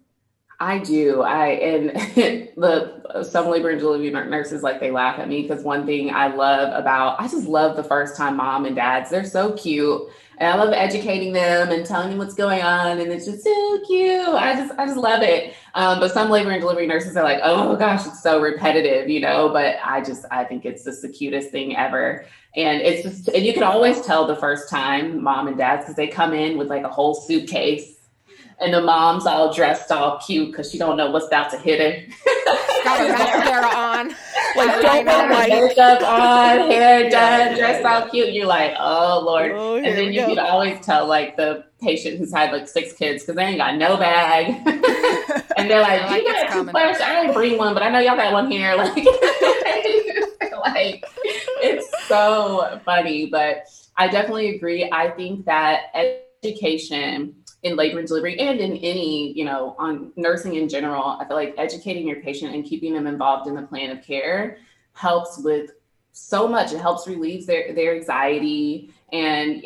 I 0.61 0.79
do. 0.79 1.23
I 1.23 1.47
and 1.47 1.91
the 2.57 3.23
some 3.23 3.49
labor 3.49 3.71
and 3.71 3.79
delivery 3.79 4.11
nurses 4.11 4.63
like 4.63 4.81
they 4.81 4.91
laugh 4.91 5.19
at 5.21 5.29
me 5.29 5.43
because 5.43 5.63
one 5.63 5.87
thing 5.87 6.13
I 6.13 6.35
love 6.35 6.73
about 6.75 7.21
I 7.21 7.29
just 7.29 7.47
love 7.47 7.77
the 7.77 7.85
first 7.85 8.17
time 8.17 8.37
mom 8.37 8.65
and 8.65 8.75
dads. 8.75 9.11
They're 9.11 9.25
so 9.25 9.53
cute. 9.53 10.03
And 10.41 10.49
I 10.49 10.63
love 10.63 10.73
educating 10.73 11.33
them 11.33 11.71
and 11.71 11.85
telling 11.85 12.11
them 12.11 12.19
what's 12.19 12.35
going 12.35 12.63
on, 12.63 13.01
and 13.01 13.11
it's 13.11 13.27
just 13.27 13.43
so 13.43 13.81
cute. 13.89 14.29
I 14.29 14.55
just, 14.55 14.73
I 14.79 14.87
just 14.87 14.97
love 14.97 15.21
it. 15.21 15.53
Um, 15.75 15.99
but 15.99 16.13
some 16.13 16.31
labor 16.31 16.53
and 16.53 16.61
delivery 16.61 16.87
nurses 16.87 17.17
are 17.17 17.25
like, 17.25 17.41
"Oh 17.43 17.75
gosh, 17.75 18.07
it's 18.07 18.23
so 18.23 18.41
repetitive," 18.41 19.09
you 19.09 19.19
know. 19.19 19.49
But 19.49 19.77
I 19.85 20.01
just, 20.01 20.25
I 20.31 20.45
think 20.45 20.65
it's 20.65 20.85
just 20.85 21.03
the 21.03 21.09
cutest 21.09 21.51
thing 21.51 21.77
ever. 21.77 22.25
And 22.55 22.81
it's 22.81 23.03
just, 23.03 23.29
and 23.29 23.45
you 23.45 23.53
can 23.53 23.65
always 23.65 24.01
tell 24.03 24.27
the 24.29 24.37
first 24.37 24.69
time 24.69 25.23
mom 25.23 25.49
and 25.49 25.59
dads 25.59 25.85
because 25.85 25.97
they 25.97 26.07
come 26.07 26.33
in 26.33 26.57
with 26.57 26.69
like 26.69 26.85
a 26.85 26.89
whole 26.89 27.15
suitcase 27.15 27.98
and 28.61 28.75
the 28.75 28.81
mom's 28.81 29.27
all 29.27 29.53
dressed 29.53 29.91
all 29.93 30.19
cute 30.19 30.51
because 30.51 30.71
she 30.71 30.79
don't 30.79 30.97
know 30.97 31.11
what's 31.11 31.27
about 31.27 31.51
to 31.51 31.59
hit 31.59 31.81
her. 31.81 32.15
Got 32.85 33.01
her 33.01 33.09
mascara 33.09 33.67
on. 33.67 34.15
Like 34.57 34.81
don't 34.81 35.05
know 35.05 35.29
makeup 35.29 36.03
on, 36.03 36.71
hair 36.71 37.09
done, 37.11 37.57
dressed 37.57 37.85
all 37.85 38.09
cute. 38.09 38.33
You're 38.33 38.47
like, 38.47 38.75
oh 38.79 39.23
Lord. 39.25 39.53
Oh, 39.53 39.77
and 39.77 39.97
then 39.97 40.13
you 40.13 40.23
go. 40.23 40.29
can 40.29 40.39
always 40.39 40.81
tell 40.85 41.07
like 41.07 41.37
the 41.37 41.67
patient 41.81 42.19
who's 42.19 42.33
had 42.33 42.51
like 42.51 42.67
six 42.67 42.93
kids 42.95 43.23
because 43.23 43.37
they 43.37 43.45
ain't 43.45 43.59
got 43.59 43.77
no 43.77 43.97
bag. 43.99 44.49
and 45.57 45.71
they're 45.71 45.83
like, 45.83 46.11
you 46.11 46.27
got 46.27 46.51
a 46.51 46.53
toothbrush? 46.53 47.01
I 47.01 47.21
didn't 47.21 47.35
bring 47.35 47.59
one, 47.59 47.75
but 47.75 47.83
I 47.83 47.91
know 47.91 48.01
y'all 48.01 48.17
got 48.17 48.33
one 48.33 48.51
here. 48.51 48.75
Like, 48.75 48.97
like 50.75 51.05
it's 51.63 52.09
so 52.09 52.81
funny. 52.85 53.27
But 53.27 53.67
I 53.97 54.09
definitely 54.09 54.57
agree. 54.57 54.89
I 54.91 55.11
think 55.11 55.45
that 55.45 55.95
education 56.43 57.35
in 57.63 57.77
labor 57.77 57.99
and 57.99 58.07
delivery 58.07 58.39
and 58.39 58.61
in 58.61 58.77
any, 58.77 59.33
you 59.33 59.45
know, 59.45 59.75
on 59.79 60.13
nursing 60.17 60.55
in 60.55 60.69
general, 60.69 61.17
I 61.21 61.25
feel 61.27 61.37
like 61.37 61.55
educating 61.59 62.07
your 62.07 62.21
patient 62.21 62.55
and 62.55 62.65
keeping 62.65 62.95
them 62.95 63.07
involved 63.07 63.49
in 63.49 63.55
the 63.55 63.63
plan 63.63 63.91
of 63.91 64.05
care 64.05 64.59
helps 64.93 65.39
with 65.39 65.73
so 66.13 66.47
much. 66.47 66.73
It 66.73 66.79
helps 66.79 67.07
relieve 67.07 67.47
their, 67.47 67.75
their 67.75 67.97
anxiety. 67.97 68.93
And 69.13 69.63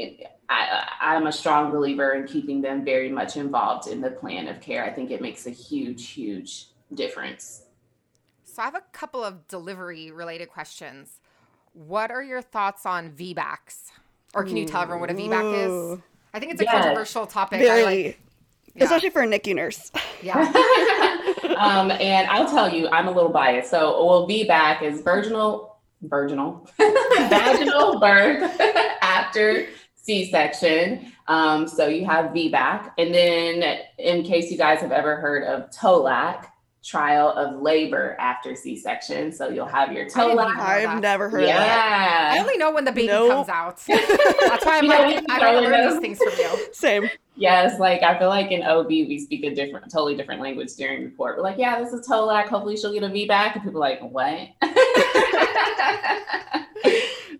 I, 0.48 0.88
I'm 1.00 1.26
a 1.26 1.32
strong 1.32 1.70
believer 1.70 2.12
in 2.12 2.26
keeping 2.26 2.62
them 2.62 2.84
very 2.84 3.10
much 3.10 3.36
involved 3.36 3.88
in 3.88 4.00
the 4.00 4.10
plan 4.10 4.48
of 4.48 4.60
care. 4.60 4.84
I 4.84 4.90
think 4.90 5.10
it 5.10 5.20
makes 5.20 5.46
a 5.46 5.50
huge, 5.50 6.08
huge 6.08 6.68
difference. 6.94 7.64
So 8.44 8.62
I 8.62 8.66
have 8.66 8.74
a 8.74 8.82
couple 8.92 9.24
of 9.24 9.48
delivery 9.48 10.10
related 10.10 10.50
questions. 10.50 11.20
What 11.72 12.10
are 12.10 12.22
your 12.22 12.42
thoughts 12.42 12.84
on 12.84 13.10
VBACs? 13.10 13.90
Or 14.34 14.44
can 14.44 14.56
you 14.56 14.66
tell 14.66 14.82
everyone 14.82 15.00
what 15.00 15.10
a 15.10 15.14
VBAC 15.14 15.94
is? 15.94 16.00
I 16.34 16.40
think 16.40 16.52
it's 16.52 16.62
a 16.62 16.66
controversial 16.66 17.26
topic. 17.26 17.60
Very, 17.60 17.82
like, 17.84 18.20
yeah. 18.74 18.84
especially 18.84 19.10
for 19.10 19.22
a 19.22 19.26
NICU 19.26 19.54
nurse. 19.54 19.90
Yeah. 20.22 20.38
um, 21.58 21.90
and 21.90 22.28
I'll 22.30 22.48
tell 22.48 22.72
you, 22.72 22.88
I'm 22.88 23.08
a 23.08 23.10
little 23.10 23.30
biased. 23.30 23.70
So, 23.70 24.04
well, 24.04 24.28
VBAC 24.28 24.82
is 24.82 25.02
virginal 25.02 25.72
virginal, 26.02 26.68
vaginal 26.78 27.98
birth 28.00 28.60
after 29.02 29.66
C-section. 29.94 31.12
Um, 31.28 31.68
so 31.68 31.86
you 31.86 32.04
have 32.04 32.32
VBAC. 32.32 32.92
And 32.98 33.14
then 33.14 33.78
in 33.98 34.24
case 34.24 34.50
you 34.50 34.58
guys 34.58 34.80
have 34.80 34.92
ever 34.92 35.16
heard 35.16 35.44
of 35.44 35.70
TOLAC, 35.70 36.46
trial 36.82 37.28
of 37.28 37.60
labor 37.62 38.16
after 38.18 38.56
C-section. 38.56 39.32
So 39.32 39.48
you'll 39.48 39.66
have 39.66 39.92
your 39.92 40.06
TOLAC. 40.06 40.56
I've 40.56 41.00
never 41.00 41.30
heard 41.30 41.42
yeah. 41.42 41.50
of 41.50 41.58
that. 41.58 42.32
I 42.34 42.40
only 42.40 42.56
know 42.56 42.72
when 42.72 42.84
the 42.84 42.92
baby 42.92 43.06
Nope. 43.06 43.30
comes 43.30 43.48
out. 43.48 43.80
That's 43.86 44.64
why 44.66 44.78
I'm 44.78 44.86
like, 44.86 45.24
I 45.30 45.38
don't 45.38 45.62
learn 45.62 45.90
these 45.90 46.00
things 46.00 46.18
from 46.18 46.32
you. 46.38 46.68
Same. 46.72 47.08
Yes, 47.36 47.78
like 47.78 48.02
I 48.02 48.18
feel 48.18 48.28
like 48.28 48.50
in 48.50 48.62
OB 48.62 48.88
we 48.88 49.18
speak 49.18 49.44
a 49.44 49.54
different, 49.54 49.90
totally 49.90 50.16
different 50.16 50.42
language 50.42 50.74
during 50.74 51.04
report. 51.04 51.36
We're 51.36 51.44
like, 51.44 51.56
yeah, 51.56 51.82
this 51.82 51.92
is 51.92 52.06
TOLAC. 52.06 52.48
Hopefully 52.48 52.76
she'll 52.76 52.92
get 52.92 53.04
a 53.04 53.08
VBAC. 53.08 53.54
And 53.54 53.62
people 53.62 53.82
are 53.82 53.90
like, 53.90 54.00
what? 54.02 54.48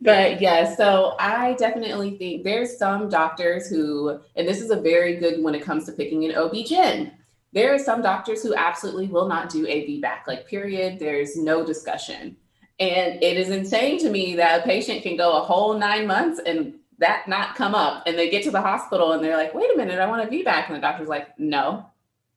but 0.00 0.40
yeah, 0.40 0.74
so 0.74 1.14
I 1.18 1.54
definitely 1.58 2.16
think 2.16 2.44
there's 2.44 2.78
some 2.78 3.08
doctors 3.08 3.68
who, 3.68 4.20
and 4.36 4.46
this 4.48 4.60
is 4.60 4.70
a 4.70 4.80
very 4.80 5.16
good 5.16 5.42
when 5.42 5.54
it 5.54 5.62
comes 5.62 5.84
to 5.86 5.92
picking 5.92 6.24
an 6.24 6.36
OB-GYN. 6.36 7.12
There 7.52 7.74
are 7.74 7.78
some 7.78 8.02
doctors 8.02 8.42
who 8.42 8.54
absolutely 8.54 9.08
will 9.08 9.28
not 9.28 9.50
do 9.50 9.66
a 9.66 9.86
VBAC, 9.86 10.26
like 10.26 10.46
period. 10.46 10.98
There's 10.98 11.36
no 11.36 11.64
discussion. 11.64 12.36
And 12.80 13.22
it 13.22 13.36
is 13.36 13.50
insane 13.50 13.98
to 14.00 14.10
me 14.10 14.36
that 14.36 14.60
a 14.60 14.64
patient 14.64 15.02
can 15.02 15.16
go 15.16 15.36
a 15.36 15.40
whole 15.40 15.74
nine 15.74 16.06
months 16.06 16.40
and 16.44 16.74
that 16.98 17.28
not 17.28 17.54
come 17.54 17.74
up. 17.74 18.04
And 18.06 18.18
they 18.18 18.30
get 18.30 18.42
to 18.44 18.50
the 18.50 18.60
hospital 18.60 19.12
and 19.12 19.22
they're 19.22 19.36
like, 19.36 19.54
wait 19.54 19.70
a 19.74 19.76
minute, 19.76 19.98
I 19.98 20.06
want 20.06 20.26
a 20.26 20.30
VBAC. 20.30 20.66
And 20.68 20.76
the 20.76 20.80
doctor's 20.80 21.08
like, 21.08 21.38
no, 21.38 21.86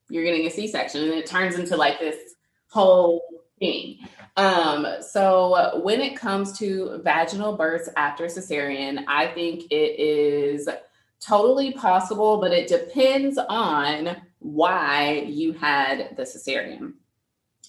you're 0.09 0.23
getting 0.23 0.45
a 0.45 0.51
C 0.51 0.67
section. 0.67 1.03
And 1.03 1.13
it 1.13 1.25
turns 1.25 1.55
into 1.55 1.77
like 1.77 1.99
this 1.99 2.35
whole 2.69 3.23
thing. 3.59 3.99
Um, 4.37 4.85
so 5.01 5.79
when 5.81 6.01
it 6.01 6.17
comes 6.17 6.57
to 6.59 6.99
vaginal 7.03 7.55
births 7.55 7.89
after 7.95 8.25
cesarean, 8.25 9.05
I 9.07 9.27
think 9.27 9.71
it 9.71 9.99
is 9.99 10.67
totally 11.21 11.71
possible, 11.71 12.41
but 12.41 12.51
it 12.51 12.67
depends 12.67 13.37
on 13.37 14.17
why 14.45 15.25
you 15.27 15.53
had 15.53 16.15
the 16.17 16.23
cesarean. 16.23 16.93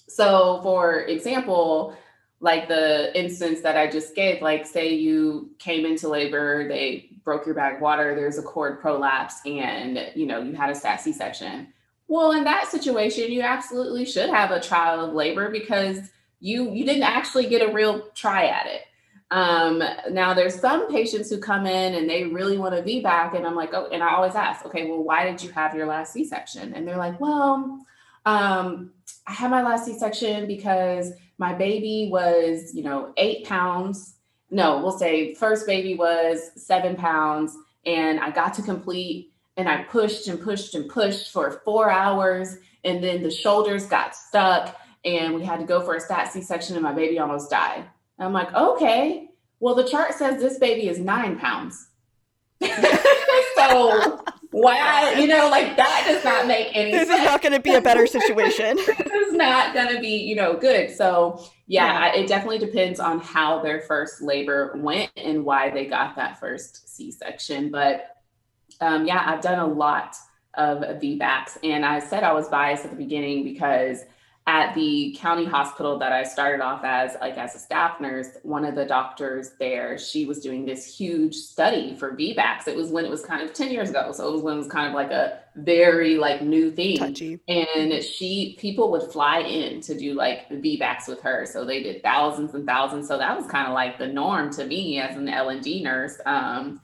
So, 0.08 0.60
for 0.62 1.00
example, 1.00 1.96
like 2.40 2.68
the 2.68 3.18
instance 3.18 3.62
that 3.62 3.78
I 3.78 3.90
just 3.90 4.14
gave, 4.14 4.42
like 4.42 4.66
say 4.66 4.92
you 4.94 5.50
came 5.58 5.86
into 5.86 6.08
labor, 6.08 6.68
they 6.68 7.08
broke 7.24 7.46
your 7.46 7.54
bag 7.54 7.76
of 7.76 7.80
water, 7.80 8.14
there's 8.14 8.36
a 8.36 8.42
cord 8.42 8.80
prolapse, 8.80 9.40
and 9.46 10.12
you 10.14 10.26
know 10.26 10.42
you 10.42 10.54
had 10.54 10.68
a 10.68 10.74
stat 10.74 11.00
C-section. 11.00 11.72
Well, 12.08 12.32
in 12.32 12.44
that 12.44 12.68
situation, 12.68 13.32
you 13.32 13.40
absolutely 13.40 14.04
should 14.04 14.28
have 14.28 14.50
a 14.50 14.60
trial 14.60 15.06
of 15.06 15.14
labor 15.14 15.50
because 15.50 15.98
you 16.40 16.70
you 16.72 16.84
didn't 16.84 17.04
actually 17.04 17.48
get 17.48 17.66
a 17.66 17.72
real 17.72 18.08
try 18.14 18.46
at 18.46 18.66
it. 18.66 18.82
Um, 19.30 19.82
now 20.10 20.34
there's 20.34 20.60
some 20.60 20.90
patients 20.90 21.30
who 21.30 21.38
come 21.38 21.66
in 21.66 21.94
and 21.94 22.08
they 22.08 22.24
really 22.24 22.58
want 22.58 22.74
to 22.74 22.82
VBAC, 22.82 23.34
and 23.34 23.46
I'm 23.46 23.56
like, 23.56 23.74
oh, 23.74 23.88
and 23.90 24.02
I 24.02 24.14
always 24.14 24.34
ask, 24.34 24.64
okay, 24.66 24.88
well, 24.88 25.02
why 25.02 25.24
did 25.24 25.42
you 25.42 25.50
have 25.50 25.74
your 25.74 25.86
last 25.86 26.12
C-section? 26.12 26.74
And 26.74 26.86
they're 26.86 26.96
like, 26.96 27.18
well, 27.20 27.84
um, 28.24 28.92
I 29.26 29.32
had 29.32 29.50
my 29.50 29.62
last 29.62 29.84
C-section 29.84 30.46
because 30.46 31.12
my 31.38 31.52
baby 31.52 32.08
was, 32.10 32.72
you 32.74 32.84
know, 32.84 33.12
eight 33.16 33.46
pounds. 33.46 34.14
No, 34.50 34.78
we'll 34.78 34.96
say 34.96 35.34
first 35.34 35.66
baby 35.66 35.94
was 35.96 36.52
seven 36.54 36.94
pounds, 36.94 37.56
and 37.84 38.20
I 38.20 38.30
got 38.30 38.54
to 38.54 38.62
complete, 38.62 39.32
and 39.56 39.68
I 39.68 39.82
pushed 39.82 40.28
and 40.28 40.40
pushed 40.40 40.76
and 40.76 40.88
pushed 40.88 41.32
for 41.32 41.62
four 41.64 41.90
hours, 41.90 42.58
and 42.84 43.02
then 43.02 43.24
the 43.24 43.30
shoulders 43.30 43.86
got 43.86 44.14
stuck, 44.14 44.76
and 45.04 45.34
we 45.34 45.44
had 45.44 45.58
to 45.58 45.66
go 45.66 45.80
for 45.80 45.96
a 45.96 46.00
stat 46.00 46.32
C-section, 46.32 46.76
and 46.76 46.84
my 46.84 46.92
baby 46.92 47.18
almost 47.18 47.50
died. 47.50 47.86
And 48.18 48.26
I'm 48.26 48.32
like, 48.32 48.54
okay, 48.54 49.28
well, 49.60 49.74
the 49.74 49.88
chart 49.88 50.14
says 50.14 50.40
this 50.40 50.58
baby 50.58 50.88
is 50.88 50.98
nine 50.98 51.38
pounds. 51.38 51.88
so 53.56 54.20
why, 54.50 55.12
you 55.18 55.26
know, 55.26 55.48
like 55.50 55.76
that 55.76 56.04
does 56.06 56.24
not 56.24 56.46
make 56.46 56.68
any 56.74 56.92
This 56.92 57.08
sense 57.08 57.20
is 57.20 57.26
not 57.26 57.42
going 57.42 57.52
to 57.52 57.60
be 57.60 57.74
a 57.74 57.80
better 57.80 58.06
situation. 58.06 58.76
this 58.86 59.28
is 59.28 59.34
not 59.34 59.74
going 59.74 59.94
to 59.94 60.00
be, 60.00 60.16
you 60.16 60.34
know, 60.34 60.56
good. 60.56 60.90
So, 60.90 61.44
yeah, 61.66 62.14
it 62.14 62.26
definitely 62.26 62.58
depends 62.58 62.98
on 62.98 63.20
how 63.20 63.60
their 63.60 63.80
first 63.80 64.22
labor 64.22 64.72
went 64.76 65.10
and 65.16 65.44
why 65.44 65.70
they 65.70 65.84
got 65.84 66.16
that 66.16 66.40
first 66.40 66.88
C 66.88 67.10
section. 67.10 67.70
But 67.70 68.16
um, 68.80 69.06
yeah, 69.06 69.22
I've 69.26 69.42
done 69.42 69.58
a 69.58 69.66
lot 69.66 70.16
of 70.54 70.78
VBACs, 70.78 71.58
and 71.62 71.84
I 71.84 71.98
said 71.98 72.22
I 72.22 72.32
was 72.32 72.48
biased 72.48 72.84
at 72.84 72.90
the 72.90 72.96
beginning 72.96 73.44
because 73.44 74.04
at 74.48 74.74
the 74.76 75.16
county 75.18 75.44
hospital 75.44 75.98
that 75.98 76.12
I 76.12 76.22
started 76.22 76.62
off 76.62 76.82
as, 76.84 77.16
like 77.20 77.36
as 77.36 77.56
a 77.56 77.58
staff 77.58 78.00
nurse, 78.00 78.28
one 78.44 78.64
of 78.64 78.76
the 78.76 78.84
doctors 78.84 79.50
there, 79.58 79.98
she 79.98 80.24
was 80.24 80.38
doing 80.38 80.64
this 80.64 80.96
huge 80.96 81.34
study 81.34 81.96
for 81.96 82.16
VBACs. 82.16 82.68
It 82.68 82.76
was 82.76 82.90
when 82.90 83.04
it 83.04 83.10
was 83.10 83.24
kind 83.24 83.42
of 83.42 83.52
10 83.52 83.72
years 83.72 83.90
ago. 83.90 84.12
So 84.12 84.28
it 84.28 84.32
was 84.32 84.42
when 84.42 84.54
it 84.54 84.58
was 84.58 84.68
kind 84.68 84.86
of 84.86 84.94
like 84.94 85.10
a 85.10 85.40
very 85.56 86.16
like 86.16 86.42
new 86.42 86.70
thing. 86.70 86.98
Touchy. 86.98 87.40
And 87.48 88.04
she 88.04 88.56
people 88.60 88.92
would 88.92 89.10
fly 89.10 89.40
in 89.40 89.80
to 89.80 89.98
do 89.98 90.14
like 90.14 90.48
VBACs 90.48 91.08
with 91.08 91.20
her. 91.22 91.44
So 91.44 91.64
they 91.64 91.82
did 91.82 92.04
thousands 92.04 92.54
and 92.54 92.64
thousands. 92.64 93.08
So 93.08 93.18
that 93.18 93.36
was 93.36 93.46
kind 93.48 93.66
of 93.66 93.74
like 93.74 93.98
the 93.98 94.06
norm 94.06 94.52
to 94.52 94.64
me 94.64 95.00
as 95.00 95.16
an 95.16 95.28
L 95.28 95.48
and 95.48 95.62
D 95.62 95.82
nurse. 95.82 96.20
Um, 96.24 96.80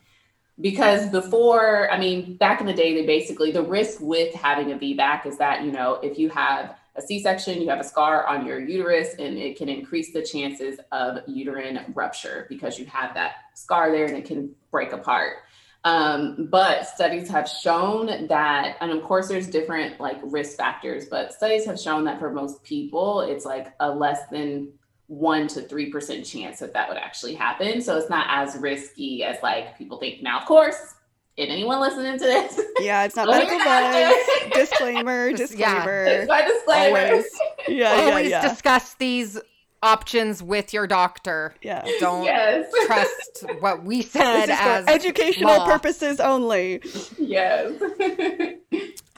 because 0.59 1.09
before, 1.09 1.89
I 1.91 1.97
mean, 1.97 2.35
back 2.35 2.59
in 2.59 2.67
the 2.67 2.73
day, 2.73 2.93
they 2.93 3.05
basically 3.05 3.51
the 3.51 3.63
risk 3.63 3.99
with 4.01 4.33
having 4.35 4.71
a 4.71 4.75
VBAC 4.75 5.25
is 5.25 5.37
that, 5.37 5.63
you 5.63 5.71
know, 5.71 5.95
if 6.03 6.19
you 6.19 6.29
have 6.29 6.75
a 6.95 7.01
C-section, 7.01 7.61
you 7.61 7.69
have 7.69 7.79
a 7.79 7.83
scar 7.83 8.25
on 8.27 8.45
your 8.45 8.59
uterus, 8.59 9.15
and 9.17 9.37
it 9.37 9.57
can 9.57 9.67
increase 9.67 10.13
the 10.13 10.21
chances 10.21 10.79
of 10.91 11.19
uterine 11.27 11.79
rupture 11.95 12.45
because 12.49 12.77
you 12.77 12.85
have 12.85 13.13
that 13.15 13.33
scar 13.55 13.91
there 13.91 14.05
and 14.05 14.15
it 14.15 14.25
can 14.25 14.53
break 14.71 14.93
apart. 14.93 15.37
Um, 15.85 16.47
but 16.49 16.87
studies 16.87 17.29
have 17.29 17.49
shown 17.49 18.27
that, 18.27 18.77
and 18.79 18.91
of 18.91 19.03
course, 19.03 19.27
there's 19.27 19.47
different 19.47 19.99
like 19.99 20.17
risk 20.23 20.55
factors, 20.55 21.05
but 21.05 21.33
studies 21.33 21.65
have 21.65 21.79
shown 21.79 22.05
that 22.05 22.19
for 22.19 22.31
most 22.31 22.63
people, 22.63 23.21
it's 23.21 23.43
like 23.43 23.73
a 23.79 23.89
less 23.89 24.21
than 24.31 24.71
one 25.07 25.47
to 25.47 25.61
three 25.61 25.91
percent 25.91 26.25
chance 26.25 26.59
that 26.59 26.73
that 26.73 26.87
would 26.87 26.97
actually 26.97 27.35
happen. 27.35 27.81
So 27.81 27.97
it's 27.97 28.09
not 28.09 28.27
as 28.29 28.55
risky 28.55 29.23
as 29.25 29.37
like 29.43 29.77
people 29.77 29.97
think. 29.97 30.23
Now, 30.23 30.39
of 30.39 30.45
course, 30.45 30.95
if 31.37 31.49
anyone 31.49 31.79
listening 31.81 32.13
to 32.19 32.23
this, 32.23 32.59
Yeah, 32.79 33.03
it's 33.05 33.15
not 33.15 33.27
medical 33.29 33.55
advice. 33.55 34.13
Disclaimer, 34.53 35.31
Just- 35.33 35.55
yeah. 35.57 35.73
disclaimer. 35.75 36.03
it's 36.05 36.29
my 36.29 36.41
disclaimer. 36.47 36.99
Always. 36.99 37.25
Yeah, 37.67 37.95
yeah, 37.95 38.01
Always 38.09 38.29
yeah. 38.29 38.47
discuss 38.47 38.93
these 38.95 39.39
options 39.81 40.41
with 40.41 40.73
your 40.73 40.87
doctor. 40.87 41.55
yeah. 41.61 41.85
Don't 41.99 42.23
Yes. 42.23 42.71
trust 42.85 43.45
what 43.59 43.83
we 43.83 44.01
This 44.01 44.11
said 44.11 44.43
is 44.45 44.49
as 44.51 44.85
for 44.85 44.91
educational 44.91 45.57
law. 45.57 45.65
purposes 45.65 46.19
only. 46.19 46.81
yes. 47.19 47.71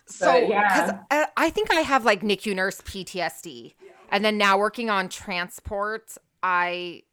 So, 0.08 0.32
But, 0.32 0.48
yeah. 0.50 0.62
because 0.74 1.00
I, 1.12 1.22
uh, 1.24 1.26
I 1.36 1.50
think 1.50 1.72
I 1.74 1.82
have 1.82 2.06
like 2.06 2.22
NICU 2.22 2.56
nurse 2.56 2.80
PTSD, 2.82 3.74
and 4.12 4.24
then 4.24 4.38
now 4.38 4.58
working 4.58 4.90
on 4.90 5.10
transport, 5.10 6.16
I 6.42 7.04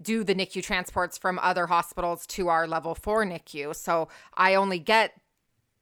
do 0.00 0.22
the 0.24 0.34
NICU 0.34 0.62
transports 0.62 1.18
from 1.18 1.38
other 1.40 1.66
hospitals 1.66 2.26
to 2.28 2.48
our 2.48 2.66
level 2.66 2.94
four 2.94 3.24
NICU. 3.24 3.74
So 3.74 4.08
I 4.34 4.54
only 4.54 4.78
get 4.78 5.14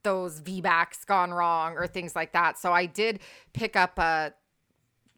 those 0.02 0.40
VBACs 0.40 1.04
gone 1.06 1.32
wrong 1.32 1.74
or 1.76 1.86
things 1.86 2.14
like 2.14 2.32
that. 2.32 2.58
So 2.58 2.72
I 2.72 2.86
did 2.86 3.20
pick 3.52 3.76
up 3.76 3.98
a 3.98 4.32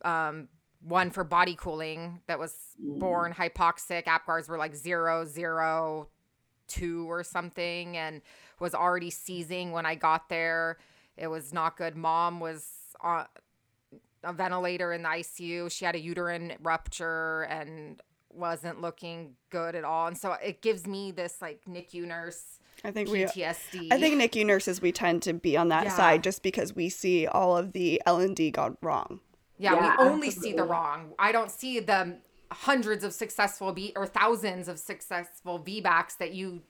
um, 0.03 0.49
one 0.81 1.11
for 1.11 1.25
body 1.25 1.55
cooling 1.55 2.21
that 2.27 2.39
was 2.39 2.55
born 2.79 3.33
hypoxic. 3.33 4.05
APGARs 4.05 4.49
were 4.49 4.59
like 4.59 4.75
zero, 4.75 5.25
zero, 5.25 6.09
two 6.69 7.11
or 7.11 7.23
something, 7.23 7.97
and 7.97 8.23
was 8.61 8.75
already 8.75 9.11
seizing 9.11 9.73
when 9.73 9.87
I 9.87 9.95
got 9.95 10.29
there. 10.29 10.79
It 11.17 11.27
was 11.29 11.53
not 11.53 11.77
good. 11.77 11.97
Mom 11.97 12.41
was 12.41 12.67
on 13.01 13.27
a 14.25 14.33
ventilator 14.33 14.93
in 14.93 15.03
the 15.03 15.09
ICU. 15.09 15.71
She 15.71 15.85
had 15.85 15.95
a 15.95 16.01
uterine 16.01 16.55
rupture 16.63 17.43
and 17.43 18.01
wasn't 18.31 18.81
looking 18.81 19.35
good 19.51 19.75
at 19.75 19.85
all. 19.85 20.07
And 20.07 20.17
so 20.17 20.33
it 20.33 20.63
gives 20.63 20.87
me 20.87 21.11
this 21.11 21.41
like 21.41 21.63
NICU 21.69 22.07
nurse 22.07 22.59
I 22.85 22.91
think 22.93 23.11
we 23.11 23.25
PTSD. 23.25 23.93
I 23.93 23.99
think 23.99 24.21
NICU 24.21 24.47
nurses 24.47 24.81
we 24.81 24.93
tend 24.93 25.23
to 25.23 25.33
be 25.33 25.57
on 25.57 25.69
that 25.69 25.85
Yeah. 25.85 25.97
side 25.97 26.23
just 26.23 26.43
because 26.43 26.75
we 26.75 26.89
see 26.89 27.27
all 27.27 27.57
of 27.57 27.73
the 27.73 28.01
L 28.07 28.21
and 28.21 28.37
D 28.37 28.51
gone 28.51 28.77
wrong. 28.83 29.21
Yeah, 29.59 29.75
Yeah, 29.75 29.97
we 30.05 30.09
only 30.11 30.31
see 30.31 30.53
the 30.53 30.63
wrong. 30.63 31.15
I 31.19 31.33
don't 31.33 31.51
see 31.51 31.81
the 31.81 32.19
hundreds 32.53 33.03
of 33.05 33.13
successful 33.13 33.73
V 33.73 33.93
or 33.97 34.07
thousands 34.07 34.69
of 34.69 34.79
successful 34.79 35.59
VBACs 35.59 36.17
that 36.19 36.33
you 36.33 36.63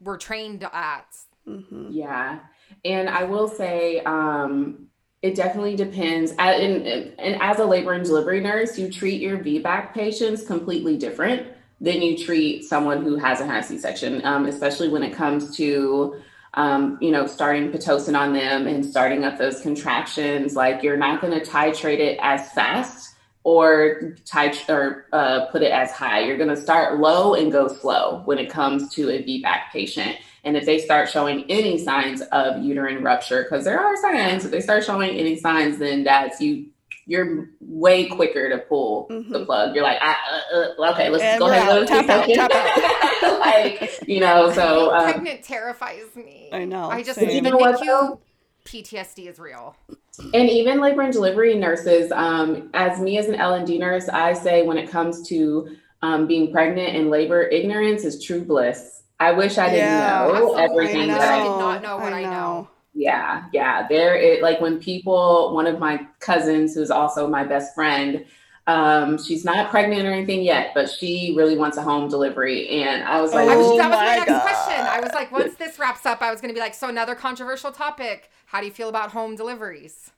were 0.00 0.18
trained 0.18 0.62
at. 0.64 1.06
hmm 1.46 1.88
Yeah. 1.90 2.40
And 2.84 3.08
I 3.08 3.24
will 3.24 3.48
say, 3.48 4.00
um, 4.00 4.89
it 5.22 5.34
definitely 5.34 5.76
depends. 5.76 6.32
And, 6.38 6.86
and, 7.18 7.42
as 7.42 7.58
a 7.58 7.64
labor 7.64 7.92
and 7.92 8.04
delivery 8.04 8.40
nurse, 8.40 8.78
you 8.78 8.90
treat 8.90 9.20
your 9.20 9.38
VBAC 9.38 9.92
patients 9.92 10.44
completely 10.44 10.96
different 10.96 11.46
than 11.80 12.00
you 12.02 12.16
treat 12.16 12.64
someone 12.64 13.02
who 13.02 13.16
hasn't 13.16 13.50
had 13.50 13.64
a 13.64 13.66
C-section, 13.66 14.24
um, 14.24 14.46
especially 14.46 14.88
when 14.88 15.02
it 15.02 15.12
comes 15.12 15.56
to, 15.56 16.16
um, 16.54 16.98
you 17.00 17.10
know, 17.10 17.26
starting 17.26 17.70
Pitocin 17.70 18.18
on 18.18 18.32
them 18.32 18.66
and 18.66 18.84
starting 18.84 19.24
up 19.24 19.38
those 19.38 19.60
contractions. 19.60 20.56
Like 20.56 20.82
you're 20.82 20.96
not 20.96 21.20
going 21.20 21.38
to 21.38 21.44
titrate 21.44 21.98
it 21.98 22.18
as 22.22 22.50
fast 22.52 23.14
or 23.44 24.14
tit- 24.24 24.68
or 24.68 25.06
uh, 25.12 25.46
put 25.46 25.62
it 25.62 25.72
as 25.72 25.90
high. 25.90 26.20
You're 26.20 26.36
going 26.36 26.54
to 26.54 26.60
start 26.60 26.98
low 26.98 27.34
and 27.34 27.52
go 27.52 27.68
slow 27.68 28.22
when 28.24 28.38
it 28.38 28.50
comes 28.50 28.92
to 28.94 29.10
a 29.10 29.22
VBAC 29.22 29.70
patient. 29.72 30.16
And 30.44 30.56
if 30.56 30.64
they 30.64 30.78
start 30.78 31.08
showing 31.08 31.44
any 31.50 31.78
signs 31.78 32.22
of 32.32 32.62
uterine 32.62 33.02
rupture, 33.02 33.42
because 33.42 33.64
there 33.64 33.78
are 33.78 33.96
signs, 33.96 34.44
if 34.44 34.50
they 34.50 34.60
start 34.60 34.84
showing 34.84 35.10
any 35.10 35.36
signs, 35.36 35.78
then 35.78 36.04
that's 36.04 36.40
you. 36.40 36.66
You're 37.06 37.48
way 37.60 38.06
quicker 38.06 38.50
to 38.50 38.58
pull 38.58 39.08
mm-hmm. 39.10 39.32
the 39.32 39.44
plug. 39.44 39.74
You're 39.74 39.82
like, 39.82 40.00
uh, 40.00 40.14
uh, 40.54 40.92
okay, 40.92 41.08
let's 41.08 41.24
and 41.24 41.40
go 41.40 41.50
ahead. 41.50 41.82
Out. 41.82 41.88
Tap 41.88 42.08
out, 42.08 42.28
tap 42.28 42.50
out. 42.54 43.40
like, 43.40 43.98
you 44.06 44.20
know, 44.20 44.52
so 44.54 44.94
um, 44.94 45.12
pregnant 45.12 45.42
terrifies 45.42 46.14
me. 46.14 46.50
I 46.52 46.66
know. 46.66 46.88
I 46.88 47.02
just 47.02 47.18
same. 47.18 47.30
even 47.30 47.58
think 47.58 47.80
you 47.80 48.20
PTSD 48.64 49.28
is 49.28 49.38
real. 49.38 49.74
And 50.34 50.48
even 50.48 50.80
labor 50.80 51.02
and 51.02 51.12
delivery 51.12 51.56
nurses, 51.56 52.12
um, 52.12 52.70
as 52.74 53.00
me 53.00 53.18
as 53.18 53.26
an 53.26 53.34
L 53.36 53.54
and 53.54 53.66
D 53.66 53.78
nurse, 53.78 54.08
I 54.08 54.34
say 54.34 54.64
when 54.64 54.78
it 54.78 54.90
comes 54.90 55.26
to 55.28 55.76
um, 56.02 56.26
being 56.26 56.52
pregnant 56.52 56.94
and 56.94 57.10
labor, 57.10 57.42
ignorance 57.42 58.04
is 58.04 58.22
true 58.22 58.44
bliss 58.44 59.02
I 59.20 59.32
wish 59.32 59.58
I 59.58 59.68
didn't 59.68 59.86
yeah, 59.86 60.26
know 60.26 60.56
everything 60.56 61.08
that 61.08 61.20
I, 61.20 61.40
I 61.40 61.42
did 61.42 61.58
not 61.58 61.82
know 61.82 61.98
what 61.98 62.12
I 62.12 62.22
know. 62.22 62.28
I 62.28 62.32
know. 62.32 62.68
Yeah, 62.94 63.44
yeah. 63.52 63.86
There, 63.86 64.16
it 64.16 64.42
like 64.42 64.60
when 64.60 64.80
people, 64.80 65.54
one 65.54 65.66
of 65.66 65.78
my 65.78 66.06
cousins, 66.18 66.74
who's 66.74 66.90
also 66.90 67.28
my 67.28 67.44
best 67.44 67.74
friend, 67.74 68.24
um, 68.66 69.22
she's 69.22 69.44
not 69.44 69.70
pregnant 69.70 70.06
or 70.06 70.12
anything 70.12 70.42
yet, 70.42 70.72
but 70.74 70.88
she 70.88 71.34
really 71.36 71.56
wants 71.56 71.76
a 71.76 71.82
home 71.82 72.08
delivery. 72.08 72.68
And 72.68 73.04
I 73.04 73.20
was 73.20 73.32
like, 73.32 73.48
oh, 73.48 73.58
was, 73.58 73.78
that 73.78 73.90
was 73.90 73.98
my, 73.98 74.06
my 74.06 74.14
next 74.16 74.28
God. 74.30 74.42
question. 74.42 74.86
I 74.86 75.00
was 75.00 75.12
like, 75.12 75.30
once 75.30 75.54
this 75.56 75.78
wraps 75.78 76.06
up, 76.06 76.22
I 76.22 76.30
was 76.30 76.40
going 76.40 76.52
to 76.52 76.54
be 76.54 76.60
like, 76.60 76.74
so 76.74 76.88
another 76.88 77.14
controversial 77.14 77.72
topic. 77.72 78.30
How 78.46 78.60
do 78.60 78.66
you 78.66 78.72
feel 78.72 78.88
about 78.88 79.10
home 79.10 79.36
deliveries? 79.36 80.12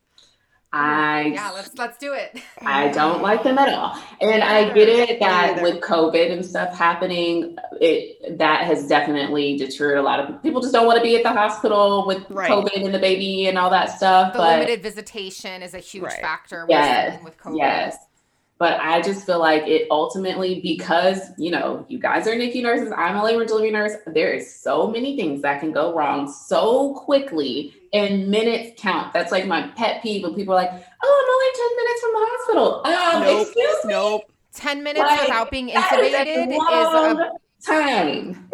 I 0.75 1.33
yeah, 1.35 1.51
let's 1.51 1.77
let's 1.77 1.99
do 1.99 2.15
it. 2.15 2.41
I 2.63 2.89
don't 2.89 3.21
like 3.21 3.43
them 3.43 3.59
at 3.59 3.69
all, 3.69 3.99
and 4.23 4.43
I 4.43 4.73
get 4.73 4.89
it 4.89 5.21
that 5.21 5.63
with 5.63 5.83
COVID 5.83 6.33
and 6.33 6.45
stuff 6.45 6.77
happening, 6.77 7.59
it 7.73 8.39
that 8.39 8.65
has 8.65 8.89
definitely 8.89 9.59
deterred 9.59 9.99
a 9.99 10.03
lot 10.03 10.19
of 10.19 10.43
people. 10.43 10.63
Just 10.63 10.73
don't 10.73 10.87
want 10.87 10.97
to 10.97 11.03
be 11.03 11.15
at 11.15 11.25
the 11.25 11.33
hospital 11.33 12.07
with 12.07 12.25
right. 12.31 12.51
COVID 12.51 12.85
and 12.85 12.95
the 12.95 12.99
baby 12.99 13.49
and 13.49 13.59
all 13.59 13.69
that 13.69 13.91
stuff. 13.91 14.33
The 14.33 14.39
but, 14.39 14.61
limited 14.61 14.83
visitation 14.83 15.63
is 15.63 15.75
a 15.75 15.79
huge 15.79 16.05
right. 16.05 16.21
factor. 16.23 16.65
Yes, 16.67 17.23
with 17.23 17.37
COVID. 17.37 17.59
Yes, 17.59 17.99
but 18.63 18.79
I 18.79 19.03
just 19.03 19.27
feel 19.27 19.41
like 19.41 19.67
it 19.67 19.89
ultimately, 19.91 20.61
because, 20.61 21.19
you 21.37 21.51
know, 21.51 21.85
you 21.89 21.99
guys 21.99 22.29
are 22.29 22.31
NICU 22.37 22.63
nurses, 22.63 22.93
I'm 22.97 23.17
a 23.17 23.25
labor 23.25 23.41
and 23.41 23.49
delivery 23.49 23.73
nurse, 23.73 23.95
there 24.07 24.33
is 24.33 24.55
so 24.55 24.87
many 24.87 25.17
things 25.17 25.43
that 25.43 25.59
can 25.59 25.73
go 25.73 25.93
wrong 25.93 26.33
so 26.33 26.95
quickly 26.95 27.75
and 27.93 28.29
minutes 28.29 28.81
count. 28.81 29.13
That's 29.13 29.33
like 29.33 29.49
my 29.49 29.67
pet 29.77 30.01
peeve 30.01 30.23
when 30.23 30.37
people 30.37 30.55
are 30.55 30.63
like, 30.63 30.71
oh, 30.71 31.25
I'm 31.25 31.31
only 31.35 31.51
10 31.67 31.77
minutes 31.77 32.01
from 32.01 32.13
the 32.13 32.21
hospital. 32.31 32.83
Um, 32.87 33.23
nope, 33.25 33.47
excuse 33.49 33.85
me. 33.85 33.93
Nope. 33.95 34.33
10 34.55 34.83
minutes 34.85 35.07
like, 35.09 35.21
without 35.23 35.51
being 35.51 35.69
intubated 35.69 36.47
is, 36.47 36.55
is 36.55 36.61
a 36.61 37.31
time. 37.67 38.49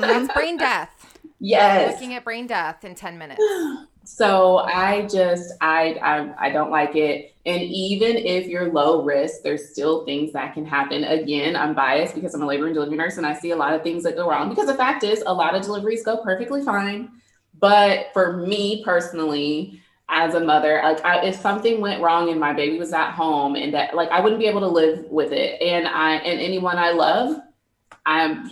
That's 0.00 0.32
brain 0.34 0.56
death. 0.56 0.94
Yes. 1.40 1.94
Looking 1.94 2.14
at 2.14 2.24
brain 2.24 2.46
death 2.48 2.84
in 2.84 2.96
10 2.96 3.18
minutes. 3.18 3.40
So 4.10 4.56
I 4.60 5.06
just 5.06 5.52
I, 5.60 5.98
I 6.02 6.46
I 6.46 6.50
don't 6.50 6.70
like 6.70 6.96
it. 6.96 7.34
And 7.44 7.60
even 7.60 8.16
if 8.16 8.46
you're 8.46 8.72
low 8.72 9.02
risk, 9.02 9.42
there's 9.42 9.68
still 9.68 10.06
things 10.06 10.32
that 10.32 10.54
can 10.54 10.64
happen. 10.64 11.04
Again, 11.04 11.54
I'm 11.54 11.74
biased 11.74 12.14
because 12.14 12.32
I'm 12.32 12.42
a 12.42 12.46
labor 12.46 12.64
and 12.64 12.74
delivery 12.74 12.96
nurse 12.96 13.18
and 13.18 13.26
I 13.26 13.34
see 13.34 13.50
a 13.50 13.56
lot 13.56 13.74
of 13.74 13.82
things 13.82 14.02
that 14.04 14.16
go 14.16 14.28
wrong. 14.28 14.48
Because 14.48 14.66
the 14.66 14.74
fact 14.74 15.04
is 15.04 15.22
a 15.26 15.32
lot 15.32 15.54
of 15.54 15.62
deliveries 15.62 16.04
go 16.04 16.16
perfectly 16.24 16.62
fine. 16.64 17.10
But 17.60 18.06
for 18.14 18.38
me 18.38 18.82
personally, 18.82 19.82
as 20.08 20.34
a 20.34 20.40
mother, 20.40 20.80
like 20.82 21.04
I, 21.04 21.26
if 21.26 21.36
something 21.36 21.82
went 21.82 22.02
wrong 22.02 22.30
and 22.30 22.40
my 22.40 22.54
baby 22.54 22.78
was 22.78 22.94
at 22.94 23.12
home 23.12 23.56
and 23.56 23.74
that 23.74 23.94
like 23.94 24.08
I 24.08 24.20
wouldn't 24.20 24.40
be 24.40 24.46
able 24.46 24.60
to 24.60 24.68
live 24.68 25.04
with 25.10 25.32
it. 25.32 25.60
And 25.60 25.86
I 25.86 26.14
and 26.14 26.40
anyone 26.40 26.78
I 26.78 26.92
love, 26.92 27.36
I'm 28.08 28.50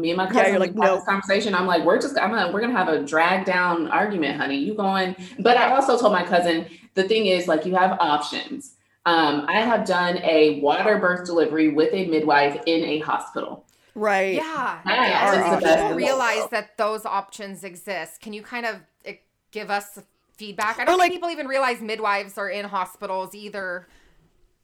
me 0.00 0.10
and 0.10 0.16
my 0.16 0.26
cousin 0.26 0.44
yeah, 0.44 0.48
you're 0.48 0.58
like, 0.58 0.74
no. 0.74 0.96
this 0.96 1.04
conversation. 1.04 1.54
I'm 1.54 1.66
like, 1.66 1.84
we're 1.84 2.00
just 2.00 2.18
I'm 2.18 2.30
gonna 2.30 2.50
we're 2.50 2.62
gonna 2.62 2.76
have 2.76 2.88
a 2.88 3.04
drag 3.04 3.44
down 3.44 3.88
argument, 3.88 4.38
honey. 4.38 4.56
You 4.56 4.72
going, 4.72 5.14
but 5.40 5.58
I 5.58 5.74
also 5.74 5.98
told 5.98 6.12
my 6.12 6.24
cousin 6.24 6.66
the 6.94 7.02
thing 7.02 7.26
is 7.26 7.46
like 7.46 7.66
you 7.66 7.76
have 7.76 7.98
options. 8.00 8.76
Um, 9.04 9.46
I 9.54 9.60
have 9.60 9.86
done 9.86 10.16
a 10.22 10.60
water 10.60 10.98
birth 10.98 11.26
delivery 11.26 11.68
with 11.68 11.92
a 11.92 12.06
midwife 12.06 12.58
in 12.64 12.82
a 12.84 13.00
hospital. 13.00 13.66
Right. 13.94 14.36
Yeah. 14.36 14.80
yeah. 14.86 15.58
People 15.58 15.94
realize 15.94 16.48
that 16.50 16.78
those 16.78 17.04
options 17.04 17.62
exist. 17.62 18.22
Can 18.22 18.32
you 18.32 18.42
kind 18.42 18.64
of 18.64 18.76
eh, 19.04 19.16
give 19.50 19.70
us 19.70 19.98
feedback? 20.38 20.78
I 20.78 20.86
don't 20.86 20.94
or 20.94 20.98
think 20.98 21.00
like, 21.00 21.12
people 21.12 21.28
even 21.28 21.46
realize 21.46 21.82
midwives 21.82 22.38
are 22.38 22.48
in 22.48 22.64
hospitals 22.64 23.34
either. 23.34 23.86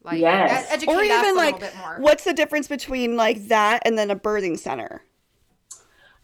Like, 0.03 0.21
yes. 0.21 0.67
educate 0.71 0.95
or 0.95 1.03
even 1.03 1.37
like, 1.37 1.63
what's 1.99 2.25
the 2.25 2.33
difference 2.33 2.69
between 2.69 3.17
like 3.17 3.49
that 3.49 3.83
and 3.85 3.99
then 3.99 4.11
a 4.11 4.17
birthing 4.17 4.59
center? 4.59 5.03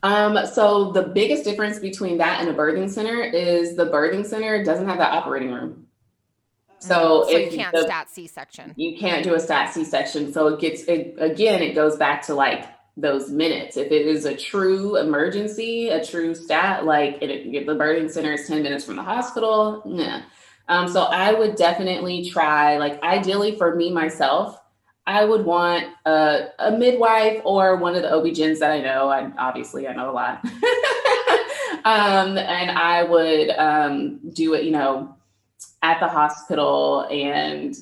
Um, 0.03 0.47
so 0.47 0.93
the 0.93 1.03
biggest 1.03 1.45
difference 1.45 1.79
between 1.79 2.19
that 2.19 2.41
and 2.41 2.49
a 2.49 2.55
birthing 2.55 2.89
center 2.91 3.23
is 3.23 3.77
the 3.77 3.87
birthing 3.87 4.25
center 4.25 4.63
doesn't 4.63 4.87
have 4.87 4.99
that 4.99 5.13
operating 5.13 5.53
room. 5.53 5.87
So, 6.79 7.25
so 7.29 7.37
if 7.37 7.53
you 7.53 7.59
can't 7.59 7.75
the, 7.75 7.83
stat 7.83 8.11
C 8.11 8.27
section. 8.27 8.73
You 8.77 8.99
can't 8.99 9.25
do 9.25 9.35
a 9.35 9.41
stat 9.41 9.75
C 9.75 9.85
section. 9.85 10.33
So 10.33 10.49
it 10.49 10.61
gets 10.61 10.83
it, 10.85 11.15
again, 11.19 11.63
it 11.63 11.75
goes 11.75 11.97
back 11.97 12.23
to 12.27 12.35
like 12.35 12.67
those 12.97 13.31
minutes. 13.31 13.77
If 13.77 13.91
it 13.91 14.07
is 14.07 14.25
a 14.25 14.37
true 14.37 14.97
emergency, 14.97 15.89
a 15.89 16.05
true 16.05 16.35
stat, 16.35 16.85
like 16.85 17.19
it, 17.21 17.67
the 17.67 17.73
birthing 17.73 18.11
center 18.11 18.33
is 18.33 18.47
10 18.47 18.63
minutes 18.63 18.85
from 18.85 18.97
the 18.97 19.03
hospital, 19.03 19.83
yeah. 19.87 20.23
Um, 20.69 20.89
so 20.89 21.03
I 21.03 21.33
would 21.33 21.57
definitely 21.57 22.29
try, 22.29 22.79
like, 22.79 23.03
ideally 23.03 23.57
for 23.57 23.75
me 23.75 23.91
myself, 23.93 24.61
I 25.07 25.25
would 25.25 25.45
want 25.45 25.87
a, 26.05 26.49
a 26.59 26.73
midwife 26.73 27.41
or 27.45 27.77
one 27.77 27.95
of 27.95 28.03
the 28.03 28.13
OB-GYNs 28.13 28.59
that 28.59 28.73
I 28.73 28.81
know. 28.81 29.09
I 29.09 29.31
obviously 29.39 29.87
I 29.87 29.95
know 29.95 30.11
a 30.11 30.13
lot. 30.13 30.45
um, 31.85 32.37
and 32.37 32.71
I 32.73 33.05
would 33.05 33.51
um, 33.51 34.19
do 34.33 34.55
it, 34.55 34.65
you 34.65 34.73
know, 34.73 35.15
at 35.83 36.01
the 36.01 36.09
hospital 36.09 37.07
and 37.11 37.77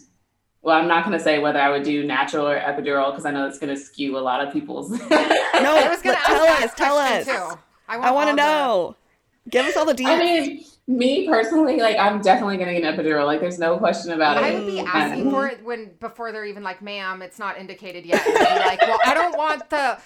well, 0.60 0.78
I'm 0.78 0.88
not 0.88 1.04
going 1.04 1.16
to 1.16 1.22
say 1.22 1.38
whether 1.40 1.60
I 1.60 1.70
would 1.70 1.82
do 1.82 2.06
natural 2.06 2.48
or 2.48 2.58
epidural 2.58 3.10
because 3.10 3.26
I 3.26 3.30
know 3.30 3.46
it's 3.46 3.58
going 3.58 3.74
to 3.74 3.78
skew 3.78 4.16
a 4.16 4.20
lot 4.20 4.46
of 4.46 4.50
people's. 4.50 4.90
no, 4.98 4.98
I 5.10 5.88
was 5.90 6.00
going 6.00 6.16
to 6.16 6.22
tell 6.22 6.42
us, 6.42 6.74
tell 6.74 6.96
us. 6.96 7.26
Too. 7.26 7.58
I 7.86 8.10
want 8.10 8.30
to 8.30 8.36
know. 8.36 8.96
The... 9.44 9.50
Give 9.50 9.66
us 9.66 9.76
all 9.76 9.84
the 9.84 9.92
details. 9.92 10.20
I 10.20 10.24
mean, 10.24 10.64
me 10.86 11.26
personally, 11.26 11.78
like 11.78 11.96
I'm 11.96 12.20
definitely 12.20 12.58
gonna 12.58 12.78
get 12.78 12.84
an 12.84 12.94
epidural. 12.94 13.24
Like 13.24 13.40
there's 13.40 13.58
no 13.58 13.78
question 13.78 14.12
about 14.12 14.36
it. 14.36 14.42
I 14.42 14.54
would 14.54 14.66
be 14.66 14.80
asking 14.80 15.30
for 15.30 15.46
it 15.46 15.64
when 15.64 15.92
before 15.98 16.30
they're 16.30 16.44
even 16.44 16.62
like, 16.62 16.82
ma'am, 16.82 17.22
it's 17.22 17.38
not 17.38 17.56
indicated 17.56 18.04
yet. 18.04 18.22
like, 18.66 18.82
well, 18.82 18.98
I 19.06 19.14
don't 19.14 19.36
want 19.36 19.70
the 19.70 19.98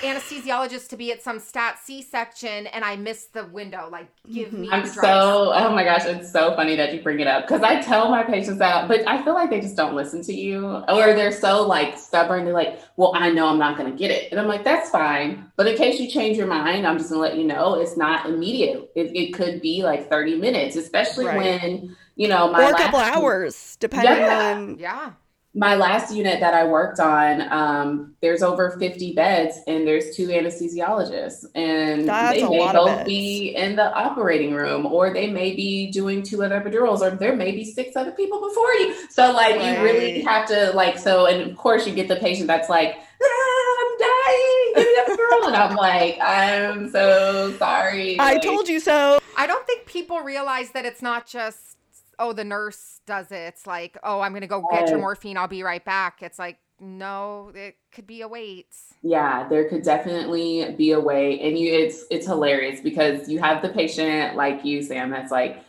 anesthesiologist 0.00 0.88
to 0.88 0.96
be 0.96 1.12
at 1.12 1.22
some 1.22 1.38
stat 1.38 1.78
C 1.84 2.02
section 2.02 2.66
and 2.66 2.84
I 2.84 2.96
missed 2.96 3.32
the 3.32 3.44
window. 3.46 3.88
Like, 3.92 4.08
give 4.32 4.48
mm-hmm. 4.48 4.62
me. 4.62 4.70
I'm 4.72 4.86
so. 4.86 5.52
Oh 5.54 5.72
my 5.72 5.84
gosh, 5.84 6.04
it's 6.04 6.32
so 6.32 6.56
funny 6.56 6.74
that 6.76 6.92
you 6.92 7.00
bring 7.00 7.20
it 7.20 7.28
up 7.28 7.46
because 7.46 7.62
I 7.62 7.80
tell 7.80 8.10
my 8.10 8.24
patients 8.24 8.58
that, 8.58 8.88
but 8.88 9.06
I 9.06 9.22
feel 9.22 9.34
like 9.34 9.50
they 9.50 9.60
just 9.60 9.76
don't 9.76 9.94
listen 9.94 10.20
to 10.22 10.34
you, 10.34 10.66
or 10.66 11.14
they're 11.14 11.30
so 11.30 11.64
like 11.64 11.96
stubborn. 11.96 12.44
They're 12.44 12.54
like, 12.54 12.80
well, 12.96 13.12
I 13.14 13.30
know 13.30 13.46
I'm 13.46 13.58
not 13.58 13.78
gonna 13.78 13.92
get 13.92 14.10
it, 14.10 14.32
and 14.32 14.40
I'm 14.40 14.48
like, 14.48 14.64
that's 14.64 14.90
fine. 14.90 15.48
But 15.56 15.68
in 15.68 15.76
case 15.76 16.00
you 16.00 16.10
change 16.10 16.36
your 16.36 16.48
mind, 16.48 16.88
I'm 16.88 16.98
just 16.98 17.10
gonna 17.10 17.22
let 17.22 17.36
you 17.36 17.44
know 17.44 17.74
it's 17.74 17.96
not 17.96 18.28
immediate. 18.28 18.90
It, 18.96 19.14
it 19.14 19.32
could 19.32 19.60
be 19.60 19.84
like 19.84 20.10
30 20.10 20.23
minutes, 20.32 20.76
especially 20.76 21.26
right. 21.26 21.36
when 21.36 21.96
you 22.16 22.28
know 22.28 22.50
my 22.50 22.70
or 22.70 22.74
a 22.74 22.76
couple 22.76 22.98
hours, 22.98 23.76
depending 23.80 24.16
yeah. 24.16 24.54
on 24.56 24.78
yeah 24.78 25.12
my 25.56 25.76
last 25.76 26.12
unit 26.12 26.40
that 26.40 26.52
I 26.52 26.64
worked 26.64 26.98
on, 26.98 27.40
um, 27.52 28.16
there's 28.20 28.42
over 28.42 28.76
50 28.76 29.12
beds 29.12 29.56
and 29.68 29.86
there's 29.86 30.16
two 30.16 30.26
anesthesiologists, 30.26 31.44
and 31.54 32.08
That's 32.08 32.40
they 32.40 32.48
may 32.48 32.72
both 32.72 33.06
be 33.06 33.54
in 33.54 33.76
the 33.76 33.94
operating 33.94 34.52
room, 34.52 34.84
or 34.84 35.12
they 35.12 35.30
may 35.30 35.54
be 35.54 35.92
doing 35.92 36.24
two 36.24 36.42
other 36.42 36.60
epidurals, 36.60 37.00
or 37.02 37.10
there 37.16 37.36
may 37.36 37.52
be 37.52 37.64
six 37.64 37.94
other 37.94 38.10
people 38.10 38.40
before 38.40 38.72
you. 38.74 38.94
So, 39.10 39.30
like, 39.30 39.54
right. 39.56 39.78
you 39.78 39.84
really 39.84 40.22
have 40.22 40.48
to, 40.48 40.72
like, 40.72 40.98
so, 40.98 41.26
and 41.26 41.48
of 41.48 41.56
course, 41.56 41.86
you 41.86 41.94
get 41.94 42.08
the 42.08 42.16
patient 42.16 42.48
that's 42.48 42.68
like, 42.68 42.96
ah, 43.22 43.76
I'm 43.80 43.98
dying, 43.98 44.72
give 44.74 44.86
me 44.86 45.14
epidural, 45.14 45.46
and 45.46 45.56
I'm 45.56 45.76
like, 45.76 46.18
I'm 46.20 46.90
so 46.90 47.52
sorry. 47.58 48.18
I 48.18 48.34
like, 48.34 48.42
told 48.42 48.68
you 48.68 48.80
so. 48.80 49.20
I 49.36 49.46
don't 49.46 49.66
think 49.66 49.86
people 49.86 50.20
realize 50.20 50.70
that 50.70 50.84
it's 50.84 51.02
not 51.02 51.26
just 51.26 51.74
oh, 52.18 52.32
the 52.32 52.44
nurse 52.44 53.00
does 53.06 53.30
it. 53.30 53.36
It's 53.36 53.66
like, 53.66 53.98
oh, 54.02 54.20
I'm 54.20 54.32
going 54.32 54.42
to 54.42 54.46
go 54.46 54.66
get 54.70 54.88
your 54.88 54.98
morphine. 54.98 55.36
I'll 55.36 55.48
be 55.48 55.62
right 55.62 55.84
back. 55.84 56.22
It's 56.22 56.38
like, 56.38 56.58
no, 56.80 57.52
it 57.54 57.76
could 57.92 58.06
be 58.06 58.22
a 58.22 58.28
wait. 58.28 58.68
Yeah, 59.02 59.48
there 59.48 59.68
could 59.68 59.82
definitely 59.82 60.74
be 60.76 60.92
a 60.92 61.00
wait. 61.00 61.40
And 61.40 61.58
you 61.58 61.72
it's 61.72 62.04
it's 62.10 62.26
hilarious 62.26 62.80
because 62.80 63.28
you 63.28 63.38
have 63.38 63.62
the 63.62 63.68
patient 63.68 64.36
like 64.36 64.64
you, 64.64 64.82
Sam, 64.82 65.10
that's 65.10 65.30
like 65.30 65.62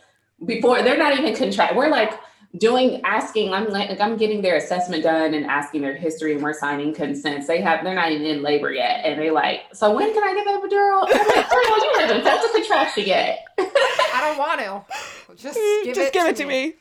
before 0.44 0.82
they're 0.82 0.98
not 0.98 1.16
even 1.16 1.34
contract. 1.34 1.76
We're 1.76 1.90
like 1.90 2.18
doing 2.58 3.00
asking 3.04 3.52
i'm 3.52 3.68
like 3.68 4.00
i'm 4.00 4.16
getting 4.16 4.40
their 4.40 4.56
assessment 4.56 5.02
done 5.02 5.34
and 5.34 5.46
asking 5.46 5.82
their 5.82 5.94
history 5.94 6.32
and 6.32 6.42
we're 6.42 6.52
signing 6.52 6.94
consents. 6.94 7.46
They 7.46 7.60
have 7.60 7.84
they're 7.84 7.94
not 7.94 8.10
even 8.12 8.26
in 8.26 8.42
labor 8.42 8.72
yet. 8.72 9.04
And 9.04 9.20
they 9.20 9.30
like 9.30 9.62
so 9.72 9.94
when 9.94 10.12
can 10.12 10.22
i 10.22 10.34
get 10.34 10.44
the 10.44 10.52
epidural? 10.52 11.06
I'm 11.08 11.28
like 11.28 11.46
oh 11.50 11.92
you 11.94 12.00
haven't 12.00 12.24
felt 12.24 12.44
a 12.44 12.52
contraction 12.52 13.04
yet. 13.04 13.44
I 13.58 14.20
don't 14.22 14.38
want 14.38 14.60
to. 14.60 15.34
Just 15.36 15.58
mm, 15.58 15.84
give 15.84 15.94
just 15.94 16.08
it 16.08 16.12
give 16.14 16.24
to 16.24 16.30
it 16.30 16.36
to 16.36 16.46
me, 16.46 16.66
me. 16.66 16.74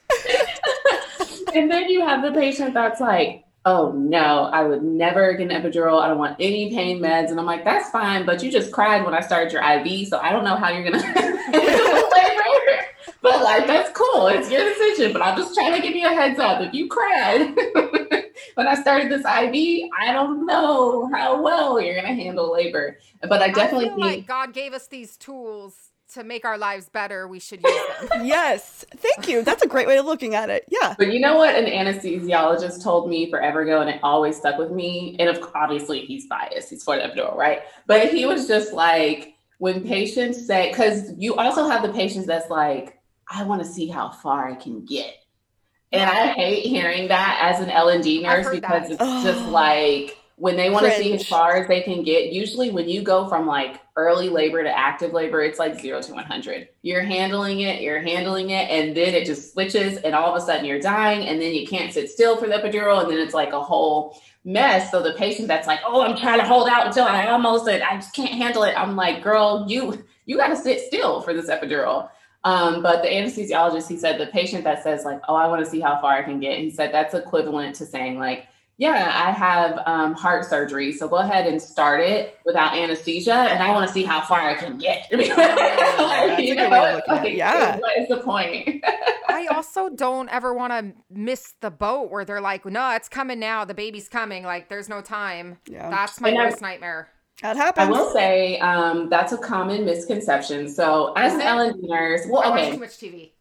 and 1.53 1.69
then 1.69 1.89
you 1.89 2.05
have 2.05 2.23
the 2.23 2.31
patient 2.31 2.73
that's 2.73 3.01
like, 3.01 3.43
oh 3.65 3.91
no, 3.91 4.45
I 4.45 4.63
would 4.63 4.83
never 4.83 5.33
get 5.33 5.51
an 5.51 5.61
epidural. 5.61 6.01
I 6.01 6.07
don't 6.07 6.17
want 6.17 6.37
any 6.39 6.69
pain 6.69 7.01
meds. 7.01 7.31
And 7.31 7.39
I'm 7.39 7.45
like, 7.45 7.65
that's 7.65 7.89
fine, 7.89 8.25
but 8.25 8.41
you 8.41 8.51
just 8.51 8.71
cried 8.71 9.03
when 9.03 9.13
I 9.13 9.19
started 9.19 9.51
your 9.51 9.61
IV, 9.61 10.07
so 10.07 10.19
I 10.19 10.31
don't 10.31 10.45
know 10.45 10.55
how 10.55 10.69
you're 10.69 10.89
gonna 10.89 11.03
But 13.25 13.41
like 13.41 13.65
that's 13.65 13.89
cool. 13.91 14.27
It's 14.27 14.51
your 14.51 14.63
decision. 14.63 15.11
But 15.11 15.23
I'm 15.23 15.35
just 15.35 15.55
trying 15.55 15.73
to 15.73 15.81
give 15.81 15.95
you 15.95 16.05
a 16.05 16.13
heads 16.13 16.39
up. 16.39 16.61
If 16.61 16.75
you 16.75 16.87
cried 16.87 17.55
when 18.53 18.67
I 18.67 18.75
started 18.75 19.11
this 19.11 19.21
IV, 19.21 19.89
I 19.99 20.13
don't 20.13 20.45
know 20.45 21.09
how 21.11 21.41
well 21.41 21.81
you're 21.81 21.95
gonna 21.95 22.13
handle 22.13 22.53
labor. 22.53 22.99
But 23.27 23.41
I 23.41 23.47
definitely 23.49 23.85
I 23.85 23.89
feel 23.89 23.95
think 23.95 24.17
like 24.17 24.27
God 24.27 24.53
gave 24.53 24.73
us 24.73 24.85
these 24.85 25.17
tools 25.17 25.89
to 26.13 26.23
make 26.23 26.45
our 26.45 26.55
lives 26.55 26.87
better. 26.87 27.27
We 27.27 27.39
should 27.39 27.63
use 27.63 27.81
them. 28.11 28.25
yes. 28.27 28.85
Thank 28.95 29.27
you. 29.27 29.41
That's 29.41 29.63
a 29.63 29.67
great 29.67 29.87
way 29.87 29.97
of 29.97 30.05
looking 30.05 30.35
at 30.35 30.51
it. 30.51 30.65
Yeah. 30.69 30.93
But 30.95 31.11
you 31.11 31.19
know 31.19 31.35
what 31.37 31.55
an 31.55 31.65
anesthesiologist 31.65 32.83
told 32.83 33.09
me 33.09 33.27
forever 33.31 33.61
ago, 33.61 33.81
and 33.81 33.89
it 33.89 33.99
always 34.03 34.37
stuck 34.37 34.59
with 34.59 34.69
me. 34.69 35.15
And 35.17 35.29
of, 35.29 35.43
obviously, 35.55 36.01
he's 36.01 36.27
biased. 36.27 36.69
He's 36.69 36.83
for 36.83 36.95
the 36.95 37.01
epidural, 37.01 37.35
right? 37.35 37.61
But 37.87 38.13
he 38.13 38.27
was 38.27 38.47
just 38.47 38.71
like, 38.71 39.33
when 39.57 39.83
patients 39.83 40.45
say, 40.45 40.69
because 40.69 41.11
you 41.17 41.33
also 41.35 41.67
have 41.67 41.81
the 41.81 41.91
patients 41.91 42.27
that's 42.27 42.51
like, 42.51 42.99
I 43.29 43.43
want 43.43 43.61
to 43.61 43.67
see 43.67 43.87
how 43.87 44.09
far 44.09 44.47
I 44.47 44.55
can 44.55 44.85
get. 44.85 45.15
And 45.91 46.09
I 46.09 46.27
hate 46.27 46.65
hearing 46.65 47.07
that 47.07 47.39
as 47.41 47.61
an 47.61 47.69
L&D 47.69 48.21
nurse 48.21 48.49
because 48.49 48.89
that. 48.89 48.91
it's 48.91 49.23
just 49.23 49.49
like 49.49 50.17
when 50.37 50.57
they 50.57 50.69
want 50.69 50.85
to 50.85 50.91
see 50.97 51.13
as 51.13 51.25
far 51.25 51.55
as 51.55 51.67
they 51.67 51.81
can 51.81 52.03
get. 52.03 52.33
Usually 52.33 52.69
when 52.69 52.89
you 52.89 53.01
go 53.01 53.27
from 53.27 53.47
like 53.47 53.79
early 53.95 54.27
labor 54.27 54.61
to 54.61 54.77
active 54.77 55.13
labor, 55.13 55.41
it's 55.41 55.57
like 55.57 55.79
0 55.79 56.01
to 56.01 56.13
100. 56.13 56.67
You're 56.81 57.03
handling 57.03 57.61
it, 57.61 57.81
you're 57.81 58.01
handling 58.01 58.49
it 58.49 58.69
and 58.69 58.95
then 58.95 59.13
it 59.13 59.25
just 59.25 59.53
switches 59.53 59.97
and 59.99 60.13
all 60.13 60.35
of 60.35 60.41
a 60.41 60.45
sudden 60.45 60.65
you're 60.65 60.81
dying 60.81 61.27
and 61.27 61.41
then 61.41 61.53
you 61.53 61.65
can't 61.65 61.93
sit 61.93 62.09
still 62.09 62.35
for 62.35 62.47
the 62.47 62.55
epidural 62.55 63.01
and 63.01 63.09
then 63.09 63.19
it's 63.19 63.33
like 63.33 63.53
a 63.53 63.61
whole 63.61 64.19
mess. 64.43 64.91
So 64.91 65.01
the 65.01 65.13
patient 65.13 65.47
that's 65.47 65.67
like, 65.67 65.79
"Oh, 65.85 66.01
I'm 66.01 66.17
trying 66.17 66.39
to 66.39 66.45
hold 66.45 66.67
out 66.67 66.87
until 66.87 67.05
I 67.05 67.27
almost 67.27 67.67
it, 67.69 67.81
I 67.81 67.95
just 67.95 68.13
can't 68.13 68.33
handle 68.33 68.63
it." 68.63 68.77
I'm 68.77 68.97
like, 68.97 69.23
"Girl, 69.23 69.65
you 69.67 70.03
you 70.25 70.35
got 70.37 70.47
to 70.47 70.57
sit 70.57 70.81
still 70.81 71.21
for 71.21 71.33
this 71.33 71.49
epidural." 71.49 72.09
Um, 72.45 72.83
but 72.83 73.01
the 73.01 73.09
anesthesiologist, 73.09 73.89
he 73.89 73.97
said 73.97 74.19
the 74.19 74.27
patient 74.27 74.63
that 74.65 74.83
says 74.83 75.03
like, 75.03 75.19
"Oh, 75.27 75.35
I 75.35 75.47
want 75.47 75.65
to 75.65 75.69
see 75.69 75.79
how 75.79 75.99
far 75.99 76.13
I 76.13 76.21
can 76.21 76.39
get," 76.39 76.59
he 76.59 76.69
said 76.69 76.93
that's 76.93 77.15
equivalent 77.15 77.75
to 77.77 77.87
saying 77.87 78.19
like, 78.19 78.47
"Yeah, 78.77 79.11
I 79.13 79.31
have 79.31 79.79
um, 79.87 80.13
heart 80.13 80.45
surgery, 80.45 80.93
so 80.93 81.07
go 81.07 81.15
ahead 81.15 81.47
and 81.47 81.59
start 81.59 82.01
it 82.01 82.37
without 82.45 82.77
anesthesia, 82.77 83.33
and 83.33 83.63
I 83.63 83.71
want 83.71 83.87
to 83.87 83.93
see 83.93 84.03
how 84.03 84.21
far 84.21 84.41
I 84.41 84.53
can 84.53 84.77
get." 84.77 85.07
like, 85.11 86.39
you 86.39 86.53
know, 86.53 87.01
like, 87.07 87.33
yeah, 87.35 87.77
what 87.79 87.97
is 87.97 88.07
the 88.09 88.17
point? 88.17 88.85
I 89.27 89.47
also 89.47 89.89
don't 89.89 90.29
ever 90.29 90.53
want 90.53 90.71
to 90.71 90.93
miss 91.09 91.55
the 91.61 91.71
boat 91.71 92.11
where 92.11 92.25
they're 92.25 92.41
like, 92.41 92.63
"No, 92.63 92.91
it's 92.91 93.09
coming 93.09 93.39
now. 93.39 93.65
The 93.65 93.73
baby's 93.73 94.07
coming. 94.07 94.43
Like, 94.43 94.69
there's 94.69 94.87
no 94.87 95.01
time." 95.01 95.57
Yeah, 95.67 95.89
that's 95.89 96.21
my 96.21 96.31
worst 96.31 96.61
nightmare. 96.61 97.09
That 97.41 97.57
happens. 97.57 97.87
I 97.87 97.91
will 97.91 98.11
say 98.11 98.59
um, 98.59 99.09
that's 99.09 99.33
a 99.33 99.37
common 99.37 99.85
misconception. 99.85 100.69
So 100.69 101.13
as 101.15 101.33
an 101.33 101.81
nurse, 101.81 102.25
well, 102.29 102.51
okay. 102.53 102.71
too 102.71 102.79
much 102.79 102.91
TV. 102.91 103.31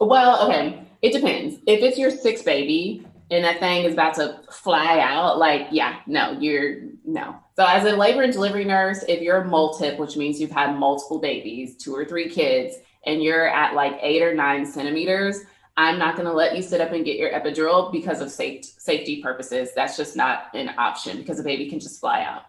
Well, 0.00 0.48
okay. 0.48 0.82
It 1.02 1.12
depends. 1.12 1.56
If 1.66 1.82
it's 1.82 1.98
your 1.98 2.10
sixth 2.10 2.44
baby 2.44 3.06
and 3.30 3.44
that 3.44 3.60
thing 3.60 3.84
is 3.84 3.92
about 3.92 4.14
to 4.14 4.40
fly 4.50 4.98
out, 5.00 5.38
like, 5.38 5.68
yeah, 5.70 6.00
no, 6.06 6.32
you're 6.32 6.80
no. 7.04 7.36
So 7.56 7.64
as 7.64 7.84
a 7.84 7.96
labor 7.96 8.22
and 8.22 8.32
delivery 8.32 8.64
nurse, 8.64 9.04
if 9.08 9.20
you're 9.22 9.42
a 9.42 9.44
multip, 9.44 9.98
which 9.98 10.16
means 10.16 10.40
you've 10.40 10.50
had 10.50 10.76
multiple 10.76 11.20
babies, 11.20 11.76
two 11.76 11.94
or 11.94 12.04
three 12.04 12.28
kids, 12.28 12.76
and 13.06 13.22
you're 13.22 13.48
at 13.48 13.74
like 13.74 13.98
eight 14.02 14.22
or 14.22 14.34
nine 14.34 14.66
centimeters, 14.66 15.40
I'm 15.76 15.98
not 15.98 16.16
going 16.16 16.26
to 16.26 16.32
let 16.32 16.56
you 16.56 16.62
sit 16.62 16.80
up 16.80 16.90
and 16.90 17.04
get 17.04 17.18
your 17.18 17.30
epidural 17.30 17.92
because 17.92 18.20
of 18.20 18.32
safety 18.32 18.68
safety 18.78 19.22
purposes. 19.22 19.70
That's 19.76 19.96
just 19.96 20.16
not 20.16 20.48
an 20.54 20.72
option 20.76 21.18
because 21.18 21.38
a 21.38 21.44
baby 21.44 21.70
can 21.70 21.78
just 21.78 22.00
fly 22.00 22.24
out. 22.24 22.42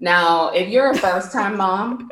Now, 0.00 0.48
if 0.48 0.70
you're 0.70 0.90
a 0.90 0.96
first 0.96 1.30
time 1.30 1.58
mom, 1.58 2.10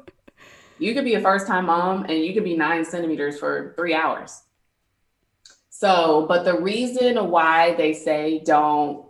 you 0.78 0.92
could 0.92 1.04
be 1.04 1.14
a 1.14 1.20
first 1.20 1.46
time 1.46 1.66
mom 1.66 2.04
and 2.04 2.18
you 2.18 2.34
could 2.34 2.44
be 2.44 2.54
nine 2.54 2.84
centimeters 2.84 3.38
for 3.38 3.72
three 3.76 3.94
hours. 3.94 4.42
So, 5.70 6.26
but 6.28 6.44
the 6.44 6.60
reason 6.60 7.30
why 7.30 7.74
they 7.74 7.94
say 7.94 8.40
don't, 8.44 9.06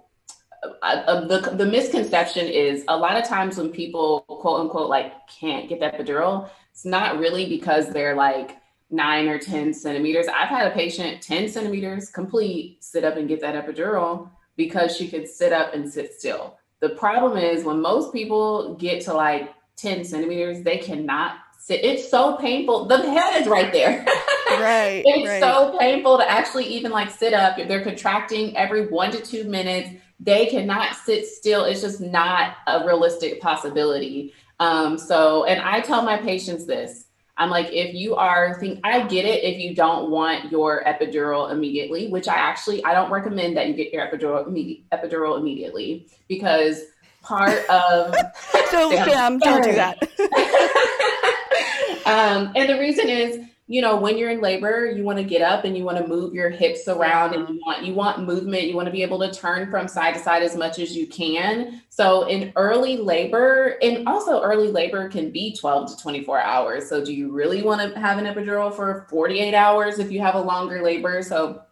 uh, 0.62 0.87
uh, 0.87 1.26
the, 1.26 1.51
the 1.57 1.66
misconception 1.66 2.47
is 2.47 2.85
a 2.89 2.97
lot 2.97 3.16
of 3.16 3.26
times 3.26 3.59
when 3.59 3.70
people 3.70 4.20
quote 4.29 4.61
unquote 4.61 4.89
like 4.89 5.12
can't 5.29 5.68
get 5.68 5.81
that 5.81 5.99
epidural, 5.99 6.49
it's 6.70 6.85
not 6.85 7.18
really 7.18 7.49
because 7.49 7.91
they're 7.91 8.14
like 8.14 8.59
nine 8.91 9.29
or 9.29 9.39
10 9.39 9.74
centimeters. 9.74 10.26
I've 10.29 10.49
had 10.49 10.70
a 10.70 10.74
patient 10.74 11.20
10 11.20 11.49
centimeters 11.49 12.11
complete 12.11 12.85
sit 12.85 13.03
up 13.03 13.16
and 13.16 13.29
get 13.29 13.41
that 13.41 13.55
epidural 13.55 14.31
because 14.57 14.97
she 14.97 15.09
could 15.09 15.29
sit 15.29 15.53
up 15.53 15.74
and 15.74 15.91
sit 15.91 16.14
still. 16.14 16.59
The 16.81 16.91
problem 16.91 17.37
is 17.37 17.64
when 17.64 17.81
most 17.81 18.12
people 18.12 18.74
get 18.74 19.03
to 19.03 19.14
like 19.14 19.53
10 19.76 20.05
centimeters, 20.05 20.62
they 20.62 20.79
cannot 20.79 21.37
sit. 21.59 21.85
It's 21.85 22.09
so 22.09 22.37
painful. 22.37 22.87
The 22.87 22.99
head 22.99 23.41
is 23.41 23.49
right 23.49 23.72
there. 23.72 24.05
right. 24.51 25.03
it's 25.05 25.29
right. 25.29 25.41
so 25.41 25.76
painful 25.79 26.18
to 26.18 26.31
actually 26.31 26.66
even 26.66 26.93
like 26.93 27.11
sit 27.11 27.35
up. 27.35 27.57
They're 27.57 27.85
contracting 27.85 28.57
every 28.57 28.87
one 28.87 29.11
to 29.12 29.20
two 29.20 29.45
minutes. 29.45 29.91
They 30.20 30.47
cannot 30.47 30.97
sit 30.97 31.26
still. 31.26 31.64
It's 31.64 31.81
just 31.81 32.01
not 32.01 32.57
a 32.66 32.85
realistic 32.87 33.41
possibility. 33.41 34.33
Um, 34.61 34.99
so, 34.99 35.45
and 35.45 35.61
I 35.61 35.81
tell 35.81 36.03
my 36.03 36.16
patients 36.16 36.66
this 36.66 37.08
I'm 37.39 37.51
like, 37.51 37.72
if 37.72 37.95
you 37.95 38.16
are 38.16 38.59
think 38.59 38.80
I 38.84 39.07
get 39.07 39.24
it 39.24 39.45
if 39.45 39.59
you 39.59 39.74
don't 39.74 40.11
want 40.11 40.51
your 40.51 40.82
epidural 40.84 41.53
immediately, 41.53 42.09
which 42.09 42.26
I 42.26 42.34
actually 42.34 42.84
I 42.84 42.93
don't 42.93 43.11
recommend 43.11 43.57
that 43.57 43.68
you 43.68 43.74
get 43.74 43.93
your 43.93 44.05
epidural 44.07 44.47
immediate, 44.47 44.82
epidural 44.91 45.39
immediately 45.39 46.09
because 46.26 46.82
part 47.22 47.64
of 47.70 48.14
so 48.70 48.91
Sam, 48.91 49.39
don't 49.39 49.62
do 49.62 49.72
that. 49.72 50.03
um, 52.07 52.53
and 52.57 52.68
the 52.68 52.78
reason 52.78 53.09
is 53.09 53.41
you 53.71 53.83
know 53.83 53.97
when 53.97 54.16
you're 54.16 54.31
in 54.31 54.41
labor 54.41 54.87
you 54.87 55.05
want 55.05 55.19
to 55.19 55.25
get 55.25 55.43
up 55.43 55.64
and 55.64 55.77
you 55.77 55.85
want 55.85 55.99
to 55.99 56.07
move 56.07 56.33
your 56.33 56.49
hips 56.49 56.89
around 56.89 57.35
and 57.35 57.49
you 57.49 57.61
want 57.64 57.85
you 57.85 57.93
want 57.93 58.25
movement 58.25 58.64
you 58.64 58.75
want 58.75 58.87
to 58.87 58.93
be 58.93 59.03
able 59.03 59.19
to 59.19 59.31
turn 59.31 59.71
from 59.71 59.87
side 59.87 60.14
to 60.14 60.21
side 60.21 60.43
as 60.43 60.57
much 60.57 60.79
as 60.79 60.97
you 60.97 61.07
can. 61.07 61.83
So 61.91 62.27
in 62.27 62.53
early 62.57 62.97
labor 62.97 63.79
and 63.83 64.09
also 64.09 64.41
early 64.41 64.69
labor 64.69 65.09
can 65.09 65.31
be 65.31 65.55
12 65.55 65.97
to 65.97 66.03
24 66.03 66.41
hours. 66.41 66.89
So 66.89 67.05
do 67.05 67.12
you 67.12 67.31
really 67.31 67.62
want 67.62 67.93
to 67.93 68.01
have 68.01 68.19
an 68.19 68.25
epidural 68.25 68.75
for 68.75 69.07
48 69.11 69.55
hours 69.55 69.99
if 69.99 70.11
you 70.11 70.21
have 70.21 70.35
a 70.35 70.41
longer 70.41 70.83
labor? 70.83 71.23
So 71.23 71.62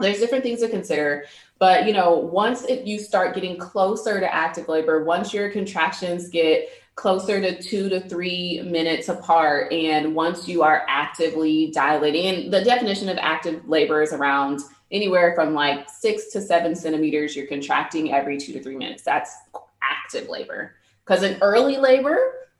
there's 0.00 0.18
different 0.18 0.42
things 0.42 0.60
to 0.60 0.68
consider. 0.68 1.24
But 1.60 1.86
you 1.86 1.92
know 1.92 2.14
once 2.14 2.64
it, 2.64 2.84
you 2.84 2.98
start 2.98 3.34
getting 3.34 3.56
closer 3.58 4.18
to 4.18 4.34
active 4.34 4.68
labor 4.68 5.04
once 5.04 5.32
your 5.32 5.50
contractions 5.50 6.28
get 6.28 6.68
closer 6.94 7.40
to 7.40 7.60
two 7.60 7.88
to 7.88 8.00
three 8.00 8.62
minutes 8.62 9.08
apart. 9.08 9.72
And 9.72 10.14
once 10.14 10.46
you 10.48 10.62
are 10.62 10.84
actively 10.88 11.70
dilating, 11.72 12.26
and 12.26 12.52
the 12.52 12.62
definition 12.62 13.08
of 13.08 13.18
active 13.18 13.68
labor 13.68 14.02
is 14.02 14.12
around 14.12 14.60
anywhere 14.90 15.34
from 15.34 15.54
like 15.54 15.88
six 15.90 16.30
to 16.32 16.40
seven 16.40 16.74
centimeters, 16.74 17.34
you're 17.34 17.46
contracting 17.46 18.12
every 18.12 18.38
two 18.38 18.52
to 18.52 18.62
three 18.62 18.76
minutes. 18.76 19.02
That's 19.02 19.34
active 19.82 20.28
labor. 20.28 20.76
Because 21.04 21.22
in 21.22 21.36
early 21.42 21.76
labor, 21.76 22.16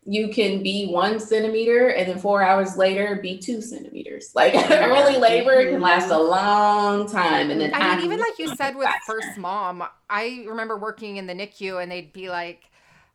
you 0.06 0.28
can 0.28 0.62
be 0.62 0.86
one 0.88 1.18
centimeter 1.18 1.88
and 1.88 2.08
then 2.08 2.18
four 2.18 2.42
hours 2.42 2.76
later 2.76 3.18
be 3.22 3.38
two 3.38 3.62
centimeters. 3.62 4.30
Like 4.34 4.54
early 4.54 5.16
labor 5.16 5.70
can 5.70 5.80
last 5.80 6.10
a 6.10 6.18
long 6.18 7.08
time. 7.08 7.50
And 7.50 7.60
then 7.60 7.72
I 7.72 7.96
mean, 7.96 8.04
even 8.04 8.18
like 8.18 8.38
you 8.38 8.54
said 8.56 8.74
with 8.74 8.88
first 9.06 9.38
mom, 9.38 9.84
I 10.10 10.44
remember 10.46 10.76
working 10.76 11.16
in 11.16 11.26
the 11.26 11.34
NICU 11.34 11.80
and 11.80 11.90
they'd 11.90 12.12
be 12.12 12.28
like, 12.28 12.70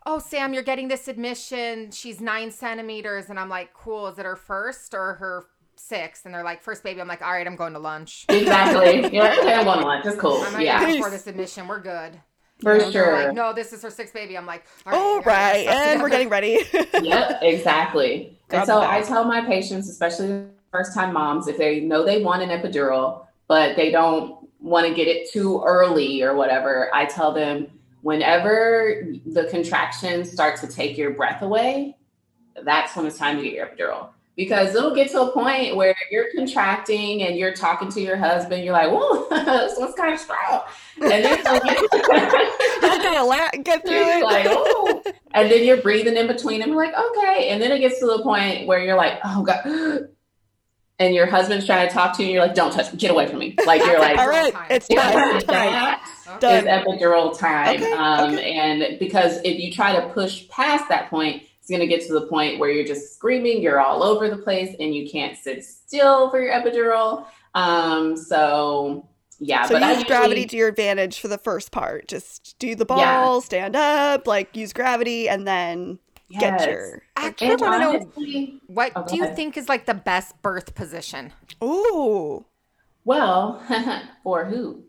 oh, 0.10 0.18
Sam, 0.20 0.54
you're 0.54 0.64
getting 0.64 0.88
this 0.88 1.08
admission. 1.08 1.92
She's 1.92 2.20
nine 2.20 2.52
centimeters. 2.52 3.30
And 3.30 3.40
I'm 3.40 3.50
like, 3.50 3.74
cool. 3.74 4.08
Is 4.08 4.18
it 4.18 4.26
her 4.26 4.36
first 4.36 4.94
or 4.94 5.14
her 5.16 5.46
sixth? 5.76 6.26
And 6.26 6.34
they're 6.34 6.44
like, 6.44 6.64
first 6.64 6.84
baby. 6.84 7.00
I'm 7.00 7.08
like, 7.08 7.22
all 7.22 7.32
right, 7.32 7.46
I'm 7.46 7.56
going 7.56 7.74
to 7.74 7.80
lunch. 7.80 8.26
Exactly. 8.30 8.96
You're 9.14 9.24
like, 9.24 9.40
okay, 9.40 9.54
I'm 9.54 9.66
going 9.66 9.80
to 9.80 9.86
lunch. 9.86 10.06
It's 10.06 10.18
cool. 10.18 10.44
I'm 10.48 10.60
yeah. 10.62 11.00
for 11.00 11.12
this 11.12 11.28
admission. 11.28 11.68
We're 11.68 11.80
good. 11.80 12.20
For 12.62 12.76
you 12.76 12.82
know, 12.82 12.92
sure. 12.92 13.26
Like, 13.26 13.36
no, 13.36 13.54
this 13.54 13.72
is 13.72 13.84
her 13.84 13.92
sixth 13.92 14.14
baby. 14.14 14.38
I'm 14.38 14.48
like, 14.48 14.66
all 14.86 14.94
right. 14.94 14.98
All 14.98 15.22
right. 15.22 15.68
And 15.68 16.02
we're 16.02 16.10
getting 16.10 16.30
ready. 16.30 16.60
yep, 17.02 17.40
exactly. 17.42 18.38
and 18.50 18.66
so 18.66 18.82
I 18.82 19.02
tell 19.02 19.24
my 19.24 19.42
patients, 19.46 19.90
especially 19.90 20.46
first 20.72 20.94
time 20.94 21.14
moms, 21.14 21.48
if 21.48 21.58
they 21.58 21.82
know 21.82 22.04
they 22.04 22.22
want 22.22 22.42
an 22.42 22.50
epidural, 22.50 23.26
but 23.48 23.78
they 23.78 23.92
don't 23.92 24.50
want 24.60 24.86
to 24.88 24.94
get 24.94 25.08
it 25.08 25.32
too 25.32 25.64
early 25.66 26.22
or 26.22 26.36
whatever, 26.36 26.94
I 26.94 27.06
tell 27.06 27.32
them, 27.32 27.68
whenever 28.02 29.08
the 29.26 29.46
contractions 29.46 30.32
start 30.32 30.60
to 30.62 30.68
take 30.68 30.98
your 30.98 31.12
breath 31.12 31.42
away, 31.42 31.98
that's 32.64 32.96
when 32.96 33.06
it's 33.06 33.18
time 33.18 33.38
to 33.38 33.44
get 33.44 33.54
your 33.54 33.68
epidural. 33.68 34.10
Because 34.36 34.74
it'll 34.74 34.96
get 34.96 35.12
to 35.12 35.24
a 35.24 35.32
point 35.34 35.76
where 35.76 35.94
you're 36.12 36.28
contracting 36.34 37.24
and 37.24 37.38
you're 37.38 37.54
talking 37.54 37.92
to 37.92 38.00
your 38.00 38.16
husband, 38.16 38.64
you're 38.64 38.72
like, 38.72 38.90
"Whoa, 38.90 39.28
this 39.30 39.78
one's 39.78 39.96
kind 39.96 40.14
of 40.14 40.20
strong," 40.20 40.62
and 41.02 41.12
then 41.12 41.24
you're 41.24 41.44
gonna 41.44 41.60
get 43.64 43.86
through 43.86 43.98
it. 43.98 44.24
Like, 44.24 44.46
oh, 44.48 45.04
and 45.34 45.52
then 45.52 45.66
you're 45.66 45.82
breathing 45.82 46.16
in 46.16 46.28
between 46.28 46.62
them, 46.62 46.74
like, 46.74 46.94
okay, 46.98 47.50
and 47.50 47.62
then 47.62 47.74
it 47.74 47.80
gets 47.80 48.00
to 48.00 48.06
the 48.06 48.24
point 48.24 48.66
where 48.66 48.80
you're 48.80 48.96
like, 48.96 49.20
"Oh 49.26 49.44
God," 49.44 50.08
and 51.00 51.16
your 51.16 51.26
husband's 51.26 51.66
trying 51.66 51.88
to 51.88 51.94
talk 51.94 52.16
to 52.18 52.24
you, 52.24 52.28
and 52.30 52.34
you're 52.36 52.46
like, 52.46 52.56
"Don't 52.56 52.72
touch 52.72 52.92
me, 52.92 53.00
get 53.00 53.12
away 53.12 53.28
from 53.28 53.40
me!" 53.40 53.56
Like 53.66 53.84
you're 53.86 54.00
like, 54.00 54.18
All 54.20 54.28
right, 54.28 54.54
it's 54.70 54.88
time. 54.88 55.36
It's 55.36 55.46
time. 55.46 55.72
that 55.72 56.04
Okay. 56.44 56.60
is 56.60 56.66
epidural 56.66 57.38
time. 57.38 57.76
Okay, 57.82 57.92
um, 57.94 58.34
okay. 58.36 58.54
And 58.54 59.00
because 59.00 59.38
if 59.44 59.60
you 59.60 59.72
try 59.74 60.00
to 60.00 60.10
push 60.14 60.48
past 60.50 60.88
that 60.90 61.10
point, 61.10 61.44
it's 61.60 61.70
going 61.70 61.82
to 61.82 61.88
get 61.88 62.06
to 62.08 62.14
the 62.14 62.28
point 62.28 62.60
where 62.60 62.70
you're 62.70 62.86
just 62.86 63.14
screaming, 63.16 63.62
you're 63.62 63.80
all 63.80 64.04
over 64.04 64.30
the 64.30 64.38
place, 64.38 64.76
and 64.80 64.94
you 64.96 65.10
can't 65.10 65.38
sit 65.38 65.66
still 65.66 66.30
for 66.30 66.40
your 66.42 66.54
epidural. 66.54 67.26
Um, 67.56 68.16
so 68.16 69.08
yeah, 69.40 69.66
So 69.66 69.74
but 69.76 69.84
I 69.84 69.94
use 69.94 70.04
gravity 70.04 70.46
to 70.46 70.58
your 70.58 70.68
advantage 70.68 71.20
for 71.20 71.28
the 71.28 71.38
first 71.38 71.72
part. 71.72 72.08
Just 72.08 72.56
do 72.60 72.76
the 72.76 72.86
ball, 72.86 73.36
Yeah. 73.36 73.40
stand 73.40 73.76
up, 73.76 74.28
like 74.28 74.56
use 74.56 74.72
gravity, 74.74 75.28
and 75.30 75.48
then 75.48 75.98
get 76.30 76.60
Yes. 76.60 76.66
your. 76.68 77.02
Actually, 77.16 77.48
I 77.52 77.56
want 77.56 77.74
to 77.74 77.80
know 78.16 78.58
what 78.68 78.92
Oh, 78.96 79.04
do 79.08 79.16
you 79.16 79.24
ahead. 79.24 79.36
think 79.36 79.58
is 79.58 79.68
like 79.70 79.86
the 79.86 79.94
best 79.94 80.42
birth 80.42 80.76
position? 80.76 81.34
Ooh. 81.64 82.46
well, 83.06 83.62
for 84.24 84.46
who? 84.46 84.84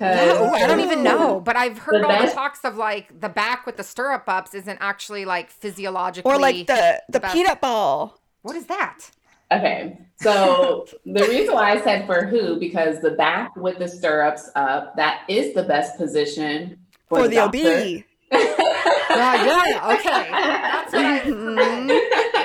Yeah, 0.00 0.42
ooh, 0.42 0.52
I 0.54 0.66
don't 0.66 0.80
even 0.80 1.04
know, 1.04 1.38
but 1.40 1.54
I've 1.54 1.78
heard 1.78 2.02
The 2.02 2.08
all 2.08 2.26
the 2.26 2.32
talks 2.32 2.64
of 2.64 2.76
like 2.76 3.20
the 3.20 3.28
back 3.28 3.66
with 3.66 3.76
the 3.76 3.84
stirrup 3.84 4.24
ups 4.26 4.52
isn't 4.54 4.78
actually 4.80 5.24
like 5.24 5.50
physiologically 5.50 6.28
Or 6.32 6.38
like 6.38 6.66
the 6.66 7.00
the 7.08 7.20
best. 7.20 7.34
peanut 7.34 7.60
ball. 7.60 8.18
What 8.40 8.56
is 8.56 8.66
that? 8.66 9.10
Okay, 9.52 9.98
so 10.16 10.86
the 11.04 11.22
reason 11.28 11.54
why 11.54 11.72
I 11.72 11.80
said 11.82 12.06
for 12.06 12.24
who 12.24 12.58
because 12.58 13.00
the 13.00 13.10
back 13.12 13.54
with 13.54 13.78
the 13.78 13.86
stirrups 13.86 14.50
up 14.56 14.96
that 14.96 15.22
is 15.28 15.54
the 15.54 15.62
best 15.62 15.96
position 15.98 16.78
for, 17.06 17.18
For 17.20 17.28
the 17.28 17.36
doctor. 17.36 17.58
OB. 17.98 18.02
Yeah, 19.10 19.44
yeah, 19.44 19.94
okay. 19.94 20.30
That's 20.30 20.92
what 20.92 21.04
I 21.04 21.20
Mhm. 21.20 22.00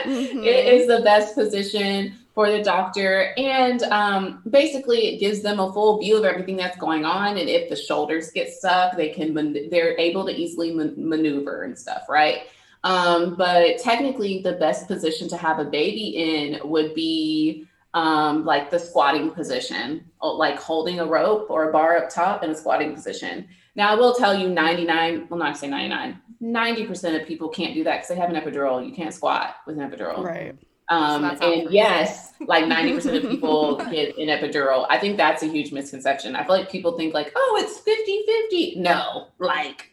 Mhm. 0.05 0.45
it 0.45 0.73
is 0.73 0.88
the 0.88 1.01
best 1.03 1.35
position 1.35 2.14
for 2.34 2.49
the 2.51 2.61
doctor 2.64 3.34
and 3.38 3.81
um, 3.84 4.41
basically 4.49 5.07
it 5.15 5.19
gives 5.19 5.41
them 5.41 5.59
a 5.59 5.73
full 5.73 5.99
view 5.99 6.15
of 6.18 6.23
everything 6.23 6.55
that's 6.55 6.77
going 6.77 7.03
on 7.03 7.38
and 7.38 7.49
if 7.49 7.68
the 7.69 7.76
shoulders 7.76 8.30
get 8.31 8.53
stuck 8.53 8.95
they 8.95 9.09
can 9.09 9.34
man- 9.34 9.69
they're 9.72 9.97
able 9.97 10.23
to 10.26 10.31
easily 10.31 10.72
man- 10.73 10.93
maneuver 10.97 11.64
and 11.64 11.77
stuff 11.77 12.03
right 12.07 12.43
um, 12.84 13.35
but 13.35 13.80
technically 13.80 14.41
the 14.43 14.53
best 14.53 14.88
position 14.88 15.27
to 15.27 15.35
have 15.35 15.57
a 15.59 15.65
baby 15.65 16.09
in 16.15 16.59
would 16.69 16.93
be 16.93 17.65
um, 17.95 18.45
like 18.45 18.69
the 18.69 18.77
squatting 18.80 19.31
position 19.31 20.05
uh, 20.22 20.31
like 20.31 20.57
holding 20.59 20.99
a 20.99 21.05
rope 21.05 21.47
or 21.49 21.69
a 21.69 21.72
bar 21.73 21.97
up 21.97 22.09
top 22.09 22.43
in 22.43 22.51
a 22.51 22.55
squatting 22.55 22.93
position 22.93 23.47
now 23.77 23.93
i 23.93 23.95
will 23.95 24.13
tell 24.13 24.37
you 24.37 24.49
99 24.49 25.27
well 25.29 25.39
not 25.39 25.57
say 25.57 25.67
99 25.69 26.19
90% 26.39 27.19
of 27.19 27.27
people 27.27 27.49
can't 27.49 27.73
do 27.73 27.83
that 27.85 27.93
because 27.95 28.09
they 28.09 28.15
have 28.15 28.29
an 28.29 28.35
epidural 28.35 28.85
you 28.87 28.93
can't 28.93 29.13
squat 29.13 29.55
with 29.65 29.79
an 29.79 29.89
epidural 29.89 30.23
Right. 30.23 30.55
um, 30.89 31.35
So 31.39 31.51
and 31.51 31.71
yes, 31.71 32.33
like 32.41 32.65
90% 32.79 33.23
of 33.23 33.29
people 33.31 33.77
get 33.77 34.15
an 34.17 34.27
epidural. 34.27 34.85
I 34.89 34.99
think 34.99 35.17
that's 35.17 35.41
a 35.41 35.47
huge 35.47 35.71
misconception. 35.71 36.35
I 36.35 36.43
feel 36.45 36.55
like 36.55 36.69
people 36.71 36.95
think 36.97 37.13
like, 37.15 37.31
oh, 37.35 37.57
it's 37.61 37.79
50 37.79 38.23
50. 38.25 38.79
No, 38.81 39.27
like 39.39 39.89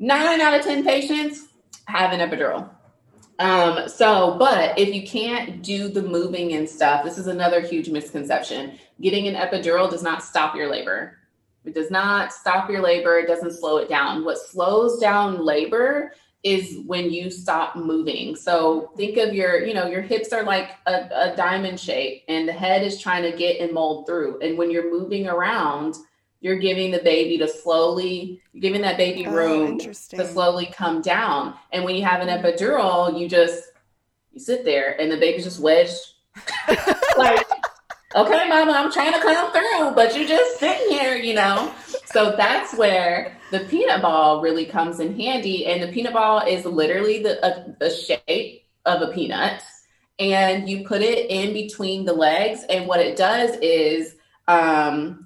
nine 0.00 0.40
out 0.40 0.54
of 0.58 0.62
10 0.64 0.82
patients 0.84 1.46
have 1.86 2.12
an 2.12 2.18
epidural. 2.28 2.68
Um, 3.38 3.88
so, 3.88 4.36
but 4.38 4.78
if 4.78 4.92
you 4.94 5.06
can't 5.06 5.62
do 5.62 5.88
the 5.88 6.02
moving 6.02 6.54
and 6.54 6.68
stuff, 6.68 7.04
this 7.04 7.18
is 7.18 7.26
another 7.28 7.60
huge 7.60 7.88
misconception. 7.88 8.78
Getting 9.00 9.28
an 9.28 9.34
epidural 9.36 9.88
does 9.90 10.02
not 10.02 10.22
stop 10.24 10.54
your 10.56 10.68
labor. 10.68 11.18
It 11.64 11.74
does 11.74 11.90
not 11.90 12.32
stop 12.32 12.68
your 12.70 12.82
labor. 12.82 13.18
It 13.18 13.26
doesn't 13.26 13.52
slow 13.52 13.78
it 13.78 13.88
down. 13.88 14.24
What 14.24 14.38
slows 14.38 14.98
down 14.98 15.44
labor 15.44 16.12
is 16.42 16.78
when 16.84 17.10
you 17.10 17.30
stop 17.30 17.74
moving. 17.74 18.36
So 18.36 18.92
think 18.98 19.16
of 19.16 19.32
your, 19.32 19.64
you 19.64 19.72
know, 19.72 19.86
your 19.86 20.02
hips 20.02 20.30
are 20.32 20.42
like 20.42 20.72
a, 20.86 21.08
a 21.32 21.34
diamond 21.36 21.80
shape 21.80 22.22
and 22.28 22.46
the 22.46 22.52
head 22.52 22.82
is 22.82 23.00
trying 23.00 23.22
to 23.30 23.36
get 23.36 23.60
and 23.60 23.72
mold 23.72 24.06
through. 24.06 24.40
And 24.40 24.58
when 24.58 24.70
you're 24.70 24.90
moving 24.90 25.26
around, 25.26 25.96
you're 26.42 26.58
giving 26.58 26.90
the 26.90 26.98
baby 26.98 27.38
to 27.38 27.48
slowly, 27.48 28.42
you're 28.52 28.60
giving 28.60 28.82
that 28.82 28.98
baby 28.98 29.26
Oh, 29.26 29.32
room 29.32 29.72
interesting. 29.80 30.18
to 30.18 30.26
slowly 30.30 30.66
come 30.66 31.00
down. 31.00 31.54
And 31.72 31.82
when 31.82 31.94
you 31.94 32.04
have 32.04 32.20
an 32.20 32.28
epidural, 32.28 33.18
you 33.18 33.26
just 33.26 33.64
you 34.32 34.40
sit 34.40 34.66
there 34.66 35.00
and 35.00 35.10
the 35.10 35.16
baby's 35.16 35.44
just 35.44 35.60
wedged. 35.60 35.98
like, 37.16 37.46
okay, 38.14 38.48
mama, 38.48 38.72
I'm 38.72 38.92
trying 38.92 39.12
to 39.12 39.20
come 39.20 39.52
through, 39.52 39.92
but 39.94 40.16
you 40.16 40.26
just 40.26 40.58
sitting 40.58 40.88
here, 40.90 41.16
you 41.16 41.34
know. 41.34 41.72
So 42.06 42.34
that's 42.36 42.74
where 42.74 43.36
the 43.50 43.60
peanut 43.60 44.02
ball 44.02 44.40
really 44.40 44.64
comes 44.66 45.00
in 45.00 45.18
handy. 45.18 45.66
And 45.66 45.82
the 45.82 45.88
peanut 45.88 46.12
ball 46.12 46.46
is 46.46 46.64
literally 46.64 47.22
the 47.22 47.44
a, 47.44 47.76
the 47.80 47.90
shape 47.90 48.62
of 48.86 49.02
a 49.02 49.12
peanut. 49.12 49.62
And 50.18 50.68
you 50.68 50.84
put 50.86 51.02
it 51.02 51.28
in 51.30 51.52
between 51.52 52.04
the 52.04 52.12
legs. 52.12 52.64
And 52.68 52.86
what 52.86 53.00
it 53.00 53.16
does 53.16 53.56
is 53.60 54.16
um 54.46 55.24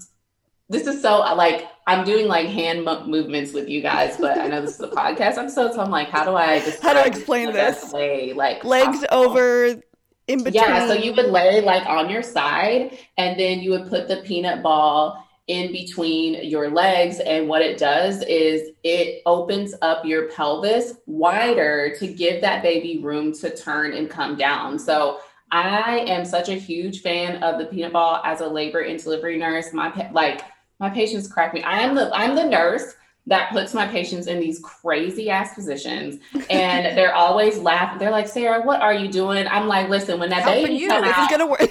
this 0.71 0.87
is 0.87 1.03
so 1.03 1.19
like 1.35 1.67
I'm 1.87 2.05
doing 2.05 2.27
like 2.27 2.47
hand 2.49 2.85
mo- 2.85 3.07
movements 3.07 3.53
with 3.55 3.69
you 3.69 3.81
guys, 3.81 4.19
but 4.19 4.39
I 4.39 4.47
know 4.47 4.61
this 4.61 4.75
is 4.75 4.81
a 4.81 4.89
podcast 4.89 5.39
episode, 5.39 5.73
so 5.73 5.81
I'm 5.81 5.91
like, 5.91 6.11
how 6.11 6.25
do 6.25 6.37
I 6.37 6.61
just 6.61 6.83
How 6.83 6.93
do 6.93 6.99
I 6.99 7.05
explain 7.05 7.53
this? 7.53 7.93
Way 7.93 8.35
like 8.35 8.63
Legs 8.65 9.01
possible? 9.01 9.25
over 9.25 9.83
in 10.29 10.45
between. 10.45 10.63
Yeah, 10.63 10.87
so 10.87 10.93
you 10.93 11.13
would 11.15 11.31
lay 11.31 11.61
like 11.61 11.87
on 11.87 12.09
your 12.09 12.23
side, 12.23 12.99
and 13.17 13.39
then 13.39 13.61
you 13.61 13.71
would 13.73 13.89
put 13.89 14.07
the 14.07 14.19
peanut 14.19 14.63
ball 14.63 15.25
in 15.49 15.73
between 15.73 16.45
your 16.45 16.71
legs. 16.71 17.21
And 17.21 17.49
what 17.49 17.63
it 17.63 17.79
does 17.79 18.23
is 18.23 18.71
it 18.85 19.23
opens 19.27 19.75
up 19.83 20.05
your 20.05 20.29
pelvis 20.29 20.95
wider 21.07 21.97
to 21.99 22.07
give 22.07 22.43
that 22.43 22.63
baby 22.63 22.99
room 22.99 23.33
to 23.39 23.55
turn 23.57 23.95
and 23.95 24.09
come 24.09 24.37
down. 24.37 24.79
So 24.79 25.21
I 25.51 26.05
am 26.07 26.27
such 26.27 26.51
a 26.51 26.55
huge 26.55 27.01
fan 27.01 27.43
of 27.43 27.59
the 27.59 27.65
peanut 27.65 27.95
ball 27.95 28.21
as 28.25 28.43
a 28.43 28.47
labor 28.47 28.81
and 28.81 29.03
delivery 29.03 29.39
nurse. 29.39 29.73
My 29.73 30.11
like 30.13 30.43
my 30.79 30.91
patients 30.91 31.27
crack 31.27 31.55
me. 31.55 31.63
I 31.63 31.81
am 31.81 31.95
the 31.95 32.11
I'm 32.15 32.37
the 32.37 32.45
nurse 32.45 32.95
that 33.29 33.53
puts 33.53 33.73
my 33.75 33.87
patients 33.87 34.27
in 34.27 34.41
these 34.41 34.59
crazy 34.61 35.31
ass 35.31 35.55
positions 35.55 36.19
and 36.51 36.97
they're 36.99 37.15
always 37.15 37.59
laughing. 37.59 37.99
They're 37.99 38.11
like, 38.11 38.27
Sarah, 38.29 38.63
what 38.63 38.81
are 38.81 38.95
you 38.95 39.09
doing? 39.09 39.47
I'm 39.47 39.69
like, 39.69 39.89
listen, 39.89 40.19
when 40.19 40.31
that 40.31 40.43
Helping 40.43 40.65
baby 40.65 40.75
you. 40.77 40.89
come 40.89 41.03
this 41.03 41.11
is 41.13 41.17
out, 41.19 41.31
gonna 41.31 41.47
work. 41.47 41.61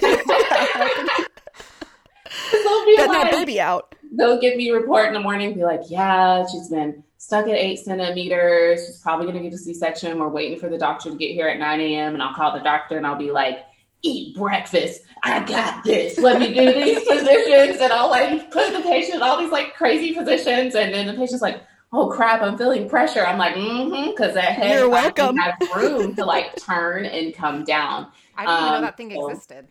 they'll 2.52 2.86
be 2.86 2.96
that 2.96 3.28
baby 3.32 3.60
out. 3.60 3.94
they'll 4.12 4.40
give 4.40 4.56
me 4.56 4.70
a 4.70 4.74
report 4.74 5.08
in 5.08 5.14
the 5.14 5.20
morning, 5.20 5.54
be 5.54 5.64
like, 5.64 5.82
yeah, 5.88 6.44
she's 6.50 6.68
been 6.68 7.02
stuck 7.18 7.46
at 7.46 7.54
eight 7.54 7.78
centimeters. 7.80 8.86
She's 8.86 9.00
probably 9.00 9.26
gonna 9.26 9.40
get 9.42 9.52
a 9.52 9.58
C-section. 9.58 10.18
We're 10.18 10.28
waiting 10.28 10.58
for 10.58 10.68
the 10.68 10.78
doctor 10.78 11.10
to 11.10 11.16
get 11.16 11.32
here 11.32 11.48
at 11.48 11.58
9 11.58 11.80
a.m. 11.80 12.14
And 12.14 12.22
I'll 12.22 12.34
call 12.34 12.52
the 12.56 12.62
doctor 12.62 12.96
and 12.96 13.06
I'll 13.06 13.18
be 13.18 13.30
like, 13.32 13.58
eat 14.02 14.36
breakfast. 14.36 15.00
I 15.22 15.44
got 15.44 15.84
this. 15.84 16.18
Let 16.18 16.40
me 16.40 16.52
do 16.54 16.72
these 16.72 16.98
positions. 17.04 17.80
And 17.80 17.92
I'll 17.92 18.10
like 18.10 18.50
put 18.50 18.72
the 18.72 18.80
patient 18.82 19.16
in 19.16 19.22
all 19.22 19.38
these 19.38 19.50
like 19.52 19.74
crazy 19.74 20.14
positions. 20.14 20.74
And 20.74 20.92
then 20.94 21.06
the 21.06 21.14
patient's 21.14 21.42
like, 21.42 21.62
oh 21.92 22.08
crap, 22.08 22.42
I'm 22.42 22.56
feeling 22.58 22.88
pressure. 22.88 23.24
I'm 23.26 23.38
like, 23.38 23.54
mm-hmm, 23.54 24.10
because 24.10 24.34
that 24.34 24.52
head 24.52 24.70
You're 24.78 24.90
finally 24.90 25.12
welcome. 25.16 25.36
has 25.36 25.54
room 25.76 26.14
to 26.16 26.24
like 26.24 26.56
turn 26.56 27.04
and 27.06 27.34
come 27.34 27.64
down. 27.64 28.08
I 28.36 28.44
didn't 28.46 28.56
even 28.58 28.70
know 28.70 28.76
Um, 28.76 28.82
that 28.82 28.96
thing 28.96 29.10
so- 29.12 29.28
existed. 29.30 29.66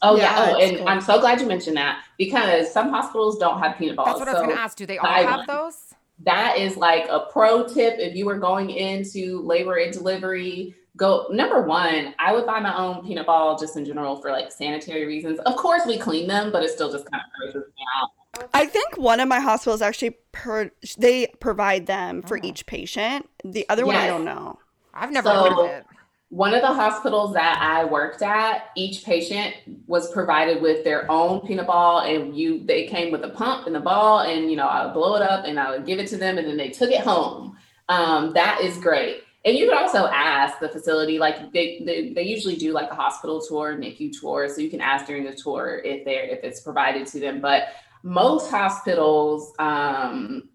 Oh 0.00 0.16
Yeah, 0.16 0.22
yeah. 0.22 0.54
Oh, 0.56 0.60
and 0.62 0.76
cool. 0.78 0.88
I'm 0.88 1.00
so 1.00 1.18
glad 1.20 1.40
you 1.40 1.46
mentioned 1.48 1.76
that 1.76 2.04
because 2.18 2.72
some 2.72 2.90
hospitals 2.90 3.36
don't 3.38 3.58
have 3.60 3.76
peanut 3.78 3.96
balls. 3.96 4.06
That's 4.06 4.20
what 4.20 4.28
I 4.28 4.32
was 4.32 4.40
So- 4.40 4.44
going 4.44 4.56
to 4.56 4.62
ask. 4.62 4.76
Do 4.78 4.86
they 4.86 4.98
all 4.98 5.04
buy 5.08 5.20
have 5.22 5.38
one. 5.38 5.46
those? 5.48 5.94
that 6.24 6.58
is 6.58 6.76
like 6.76 7.06
a 7.08 7.26
pro 7.32 7.64
tip 7.66 7.94
if 7.98 8.16
you 8.16 8.28
are 8.28 8.38
going 8.38 8.70
into 8.70 9.40
labor 9.42 9.76
and 9.76 9.92
delivery 9.92 10.74
go 10.98 11.26
number 11.30 11.62
one 11.62 12.14
i 12.18 12.32
would 12.32 12.44
buy 12.44 12.60
my 12.60 12.76
own 12.76 13.02
peanut 13.06 13.24
ball 13.24 13.56
just 13.58 13.76
in 13.78 13.84
general 13.86 14.16
for 14.20 14.30
like 14.30 14.52
sanitary 14.52 15.06
reasons 15.06 15.38
of 15.40 15.56
course 15.56 15.82
we 15.86 15.96
clean 15.96 16.28
them 16.28 16.52
but 16.52 16.62
it 16.62 16.70
still 16.70 16.92
just 16.92 17.10
kind 17.10 17.22
of 17.24 17.30
grosses 17.52 17.68
me 17.76 17.82
out 18.02 18.10
I 18.54 18.66
think 18.66 18.96
one 18.98 19.18
of 19.18 19.26
my 19.28 19.40
hospitals 19.40 19.82
actually 19.82 20.16
per 20.32 20.70
they 20.96 21.26
provide 21.40 21.86
them 21.86 22.22
for 22.22 22.36
Oh. 22.36 22.46
each 22.46 22.66
patient. 22.66 23.28
The 23.44 23.66
other 23.68 23.84
one 23.84 23.96
I 23.96 24.06
don't 24.06 24.24
know. 24.24 24.60
I've 24.94 25.10
never 25.10 25.28
heard 25.28 25.52
of 25.52 25.66
it. 25.70 25.86
one 26.28 26.54
of 26.54 26.60
the 26.60 26.68
hospitals 26.82 27.32
that 27.34 27.58
i 27.60 27.84
worked 27.84 28.22
at 28.22 28.66
each 28.76 29.04
patient 29.04 29.54
was 29.86 30.12
provided 30.12 30.60
with 30.62 30.84
their 30.84 31.10
own 31.10 31.40
peanut 31.46 31.66
ball 31.66 32.00
and 32.00 32.36
you 32.36 32.62
they 32.64 32.86
came 32.86 33.10
with 33.10 33.24
a 33.24 33.30
pump 33.30 33.66
and 33.66 33.74
the 33.74 33.80
ball 33.80 34.20
and 34.20 34.50
you 34.50 34.56
know 34.56 34.66
i 34.66 34.84
would 34.84 34.94
blow 34.94 35.16
it 35.16 35.22
up 35.22 35.44
and 35.46 35.58
i 35.58 35.70
would 35.70 35.86
give 35.86 35.98
it 35.98 36.06
to 36.08 36.16
them 36.16 36.36
and 36.38 36.46
then 36.46 36.56
they 36.58 36.68
took 36.68 36.90
it 36.90 37.00
home 37.00 37.56
um, 37.88 38.34
that 38.34 38.60
is 38.60 38.76
great 38.78 39.22
and 39.44 39.56
you 39.56 39.66
could 39.68 39.76
also 39.76 40.06
ask 40.06 40.58
the 40.58 40.68
facility 40.68 41.18
like 41.18 41.52
they, 41.52 41.80
they 41.84 42.12
they 42.12 42.22
usually 42.22 42.56
do 42.56 42.72
like 42.72 42.90
a 42.90 42.94
hospital 42.94 43.40
tour 43.40 43.76
nicu 43.76 44.10
tour 44.12 44.48
so 44.48 44.60
you 44.60 44.68
can 44.68 44.80
ask 44.80 45.06
during 45.06 45.24
the 45.24 45.32
tour 45.32 45.80
if 45.84 46.04
they're 46.04 46.24
if 46.24 46.40
it's 46.42 46.60
provided 46.60 47.06
to 47.08 47.20
them. 47.20 47.40
But 47.40 47.68
most 48.02 48.50
hospitals 48.50 49.52
um 49.58 50.48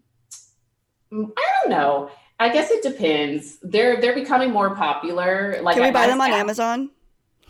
i 1.12 1.50
don't 1.62 1.70
know. 1.70 2.10
I 2.40 2.48
guess 2.48 2.70
it 2.70 2.82
depends. 2.82 3.58
They're 3.62 4.00
they're 4.00 4.14
becoming 4.14 4.50
more 4.50 4.74
popular. 4.74 5.60
Like 5.62 5.74
Can 5.74 5.82
we 5.82 5.88
at 5.88 5.94
buy 5.94 6.06
them 6.08 6.20
on 6.20 6.32
Amazon? 6.32 6.90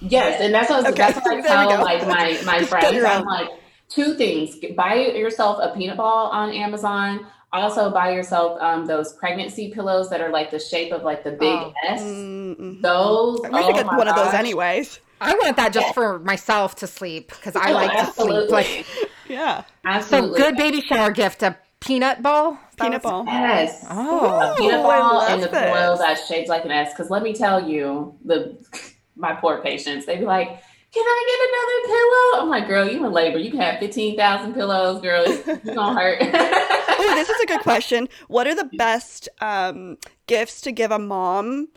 Yes, 0.00 0.40
and 0.40 0.52
that's 0.52 0.68
what, 0.68 0.86
Okay, 0.86 0.96
that's 0.96 1.16
what 1.16 1.38
I 1.38 1.40
tell 1.46 1.82
like 1.82 2.06
my 2.06 2.38
my 2.44 2.64
friends. 2.66 3.02
I'm 3.02 3.24
like 3.24 3.48
two 3.88 4.14
things: 4.14 4.56
buy 4.76 4.94
yourself 4.94 5.58
a 5.62 5.74
peanut 5.74 5.96
ball 5.96 6.28
on 6.30 6.52
Amazon. 6.52 7.26
Also, 7.54 7.90
buy 7.90 8.10
yourself 8.12 8.60
um, 8.60 8.84
those 8.86 9.12
pregnancy 9.14 9.70
pillows 9.70 10.10
that 10.10 10.20
are 10.20 10.30
like 10.30 10.50
the 10.50 10.58
shape 10.58 10.92
of 10.92 11.02
like 11.02 11.22
the 11.24 11.30
big 11.30 11.54
Oh. 11.56 11.72
S. 11.86 12.02
Mm-mm. 12.02 12.82
Those 12.82 13.40
We 13.42 13.48
oh 13.52 13.72
get 13.72 13.86
my 13.86 13.96
one 13.96 14.08
of 14.08 14.16
those 14.16 14.34
anyways. 14.34 14.98
I 15.20 15.34
want 15.34 15.56
that 15.56 15.72
just 15.72 15.94
for 15.94 16.18
myself 16.18 16.74
to 16.76 16.86
sleep 16.86 17.28
because 17.28 17.54
I 17.56 17.70
Oh, 17.70 17.74
like 17.74 17.90
to 17.92 17.96
sleep. 17.98 18.08
absolutely. 18.08 18.52
Like 18.52 18.86
Yeah. 19.28 19.64
so, 20.02 20.34
good 20.34 20.56
baby 20.56 20.80
shower 20.82 21.10
gift: 21.12 21.42
a 21.42 21.56
peanut 21.80 22.22
ball. 22.22 22.58
Peanut 22.78 23.02
was- 23.04 23.10
ball. 23.10 23.24
Yes. 23.26 23.86
Oh, 23.88 24.54
peanut 24.58 24.80
Oh, 24.80 24.82
ball 24.82 25.22
and 25.22 25.42
the 25.42 25.48
pillow 25.48 25.90
this. 25.92 26.00
that's 26.00 26.26
shaped 26.26 26.48
like 26.48 26.64
an 26.64 26.72
S. 26.72 26.92
Because 26.92 27.08
let 27.08 27.22
me 27.22 27.32
tell 27.34 27.66
you, 27.68 28.14
the 28.24 28.58
my 29.16 29.32
poor 29.32 29.62
patients, 29.62 30.06
they'd 30.06 30.18
be 30.18 30.26
like, 30.26 30.60
"Can 30.94 31.04
I 31.04 31.20
get 31.30 31.40
another 31.50 31.98
pillow?" 31.98 32.42
I'm 32.42 32.48
like, 32.48 32.68
"Girl, 32.68 32.88
you 32.88 33.04
in 33.04 33.12
labor. 33.12 33.38
You 33.38 33.50
can 33.50 33.60
have 33.60 33.78
fifteen 33.80 34.16
thousand 34.16 34.54
pillows, 34.54 35.02
girl. 35.02 35.24
It's 35.26 35.74
gonna 35.74 35.94
hurt." 36.00 36.18
Oh, 36.22 37.14
this 37.16 37.28
is 37.28 37.40
a 37.42 37.46
good 37.46 37.60
question. 37.62 38.08
What 38.28 38.46
are 38.46 38.54
the 38.54 38.70
best 38.76 39.28
um, 39.40 39.98
gifts 40.26 40.60
to 40.62 40.72
give 40.72 40.90
a 40.90 40.98
mom 40.98 41.68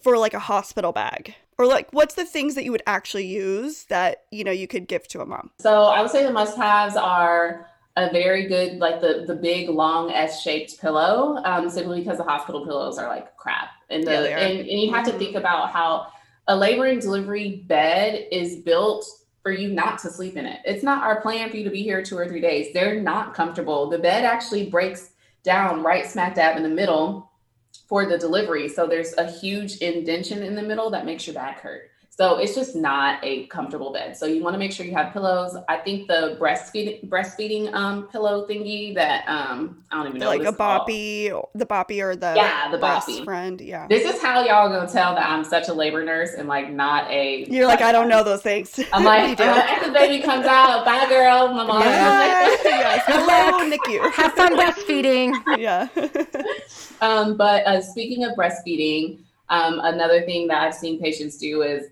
for 0.00 0.18
like 0.18 0.34
a 0.34 0.38
hospital 0.38 0.92
bag? 0.92 1.34
Or 1.56 1.66
like, 1.66 1.92
what's 1.92 2.14
the 2.14 2.24
things 2.24 2.54
that 2.54 2.64
you 2.64 2.70
would 2.70 2.84
actually 2.86 3.26
use 3.26 3.84
that 3.84 4.24
you 4.30 4.44
know 4.44 4.52
you 4.52 4.68
could 4.68 4.86
give 4.86 5.08
to 5.08 5.20
a 5.20 5.26
mom? 5.26 5.50
So 5.58 5.84
I 5.84 6.00
would 6.02 6.10
say 6.10 6.22
the 6.22 6.30
must-haves 6.30 6.94
are 6.94 7.66
a 7.96 8.10
very 8.12 8.46
good, 8.46 8.78
like 8.78 9.00
the 9.00 9.24
the 9.26 9.34
big 9.34 9.68
long 9.68 10.12
S-shaped 10.12 10.80
pillow, 10.80 11.42
um, 11.44 11.68
simply 11.68 12.00
because 12.00 12.18
the 12.18 12.24
hospital 12.24 12.64
pillows 12.64 12.96
are 12.96 13.08
like 13.08 13.36
crap, 13.36 13.70
and 13.90 14.04
the 14.04 14.12
Yeah, 14.12 14.38
and, 14.38 14.60
and 14.60 14.80
you 14.80 14.92
have 14.92 15.04
to 15.06 15.12
think 15.12 15.34
about 15.34 15.70
how 15.70 16.06
a 16.48 16.56
labor 16.56 16.86
and 16.86 17.00
delivery 17.00 17.62
bed 17.66 18.26
is 18.32 18.56
built 18.56 19.06
for 19.42 19.52
you 19.52 19.68
not 19.68 19.98
to 20.00 20.10
sleep 20.10 20.36
in 20.36 20.46
it. 20.46 20.60
It's 20.64 20.82
not 20.82 21.04
our 21.04 21.20
plan 21.20 21.50
for 21.50 21.56
you 21.58 21.64
to 21.64 21.70
be 21.70 21.82
here 21.82 22.02
two 22.02 22.16
or 22.16 22.26
three 22.26 22.40
days. 22.40 22.72
They're 22.72 23.00
not 23.00 23.34
comfortable. 23.34 23.88
The 23.88 23.98
bed 23.98 24.24
actually 24.24 24.68
breaks 24.68 25.10
down 25.42 25.82
right 25.82 26.06
smack 26.06 26.34
dab 26.34 26.56
in 26.56 26.62
the 26.62 26.68
middle 26.68 27.30
for 27.86 28.06
the 28.06 28.18
delivery. 28.18 28.68
So 28.68 28.86
there's 28.86 29.12
a 29.14 29.30
huge 29.30 29.76
indention 29.78 30.42
in 30.42 30.54
the 30.54 30.62
middle 30.62 30.90
that 30.90 31.06
makes 31.06 31.26
your 31.26 31.34
back 31.34 31.60
hurt. 31.60 31.90
So 32.18 32.38
it's 32.38 32.52
just 32.56 32.74
not 32.74 33.20
a 33.22 33.46
comfortable 33.46 33.92
bed. 33.92 34.16
So 34.16 34.26
you 34.26 34.42
want 34.42 34.54
to 34.54 34.58
make 34.58 34.72
sure 34.72 34.84
you 34.84 34.92
have 34.96 35.12
pillows. 35.12 35.56
I 35.68 35.76
think 35.76 36.08
the 36.08 36.36
breastfeeding 36.40 37.08
breastfeeding 37.08 37.72
um 37.72 38.08
pillow 38.08 38.44
thingy 38.44 38.92
that 38.96 39.22
um 39.28 39.84
I 39.92 39.98
don't 39.98 40.08
even 40.08 40.18
know 40.18 40.26
like 40.26 40.38
what 40.40 40.46
a 40.46 40.48
it's 40.48 40.56
called. 40.58 40.88
boppy, 40.88 41.48
the 41.54 41.64
boppy 41.64 42.02
or 42.02 42.16
the 42.16 42.32
Yeah, 42.34 42.72
the 42.72 42.78
breast 42.78 43.08
boppy. 43.08 43.24
friend. 43.24 43.60
Yeah. 43.60 43.86
This 43.86 44.04
is 44.04 44.20
how 44.20 44.44
y'all 44.44 44.68
gonna 44.68 44.90
tell 44.90 45.14
that 45.14 45.30
I'm 45.30 45.44
such 45.44 45.68
a 45.68 45.72
labor 45.72 46.02
nurse 46.02 46.34
and 46.34 46.48
like 46.48 46.72
not 46.72 47.08
a. 47.08 47.44
You're 47.48 47.68
like, 47.68 47.82
I 47.82 47.92
don't 47.92 48.08
know 48.08 48.24
those 48.24 48.42
things. 48.42 48.80
I'm 48.92 49.02
You 49.04 49.06
like, 49.06 49.38
do. 49.38 49.44
uh, 49.44 49.46
after 49.46 49.86
the 49.86 49.92
baby 49.92 50.20
comes 50.20 50.44
out, 50.46 50.84
bye 50.84 51.06
girl, 51.08 51.52
my 51.54 51.62
mom. 51.64 51.82
Yes, 51.82 52.60
yes. 52.64 53.02
Hello, 53.06 53.62
NICU. 53.64 54.10
have 54.14 54.32
fun 54.32 54.56
breastfeeding. 54.58 55.44
yeah. 55.56 55.86
Um, 57.00 57.36
but 57.36 57.64
uh, 57.64 57.80
speaking 57.80 58.24
of 58.24 58.32
breastfeeding, 58.36 59.20
um, 59.50 59.78
another 59.84 60.22
thing 60.22 60.48
that 60.48 60.62
I've 60.62 60.74
seen 60.74 60.98
patients 61.00 61.36
do 61.38 61.62
is 61.62 61.84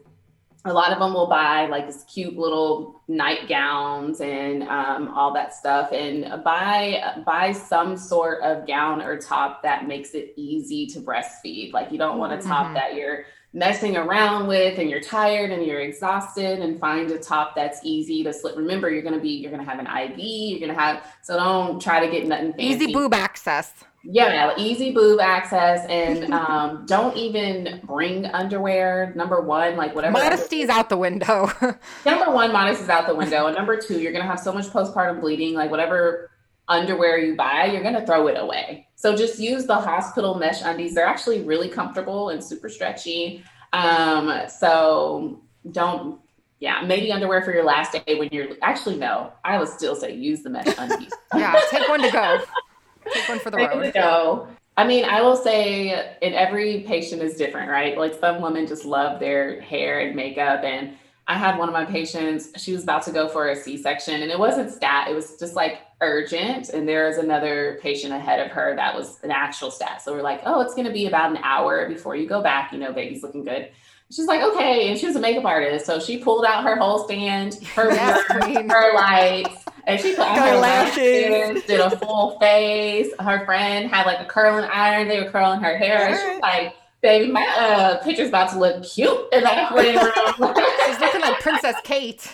a 0.67 0.73
lot 0.73 0.93
of 0.93 0.99
them 0.99 1.15
will 1.15 1.27
buy 1.29 1.67
like 1.67 1.87
this 1.87 2.05
cute 2.05 2.37
little 2.37 3.01
nightgowns 3.09 4.21
and 4.21 4.63
um, 4.65 5.09
all 5.15 5.33
that 5.35 5.55
stuff, 5.55 5.93
and 5.93 6.43
buy 6.45 7.23
buy 7.25 7.53
some 7.53 7.97
sort 7.97 8.43
of 8.43 8.67
gown 8.67 9.01
or 9.03 9.17
top 9.19 9.63
that 9.63 9.87
makes 9.87 10.11
it 10.15 10.33
easy 10.37 10.87
to 10.87 11.01
breastfeed. 11.01 11.73
Like 11.73 11.93
you 11.93 11.99
don't 11.99 12.19
want 12.19 12.33
a 12.33 12.39
top 12.39 12.69
Mhm. 12.69 12.75
that 12.75 12.95
you're 12.95 13.25
messing 13.53 13.97
around 13.97 14.49
with 14.49 14.79
and 14.79 14.91
you're 14.91 15.01
tired 15.01 15.51
and 15.51 15.65
you're 15.65 15.81
exhausted 15.81 16.59
and 16.59 16.79
find 16.79 17.11
a 17.11 17.19
top 17.19 17.55
that's 17.57 17.81
easy 17.85 18.23
to 18.23 18.31
slip 18.31 18.55
remember 18.55 18.91
you're 18.91 19.01
going 19.03 19.15
to 19.15 19.21
be 19.21 19.31
you're 19.31 19.51
going 19.51 19.65
to 19.65 19.71
have 19.71 19.79
an 19.79 19.87
iv 19.87 20.19
you're 20.19 20.59
going 20.59 20.69
to 20.75 20.79
have 20.79 21.03
so 21.23 21.37
don't 21.39 21.81
try 21.81 22.05
to 22.05 22.11
get 22.13 22.27
nothing 22.27 22.53
fancy. 22.53 22.67
Easy 22.67 22.93
boob 22.93 23.15
access. 23.15 23.73
Yeah, 24.09 24.55
easy 24.57 24.93
boob 24.93 25.21
access, 25.21 25.85
and 25.89 26.33
um, 26.35 26.87
don't 26.87 27.17
even 27.17 27.81
bring 27.85 28.27
underwear. 28.27 29.13
Number 29.17 29.41
one, 29.41 29.77
like 29.77 29.95
whatever. 29.95 30.13
Modesty's 30.13 30.69
out 30.69 30.89
the 30.89 30.97
window. 30.97 31.51
Number 32.05 32.31
one, 32.31 32.53
modest 32.53 32.83
is 32.83 32.89
out 32.89 33.07
the 33.07 33.15
window, 33.15 33.47
and 33.47 33.57
number 33.57 33.77
two, 33.77 34.01
you're 34.01 34.13
gonna 34.13 34.27
have 34.27 34.41
so 34.41 34.53
much 34.53 34.67
postpartum 34.67 35.21
bleeding. 35.21 35.55
Like 35.55 35.71
whatever 35.71 36.31
underwear 36.69 37.19
you 37.19 37.37
buy, 37.37 37.67
you're 37.67 37.83
gonna 37.83 38.07
throw 38.07 38.27
it 38.29 38.39
away. 38.39 38.89
So 38.95 39.17
just 39.17 39.39
use 39.39 39.67
the 39.67 39.77
hospital 39.77 40.35
mesh 40.35 40.63
undies. 40.63 40.95
They're 40.95 41.07
actually 41.07 41.43
really 41.43 41.69
comfortable 41.69 42.31
and 42.31 42.43
super 42.43 42.69
stretchy. 42.69 43.45
Um, 43.73 44.49
so 44.49 45.43
don't. 45.71 46.21
Yeah, 46.59 46.81
maybe 46.87 47.13
underwear 47.13 47.43
for 47.43 47.53
your 47.53 47.65
last 47.65 47.93
day 47.93 48.19
when 48.19 48.31
you're 48.33 48.49
actually 48.63 48.97
no. 48.97 49.31
I 49.45 49.59
would 49.59 49.69
still 49.69 49.95
say 49.95 50.15
use 50.15 50.43
the 50.43 50.49
mesh 50.49 50.75
undies. 50.79 51.13
yeah, 51.35 51.61
take 51.71 51.87
one 51.89 52.01
to 52.01 52.11
go. 52.11 52.41
Take 53.13 53.29
one 53.29 53.39
for 53.39 53.51
the 53.51 53.59
road. 53.59 53.93
go. 53.95 54.49
I 54.79 54.87
mean, 54.87 55.05
I 55.05 55.23
will 55.23 55.37
say, 55.37 56.17
and 56.21 56.35
every 56.35 56.81
patient 56.81 57.23
is 57.23 57.37
different, 57.37 57.71
right? 57.71 57.97
Like 57.97 58.15
some 58.21 58.43
women 58.43 58.67
just 58.67 58.85
love 58.85 59.21
their 59.21 59.61
hair 59.63 60.01
and 60.01 60.15
makeup. 60.15 60.65
And 60.65 60.93
I 61.29 61.35
had 61.37 61.59
one 61.59 61.69
of 61.69 61.73
my 61.73 61.85
patients, 61.85 62.51
she 62.63 62.73
was 62.73 62.83
about 62.83 63.03
to 63.05 63.11
go 63.11 63.29
for 63.29 63.49
a 63.49 63.57
C 63.57 63.77
section, 63.77 64.23
and 64.23 64.31
it 64.31 64.39
wasn't 64.39 64.71
stat, 64.71 65.09
it 65.11 65.15
was 65.15 65.37
just 65.39 65.57
like 65.57 65.81
urgent. 66.01 66.69
And 66.69 66.87
there 66.87 67.09
was 67.09 67.17
another 67.17 67.81
patient 67.83 68.13
ahead 68.13 68.39
of 68.39 68.53
her 68.53 68.77
that 68.77 68.95
was 68.95 69.19
an 69.25 69.31
actual 69.31 69.71
stat. 69.71 70.03
So 70.03 70.13
we're 70.13 70.23
like, 70.23 70.43
oh, 70.45 70.61
it's 70.61 70.75
going 70.75 70.87
to 70.87 70.93
be 70.93 71.07
about 71.07 71.31
an 71.31 71.39
hour 71.43 71.89
before 71.89 72.15
you 72.15 72.29
go 72.29 72.43
back. 72.43 72.73
You 72.73 72.79
know, 72.79 72.93
baby's 72.93 73.23
looking 73.23 73.45
good. 73.45 73.71
She's 74.13 74.27
like, 74.27 74.41
okay. 74.41 74.89
And 74.89 74.99
she 74.99 75.07
was 75.07 75.17
a 75.17 75.21
makeup 75.21 75.45
artist. 75.45 75.85
So 75.85 75.99
she 75.99 76.19
pulled 76.19 76.45
out 76.45 76.63
her 76.63 76.77
whole 76.77 77.05
stand, 77.05 77.55
her, 77.75 77.91
Yes, 77.93 78.23
her 78.31 78.95
lights, 78.95 79.65
and 79.87 80.01
she 80.01 80.15
put 80.15 80.27
on 80.27 80.37
her 80.37 80.57
lashes. 80.57 80.97
lashes, 81.31 81.65
did 81.65 81.81
a 81.81 81.97
full 81.97 82.39
face. 82.41 83.13
Her 83.21 83.45
friend 83.45 83.89
had 83.89 84.05
like 84.07 84.21
a 84.21 84.25
curling 84.25 84.69
iron. 84.71 85.09
They 85.09 85.23
were 85.23 85.31
curling 85.31 85.61
her 85.61 85.77
hair. 85.77 86.09
And 86.09 86.19
she 86.19 86.27
was 86.27 86.41
like, 86.41 86.75
baby, 87.03 87.31
my 87.31 87.47
uh, 87.59 88.03
picture's 88.03 88.29
about 88.29 88.51
to 88.51 88.59
look 88.59 88.83
cute 88.85 89.17
in 89.33 89.45
that 89.45 89.75
waiting 89.75 90.03
room. 90.03 90.55
She's 90.87 91.01
looking 91.01 91.21
like 91.21 91.41
Princess 91.41 91.77
Kate. 91.85 92.21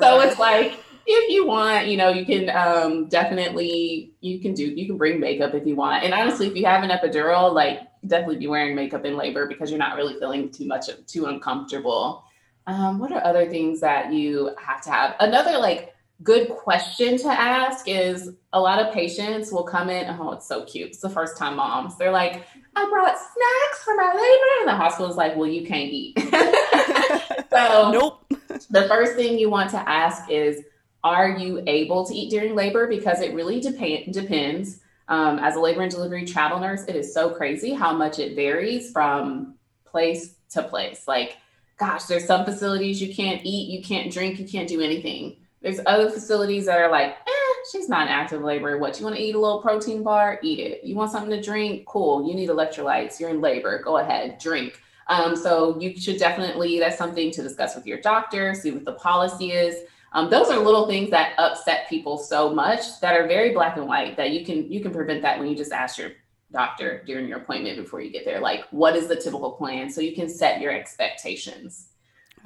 so 0.00 0.20
it's 0.20 0.38
like 0.38 0.78
if 1.08 1.30
you 1.30 1.46
want 1.46 1.86
you 1.86 1.96
know 1.96 2.08
you 2.08 2.26
can 2.26 2.50
um 2.50 3.06
definitely 3.06 4.12
you 4.20 4.40
can 4.40 4.54
do 4.54 4.64
you 4.64 4.86
can 4.86 4.96
bring 4.96 5.20
makeup 5.20 5.54
if 5.54 5.64
you 5.64 5.76
want 5.76 6.02
and 6.02 6.12
honestly 6.12 6.48
if 6.48 6.56
you 6.56 6.66
have 6.66 6.82
an 6.82 6.90
epidural 6.90 7.54
like 7.54 7.78
definitely 8.04 8.36
be 8.36 8.48
wearing 8.48 8.74
makeup 8.74 9.04
in 9.04 9.16
labor 9.16 9.46
because 9.46 9.70
you're 9.70 9.78
not 9.78 9.96
really 9.96 10.18
feeling 10.18 10.50
too 10.50 10.66
much 10.66 10.86
too 11.06 11.26
uncomfortable 11.26 12.24
um 12.66 12.98
what 12.98 13.12
are 13.12 13.24
other 13.24 13.48
things 13.48 13.80
that 13.80 14.12
you 14.12 14.50
have 14.58 14.80
to 14.82 14.90
have 14.90 15.14
another 15.20 15.58
like 15.58 15.94
good 16.22 16.48
question 16.50 17.18
to 17.18 17.28
ask 17.28 17.88
is 17.88 18.30
a 18.52 18.60
lot 18.60 18.78
of 18.78 18.92
patients 18.92 19.52
will 19.52 19.64
come 19.64 19.90
in 19.90 20.08
oh 20.18 20.32
it's 20.32 20.48
so 20.48 20.64
cute 20.64 20.88
it's 20.88 21.00
the 21.00 21.10
first 21.10 21.36
time 21.36 21.56
moms 21.56 21.96
they're 21.98 22.10
like 22.10 22.46
i 22.74 22.88
brought 22.88 23.16
snacks 23.16 23.84
for 23.84 23.94
my 23.94 24.06
labor 24.06 24.60
and 24.60 24.68
the 24.68 24.74
hospital's 24.74 25.16
like 25.16 25.36
well 25.36 25.46
you 25.46 25.66
can't 25.66 25.92
eat 25.92 26.18
so 27.50 27.90
nope. 27.92 28.24
the 28.70 28.86
first 28.88 29.14
thing 29.14 29.38
you 29.38 29.50
want 29.50 29.70
to 29.70 29.88
ask 29.88 30.30
is 30.30 30.62
Are 31.04 31.38
you 31.38 31.62
able 31.68 32.04
to 32.06 32.12
eat 32.12 32.30
during 32.30 32.56
labor? 32.56 32.88
Because 32.88 33.20
it 33.20 33.32
really 33.32 33.60
dep- 33.60 34.10
depends. 34.10 34.80
Um, 35.06 35.38
as 35.38 35.54
a 35.54 35.60
labor 35.60 35.82
and 35.82 35.90
delivery 35.90 36.24
travel 36.24 36.58
nurse, 36.58 36.84
it 36.88 36.96
is 36.96 37.14
so 37.14 37.30
crazy 37.30 37.72
how 37.72 37.92
much 37.92 38.18
it 38.18 38.34
varies 38.34 38.90
from 38.90 39.54
place 39.84 40.34
to 40.50 40.64
place. 40.64 41.06
Like, 41.06 41.36
gosh, 41.78 42.04
there's 42.04 42.26
some 42.26 42.44
facilities 42.44 43.00
you 43.00 43.14
can't 43.14 43.40
eat, 43.44 43.70
you 43.70 43.84
can't 43.84 44.12
drink, 44.12 44.40
you 44.40 44.48
can't 44.48 44.68
do 44.68 44.80
anything. 44.80 45.36
There's 45.66 45.80
other 45.84 46.08
facilities 46.08 46.66
that 46.66 46.78
are 46.78 46.88
like, 46.92 47.16
eh, 47.26 47.54
she's 47.72 47.88
not 47.88 48.06
in 48.06 48.12
active 48.12 48.40
labor. 48.40 48.78
What, 48.78 49.00
you 49.00 49.04
want 49.04 49.16
to 49.16 49.20
eat 49.20 49.34
a 49.34 49.40
little 49.40 49.60
protein 49.60 50.04
bar? 50.04 50.38
Eat 50.40 50.60
it. 50.60 50.84
You 50.84 50.94
want 50.94 51.10
something 51.10 51.30
to 51.30 51.42
drink? 51.42 51.86
Cool. 51.86 52.28
You 52.28 52.36
need 52.36 52.50
electrolytes. 52.50 53.18
You're 53.18 53.30
in 53.30 53.40
labor. 53.40 53.82
Go 53.82 53.98
ahead, 53.98 54.38
drink. 54.38 54.80
Um, 55.08 55.34
so 55.34 55.76
you 55.80 55.98
should 55.98 56.18
definitely, 56.18 56.78
that's 56.78 56.96
something 56.96 57.32
to 57.32 57.42
discuss 57.42 57.74
with 57.74 57.84
your 57.84 58.00
doctor, 58.00 58.54
see 58.54 58.70
what 58.70 58.84
the 58.84 58.92
policy 58.92 59.50
is. 59.50 59.74
Um, 60.12 60.30
those 60.30 60.50
are 60.50 60.58
little 60.60 60.86
things 60.86 61.10
that 61.10 61.32
upset 61.36 61.88
people 61.88 62.16
so 62.16 62.54
much 62.54 63.00
that 63.00 63.16
are 63.16 63.26
very 63.26 63.52
black 63.52 63.76
and 63.76 63.88
white 63.88 64.16
that 64.18 64.30
you 64.30 64.46
can 64.46 64.70
you 64.70 64.80
can 64.80 64.92
prevent 64.92 65.20
that 65.22 65.36
when 65.36 65.48
you 65.48 65.56
just 65.56 65.72
ask 65.72 65.98
your 65.98 66.12
doctor 66.52 67.02
during 67.06 67.26
your 67.26 67.38
appointment 67.38 67.76
before 67.76 68.00
you 68.00 68.12
get 68.12 68.24
there 68.24 68.38
like 68.38 68.64
what 68.70 68.94
is 68.94 69.08
the 69.08 69.16
typical 69.16 69.50
plan 69.50 69.90
so 69.90 70.00
you 70.00 70.14
can 70.14 70.28
set 70.28 70.60
your 70.60 70.72
expectations 70.72 71.88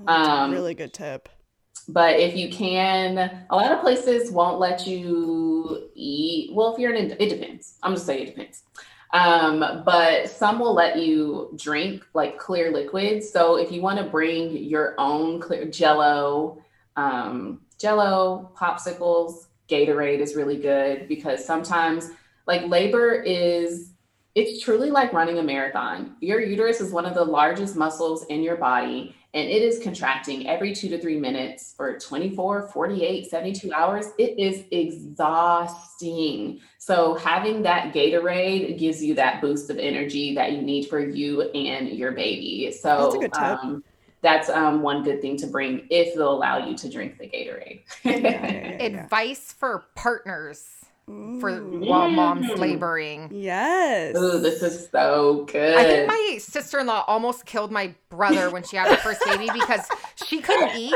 Um, 0.06 0.50
really 0.50 0.74
good 0.74 0.94
tip. 0.94 1.28
But 1.88 2.18
if 2.18 2.36
you 2.36 2.50
can 2.50 3.18
a 3.50 3.56
lot 3.56 3.72
of 3.72 3.80
places 3.80 4.30
won't 4.30 4.58
let 4.58 4.86
you 4.86 5.90
eat. 5.94 6.54
Well 6.54 6.72
if 6.72 6.78
you're 6.78 6.94
in 6.94 7.10
it 7.10 7.28
depends. 7.28 7.78
I'm 7.82 7.94
just 7.94 8.06
saying 8.06 8.22
it 8.22 8.36
depends. 8.36 8.62
Um, 9.12 9.82
but 9.84 10.30
some 10.30 10.60
will 10.60 10.74
let 10.74 10.98
you 10.98 11.52
drink 11.56 12.04
like 12.14 12.38
clear 12.38 12.70
liquids. 12.70 13.28
So 13.28 13.56
if 13.56 13.72
you 13.72 13.82
want 13.82 13.98
to 13.98 14.04
bring 14.04 14.56
your 14.56 14.94
own 14.98 15.40
clear 15.40 15.66
jello 15.66 16.62
um, 16.96 17.62
jello 17.78 18.52
popsicles 18.56 19.46
gatorade 19.68 20.18
is 20.18 20.36
really 20.36 20.58
good 20.58 21.08
because 21.08 21.44
sometimes 21.44 22.10
like 22.46 22.66
labor 22.66 23.14
is 23.22 23.92
it's 24.34 24.62
truly 24.62 24.90
like 24.90 25.12
running 25.12 25.38
a 25.38 25.42
marathon. 25.42 26.16
Your 26.20 26.40
uterus 26.40 26.80
is 26.80 26.92
one 26.92 27.04
of 27.04 27.14
the 27.14 27.24
largest 27.24 27.74
muscles 27.74 28.26
in 28.26 28.42
your 28.42 28.56
body 28.56 29.16
and 29.32 29.48
it 29.48 29.62
is 29.62 29.82
contracting 29.82 30.48
every 30.48 30.74
two 30.74 30.88
to 30.88 31.00
three 31.00 31.18
minutes 31.18 31.74
for 31.76 31.98
24 31.98 32.68
48 32.68 33.30
72 33.30 33.72
hours 33.72 34.06
it 34.18 34.38
is 34.38 34.64
exhausting 34.70 36.60
so 36.78 37.14
having 37.14 37.62
that 37.62 37.94
gatorade 37.94 38.78
gives 38.78 39.02
you 39.02 39.14
that 39.14 39.40
boost 39.40 39.70
of 39.70 39.78
energy 39.78 40.34
that 40.34 40.52
you 40.52 40.62
need 40.62 40.86
for 40.88 41.00
you 41.00 41.42
and 41.42 41.90
your 41.90 42.12
baby 42.12 42.72
so 42.72 43.04
That's 43.04 43.14
a 43.14 43.18
good 43.18 43.32
tip. 43.32 43.42
um, 43.42 43.84
that's 44.22 44.50
um, 44.50 44.82
one 44.82 45.02
good 45.02 45.22
thing 45.22 45.36
to 45.38 45.46
bring 45.46 45.86
if 45.88 46.14
they'll 46.14 46.32
allow 46.32 46.58
you 46.68 46.76
to 46.76 46.90
drink 46.90 47.16
the 47.16 47.26
Gatorade. 47.26 47.80
Yeah, 48.04 48.16
yeah, 48.16 48.76
yeah. 48.78 49.02
Advice 49.02 49.54
for 49.58 49.84
partners 49.94 50.79
for 51.40 51.50
Ooh. 51.50 51.80
while 51.86 52.10
mom's 52.10 52.46
Mm. 52.50 52.58
laboring. 52.58 53.28
Yes. 53.32 54.16
Ooh, 54.16 54.38
this 54.40 54.62
is 54.62 54.88
so 54.90 55.44
good. 55.50 55.76
I 55.76 55.84
think 55.84 56.06
my 56.08 56.38
sister 56.40 56.78
in 56.78 56.86
law 56.86 57.04
almost 57.06 57.46
killed 57.46 57.70
my 57.72 57.94
brother 58.08 58.50
when 58.50 58.62
she 58.62 58.76
had 58.76 58.88
her 58.88 58.96
first 58.96 59.22
baby 59.24 59.48
because 59.54 59.86
she 60.26 60.40
couldn't 60.40 60.76
eat. 60.76 60.94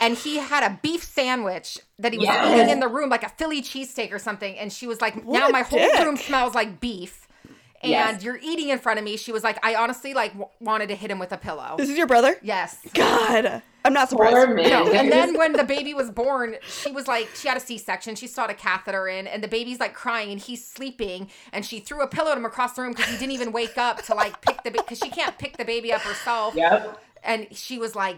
And 0.00 0.16
he 0.16 0.36
had 0.38 0.62
a 0.64 0.78
beef 0.82 1.02
sandwich 1.04 1.78
that 1.98 2.12
he 2.12 2.18
was 2.18 2.26
Yes. 2.26 2.54
eating 2.58 2.70
in 2.70 2.80
the 2.80 2.88
room, 2.88 3.08
like 3.10 3.22
a 3.24 3.28
Philly 3.28 3.62
cheesesteak 3.62 4.12
or 4.12 4.18
something. 4.18 4.56
And 4.58 4.72
she 4.72 4.86
was 4.86 5.00
like, 5.00 5.14
What 5.24 5.38
Now 5.40 5.48
a 5.48 5.52
my 5.52 5.62
whole 5.62 6.04
room 6.04 6.16
smells 6.16 6.54
like 6.54 6.80
beef. 6.80 7.26
And 7.82 7.90
Yes. 7.90 8.22
you're 8.24 8.38
eating 8.42 8.70
in 8.70 8.78
front 8.78 8.98
of 8.98 9.04
me. 9.04 9.16
She 9.18 9.30
was 9.30 9.44
like, 9.44 9.58
I 9.64 9.74
honestly 9.74 10.14
like 10.14 10.32
w- 10.32 10.48
wanted 10.60 10.88
to 10.88 10.94
hit 10.94 11.10
him 11.10 11.18
with 11.18 11.32
a 11.32 11.36
pillow. 11.36 11.74
This 11.76 11.90
is 11.90 11.96
your 11.98 12.06
brother? 12.06 12.34
Yes. 12.42 12.78
God. 12.94 13.62
I'm 13.84 13.92
not 13.92 14.08
surprised. 14.08 14.34
No, 14.34 14.90
and 14.92 15.12
then 15.12 15.34
when 15.38 15.52
the 15.52 15.64
baby 15.64 15.92
was 15.92 16.10
born, 16.10 16.56
she 16.66 16.90
was 16.90 17.06
like, 17.06 17.28
she 17.34 17.48
had 17.48 17.56
a 17.56 17.60
C 17.60 17.76
section. 17.76 18.14
She 18.14 18.26
saw 18.26 18.46
a 18.46 18.54
catheter 18.54 19.06
in, 19.06 19.26
and 19.26 19.44
the 19.44 19.48
baby's 19.48 19.78
like 19.78 19.92
crying, 19.92 20.30
and 20.32 20.40
he's 20.40 20.66
sleeping. 20.66 21.28
And 21.52 21.66
she 21.66 21.80
threw 21.80 22.02
a 22.02 22.06
pillow 22.06 22.32
at 22.32 22.38
him 22.38 22.46
across 22.46 22.72
the 22.74 22.82
room 22.82 22.92
because 22.92 23.06
he 23.06 23.18
didn't 23.18 23.32
even 23.32 23.52
wake 23.52 23.76
up 23.76 24.02
to 24.04 24.14
like 24.14 24.40
pick 24.40 24.62
the 24.62 24.70
because 24.70 24.98
she 24.98 25.10
can't 25.10 25.36
pick 25.38 25.58
the 25.58 25.64
baby 25.66 25.92
up 25.92 26.00
herself. 26.00 26.54
Yep. 26.54 26.98
And 27.22 27.46
she 27.52 27.78
was 27.78 27.94
like 27.94 28.16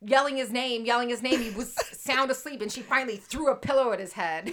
yelling 0.00 0.36
his 0.36 0.52
name, 0.52 0.84
yelling 0.84 1.08
his 1.08 1.22
name. 1.22 1.40
He 1.40 1.50
was 1.50 1.74
sound 1.92 2.30
asleep, 2.30 2.62
and 2.62 2.70
she 2.70 2.80
finally 2.80 3.16
threw 3.16 3.50
a 3.50 3.56
pillow 3.56 3.92
at 3.92 3.98
his 3.98 4.12
head. 4.12 4.44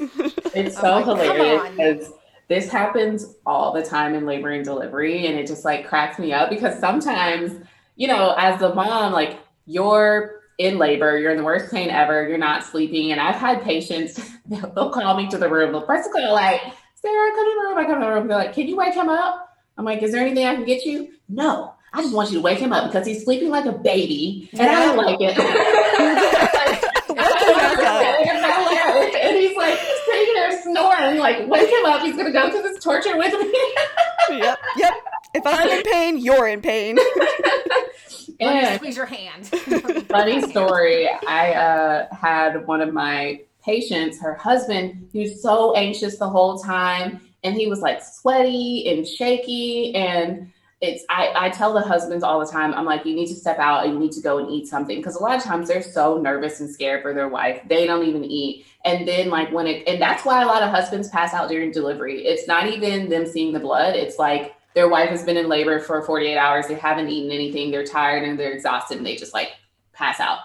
It's 0.56 0.76
so 0.82 0.98
like, 0.98 1.06
hilarious 1.06 1.70
because 1.70 2.14
this 2.48 2.72
happens 2.72 3.36
all 3.46 3.72
the 3.72 3.84
time 3.84 4.16
in 4.16 4.26
labor 4.26 4.50
and 4.50 4.66
delivery, 4.66 5.28
and 5.28 5.38
it 5.38 5.46
just 5.46 5.64
like 5.64 5.88
cracks 5.88 6.18
me 6.18 6.34
up 6.34 6.50
because 6.50 6.80
sometimes, 6.80 7.54
you 7.98 8.08
know, 8.08 8.34
as 8.38 8.62
a 8.64 8.74
mom, 8.74 9.14
like 9.14 9.40
you're 9.66 10.42
in 10.58 10.78
labor, 10.78 11.18
you're 11.18 11.32
in 11.32 11.38
the 11.38 11.44
worst 11.44 11.72
pain 11.72 11.90
ever, 11.90 12.28
you're 12.28 12.38
not 12.38 12.64
sleeping, 12.64 13.12
and 13.12 13.20
I've 13.20 13.36
had 13.36 13.64
patients 13.64 14.20
they'll 14.46 14.92
call 14.92 15.16
me 15.16 15.28
to 15.30 15.38
the 15.38 15.50
room, 15.50 15.72
they'll 15.72 15.82
call 15.82 16.34
like, 16.34 16.62
Sarah, 17.04 17.32
come 17.32 17.46
to 17.46 17.60
the 17.60 17.68
room. 17.68 17.78
I 17.78 17.84
come 17.84 18.00
to 18.00 18.06
the 18.06 18.14
room. 18.14 18.28
They're 18.30 18.38
like, 18.38 18.54
can 18.54 18.66
you 18.66 18.78
wake 18.78 18.94
him 18.94 19.10
up? 19.10 19.50
I'm 19.78 19.84
like, 19.84 20.02
is 20.04 20.14
there 20.14 20.22
anything 20.22 20.46
I 20.46 20.56
can 20.56 20.64
get 20.64 20.86
you? 20.86 21.10
No, 21.28 21.74
I 21.92 22.02
just 22.02 22.14
want 22.14 22.30
you 22.30 22.38
to 22.38 22.42
wake 22.42 22.60
him 22.60 22.72
up 22.72 22.90
because 22.90 23.06
he's 23.06 23.26
sleeping 23.26 23.50
like 23.50 23.66
a 23.66 23.74
baby, 23.74 24.50
and 24.54 24.62
I 24.62 24.86
don't 24.86 24.96
like 24.96 25.18
it. 25.20 25.38
and 29.22 29.38
he's 29.38 29.58
like 29.58 29.78
sitting 30.06 30.34
there 30.34 30.62
snoring, 30.62 31.18
like, 31.20 31.48
wake 31.50 31.70
him 31.70 31.86
up. 31.86 32.02
He's 32.04 32.16
gonna 32.16 32.32
go 32.32 32.50
through 32.50 32.62
this 32.62 32.82
torture 32.82 33.18
with 33.18 33.34
me. 33.38 33.54
yep. 34.38 34.60
Yep. 34.78 34.94
If 35.34 35.44
I'm 35.46 35.68
in 35.68 35.84
pain, 35.84 36.20
you're 36.20 36.48
in 36.48 36.62
pain. 36.62 36.98
Let 38.40 38.54
me 38.54 38.60
and 38.62 38.76
squeeze 38.76 38.98
your 38.98 39.06
hand. 39.06 39.48
funny 40.10 40.42
story, 40.50 41.10
I 41.28 41.54
uh, 41.54 42.16
had 42.16 42.66
one 42.68 42.82
of 42.82 42.94
my 42.94 43.42
patients, 43.64 44.22
her 44.22 44.36
husband, 44.36 45.10
he 45.12 45.22
was 45.22 45.42
so 45.42 45.76
anxious 45.76 46.18
the 46.18 46.30
whole 46.30 46.60
time, 46.60 47.22
and 47.44 47.56
he 47.56 47.68
was 47.68 47.80
like 47.80 48.04
sweaty 48.04 48.90
and 48.90 49.08
shaky, 49.08 49.96
and 49.96 50.52
it's 50.82 51.06
I, 51.10 51.32
I 51.34 51.50
tell 51.50 51.74
the 51.74 51.82
husbands 51.82 52.26
all 52.26 52.42
the 52.42 52.52
time 52.52 52.74
i'm 52.74 52.84
like 52.84 53.06
you 53.06 53.16
need 53.16 53.28
to 53.28 53.36
step 53.36 53.58
out 53.58 53.86
and 53.86 53.94
you 53.94 54.00
need 54.00 54.12
to 54.12 54.22
go 54.22 54.38
and 54.38 54.52
eat 54.52 54.68
something 54.68 54.98
because 54.98 55.16
a 55.16 55.24
lot 55.24 55.38
of 55.38 55.42
times 55.42 55.70
they're 55.70 55.82
so 55.82 56.18
nervous 56.18 56.60
and 56.60 56.70
scared 56.70 57.02
for 57.02 57.14
their 57.14 57.30
wife 57.30 57.62
they 57.70 57.88
don't 57.88 58.06
even 58.06 58.26
eat 58.26 58.66
and 58.86 59.08
then 59.08 59.30
like 59.30 59.52
when 59.52 59.66
it 59.66 59.88
and 59.88 60.02
that's 60.02 60.26
why 60.26 60.44
a 60.44 60.46
lot 60.46 60.62
of 60.62 60.70
husbands 60.70 61.08
pass 61.10 61.34
out 61.34 61.50
during 61.50 61.72
delivery. 61.72 62.26
It's 62.26 62.48
not 62.48 62.68
even 62.68 63.10
them 63.10 63.26
seeing 63.26 63.54
the 63.54 63.60
blood 63.60 63.96
it's 63.96 64.20
like 64.20 64.53
their 64.76 64.90
wife 64.90 65.10
has 65.10 65.24
been 65.24 65.38
in 65.38 65.48
labor 65.48 65.80
for 65.80 66.02
48 66.02 66.38
hours 66.38 66.68
they 66.68 66.76
haven't 66.76 67.10
eaten 67.10 67.32
anything 67.32 67.72
they're 67.72 67.86
tired 67.86 68.24
and 68.24 68.40
they're 68.40 68.52
exhausted 68.52 68.98
and 68.98 69.06
they 69.06 69.16
just 69.16 69.34
like 69.34 69.54
pass 69.94 70.20
out 70.20 70.40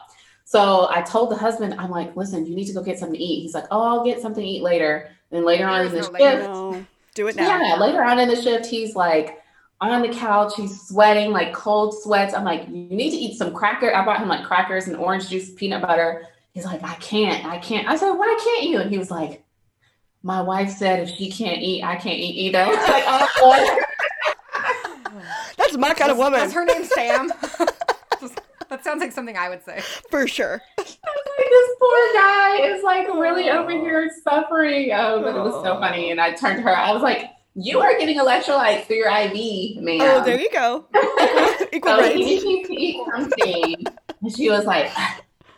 so 0.44 0.88
i 0.90 1.02
told 1.02 1.30
the 1.30 1.36
husband 1.36 1.74
i'm 1.78 1.90
like 1.90 2.14
listen 2.16 2.46
you 2.46 2.54
need 2.54 2.66
to 2.66 2.72
go 2.72 2.82
get 2.82 2.98
something 2.98 3.18
to 3.18 3.24
eat 3.24 3.42
he's 3.42 3.54
like 3.54 3.66
oh 3.70 3.82
i'll 3.82 4.04
get 4.04 4.20
something 4.20 4.42
to 4.42 4.48
eat 4.48 4.62
later 4.62 5.10
then 5.30 5.44
later 5.44 5.66
on 5.66 5.86
in 5.86 5.92
the 5.92 6.00
no 6.00 6.18
shift 6.18 6.48
no. 6.48 6.86
Do 7.18 7.26
it 7.26 7.34
now. 7.34 7.60
yeah, 7.60 7.74
later 7.74 8.04
on 8.04 8.20
in 8.20 8.28
the 8.28 8.40
shift, 8.40 8.64
he's 8.66 8.94
like 8.94 9.42
on 9.80 10.02
the 10.02 10.08
couch, 10.08 10.52
he's 10.56 10.80
sweating 10.82 11.32
like 11.32 11.52
cold 11.52 12.00
sweats. 12.00 12.32
I'm 12.32 12.44
like, 12.44 12.68
you 12.68 12.74
need 12.74 13.10
to 13.10 13.16
eat 13.16 13.36
some 13.36 13.52
cracker. 13.52 13.92
I 13.92 14.04
bought 14.04 14.20
him 14.20 14.28
like 14.28 14.44
crackers 14.44 14.86
and 14.86 14.96
orange 14.96 15.28
juice, 15.28 15.52
peanut 15.52 15.82
butter. 15.82 16.26
He's 16.52 16.64
like, 16.64 16.80
I 16.84 16.94
can't, 16.94 17.44
I 17.44 17.58
can't. 17.58 17.88
I 17.88 17.96
said, 17.96 18.12
why 18.12 18.38
can't 18.44 18.70
you? 18.70 18.78
And 18.78 18.88
he 18.88 18.98
was 18.98 19.10
like, 19.10 19.44
my 20.22 20.40
wife 20.40 20.70
said 20.70 21.08
if 21.08 21.16
she 21.16 21.28
can't 21.28 21.58
eat, 21.60 21.82
I 21.82 21.96
can't 21.96 22.20
eat 22.20 22.36
either. 22.36 22.58
I 22.62 22.68
was 22.68 22.88
like, 22.88 23.04
oh, 23.06 23.80
That's 25.68 25.78
my 25.78 25.94
kind 25.94 26.10
of 26.10 26.16
woman. 26.18 26.40
Was 26.40 26.52
her 26.54 26.64
name 26.64 26.84
Sam? 26.84 27.28
that 28.70 28.84
sounds 28.84 29.00
like 29.00 29.12
something 29.12 29.36
I 29.36 29.48
would 29.48 29.62
say. 29.64 29.80
For 30.10 30.26
sure. 30.26 30.62
Like, 30.78 30.86
this 30.86 31.70
poor 31.80 32.12
guy 32.14 32.56
is 32.62 32.82
like 32.82 33.06
really 33.08 33.50
over 33.50 33.70
here 33.70 34.10
suffering. 34.24 34.90
Oh, 34.92 35.22
but 35.22 35.36
it 35.36 35.40
was 35.40 35.62
so 35.64 35.78
funny. 35.78 36.10
And 36.10 36.20
I 36.20 36.32
turned 36.32 36.56
to 36.56 36.62
her, 36.62 36.76
I 36.76 36.92
was 36.92 37.02
like, 37.02 37.26
you 37.54 37.80
are 37.80 37.98
getting 37.98 38.18
electrolytes 38.18 38.84
through 38.86 38.96
your 38.96 39.08
IV, 39.10 39.82
man. 39.82 40.00
Oh, 40.02 40.24
there 40.24 40.40
you 40.40 40.50
go. 40.52 40.86
Equal, 40.94 41.68
equal 41.72 41.96
So 41.96 42.02
he 42.02 42.24
rights. 42.24 42.44
needs 42.44 42.68
to 42.68 42.74
eat 42.74 43.00
something. 43.14 43.84
and 44.22 44.36
she 44.36 44.48
was 44.50 44.64
like, 44.64 44.90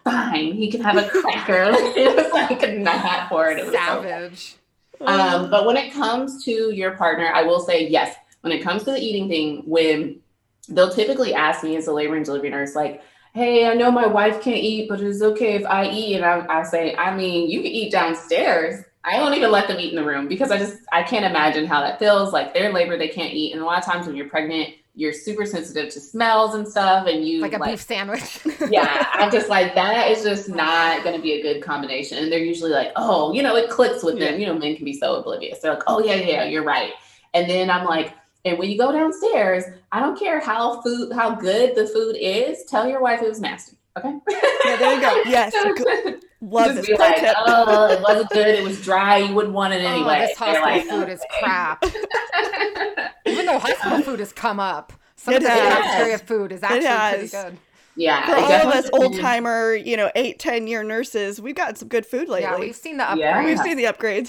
fine, 0.04 0.54
he 0.54 0.70
can 0.70 0.80
have 0.82 0.96
a 0.96 1.08
cracker. 1.08 1.66
it 1.72 2.16
was 2.16 2.32
like 2.32 2.78
not 2.78 3.28
for 3.28 3.48
it. 3.50 3.58
It 3.58 3.64
was 3.66 3.74
so 3.74 4.02
Savage. 4.02 4.56
um, 5.02 5.50
but 5.50 5.66
when 5.66 5.76
it 5.76 5.92
comes 5.92 6.44
to 6.44 6.72
your 6.74 6.92
partner, 6.96 7.30
I 7.32 7.42
will 7.42 7.60
say 7.60 7.86
yes. 7.88 8.16
When 8.42 8.52
it 8.52 8.62
comes 8.62 8.84
to 8.84 8.92
the 8.92 8.98
eating 8.98 9.28
thing, 9.28 9.62
when 9.66 10.20
they'll 10.68 10.92
typically 10.92 11.34
ask 11.34 11.62
me 11.62 11.76
as 11.76 11.86
a 11.86 11.92
labor 11.92 12.16
and 12.16 12.24
delivery 12.24 12.50
nurse, 12.50 12.74
like, 12.74 13.02
"Hey, 13.34 13.66
I 13.66 13.74
know 13.74 13.90
my 13.90 14.06
wife 14.06 14.40
can't 14.42 14.56
eat, 14.56 14.88
but 14.88 15.00
it's 15.00 15.22
okay 15.22 15.54
if 15.54 15.66
I 15.66 15.88
eat." 15.90 16.16
And 16.16 16.24
I, 16.24 16.44
I 16.48 16.62
say, 16.62 16.94
"I 16.96 17.14
mean, 17.14 17.50
you 17.50 17.60
can 17.62 17.70
eat 17.70 17.92
downstairs." 17.92 18.84
I 19.02 19.16
don't 19.16 19.32
even 19.32 19.50
let 19.50 19.66
them 19.66 19.80
eat 19.80 19.90
in 19.90 19.96
the 19.96 20.04
room 20.04 20.28
because 20.28 20.50
I 20.50 20.58
just 20.58 20.78
I 20.92 21.02
can't 21.02 21.24
imagine 21.24 21.66
how 21.66 21.80
that 21.80 21.98
feels. 21.98 22.32
Like 22.32 22.52
they're 22.52 22.68
in 22.68 22.74
labor, 22.74 22.98
they 22.98 23.08
can't 23.08 23.32
eat, 23.32 23.52
and 23.52 23.62
a 23.62 23.64
lot 23.64 23.78
of 23.78 23.84
times 23.84 24.06
when 24.06 24.14
you're 24.14 24.28
pregnant, 24.28 24.74
you're 24.94 25.12
super 25.12 25.46
sensitive 25.46 25.90
to 25.92 26.00
smells 26.00 26.54
and 26.54 26.68
stuff, 26.68 27.06
and 27.06 27.26
you 27.26 27.40
Like 27.40 27.54
a 27.54 27.60
beef 27.60 27.80
sandwich. 27.80 28.40
yeah, 28.70 29.06
I'm 29.14 29.30
just 29.30 29.48
like 29.48 29.74
that 29.74 30.10
is 30.10 30.22
just 30.22 30.48
not 30.48 31.02
going 31.04 31.16
to 31.16 31.22
be 31.22 31.32
a 31.32 31.42
good 31.42 31.62
combination. 31.62 32.18
And 32.18 32.30
they're 32.30 32.44
usually 32.44 32.70
like, 32.70 32.92
oh, 32.96 33.32
you 33.32 33.42
know, 33.42 33.56
it 33.56 33.70
clicks 33.70 34.02
with 34.02 34.18
them. 34.18 34.38
You 34.38 34.46
know, 34.46 34.58
men 34.58 34.76
can 34.76 34.84
be 34.84 34.92
so 34.92 35.14
oblivious. 35.14 35.60
They're 35.60 35.72
like, 35.72 35.84
oh 35.86 36.00
yeah, 36.04 36.16
yeah, 36.16 36.44
you're 36.44 36.64
right. 36.64 36.92
And 37.32 37.48
then 37.48 37.70
I'm 37.70 37.86
like, 37.86 38.12
and 38.44 38.58
when 38.58 38.70
you 38.70 38.78
go 38.78 38.92
downstairs, 38.92 39.64
I 39.92 40.00
don't 40.00 40.18
care 40.18 40.40
how 40.40 40.80
food, 40.82 41.12
how 41.12 41.34
good 41.34 41.74
the 41.74 41.86
food 41.86 42.16
is. 42.18 42.64
Tell 42.64 42.88
your 42.88 43.00
wife 43.00 43.22
it 43.22 43.28
was 43.28 43.40
nasty. 43.40 43.76
Okay. 43.98 44.18
Yeah, 44.64 44.76
there 44.76 44.94
you 44.94 45.00
go. 45.00 45.22
Yes. 45.26 45.52
good. 45.52 46.24
Love 46.42 46.68
Just 46.68 46.76
this. 46.76 46.86
be 46.86 46.96
like, 46.96 47.34
oh, 47.36 47.90
it 47.90 48.00
wasn't 48.00 48.30
good. 48.30 48.46
It 48.46 48.64
was 48.64 48.80
dry. 48.80 49.18
You 49.18 49.34
wouldn't 49.34 49.52
want 49.52 49.74
it 49.74 49.84
oh, 49.84 49.88
anyway. 49.88 50.20
Oh, 50.22 50.26
this 50.26 50.38
hospital 50.38 50.62
like, 50.62 50.84
food 50.84 51.08
is 51.10 51.22
crap. 51.38 51.84
Even 53.26 53.44
though 53.44 53.58
hospital 53.58 54.00
food 54.00 54.20
has 54.20 54.32
come 54.32 54.58
up, 54.58 54.94
some 55.16 55.34
It 55.34 55.38
of 55.38 55.42
the 55.42 55.48
cafeteria 55.48 56.18
food 56.18 56.52
is 56.52 56.62
actually 56.62 57.18
pretty 57.18 57.30
good. 57.30 57.58
yeah. 57.94 58.24
For 58.24 58.36
all 58.36 58.52
of 58.52 58.74
us 58.74 58.88
old 58.94 59.20
timer, 59.20 59.74
you 59.74 59.98
know, 59.98 60.10
eight, 60.14 60.38
ten 60.38 60.66
year 60.66 60.82
nurses, 60.82 61.42
we've 61.42 61.54
got 61.54 61.76
some 61.76 61.88
good 61.88 62.06
food 62.06 62.26
lately. 62.26 62.40
Yeah, 62.40 62.58
we've 62.58 62.74
seen 62.74 62.96
the 62.96 63.04
upgrades. 63.04 63.18
Yeah. 63.18 63.44
We've 63.44 63.58
seen 63.58 63.76
the 63.76 63.84
upgrades. 63.84 64.28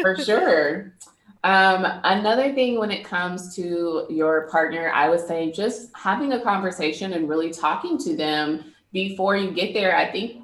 for 0.00 0.16
sure. 0.22 0.92
Um, 1.42 1.86
another 2.04 2.52
thing 2.52 2.78
when 2.78 2.90
it 2.90 3.04
comes 3.04 3.54
to 3.56 4.06
your 4.10 4.48
partner, 4.48 4.90
I 4.90 5.08
would 5.08 5.26
say 5.26 5.50
just 5.50 5.90
having 5.96 6.32
a 6.32 6.40
conversation 6.40 7.14
and 7.14 7.28
really 7.28 7.50
talking 7.50 7.96
to 7.98 8.14
them 8.14 8.74
before 8.92 9.36
you 9.36 9.50
get 9.50 9.72
there. 9.72 9.96
I 9.96 10.10
think 10.10 10.42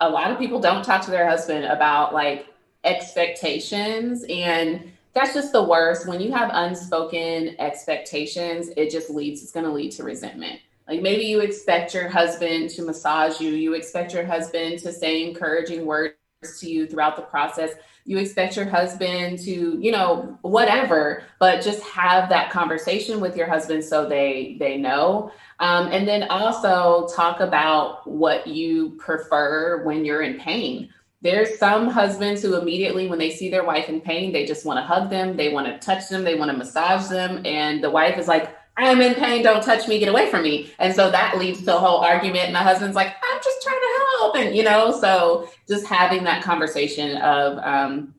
a 0.00 0.08
lot 0.08 0.30
of 0.30 0.38
people 0.38 0.58
don't 0.58 0.82
talk 0.82 1.04
to 1.04 1.10
their 1.10 1.28
husband 1.28 1.66
about 1.66 2.14
like 2.14 2.46
expectations 2.84 4.24
and 4.30 4.90
that's 5.12 5.34
just 5.34 5.52
the 5.52 5.62
worst. 5.62 6.06
When 6.06 6.20
you 6.20 6.32
have 6.32 6.50
unspoken 6.52 7.56
expectations, 7.58 8.70
it 8.76 8.90
just 8.90 9.10
leads, 9.10 9.42
it's 9.42 9.52
going 9.52 9.66
to 9.66 9.72
lead 9.72 9.92
to 9.92 10.04
resentment. 10.04 10.60
Like 10.88 11.02
maybe 11.02 11.24
you 11.24 11.40
expect 11.40 11.92
your 11.92 12.08
husband 12.08 12.70
to 12.70 12.82
massage 12.82 13.40
you, 13.40 13.50
you 13.50 13.74
expect 13.74 14.14
your 14.14 14.24
husband 14.24 14.78
to 14.80 14.92
say 14.92 15.28
encouraging 15.28 15.84
words 15.84 16.14
to 16.42 16.70
you 16.70 16.86
throughout 16.86 17.16
the 17.16 17.22
process. 17.22 17.72
You 18.06 18.16
expect 18.16 18.56
your 18.56 18.64
husband 18.64 19.38
to 19.40 19.78
you 19.78 19.92
know 19.92 20.38
whatever 20.40 21.24
but 21.38 21.62
just 21.62 21.82
have 21.82 22.30
that 22.30 22.50
conversation 22.50 23.20
with 23.20 23.36
your 23.36 23.46
husband 23.46 23.84
so 23.84 24.08
they 24.08 24.56
they 24.58 24.78
know. 24.78 25.32
Um, 25.58 25.88
and 25.88 26.08
then 26.08 26.24
also 26.30 27.08
talk 27.14 27.40
about 27.40 28.06
what 28.06 28.46
you 28.46 28.96
prefer 28.98 29.84
when 29.84 30.06
you're 30.06 30.22
in 30.22 30.38
pain. 30.40 30.88
There's 31.20 31.58
some 31.58 31.88
husbands 31.88 32.40
who 32.40 32.58
immediately 32.58 33.06
when 33.06 33.18
they 33.18 33.30
see 33.30 33.50
their 33.50 33.64
wife 33.64 33.90
in 33.90 34.00
pain 34.00 34.32
they 34.32 34.46
just 34.46 34.64
want 34.64 34.78
to 34.78 34.82
hug 34.82 35.10
them 35.10 35.36
they 35.36 35.52
want 35.52 35.66
to 35.66 35.78
touch 35.78 36.08
them 36.08 36.24
they 36.24 36.36
want 36.36 36.50
to 36.50 36.56
massage 36.56 37.08
them 37.08 37.44
and 37.44 37.84
the 37.84 37.90
wife 37.90 38.16
is 38.16 38.26
like 38.26 38.56
i'm 38.80 39.00
in 39.00 39.14
pain 39.14 39.42
don't 39.42 39.62
touch 39.62 39.86
me 39.88 39.98
get 39.98 40.08
away 40.08 40.30
from 40.30 40.42
me 40.42 40.70
and 40.78 40.94
so 40.94 41.10
that 41.10 41.38
leads 41.38 41.62
to 41.64 41.74
a 41.76 41.78
whole 41.78 41.98
argument 41.98 42.46
and 42.46 42.54
the 42.54 42.58
husband's 42.58 42.96
like 42.96 43.08
i'm 43.08 43.40
just 43.42 43.62
trying 43.62 43.80
to 43.80 44.00
help 44.18 44.36
and 44.36 44.56
you 44.56 44.62
know 44.62 44.90
so 45.00 45.48
just 45.68 45.86
having 45.86 46.24
that 46.24 46.42
conversation 46.42 47.16
of 47.18 47.58
um, 47.58 48.14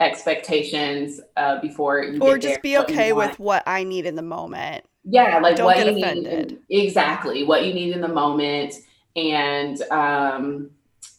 expectations 0.00 1.20
uh, 1.36 1.60
before 1.60 2.02
you 2.02 2.20
or 2.20 2.38
just 2.38 2.54
there, 2.54 2.60
be 2.62 2.78
okay 2.78 3.12
with 3.12 3.38
what 3.38 3.62
I 3.66 3.84
need 3.84 4.06
in 4.06 4.14
the 4.14 4.22
moment. 4.22 4.84
yeah, 5.04 5.38
like 5.38 5.56
Don't 5.56 5.66
what 5.66 5.78
you 5.78 5.96
offended. 5.96 6.50
need 6.50 6.58
exactly 6.68 7.44
what 7.44 7.64
you 7.64 7.72
need 7.72 7.94
in 7.94 8.00
the 8.00 8.08
moment. 8.08 8.74
And 9.14 9.80
um 9.90 10.70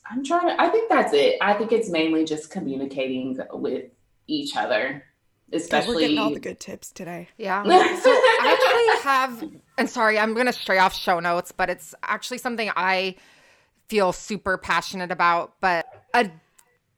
I'm 0.09 0.23
trying 0.23 0.47
to 0.55 0.61
I 0.61 0.69
think 0.69 0.89
that's 0.89 1.13
it. 1.13 1.37
I 1.41 1.53
think 1.53 1.71
it's 1.71 1.89
mainly 1.89 2.23
just 2.23 2.51
communicating 2.51 3.39
with 3.51 3.85
each 4.27 4.55
other. 4.55 5.03
Especially 5.51 5.95
we're 5.95 6.01
getting 6.01 6.17
all 6.17 6.33
the 6.33 6.39
good 6.39 6.59
tips 6.59 6.91
today. 6.91 7.29
Yeah. 7.37 7.63
so 7.63 7.69
I 7.69 8.57
actually 8.57 9.09
have 9.09 9.61
and 9.77 9.89
sorry, 9.89 10.19
I'm 10.19 10.33
gonna 10.33 10.53
stray 10.53 10.77
off 10.77 10.95
show 10.95 11.19
notes, 11.19 11.51
but 11.51 11.69
it's 11.69 11.95
actually 12.03 12.39
something 12.39 12.69
I 12.75 13.15
feel 13.87 14.11
super 14.11 14.57
passionate 14.57 15.11
about. 15.11 15.53
But 15.61 15.85
a 16.13 16.29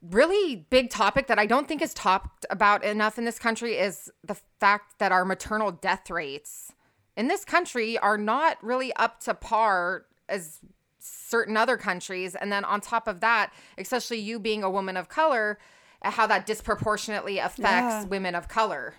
really 0.01 0.67
big 0.69 0.89
topic 0.89 1.27
that 1.27 1.38
I 1.38 1.45
don't 1.45 1.67
think 1.67 1.81
is 1.81 1.93
talked 1.93 2.45
about 2.49 2.84
enough 2.84 3.17
in 3.17 3.26
this 3.26 3.38
country 3.38 3.77
is 3.77 4.11
the 4.23 4.38
fact 4.59 4.99
that 4.99 5.11
our 5.11 5.26
maternal 5.26 5.71
death 5.71 6.09
rates 6.09 6.71
in 7.17 7.27
this 7.27 7.43
country 7.43 7.97
are 7.97 8.17
not 8.17 8.63
really 8.63 8.93
up 8.95 9.19
to 9.21 9.34
par 9.34 10.05
as 10.30 10.59
certain 10.99 11.57
other 11.57 11.76
countries. 11.77 12.35
And 12.35 12.51
then 12.51 12.63
on 12.65 12.81
top 12.81 13.07
of 13.07 13.19
that, 13.19 13.51
especially 13.77 14.19
you 14.19 14.39
being 14.39 14.63
a 14.63 14.69
woman 14.69 14.95
of 14.95 15.09
color, 15.09 15.59
Uh, 16.01 16.11
how 16.11 16.26
that 16.27 16.45
disproportionately 16.45 17.39
affects 17.39 17.59
yeah. 17.65 18.05
women 18.05 18.35
of 18.35 18.47
color. 18.47 18.93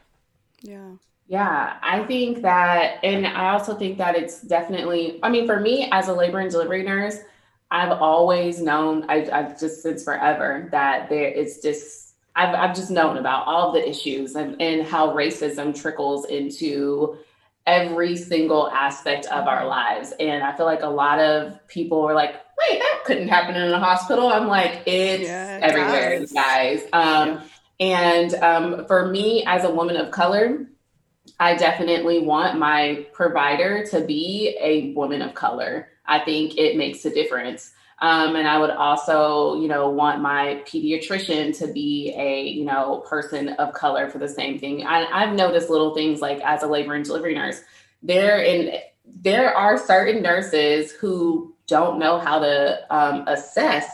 Yeah. 0.61 0.93
Yeah, 1.29 1.79
I 1.81 2.05
think 2.05 2.43
that, 2.43 2.99
and 3.05 3.27
I 3.27 3.51
also 3.51 3.75
think 3.75 3.99
that 3.99 4.17
it's 4.17 4.43
definitely, 4.43 5.21
I 5.23 5.29
mean, 5.31 5.47
for 5.47 5.61
me 5.61 5.89
as 5.93 6.09
a 6.09 6.13
labor 6.13 6.41
and 6.41 6.51
delivery 6.51 6.83
nurse, 6.83 7.19
I've 7.71 7.93
always 7.93 8.61
known, 8.61 9.07
I, 9.09 9.19
have 9.19 9.33
I've 9.33 9.61
just 9.61 9.81
since 9.81 10.03
forever 10.03 10.69
that 10.73 11.09
there 11.09 11.29
is 11.29 11.61
just, 11.63 12.17
I've, 12.35 12.55
I've 12.55 12.75
just 12.75 12.91
known 12.91 13.17
about 13.17 13.47
all 13.47 13.71
the 13.71 13.89
issues 13.89 14.35
and, 14.35 14.61
and 14.61 14.85
how 14.85 15.15
racism 15.15 15.81
trickles 15.81 16.27
into 16.27 17.17
every 17.65 18.17
single 18.17 18.69
aspect 18.73 19.27
of 19.27 19.47
our 19.47 19.61
mm-hmm. 19.61 19.69
lives. 19.69 20.13
And 20.19 20.43
I 20.43 20.57
feel 20.57 20.67
like 20.67 20.83
a 20.83 20.89
lot 20.89 21.21
of 21.21 21.65
people 21.69 22.03
are 22.03 22.15
like, 22.15 22.41
wait, 22.69 22.79
that 22.81 23.03
couldn't 23.05 23.29
happen 23.29 23.57
in 23.57 23.71
a 23.71 23.79
hospital. 23.79 24.29
I'm 24.29 24.49
like, 24.49 24.83
it's 24.87 25.25
yeah, 25.25 25.59
it 25.59 25.63
everywhere, 25.63 26.21
does. 26.21 26.33
guys. 26.33 26.83
Um, 26.93 27.29
yeah. 27.29 27.43
And 27.81 28.35
um, 28.35 28.87
for 28.87 29.09
me, 29.09 29.45
as 29.47 29.65
a 29.65 29.71
woman 29.71 29.97
of 29.97 30.11
color, 30.11 30.67
I 31.39 31.55
definitely 31.55 32.21
want 32.21 32.59
my 32.59 33.07
provider 33.13 33.87
to 33.87 34.03
be 34.03 34.57
a 34.61 34.93
woman 34.93 35.23
of 35.23 35.35
color. 35.35 35.89
I 36.07 36.19
think 36.19 36.59
it 36.59 36.77
makes 36.77 37.05
a 37.05 37.11
difference. 37.11 37.73
Um, 38.03 38.35
and 38.35 38.49
I 38.49 38.59
would 38.59 38.71
also, 38.71 39.61
you 39.61 39.69
know, 39.69 39.91
want 39.91 40.21
my 40.21 40.63
pediatrician 40.67 41.57
to 41.59 41.71
be 41.73 42.15
a, 42.17 42.45
you 42.45 42.65
know, 42.65 43.05
person 43.07 43.51
of 43.51 43.75
color 43.75 44.09
for 44.09 44.19
the 44.19 44.29
same 44.29 44.59
thing. 44.59 44.87
I, 44.87 45.05
I've 45.05 45.35
noticed 45.35 45.69
little 45.69 45.95
things 45.95 46.21
like 46.21 46.41
as 46.41 46.63
a 46.63 46.67
labor 46.67 46.95
and 46.95 47.05
delivery 47.05 47.35
nurse, 47.35 47.61
there 48.03 48.41
in 48.41 48.75
there 49.15 49.55
are 49.55 49.79
certain 49.79 50.23
nurses 50.23 50.93
who 50.93 51.55
don't 51.67 51.99
know 51.99 52.19
how 52.19 52.39
to 52.39 52.81
um, 52.95 53.25
assess 53.27 53.89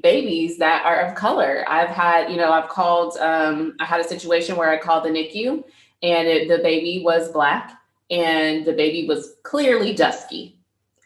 babies 0.00 0.58
that 0.58 0.84
are 0.84 1.00
of 1.00 1.14
color. 1.14 1.64
I've 1.68 1.88
had, 1.88 2.30
you 2.30 2.36
know, 2.36 2.52
I've 2.52 2.68
called, 2.68 3.16
um, 3.18 3.76
I 3.80 3.84
had 3.84 4.00
a 4.00 4.08
situation 4.08 4.56
where 4.56 4.70
I 4.70 4.78
called 4.78 5.04
the 5.04 5.08
NICU 5.08 5.64
and 6.02 6.28
it, 6.28 6.48
the 6.48 6.58
baby 6.58 7.02
was 7.02 7.30
black 7.30 7.72
and 8.10 8.64
the 8.66 8.74
baby 8.74 9.06
was 9.08 9.36
clearly 9.42 9.94
dusky 9.94 10.56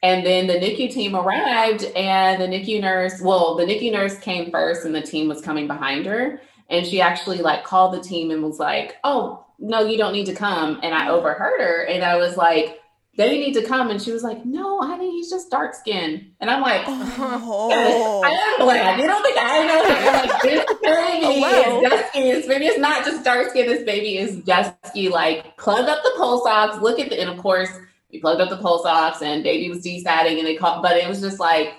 and 0.02 0.24
then 0.24 0.46
the 0.46 0.54
NICU 0.54 0.90
team 0.92 1.14
arrived, 1.14 1.84
and 1.94 2.40
the 2.40 2.46
NICU 2.46 2.80
nurse, 2.80 3.20
well, 3.20 3.54
the 3.54 3.64
NICU 3.64 3.92
nurse 3.92 4.18
came 4.18 4.50
first, 4.50 4.86
and 4.86 4.94
the 4.94 5.02
team 5.02 5.28
was 5.28 5.42
coming 5.42 5.66
behind 5.66 6.06
her. 6.06 6.40
And 6.70 6.86
she 6.86 7.00
actually 7.00 7.38
like 7.38 7.64
called 7.64 7.92
the 7.92 8.00
team 8.00 8.30
and 8.30 8.42
was 8.42 8.58
like, 8.58 8.96
"Oh, 9.04 9.44
no, 9.58 9.80
you 9.80 9.98
don't 9.98 10.12
need 10.12 10.26
to 10.26 10.34
come." 10.34 10.80
And 10.82 10.94
I 10.94 11.10
overheard 11.10 11.60
her, 11.60 11.84
and 11.84 12.02
I 12.02 12.16
was 12.16 12.36
like, 12.36 12.79
"They 13.16 13.38
need 13.38 13.54
to 13.54 13.62
come." 13.62 13.90
And 13.90 14.00
she 14.00 14.12
was 14.12 14.22
like, 14.22 14.44
"No, 14.44 14.80
honey, 14.80 15.10
he's 15.10 15.30
just 15.30 15.50
dark 15.50 15.74
skinned." 15.74 16.32
And 16.40 16.50
I'm 16.50 16.62
like, 16.62 16.82
oh. 16.86 18.22
"I 18.24 18.30
am 18.30 18.64
black. 18.64 19.00
You 19.00 19.06
don't 19.06 19.22
think 19.22 19.36
I 19.38 19.66
know?" 19.66 19.84
I'm 19.84 20.28
like, 20.28 20.42
"This 20.42 20.64
baby 20.82 21.42
oh, 21.44 21.82
is 21.82 21.90
dusky. 21.90 22.32
This 22.32 22.46
baby 22.46 22.66
is 22.66 22.78
not 22.78 23.04
just 23.04 23.24
dark 23.24 23.50
skinned. 23.50 23.68
This 23.68 23.84
baby 23.84 24.18
is 24.18 24.36
dusky. 24.36 25.08
Like, 25.08 25.56
plug 25.56 25.88
up 25.88 26.02
the 26.02 26.12
pulse 26.16 26.46
ox. 26.46 26.80
Look 26.82 26.98
at 26.98 27.10
the, 27.10 27.20
and 27.20 27.30
of 27.30 27.38
course." 27.38 27.70
we 28.12 28.20
plugged 28.20 28.40
up 28.40 28.50
the 28.50 28.56
pulse 28.56 28.84
ox 28.84 29.22
and 29.22 29.42
baby 29.42 29.68
was 29.68 29.82
desatting 29.82 30.38
and 30.38 30.46
they 30.46 30.56
called, 30.56 30.82
but 30.82 30.96
it 30.96 31.08
was 31.08 31.20
just 31.20 31.38
like, 31.38 31.74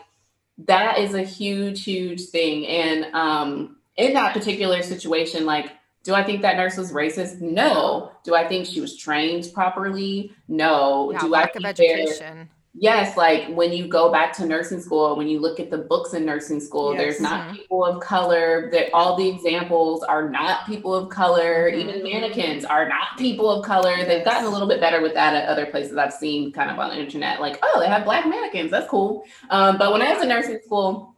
that 0.59 0.99
is 0.99 1.13
a 1.13 1.23
huge, 1.23 1.83
huge 1.83 2.21
thing. 2.29 2.65
And 2.67 3.13
um, 3.13 3.77
in 3.97 4.13
that 4.13 4.33
particular 4.33 4.81
situation, 4.83 5.45
like, 5.45 5.71
do 6.03 6.13
I 6.13 6.23
think 6.23 6.41
that 6.41 6.57
nurse 6.57 6.77
was 6.77 6.91
racist? 6.91 7.41
No. 7.41 8.11
Do 8.23 8.35
I 8.35 8.47
think 8.47 8.65
she 8.65 8.81
was 8.81 8.97
trained 8.97 9.51
properly? 9.53 10.33
No. 10.47 11.11
Yeah, 11.11 11.19
do 11.19 11.27
lack 11.27 11.49
I 11.49 11.53
think 11.53 11.65
of 11.65 11.69
education 11.69 12.49
yes, 12.73 13.17
like 13.17 13.47
when 13.49 13.71
you 13.73 13.87
go 13.87 14.11
back 14.11 14.33
to 14.33 14.45
nursing 14.45 14.81
school, 14.81 15.15
when 15.15 15.27
you 15.27 15.39
look 15.39 15.59
at 15.59 15.69
the 15.69 15.77
books 15.77 16.13
in 16.13 16.25
nursing 16.25 16.59
school, 16.59 16.93
yes. 16.93 17.01
there's 17.01 17.21
not 17.21 17.47
mm-hmm. 17.47 17.55
people 17.57 17.85
of 17.85 18.01
color. 18.01 18.69
That 18.71 18.93
all 18.93 19.15
the 19.15 19.27
examples 19.27 20.03
are 20.03 20.29
not 20.29 20.65
people 20.65 20.93
of 20.93 21.09
color. 21.09 21.69
Mm-hmm. 21.69 21.89
Even 21.89 22.03
mannequins 22.03 22.65
are 22.65 22.87
not 22.87 23.17
people 23.17 23.49
of 23.49 23.65
color. 23.65 23.95
Yes. 23.97 24.07
They've 24.07 24.25
gotten 24.25 24.45
a 24.45 24.49
little 24.49 24.67
bit 24.67 24.79
better 24.79 25.01
with 25.01 25.13
that 25.13 25.35
at 25.35 25.47
other 25.47 25.65
places 25.65 25.97
I've 25.97 26.13
seen 26.13 26.51
kind 26.51 26.69
of 26.69 26.79
on 26.79 26.91
the 26.91 26.99
internet. 26.99 27.41
Like, 27.41 27.59
oh, 27.61 27.79
they 27.79 27.87
have 27.87 28.05
black 28.05 28.27
mannequins. 28.27 28.71
That's 28.71 28.87
cool. 28.87 29.25
Um, 29.49 29.77
but 29.77 29.91
when 29.91 30.01
I 30.01 30.13
was 30.13 30.23
in 30.23 30.29
nursing 30.29 30.59
school, 30.65 31.10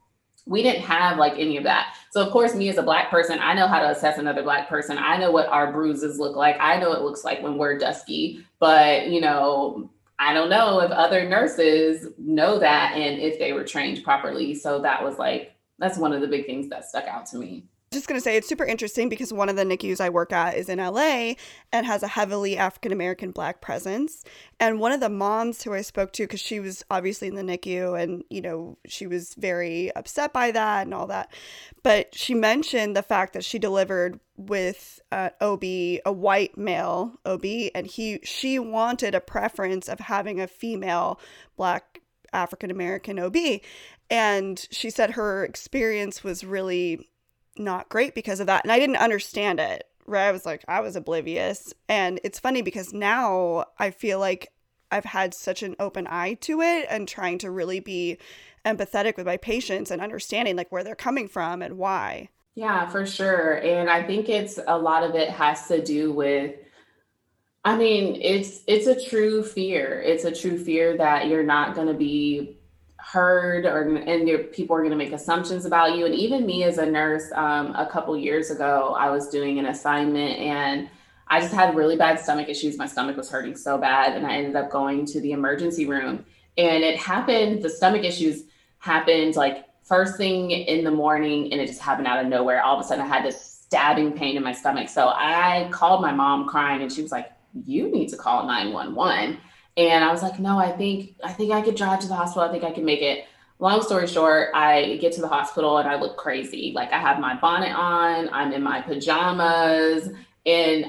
we 0.46 0.62
didn't 0.62 0.82
have 0.82 1.18
like 1.18 1.34
any 1.38 1.56
of 1.56 1.64
that. 1.64 1.96
So 2.10 2.20
of 2.20 2.30
course, 2.32 2.54
me 2.54 2.68
as 2.68 2.76
a 2.76 2.82
black 2.82 3.10
person, 3.10 3.38
I 3.40 3.54
know 3.54 3.66
how 3.66 3.80
to 3.80 3.90
assess 3.90 4.18
another 4.18 4.42
black 4.42 4.68
person. 4.68 4.98
I 4.98 5.16
know 5.16 5.30
what 5.30 5.48
our 5.48 5.72
bruises 5.72 6.18
look 6.18 6.36
like. 6.36 6.56
I 6.60 6.78
know 6.78 6.92
it 6.92 7.02
looks 7.02 7.24
like 7.24 7.42
when 7.42 7.56
we're 7.56 7.78
dusky. 7.78 8.44
But 8.58 9.08
you 9.08 9.20
know, 9.20 9.90
I 10.18 10.34
don't 10.34 10.50
know 10.50 10.80
if 10.80 10.90
other 10.90 11.28
nurses 11.28 12.08
know 12.18 12.58
that 12.58 12.94
and 12.94 13.20
if 13.20 13.38
they 13.38 13.52
were 13.52 13.64
trained 13.64 14.04
properly. 14.04 14.54
So 14.54 14.80
that 14.82 15.02
was 15.02 15.18
like, 15.18 15.52
that's 15.78 15.98
one 15.98 16.12
of 16.12 16.20
the 16.20 16.28
big 16.28 16.46
things 16.46 16.68
that 16.68 16.84
stuck 16.84 17.04
out 17.04 17.26
to 17.26 17.38
me 17.38 17.64
just 17.94 18.08
going 18.08 18.18
to 18.20 18.22
say 18.22 18.36
it's 18.36 18.48
super 18.48 18.64
interesting 18.64 19.08
because 19.08 19.32
one 19.32 19.48
of 19.48 19.56
the 19.56 19.64
NICUs 19.64 20.00
I 20.00 20.10
work 20.10 20.32
at 20.32 20.56
is 20.56 20.68
in 20.68 20.78
LA 20.78 21.34
and 21.72 21.86
has 21.86 22.02
a 22.02 22.08
heavily 22.08 22.58
African 22.58 22.92
American 22.92 23.30
black 23.30 23.60
presence. 23.60 24.24
And 24.60 24.78
one 24.78 24.92
of 24.92 25.00
the 25.00 25.08
moms 25.08 25.62
who 25.62 25.72
I 25.72 25.80
spoke 25.80 26.12
to, 26.12 26.24
because 26.24 26.40
she 26.40 26.60
was 26.60 26.84
obviously 26.90 27.28
in 27.28 27.34
the 27.34 27.42
NICU 27.42 28.00
and, 28.00 28.24
you 28.28 28.42
know, 28.42 28.76
she 28.86 29.06
was 29.06 29.34
very 29.34 29.94
upset 29.96 30.32
by 30.32 30.50
that 30.50 30.82
and 30.82 30.94
all 30.94 31.06
that. 31.06 31.32
But 31.82 32.14
she 32.14 32.34
mentioned 32.34 32.94
the 32.96 33.02
fact 33.02 33.32
that 33.32 33.44
she 33.44 33.58
delivered 33.58 34.20
with 34.36 35.00
uh, 35.12 35.30
an 35.40 35.46
OB, 35.46 35.64
a 35.64 36.12
white 36.12 36.58
male 36.58 37.14
OB, 37.24 37.44
and 37.74 37.86
he 37.86 38.20
she 38.24 38.58
wanted 38.58 39.14
a 39.14 39.20
preference 39.20 39.88
of 39.88 40.00
having 40.00 40.40
a 40.40 40.46
female 40.46 41.20
black 41.56 42.00
African 42.32 42.70
American 42.70 43.18
OB. 43.18 43.36
And 44.10 44.66
she 44.70 44.90
said 44.90 45.12
her 45.12 45.44
experience 45.44 46.22
was 46.22 46.44
really 46.44 47.08
not 47.56 47.88
great 47.88 48.14
because 48.14 48.40
of 48.40 48.46
that. 48.46 48.64
And 48.64 48.72
I 48.72 48.78
didn't 48.78 48.96
understand 48.96 49.60
it. 49.60 49.84
Right. 50.06 50.28
I 50.28 50.32
was 50.32 50.44
like, 50.44 50.64
I 50.68 50.80
was 50.80 50.96
oblivious. 50.96 51.72
And 51.88 52.20
it's 52.24 52.38
funny 52.38 52.62
because 52.62 52.92
now 52.92 53.66
I 53.78 53.90
feel 53.90 54.18
like 54.18 54.52
I've 54.90 55.06
had 55.06 55.34
such 55.34 55.62
an 55.62 55.76
open 55.80 56.06
eye 56.06 56.34
to 56.42 56.60
it 56.60 56.86
and 56.90 57.08
trying 57.08 57.38
to 57.38 57.50
really 57.50 57.80
be 57.80 58.18
empathetic 58.64 59.16
with 59.16 59.26
my 59.26 59.36
patients 59.38 59.90
and 59.90 60.02
understanding 60.02 60.56
like 60.56 60.70
where 60.70 60.84
they're 60.84 60.94
coming 60.94 61.26
from 61.26 61.62
and 61.62 61.78
why. 61.78 62.28
Yeah, 62.54 62.88
for 62.88 63.06
sure. 63.06 63.54
And 63.54 63.88
I 63.90 64.02
think 64.02 64.28
it's 64.28 64.58
a 64.66 64.78
lot 64.78 65.02
of 65.02 65.14
it 65.14 65.30
has 65.30 65.66
to 65.68 65.82
do 65.82 66.12
with 66.12 66.54
I 67.64 67.78
mean, 67.78 68.20
it's 68.20 68.60
it's 68.66 68.86
a 68.86 69.08
true 69.08 69.42
fear. 69.42 70.02
It's 70.02 70.24
a 70.24 70.34
true 70.34 70.62
fear 70.62 70.98
that 70.98 71.28
you're 71.28 71.42
not 71.42 71.74
going 71.74 71.86
to 71.86 71.94
be 71.94 72.58
heard 73.04 73.66
or 73.66 73.82
and 73.96 74.26
your, 74.26 74.38
people 74.38 74.74
are 74.74 74.80
going 74.80 74.90
to 74.90 74.96
make 74.96 75.12
assumptions 75.12 75.66
about 75.66 75.94
you. 75.96 76.06
And 76.06 76.14
even 76.14 76.46
me 76.46 76.64
as 76.64 76.78
a 76.78 76.86
nurse 76.86 77.30
um, 77.34 77.74
a 77.76 77.86
couple 77.86 78.16
years 78.16 78.50
ago 78.50 78.96
i 78.98 79.10
was 79.10 79.28
doing 79.28 79.58
an 79.58 79.66
assignment 79.66 80.38
and 80.38 80.88
i 81.28 81.38
just 81.38 81.52
had 81.52 81.74
really 81.76 81.96
bad 81.96 82.18
stomach 82.18 82.48
issues. 82.48 82.78
My 82.78 82.86
stomach 82.86 83.16
was 83.16 83.30
hurting 83.30 83.56
so 83.56 83.76
bad 83.76 84.16
and 84.16 84.26
i 84.26 84.36
ended 84.36 84.56
up 84.56 84.70
going 84.70 85.04
to 85.06 85.20
the 85.20 85.32
emergency 85.32 85.86
room. 85.86 86.24
And 86.56 86.82
it 86.82 86.96
happened 86.98 87.62
the 87.62 87.68
stomach 87.68 88.04
issues 88.04 88.44
happened 88.78 89.36
like 89.36 89.66
first 89.82 90.16
thing 90.16 90.50
in 90.50 90.82
the 90.82 90.90
morning 90.90 91.52
and 91.52 91.60
it 91.60 91.66
just 91.66 91.82
happened 91.82 92.06
out 92.06 92.24
of 92.24 92.30
nowhere. 92.30 92.62
All 92.62 92.78
of 92.78 92.84
a 92.84 92.88
sudden 92.88 93.04
i 93.04 93.06
had 93.08 93.24
this 93.24 93.60
stabbing 93.66 94.12
pain 94.12 94.36
in 94.38 94.42
my 94.42 94.52
stomach. 94.52 94.88
So 94.88 95.08
i 95.08 95.68
called 95.70 96.00
my 96.00 96.12
mom 96.12 96.48
crying 96.48 96.80
and 96.80 96.90
she 96.90 97.02
was 97.02 97.12
like 97.12 97.30
you 97.66 97.90
need 97.92 98.08
to 98.08 98.16
call 98.16 98.46
911 98.46 99.38
and 99.76 100.04
I 100.04 100.12
was 100.12 100.22
like, 100.22 100.38
no, 100.38 100.58
I 100.58 100.72
think 100.72 101.16
I 101.22 101.32
think 101.32 101.52
I 101.52 101.62
could 101.62 101.74
drive 101.74 102.00
to 102.00 102.08
the 102.08 102.14
hospital. 102.14 102.48
I 102.48 102.52
think 102.52 102.64
I 102.64 102.70
can 102.70 102.84
make 102.84 103.02
it. 103.02 103.26
Long 103.60 103.82
story 103.82 104.06
short, 104.08 104.50
I 104.54 104.98
get 105.00 105.12
to 105.12 105.20
the 105.20 105.28
hospital 105.28 105.78
and 105.78 105.88
I 105.88 105.98
look 105.98 106.16
crazy. 106.16 106.72
Like 106.74 106.92
I 106.92 106.98
have 106.98 107.20
my 107.20 107.36
bonnet 107.36 107.72
on, 107.74 108.28
I'm 108.30 108.52
in 108.52 108.62
my 108.62 108.82
pajamas, 108.82 110.08
and 110.44 110.86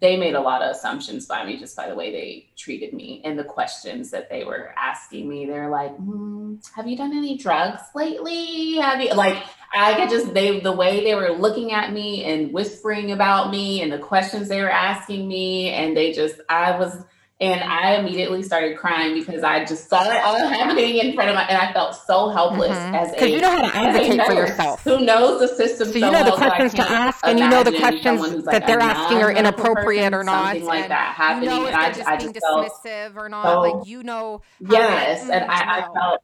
they 0.00 0.16
made 0.16 0.34
a 0.34 0.40
lot 0.40 0.62
of 0.62 0.74
assumptions 0.74 1.26
by 1.26 1.44
me 1.44 1.58
just 1.58 1.76
by 1.76 1.88
the 1.88 1.94
way 1.94 2.10
they 2.10 2.48
treated 2.56 2.94
me 2.94 3.20
and 3.24 3.38
the 3.38 3.44
questions 3.44 4.10
that 4.10 4.30
they 4.30 4.44
were 4.44 4.72
asking 4.76 5.28
me. 5.28 5.46
They're 5.46 5.70
like, 5.70 5.96
mm, 5.98 6.58
"Have 6.74 6.86
you 6.86 6.96
done 6.96 7.16
any 7.16 7.36
drugs 7.36 7.82
lately? 7.94 8.76
Have 8.76 9.00
you 9.00 9.12
like?" 9.14 9.42
I 9.72 9.94
could 9.94 10.10
just 10.10 10.34
they 10.34 10.60
the 10.60 10.72
way 10.72 11.04
they 11.04 11.14
were 11.14 11.30
looking 11.30 11.72
at 11.72 11.92
me 11.92 12.24
and 12.24 12.52
whispering 12.52 13.12
about 13.12 13.50
me 13.50 13.82
and 13.82 13.92
the 13.92 13.98
questions 13.98 14.48
they 14.48 14.60
were 14.62 14.70
asking 14.70 15.28
me, 15.28 15.70
and 15.70 15.96
they 15.96 16.12
just 16.12 16.40
I 16.48 16.78
was 16.78 17.04
And 17.40 17.64
I 17.64 17.94
immediately 17.94 18.42
started 18.42 18.76
crying 18.76 19.14
because 19.14 19.42
I 19.42 19.64
just 19.64 19.88
saw 19.88 20.02
it 20.04 20.22
all 20.22 20.36
happening 20.48 20.98
in 20.98 21.14
front 21.14 21.30
of 21.30 21.34
my, 21.34 21.44
and 21.44 21.56
I 21.56 21.72
felt 21.72 21.94
so 21.94 22.28
helpless 22.28 22.76
mm-hmm. 22.76 22.94
as 22.94 23.08
a. 23.08 23.12
Because 23.12 23.30
you 23.30 23.40
know 23.40 23.50
how 23.50 23.62
to 23.62 23.66
advocate 23.76 24.26
for 24.26 24.34
yourself. 24.34 24.84
Who 24.84 25.00
knows 25.00 25.40
the 25.40 25.48
system? 25.48 25.86
So, 25.86 25.92
so 25.92 25.98
you 26.06 26.12
know 26.12 26.24
the 26.24 26.32
questions 26.32 26.74
to 26.74 26.82
ask, 26.82 27.26
and 27.26 27.38
you 27.38 27.48
know 27.48 27.62
the 27.62 27.78
questions 27.78 28.20
like 28.20 28.44
that 28.44 28.66
they're 28.66 28.78
asking 28.78 29.22
are 29.22 29.32
inappropriate 29.32 30.12
or 30.12 30.22
not. 30.22 30.48
Something 30.48 30.66
like 30.66 30.88
that 30.88 31.14
happening, 31.14 31.48
you 31.50 31.56
know 31.56 31.66
and 31.66 31.76
I, 31.76 31.92
just 31.92 32.06
I 32.06 32.16
just 32.18 32.34
dismissive 32.34 33.16
or 33.16 33.30
not. 33.30 33.46
So, 33.46 33.60
like 33.60 33.86
you 33.86 34.02
know. 34.02 34.42
Yes, 34.60 35.28
and 35.30 35.50
I, 35.50 35.78
I 35.78 35.88
felt 35.94 36.22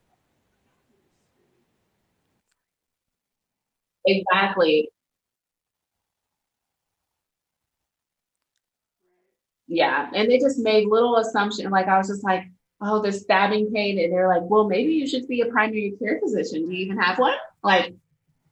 exactly 4.07 4.91
Yeah. 9.69 10.11
And 10.15 10.31
they 10.31 10.39
just 10.39 10.59
made 10.59 10.87
little 10.89 11.17
assumption. 11.17 11.71
Like 11.71 11.89
I 11.89 11.99
was 11.99 12.09
just 12.09 12.25
like, 12.25 12.45
oh, 12.81 13.03
there's 13.03 13.23
stabbing 13.23 13.73
pain. 13.73 13.99
And 13.99 14.13
they're 14.13 14.29
like, 14.29 14.43
well, 14.43 14.69
maybe 14.69 14.93
you 14.93 15.07
should 15.07 15.27
be 15.27 15.41
a 15.41 15.47
primary 15.47 15.95
care 15.99 16.21
physician. 16.23 16.69
Do 16.69 16.75
you 16.75 16.85
even 16.85 16.99
have 16.99 17.19
one? 17.19 17.37
Like, 17.63 17.95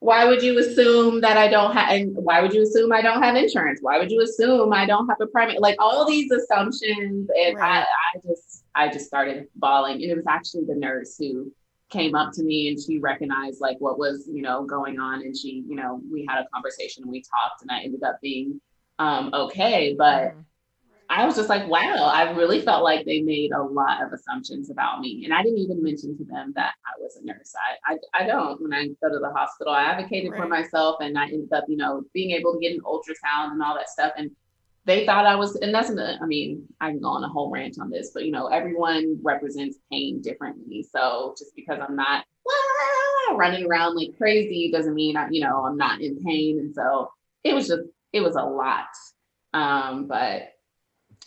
why 0.01 0.27
would 0.27 0.43
you 0.43 0.59
assume 0.59 1.23
that 1.23 1.39
I 1.39 1.49
don't 1.49 1.73
have, 1.73 1.91
and 1.91 2.15
why 2.15 2.43
would 2.43 2.53
you 2.53 2.63
assume 2.63 2.93
I 2.93 3.01
don't 3.01 3.23
have 3.23 3.37
insurance? 3.37 3.79
Why 3.81 3.99
would 3.99 4.11
you 4.11 4.21
assume 4.21 4.73
I 4.73 4.85
don't 4.85 5.09
have 5.09 5.19
a 5.21 5.27
primary, 5.27 5.59
like 5.59 5.77
all 5.79 6.07
these 6.07 6.31
assumptions. 6.31 7.31
And 7.35 7.57
right. 7.57 7.81
I, 7.81 8.19
I 8.19 8.21
just, 8.27 8.65
I 8.75 8.89
just 8.89 9.07
started 9.07 9.47
bawling. 9.57 10.03
And 10.03 10.11
it 10.11 10.17
was 10.17 10.27
actually 10.29 10.65
the 10.65 10.75
nurse 10.75 11.17
who 11.19 11.53
came 11.91 12.15
up 12.15 12.33
to 12.35 12.43
me 12.43 12.69
and 12.69 12.79
she 12.79 12.99
recognized 12.99 13.61
like 13.61 13.77
what 13.79 13.99
was, 13.99 14.29
you 14.31 14.43
know, 14.43 14.65
going 14.65 14.99
on. 14.99 15.21
And 15.23 15.37
she, 15.37 15.65
you 15.67 15.77
know, 15.77 16.01
we 16.11 16.27
had 16.29 16.41
a 16.41 16.49
conversation 16.53 17.05
and 17.05 17.13
we 17.13 17.23
talked 17.23 17.63
and 17.63 17.71
I 17.71 17.83
ended 17.83 18.03
up 18.03 18.21
being 18.21 18.61
um, 18.99 19.31
okay. 19.33 19.95
But, 19.97 20.35
mm 20.35 20.45
I 21.11 21.27
was 21.27 21.37
just 21.37 21.49
like, 21.49 21.69
wow, 21.69 22.11
I 22.13 22.31
really 22.33 22.61
felt 22.61 22.83
like 22.83 23.05
they 23.05 23.21
made 23.21 23.53
a 23.53 23.63
lot 23.63 24.03
of 24.03 24.13
assumptions 24.13 24.71
about 24.71 25.01
me. 25.01 25.23
And 25.25 25.35
I 25.35 25.43
didn't 25.43 25.59
even 25.59 25.83
mention 25.83 26.17
to 26.17 26.25
them 26.25 26.53
that 26.57 26.73
I 26.87 27.01
was 27.01 27.17
a 27.17 27.25
nurse. 27.25 27.55
I, 27.89 27.95
I, 27.95 28.23
I 28.23 28.27
don't. 28.27 28.61
When 28.61 28.73
I 28.73 28.87
go 29.03 29.13
to 29.13 29.19
the 29.19 29.31
hospital, 29.31 29.73
I 29.73 29.85
advocated 29.85 30.33
right. 30.33 30.41
for 30.41 30.49
myself 30.49 30.97
and 31.01 31.19
I 31.19 31.25
ended 31.27 31.53
up, 31.53 31.65
you 31.69 31.77
know, 31.77 32.03
being 32.15 32.31
able 32.31 32.55
to 32.55 32.59
get 32.59 32.73
an 32.73 32.81
ultrasound 32.81 33.53
and 33.53 33.63
all 33.63 33.75
that 33.75 33.91
stuff. 33.91 34.13
And 34.17 34.31
they 34.87 35.05
thought 35.05 35.27
I 35.27 35.37
was, 35.37 35.57
and 35.57 35.75
that's, 35.75 35.91
I 35.91 36.27
mean, 36.27 36.67
I 36.81 36.91
can 36.91 37.01
go 37.01 37.09
on 37.09 37.25
a 37.25 37.29
whole 37.29 37.51
rant 37.51 37.79
on 37.81 37.91
this, 37.91 38.11
but, 38.13 38.25
you 38.25 38.33
know, 38.33 38.47
everyone 38.47 39.19
represents 39.23 39.79
pain 39.91 40.21
differently. 40.23 40.87
So 40.91 41.35
just 41.39 41.55
because 41.55 41.81
I'm 41.81 41.97
not 41.97 42.25
running 43.35 43.67
around 43.67 43.95
like 43.95 44.17
crazy 44.17 44.71
doesn't 44.71 44.95
mean, 44.95 45.17
I, 45.17 45.29
you 45.31 45.43
know, 45.43 45.65
I'm 45.65 45.77
not 45.77 46.01
in 46.01 46.23
pain. 46.23 46.59
And 46.59 46.75
so 46.75 47.11
it 47.43 47.55
was 47.55 47.69
just, 47.69 47.83
it 48.13 48.21
was 48.21 48.37
a 48.37 48.43
lot. 48.43 48.87
Um, 49.53 50.07
but 50.07 50.54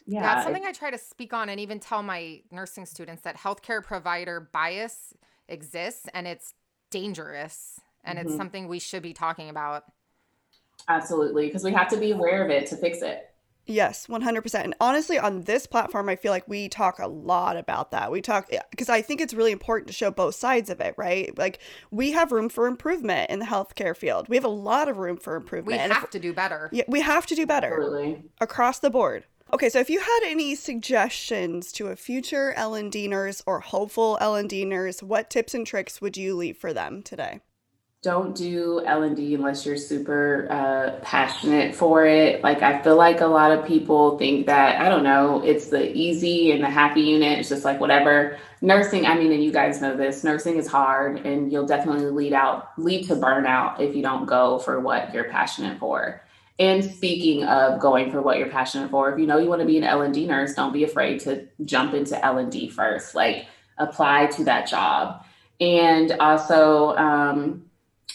yeah, 0.07 0.21
that's 0.21 0.43
something 0.45 0.65
I 0.65 0.71
try 0.71 0.89
to 0.89 0.97
speak 0.97 1.33
on 1.33 1.49
and 1.49 1.59
even 1.59 1.79
tell 1.79 2.01
my 2.01 2.41
nursing 2.51 2.85
students 2.85 3.23
that 3.23 3.37
healthcare 3.37 3.83
provider 3.83 4.49
bias 4.51 5.13
exists 5.49 6.07
and 6.13 6.27
it's 6.27 6.53
dangerous 6.89 7.79
and 8.03 8.17
mm-hmm. 8.17 8.27
it's 8.27 8.37
something 8.37 8.67
we 8.67 8.79
should 8.79 9.03
be 9.03 9.13
talking 9.13 9.49
about. 9.49 9.83
Absolutely, 10.87 11.47
because 11.47 11.63
we 11.63 11.73
have 11.73 11.89
to 11.89 11.97
be 11.97 12.11
aware 12.11 12.43
of 12.43 12.49
it 12.49 12.67
to 12.67 12.77
fix 12.77 13.01
it. 13.01 13.29
Yes, 13.69 14.07
100%. 14.07 14.63
And 14.63 14.73
honestly, 14.79 15.19
on 15.19 15.41
this 15.41 15.67
platform, 15.67 16.07
I 16.07 16.15
feel 16.15 16.31
like 16.31 16.47
we 16.47 16.69
talk 16.69 16.99
a 16.99 17.07
lot 17.07 17.57
about 17.57 17.91
that. 17.91 18.09
We 18.11 18.21
talk 18.21 18.49
because 18.71 18.87
I 18.87 19.01
think 19.01 19.19
it's 19.19 19.33
really 19.33 19.51
important 19.51 19.87
to 19.87 19.93
show 19.93 20.09
both 20.09 20.35
sides 20.35 20.69
of 20.69 20.79
it, 20.79 20.95
right? 20.97 21.37
Like, 21.37 21.59
we 21.91 22.13
have 22.13 22.31
room 22.31 22.47
for 22.47 22.67
improvement 22.67 23.29
in 23.29 23.39
the 23.39 23.45
healthcare 23.45 23.95
field. 23.95 24.29
We 24.29 24.37
have 24.37 24.45
a 24.45 24.49
lot 24.49 24.87
of 24.87 24.97
room 24.97 25.17
for 25.17 25.35
improvement. 25.35 25.81
We 25.81 25.93
have 25.93 26.05
if, 26.05 26.09
to 26.11 26.19
do 26.19 26.31
better. 26.31 26.69
Yeah, 26.71 26.85
we 26.87 27.01
have 27.01 27.25
to 27.25 27.35
do 27.35 27.45
better. 27.45 27.73
Absolutely. 27.73 28.23
Across 28.39 28.79
the 28.79 28.89
board. 28.89 29.25
Okay, 29.53 29.69
so 29.69 29.79
if 29.79 29.89
you 29.89 30.01
had 30.01 30.19
any 30.25 30.55
suggestions 30.55 31.71
to 31.71 31.87
a 31.87 31.95
future 31.95 32.51
L&D 32.57 33.07
nurse 33.07 33.41
or 33.45 33.61
hopeful 33.61 34.17
L&D 34.19 34.65
nurse, 34.65 35.01
what 35.01 35.29
tips 35.29 35.53
and 35.53 35.65
tricks 35.65 36.01
would 36.01 36.17
you 36.17 36.35
leave 36.35 36.57
for 36.57 36.73
them 36.73 37.01
today? 37.01 37.39
Don't 38.03 38.35
do 38.35 38.83
L&D 38.85 39.35
unless 39.35 39.65
you're 39.65 39.77
super 39.77 40.47
uh, 40.51 40.99
passionate 41.01 41.73
for 41.73 42.05
it. 42.05 42.43
Like 42.43 42.61
I 42.61 42.81
feel 42.81 42.97
like 42.97 43.21
a 43.21 43.25
lot 43.25 43.53
of 43.53 43.65
people 43.65 44.17
think 44.17 44.47
that 44.47 44.81
I 44.81 44.89
don't 44.89 45.03
know, 45.03 45.41
it's 45.43 45.69
the 45.69 45.95
easy 45.95 46.51
and 46.51 46.61
the 46.61 46.69
happy 46.69 47.01
unit. 47.01 47.39
It's 47.39 47.49
just 47.49 47.63
like 47.63 47.79
whatever. 47.79 48.37
Nursing, 48.61 49.05
I 49.05 49.15
mean, 49.15 49.31
and 49.31 49.41
you 49.41 49.53
guys 49.53 49.81
know 49.81 49.95
this. 49.95 50.25
Nursing 50.25 50.57
is 50.57 50.67
hard, 50.67 51.25
and 51.25 51.51
you'll 51.51 51.65
definitely 51.65 52.05
lead 52.11 52.33
out 52.33 52.77
lead 52.77 53.07
to 53.07 53.15
burnout 53.15 53.79
if 53.79 53.95
you 53.95 54.01
don't 54.01 54.25
go 54.25 54.59
for 54.59 54.79
what 54.79 55.13
you're 55.13 55.29
passionate 55.29 55.79
for. 55.79 56.21
And 56.59 56.83
speaking 56.83 57.43
of 57.43 57.79
going 57.79 58.11
for 58.11 58.21
what 58.21 58.39
you're 58.39 58.49
passionate 58.49 58.89
for, 58.89 59.11
if 59.11 59.19
you 59.19 59.27
know 59.27 59.37
you 59.37 59.47
want 59.47 59.61
to 59.61 59.67
be 59.67 59.77
an 59.77 59.83
L&D 59.83 60.25
nurse, 60.25 60.55
don't 60.55 60.73
be 60.73 60.83
afraid 60.83 61.19
to 61.21 61.47
jump 61.63 61.93
into 61.93 62.23
L&D 62.25 62.69
first. 62.69 63.13
Like 63.13 63.45
apply 63.77 64.27
to 64.27 64.43
that 64.45 64.67
job. 64.67 65.23
And 65.59 66.13
also, 66.13 66.95
um, 66.97 67.63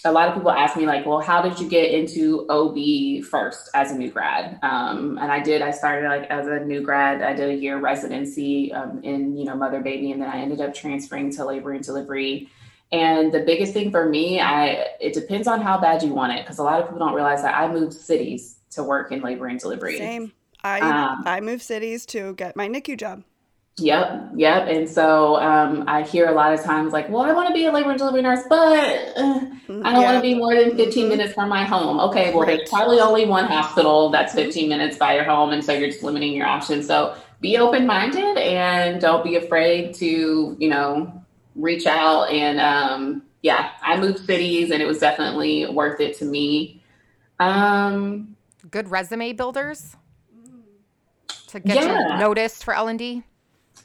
a 0.04 0.10
lot 0.10 0.28
of 0.28 0.34
people 0.34 0.50
ask 0.50 0.76
me 0.76 0.86
like, 0.86 1.06
well, 1.06 1.20
how 1.20 1.42
did 1.42 1.60
you 1.60 1.68
get 1.68 1.92
into 1.92 2.46
OB 2.48 3.24
first 3.24 3.70
as 3.74 3.92
a 3.92 3.94
new 3.96 4.10
grad? 4.10 4.58
Um, 4.62 5.18
and 5.20 5.30
I 5.30 5.40
did. 5.40 5.62
I 5.62 5.70
started 5.70 6.08
like 6.08 6.28
as 6.28 6.48
a 6.48 6.60
new 6.64 6.80
grad. 6.80 7.22
I 7.22 7.32
did 7.34 7.50
a 7.50 7.54
year 7.54 7.78
residency 7.78 8.72
um, 8.72 9.00
in 9.04 9.36
you 9.36 9.44
know 9.44 9.54
mother 9.54 9.80
baby, 9.80 10.10
and 10.10 10.20
then 10.20 10.28
I 10.28 10.38
ended 10.38 10.60
up 10.60 10.74
transferring 10.74 11.30
to 11.32 11.44
labor 11.44 11.70
and 11.70 11.84
delivery. 11.84 12.48
And 12.92 13.32
the 13.32 13.40
biggest 13.40 13.72
thing 13.72 13.90
for 13.90 14.08
me, 14.08 14.40
I 14.40 14.86
it 15.00 15.14
depends 15.14 15.48
on 15.48 15.62
how 15.62 15.80
bad 15.80 16.02
you 16.02 16.12
want 16.12 16.32
it 16.34 16.44
because 16.44 16.58
a 16.58 16.62
lot 16.62 16.80
of 16.80 16.86
people 16.86 16.98
don't 16.98 17.14
realize 17.14 17.42
that 17.42 17.56
I 17.56 17.72
moved 17.72 17.94
cities 17.94 18.56
to 18.72 18.82
work 18.82 19.10
in 19.12 19.22
labor 19.22 19.46
and 19.46 19.58
delivery. 19.58 19.98
Same. 19.98 20.32
I 20.62 20.80
um, 20.80 21.22
I 21.26 21.40
moved 21.40 21.62
cities 21.62 22.06
to 22.06 22.34
get 22.34 22.54
my 22.54 22.68
NICU 22.68 22.98
job. 22.98 23.24
Yep, 23.78 24.32
yep. 24.36 24.68
And 24.68 24.86
so 24.86 25.36
um, 25.36 25.84
I 25.86 26.02
hear 26.02 26.28
a 26.28 26.32
lot 26.32 26.52
of 26.52 26.62
times 26.62 26.92
like, 26.92 27.08
well, 27.08 27.22
I 27.22 27.32
want 27.32 27.48
to 27.48 27.54
be 27.54 27.64
a 27.64 27.72
labor 27.72 27.88
and 27.88 27.98
delivery 27.98 28.20
nurse, 28.20 28.44
but 28.46 28.78
uh, 29.16 29.40
I 29.82 29.92
don't 29.92 30.02
want 30.02 30.18
to 30.18 30.20
be 30.20 30.34
more 30.34 30.54
than 30.54 30.76
15 30.76 30.86
mm-hmm. 30.86 31.08
minutes 31.08 31.32
from 31.32 31.48
my 31.48 31.64
home. 31.64 31.98
Okay, 31.98 32.34
well, 32.34 32.42
right. 32.42 32.58
there's 32.58 32.68
probably 32.68 33.00
only 33.00 33.24
one 33.24 33.46
hospital 33.46 34.10
that's 34.10 34.34
15 34.34 34.68
minutes 34.68 34.98
by 34.98 35.14
your 35.14 35.24
home. 35.24 35.52
And 35.52 35.64
so 35.64 35.72
you're 35.72 35.88
just 35.88 36.02
limiting 36.02 36.34
your 36.34 36.46
options. 36.46 36.86
So 36.86 37.16
be 37.40 37.56
open 37.56 37.86
minded 37.86 38.36
and 38.36 39.00
don't 39.00 39.24
be 39.24 39.36
afraid 39.36 39.94
to, 39.94 40.54
you 40.58 40.68
know, 40.68 41.21
reach 41.54 41.86
out 41.86 42.30
and 42.30 42.60
um, 42.60 43.22
yeah, 43.42 43.70
I 43.82 43.98
moved 43.98 44.24
cities 44.24 44.70
and 44.70 44.80
it 44.80 44.86
was 44.86 44.98
definitely 44.98 45.66
worth 45.66 46.00
it 46.00 46.16
to 46.18 46.24
me. 46.24 46.82
Um, 47.38 48.36
Good 48.70 48.88
resume 48.88 49.32
builders 49.32 49.96
to 51.48 51.60
get 51.60 51.76
yeah. 51.76 52.14
you 52.14 52.18
noticed 52.18 52.64
for 52.64 52.74
L 52.74 52.88
and 52.88 52.98
D. 52.98 53.24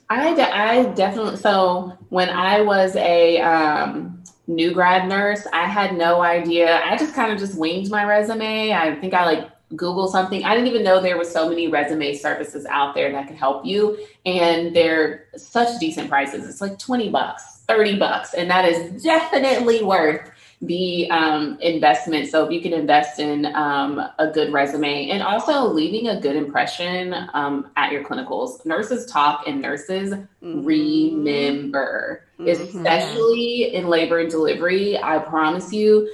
I, 0.09 0.33
de- 0.33 0.57
I 0.57 0.83
definitely 0.93 1.37
so 1.37 1.97
when 2.09 2.29
I 2.29 2.61
was 2.61 2.95
a 2.95 3.41
um, 3.41 4.23
new 4.45 4.71
grad 4.71 5.09
nurse, 5.09 5.45
I 5.51 5.65
had 5.65 5.97
no 5.97 6.21
idea. 6.21 6.81
I 6.83 6.95
just 6.95 7.13
kind 7.13 7.31
of 7.31 7.39
just 7.39 7.57
winged 7.57 7.89
my 7.89 8.05
resume. 8.05 8.71
I 8.71 8.95
think 8.95 9.13
I 9.13 9.25
like 9.25 9.49
Google 9.75 10.07
something. 10.07 10.45
I 10.45 10.55
didn't 10.55 10.67
even 10.67 10.83
know 10.83 11.01
there 11.01 11.17
was 11.17 11.29
so 11.29 11.49
many 11.49 11.67
resume 11.67 12.13
services 12.13 12.65
out 12.67 12.95
there 12.95 13.11
that 13.11 13.27
could 13.27 13.35
help 13.35 13.65
you, 13.65 13.97
and 14.25 14.73
they're 14.73 15.25
such 15.35 15.77
decent 15.79 16.09
prices. 16.09 16.47
It's 16.47 16.61
like 16.61 16.79
twenty 16.79 17.09
bucks 17.09 17.56
30 17.67 17.99
bucks 17.99 18.33
and 18.33 18.49
that 18.49 18.65
is 18.65 19.03
definitely 19.03 19.83
worth 19.83 20.31
the 20.61 21.09
um, 21.11 21.57
investment 21.61 22.27
so 22.27 22.43
if 22.45 22.51
you 22.51 22.61
can 22.61 22.73
invest 22.73 23.19
in 23.19 23.45
um, 23.55 24.01
a 24.17 24.27
good 24.27 24.51
resume 24.51 25.09
and 25.09 25.21
also 25.21 25.67
leaving 25.67 26.07
a 26.09 26.19
good 26.19 26.35
impression 26.35 27.13
um, 27.33 27.69
at 27.75 27.91
your 27.91 28.03
clinicals 28.03 28.65
nurses 28.65 29.05
talk 29.05 29.43
and 29.47 29.61
nurses 29.61 30.13
mm-hmm. 30.13 30.63
remember 30.63 32.23
mm-hmm. 32.39 32.49
especially 32.49 33.75
in 33.75 33.87
labor 33.87 34.19
and 34.19 34.31
delivery 34.31 34.97
i 35.03 35.19
promise 35.19 35.71
you 35.71 36.09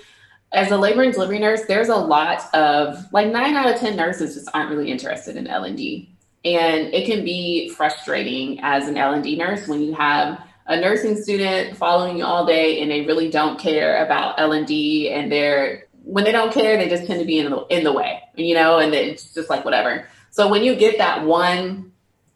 as 0.51 0.71
a 0.71 0.77
labor 0.77 1.03
and 1.03 1.13
delivery 1.13 1.39
nurse 1.39 1.61
there's 1.67 1.89
a 1.89 1.95
lot 1.95 2.53
of 2.53 2.97
like 3.13 3.31
nine 3.31 3.55
out 3.55 3.71
of 3.71 3.79
ten 3.79 3.95
nurses 3.95 4.33
just 4.33 4.49
aren't 4.53 4.69
really 4.69 4.91
interested 4.91 5.37
in 5.37 5.47
l&d 5.47 6.09
and 6.43 6.93
it 6.93 7.05
can 7.05 7.23
be 7.23 7.69
frustrating 7.69 8.59
as 8.61 8.89
an 8.89 8.97
l&d 8.97 9.37
nurse 9.37 9.69
when 9.69 9.81
you 9.81 9.93
have 9.93 10.43
a 10.67 10.79
nursing 10.79 11.21
student 11.21 11.75
following 11.75 12.17
you 12.17 12.25
all 12.25 12.45
day 12.45 12.81
and 12.81 12.89
they 12.89 13.05
really 13.05 13.29
don't 13.29 13.59
care 13.59 14.05
about 14.05 14.39
L&D 14.39 15.09
and 15.09 15.31
they're 15.31 15.85
when 16.03 16.23
they 16.23 16.31
don't 16.31 16.53
care 16.53 16.77
they 16.77 16.89
just 16.89 17.05
tend 17.05 17.19
to 17.19 17.25
be 17.25 17.39
in 17.39 17.49
the 17.49 17.65
in 17.67 17.83
the 17.83 17.91
way 17.91 18.21
you 18.35 18.53
know 18.53 18.79
and 18.79 18.93
it's 18.93 19.33
just 19.33 19.49
like 19.49 19.65
whatever. 19.65 20.07
So 20.31 20.47
when 20.47 20.63
you 20.63 20.75
get 20.75 20.97
that 20.97 21.23
one 21.23 21.91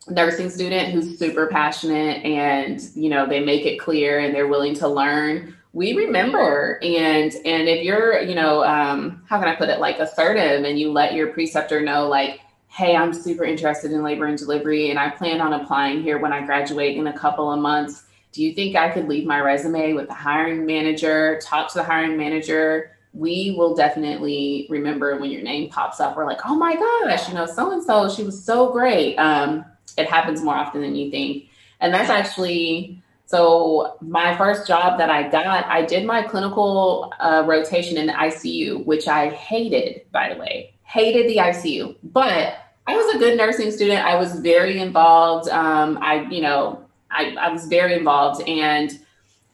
nursing 0.09 0.49
student 0.49 0.91
who's 0.91 1.17
super 1.17 1.47
passionate 1.47 2.23
and 2.23 2.81
you 2.95 3.09
know 3.09 3.25
they 3.25 3.43
make 3.43 3.65
it 3.65 3.77
clear 3.77 4.19
and 4.19 4.33
they're 4.33 4.47
willing 4.47 4.73
to 4.75 4.87
learn 4.87 5.53
we 5.73 5.93
remember 5.93 6.79
and 6.81 7.33
and 7.45 7.67
if 7.67 7.83
you're 7.83 8.21
you 8.21 8.33
know 8.33 8.63
um, 8.63 9.21
how 9.27 9.37
can 9.37 9.47
i 9.47 9.55
put 9.55 9.69
it 9.69 9.79
like 9.79 9.99
assertive 9.99 10.63
and 10.63 10.79
you 10.79 10.91
let 10.91 11.13
your 11.13 11.27
preceptor 11.27 11.81
know 11.81 12.07
like 12.07 12.39
hey 12.67 12.95
i'm 12.95 13.13
super 13.13 13.43
interested 13.43 13.91
in 13.91 14.01
labor 14.01 14.25
and 14.25 14.37
delivery 14.37 14.89
and 14.89 14.97
i 14.97 15.09
plan 15.09 15.41
on 15.41 15.53
applying 15.53 16.01
here 16.01 16.19
when 16.19 16.31
i 16.31 16.45
graduate 16.45 16.95
in 16.95 17.07
a 17.07 17.17
couple 17.17 17.51
of 17.51 17.59
months 17.59 18.03
do 18.31 18.43
you 18.43 18.53
think 18.53 18.75
I 18.75 18.89
could 18.89 19.07
leave 19.07 19.25
my 19.25 19.39
resume 19.39 19.93
with 19.93 20.07
the 20.07 20.13
hiring 20.13 20.65
manager, 20.65 21.39
talk 21.41 21.71
to 21.71 21.79
the 21.79 21.83
hiring 21.83 22.17
manager? 22.17 22.91
We 23.13 23.55
will 23.57 23.75
definitely 23.75 24.67
remember 24.69 25.17
when 25.17 25.31
your 25.31 25.41
name 25.41 25.69
pops 25.69 25.99
up. 25.99 26.15
We're 26.15 26.25
like, 26.25 26.41
oh 26.45 26.55
my 26.55 26.75
gosh, 26.75 27.27
you 27.29 27.33
know, 27.33 27.45
so 27.45 27.71
and 27.71 27.83
so, 27.83 28.09
she 28.09 28.23
was 28.23 28.43
so 28.43 28.71
great. 28.71 29.15
Um, 29.15 29.65
it 29.97 30.07
happens 30.07 30.41
more 30.43 30.55
often 30.55 30.81
than 30.81 30.95
you 30.95 31.09
think. 31.09 31.45
And 31.79 31.93
that's 31.93 32.09
actually 32.09 33.01
so 33.27 33.97
my 33.99 34.37
first 34.37 34.65
job 34.67 34.97
that 34.99 35.09
I 35.09 35.27
got, 35.27 35.65
I 35.65 35.85
did 35.85 36.05
my 36.05 36.23
clinical 36.23 37.13
uh, 37.19 37.43
rotation 37.45 37.97
in 37.97 38.07
the 38.07 38.13
ICU, 38.13 38.85
which 38.85 39.07
I 39.09 39.29
hated, 39.29 40.09
by 40.13 40.33
the 40.33 40.39
way, 40.39 40.73
hated 40.83 41.29
the 41.29 41.35
ICU. 41.35 41.97
But 42.03 42.55
I 42.87 42.95
was 42.95 43.15
a 43.15 43.19
good 43.19 43.37
nursing 43.37 43.71
student. 43.71 44.05
I 44.05 44.15
was 44.15 44.39
very 44.39 44.79
involved. 44.79 45.49
Um, 45.49 45.99
I, 46.01 46.21
you 46.29 46.41
know, 46.41 46.86
I, 47.11 47.35
I 47.39 47.51
was 47.51 47.65
very 47.65 47.93
involved, 47.93 48.47
and 48.47 48.91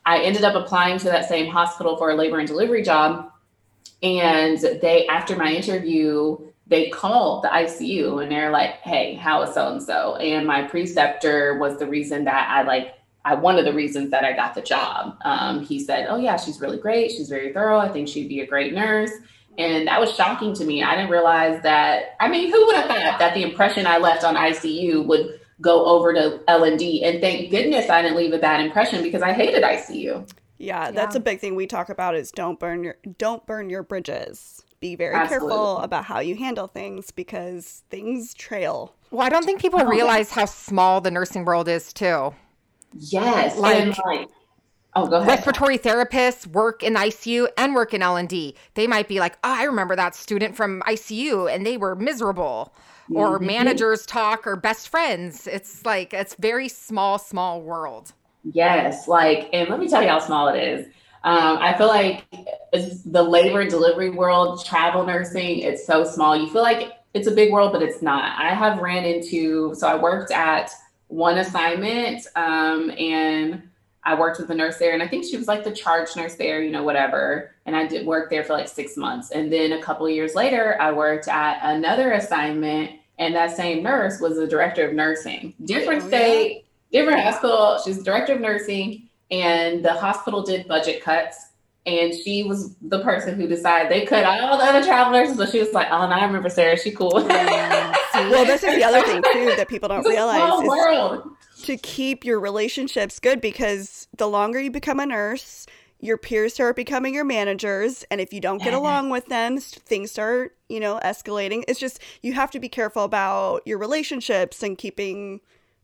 I 0.05 0.19
ended 0.19 0.43
up 0.43 0.55
applying 0.55 0.97
to 0.99 1.05
that 1.05 1.27
same 1.27 1.51
hospital 1.51 1.97
for 1.97 2.11
a 2.11 2.15
labor 2.15 2.39
and 2.39 2.47
delivery 2.47 2.83
job. 2.83 3.31
And 4.01 4.59
they, 4.59 5.07
after 5.07 5.35
my 5.35 5.51
interview, 5.53 6.37
they 6.67 6.89
called 6.89 7.43
the 7.43 7.49
ICU 7.49 8.21
and 8.21 8.31
they're 8.31 8.51
like, 8.51 8.75
"Hey, 8.81 9.15
how 9.15 9.43
is 9.43 9.53
so 9.53 9.71
and 9.71 9.81
so?" 9.81 10.15
And 10.15 10.45
my 10.45 10.63
preceptor 10.63 11.57
was 11.57 11.77
the 11.77 11.87
reason 11.87 12.25
that 12.25 12.49
I 12.49 12.63
like 12.63 12.95
I, 13.25 13.35
one 13.35 13.57
of 13.57 13.65
the 13.65 13.73
reasons 13.73 14.11
that 14.11 14.23
I 14.23 14.33
got 14.33 14.53
the 14.53 14.61
job. 14.61 15.17
Um, 15.23 15.63
he 15.63 15.79
said, 15.79 16.07
Oh, 16.09 16.17
yeah, 16.17 16.35
she's 16.35 16.59
really 16.59 16.77
great. 16.77 17.11
She's 17.11 17.29
very 17.29 17.53
thorough. 17.53 17.79
I 17.79 17.89
think 17.89 18.07
she'd 18.07 18.27
be 18.27 18.41
a 18.41 18.47
great 18.47 18.73
nurse. 18.73 19.11
And 19.57 19.87
that 19.87 19.99
was 19.99 20.13
shocking 20.13 20.53
to 20.55 20.65
me. 20.65 20.83
I 20.83 20.95
didn't 20.95 21.11
realize 21.11 21.61
that. 21.63 22.15
I 22.19 22.27
mean, 22.27 22.51
who 22.51 22.65
would 22.65 22.75
have 22.75 22.87
thought 22.87 23.19
that 23.19 23.33
the 23.33 23.43
impression 23.43 23.85
I 23.85 23.97
left 23.97 24.23
on 24.23 24.35
ICU 24.35 25.05
would 25.05 25.39
go 25.61 25.85
over 25.85 26.13
to 26.13 26.41
L 26.47 26.63
and 26.63 26.77
D? 26.77 27.03
And 27.03 27.21
thank 27.21 27.49
goodness 27.51 27.89
I 27.89 28.01
didn't 28.01 28.17
leave 28.17 28.33
a 28.33 28.39
bad 28.39 28.63
impression 28.63 29.03
because 29.03 29.21
I 29.21 29.33
hated 29.33 29.63
ICU. 29.63 30.29
Yeah, 30.57 30.91
that's 30.91 31.15
a 31.15 31.19
big 31.19 31.39
thing 31.39 31.55
we 31.55 31.67
talk 31.67 31.89
about 31.89 32.15
is 32.15 32.31
don't 32.31 32.59
burn 32.59 32.83
your 32.83 32.95
don't 33.17 33.45
burn 33.45 33.69
your 33.69 33.83
bridges. 33.83 34.63
Be 34.79 34.95
very 34.95 35.15
Absolutely. 35.15 35.49
careful 35.49 35.77
about 35.79 36.05
how 36.05 36.19
you 36.19 36.35
handle 36.35 36.67
things 36.67 37.11
because 37.11 37.83
things 37.89 38.33
trail. 38.33 38.93
Well, 39.11 39.25
I 39.25 39.29
don't 39.29 39.45
think 39.45 39.61
people 39.61 39.81
oh, 39.81 39.85
realize 39.85 40.31
how 40.31 40.45
small 40.45 41.01
the 41.01 41.11
nursing 41.11 41.45
world 41.45 41.67
is 41.67 41.93
too. 41.93 42.33
Yes. 42.93 43.57
Like, 43.57 43.97
like 43.97 44.29
oh, 44.95 45.07
go 45.07 45.17
ahead. 45.17 45.27
Respiratory 45.27 45.77
therapists 45.77 46.47
work 46.47 46.83
in 46.83 46.95
ICU 46.95 47.47
and 47.57 47.75
work 47.75 47.93
in 47.93 48.01
L&D. 48.01 48.55
They 48.73 48.87
might 48.87 49.07
be 49.07 49.19
like, 49.19 49.37
oh, 49.43 49.53
I 49.53 49.63
remember 49.63 49.95
that 49.95 50.15
student 50.15 50.55
from 50.55 50.81
ICU 50.87 51.53
and 51.53 51.65
they 51.65 51.77
were 51.77 51.95
miserable. 51.95 52.73
Mm-hmm. 53.03 53.17
Or 53.17 53.37
managers 53.39 54.05
talk 54.05 54.47
or 54.47 54.55
best 54.55 54.87
friends. 54.87 55.45
It's 55.45 55.85
like, 55.85 56.13
it's 56.13 56.35
very 56.35 56.69
small, 56.69 57.19
small 57.19 57.61
world. 57.61 58.13
Yes. 58.43 59.07
Like, 59.09 59.49
and 59.51 59.69
let 59.69 59.79
me 59.79 59.89
tell 59.89 60.01
you 60.01 60.07
how 60.07 60.19
small 60.19 60.47
it 60.47 60.57
is. 60.57 60.87
Um, 61.25 61.57
I 61.59 61.77
feel 61.77 61.87
like 61.87 62.25
the 62.71 63.23
labor 63.23 63.61
and 63.61 63.69
delivery 63.69 64.09
world, 64.09 64.65
travel 64.65 65.05
nursing, 65.05 65.59
it's 65.59 65.85
so 65.85 66.03
small. 66.03 66.35
You 66.35 66.49
feel 66.49 66.61
like 66.61 66.91
it's 67.13 67.27
a 67.27 67.31
big 67.31 67.51
world, 67.51 67.71
but 67.71 67.81
it's 67.81 68.01
not. 68.01 68.37
I 68.37 68.53
have 68.53 68.79
ran 68.79 69.05
into, 69.05 69.73
so 69.75 69.87
I 69.87 69.95
worked 69.95 70.31
at 70.31 70.71
one 71.07 71.37
assignment 71.37 72.25
um, 72.35 72.91
and 72.91 73.63
I 74.05 74.19
worked 74.19 74.39
with 74.39 74.49
a 74.49 74.55
nurse 74.55 74.77
there, 74.77 74.93
and 74.93 75.01
I 75.01 75.07
think 75.07 75.23
she 75.23 75.37
was 75.37 75.47
like 75.47 75.63
the 75.63 75.71
charge 75.71 76.15
nurse 76.15 76.35
there, 76.35 76.61
you 76.61 76.71
know, 76.71 76.83
whatever. 76.83 77.55
And 77.65 77.75
I 77.75 77.87
did 77.87 78.05
work 78.05 78.29
there 78.29 78.43
for 78.43 78.53
like 78.53 78.67
six 78.67 78.97
months. 78.97 79.31
And 79.31 79.51
then 79.51 79.71
a 79.71 79.81
couple 79.81 80.05
of 80.05 80.11
years 80.11 80.35
later, 80.35 80.75
I 80.79 80.91
worked 80.91 81.27
at 81.27 81.59
another 81.63 82.11
assignment, 82.11 82.91
and 83.17 83.33
that 83.35 83.55
same 83.55 83.81
nurse 83.81 84.19
was 84.19 84.35
the 84.35 84.47
director 84.47 84.87
of 84.87 84.93
nursing, 84.93 85.53
different 85.63 86.03
oh, 86.03 86.07
state, 86.07 86.65
different 86.91 87.21
hospital. 87.21 87.79
She's 87.83 87.97
the 87.97 88.03
director 88.03 88.33
of 88.33 88.41
nursing, 88.41 89.09
and 89.31 89.83
the 89.85 89.93
hospital 89.93 90.43
did 90.43 90.67
budget 90.67 91.01
cuts. 91.01 91.37
And 91.85 92.13
she 92.13 92.43
was 92.43 92.75
the 92.81 93.03
person 93.03 93.35
who 93.35 93.45
decided 93.45 93.91
they 93.91 94.05
cut 94.05 94.23
all 94.23 94.57
the 94.57 94.63
other 94.63 94.81
travel 94.85 95.11
nurses. 95.11 95.35
So 95.35 95.45
she 95.45 95.59
was 95.59 95.73
like, 95.73 95.87
"Oh, 95.91 96.07
no, 96.07 96.15
I 96.15 96.25
remember 96.25 96.47
Sarah. 96.47 96.77
She 96.77 96.91
cool." 96.91 97.11
well, 98.13 98.45
this 98.45 98.63
is 98.63 98.75
the 98.75 98.85
other 98.85 99.01
thing 99.01 99.21
too 99.33 99.53
that 99.57 99.67
people 99.67 99.89
don't 99.89 100.07
realize 100.07 100.63
is. 100.63 101.33
To 101.63 101.77
keep 101.77 102.23
your 102.23 102.39
relationships 102.39 103.19
good 103.19 103.41
because 103.41 104.07
the 104.17 104.27
longer 104.27 104.59
you 104.59 104.71
become 104.71 104.99
a 104.99 105.05
nurse, 105.05 105.65
your 105.99 106.17
peers 106.17 106.53
start 106.53 106.75
becoming 106.75 107.13
your 107.13 107.23
managers, 107.23 108.03
and 108.11 108.19
if 108.19 108.33
you 108.33 108.41
don't 108.41 108.57
get 108.57 108.67
mm-hmm. 108.67 108.77
along 108.77 109.09
with 109.09 109.27
them, 109.27 109.57
things 109.57 110.11
start, 110.11 110.57
you 110.67 110.79
know, 110.79 110.99
escalating. 111.03 111.63
It's 111.67 111.79
just 111.79 111.99
you 112.21 112.33
have 112.33 112.51
to 112.51 112.59
be 112.59 112.67
careful 112.67 113.03
about 113.03 113.61
your 113.65 113.77
relationships 113.77 114.61
and 114.61 114.77
keeping 114.77 115.39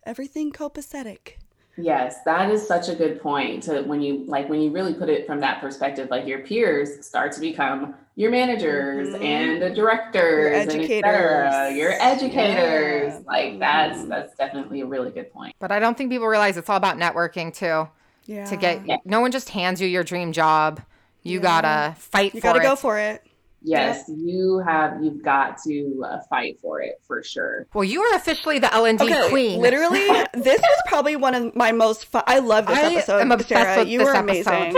everything 0.06 0.52
copacetic. 0.52 1.36
Yes, 1.78 2.18
that 2.26 2.52
is 2.52 2.68
such 2.68 2.90
a 2.90 2.96
good 2.96 3.22
point 3.22 3.64
to 3.64 3.84
when 3.84 4.02
you 4.02 4.26
like 4.26 4.50
when 4.50 4.62
you 4.62 4.72
really 4.72 4.94
put 4.94 5.08
it 5.08 5.26
from 5.26 5.40
that 5.40 5.62
perspective, 5.62 6.10
like 6.12 6.28
your 6.28 6.40
peers 6.40 7.06
start 7.06 7.32
to 7.34 7.40
become 7.40 7.96
your 8.20 8.32
managers 8.32 9.08
mm-hmm. 9.08 9.24
and 9.24 9.62
the 9.62 9.70
directors 9.70 10.44
your 10.44 10.54
educators. 10.54 11.54
and 11.54 11.78
your 11.78 11.94
educators. 12.02 13.14
Yeah. 13.14 13.22
Like 13.26 13.60
that's 13.60 14.04
that's 14.04 14.36
definitely 14.36 14.82
a 14.82 14.86
really 14.86 15.10
good 15.10 15.32
point. 15.32 15.56
But 15.58 15.72
I 15.72 15.80
don't 15.80 15.98
think 15.98 16.12
people 16.12 16.28
realize 16.28 16.58
it's 16.58 16.70
all 16.70 16.76
about 16.76 16.98
networking 16.98 17.54
too. 17.56 17.90
Yeah. 18.26 18.44
To 18.44 18.58
get 18.58 18.86
yeah. 18.86 18.98
no 19.06 19.22
one 19.22 19.32
just 19.32 19.48
hands 19.48 19.80
you 19.80 19.88
your 19.88 20.04
dream 20.04 20.34
job. 20.34 20.82
You 21.24 21.38
yeah. 21.38 21.44
gotta 21.62 21.96
fight 21.98 22.36
you 22.36 22.42
for 22.42 22.48
gotta 22.48 22.60
it. 22.60 22.64
go 22.64 22.76
for 22.76 23.00
it. 23.00 23.26
Yes, 23.62 24.10
you 24.10 24.60
have. 24.60 25.02
You've 25.04 25.22
got 25.22 25.58
to 25.64 26.04
uh, 26.06 26.20
fight 26.30 26.60
for 26.62 26.82
it 26.82 27.02
for 27.06 27.24
sure. 27.24 27.68
Well, 27.74 27.84
you 27.84 28.02
are 28.02 28.16
officially 28.16 28.60
the 28.60 28.74
L 28.74 28.86
and 28.86 29.00
D 29.00 29.14
queen. 29.30 29.60
Literally, 29.62 30.00
this 30.34 30.62
was 30.62 30.82
probably 30.88 31.16
one 31.16 31.36
of 31.36 31.56
my 31.56 31.72
most. 31.72 32.06
Fun- 32.06 32.24
I 32.28 32.40
love 32.40 32.68
this 32.68 32.78
I 32.78 32.94
episode. 32.94 33.20
I'm 33.20 33.32
obsessed 33.32 33.50
Sarah. 33.50 33.80
With 33.80 33.88
you 33.88 34.04
were 34.04 34.14
amazing. 34.14 34.76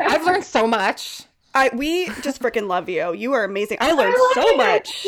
I've 0.00 0.24
learned 0.24 0.44
so 0.44 0.66
much. 0.66 1.22
I 1.58 1.70
we 1.74 2.06
just 2.22 2.40
freaking 2.40 2.68
love 2.68 2.88
you. 2.88 3.12
You 3.12 3.32
are 3.32 3.42
amazing. 3.42 3.78
I 3.80 3.92
learned 3.92 4.14
I 4.16 4.32
so 4.34 4.56
much. 4.56 5.06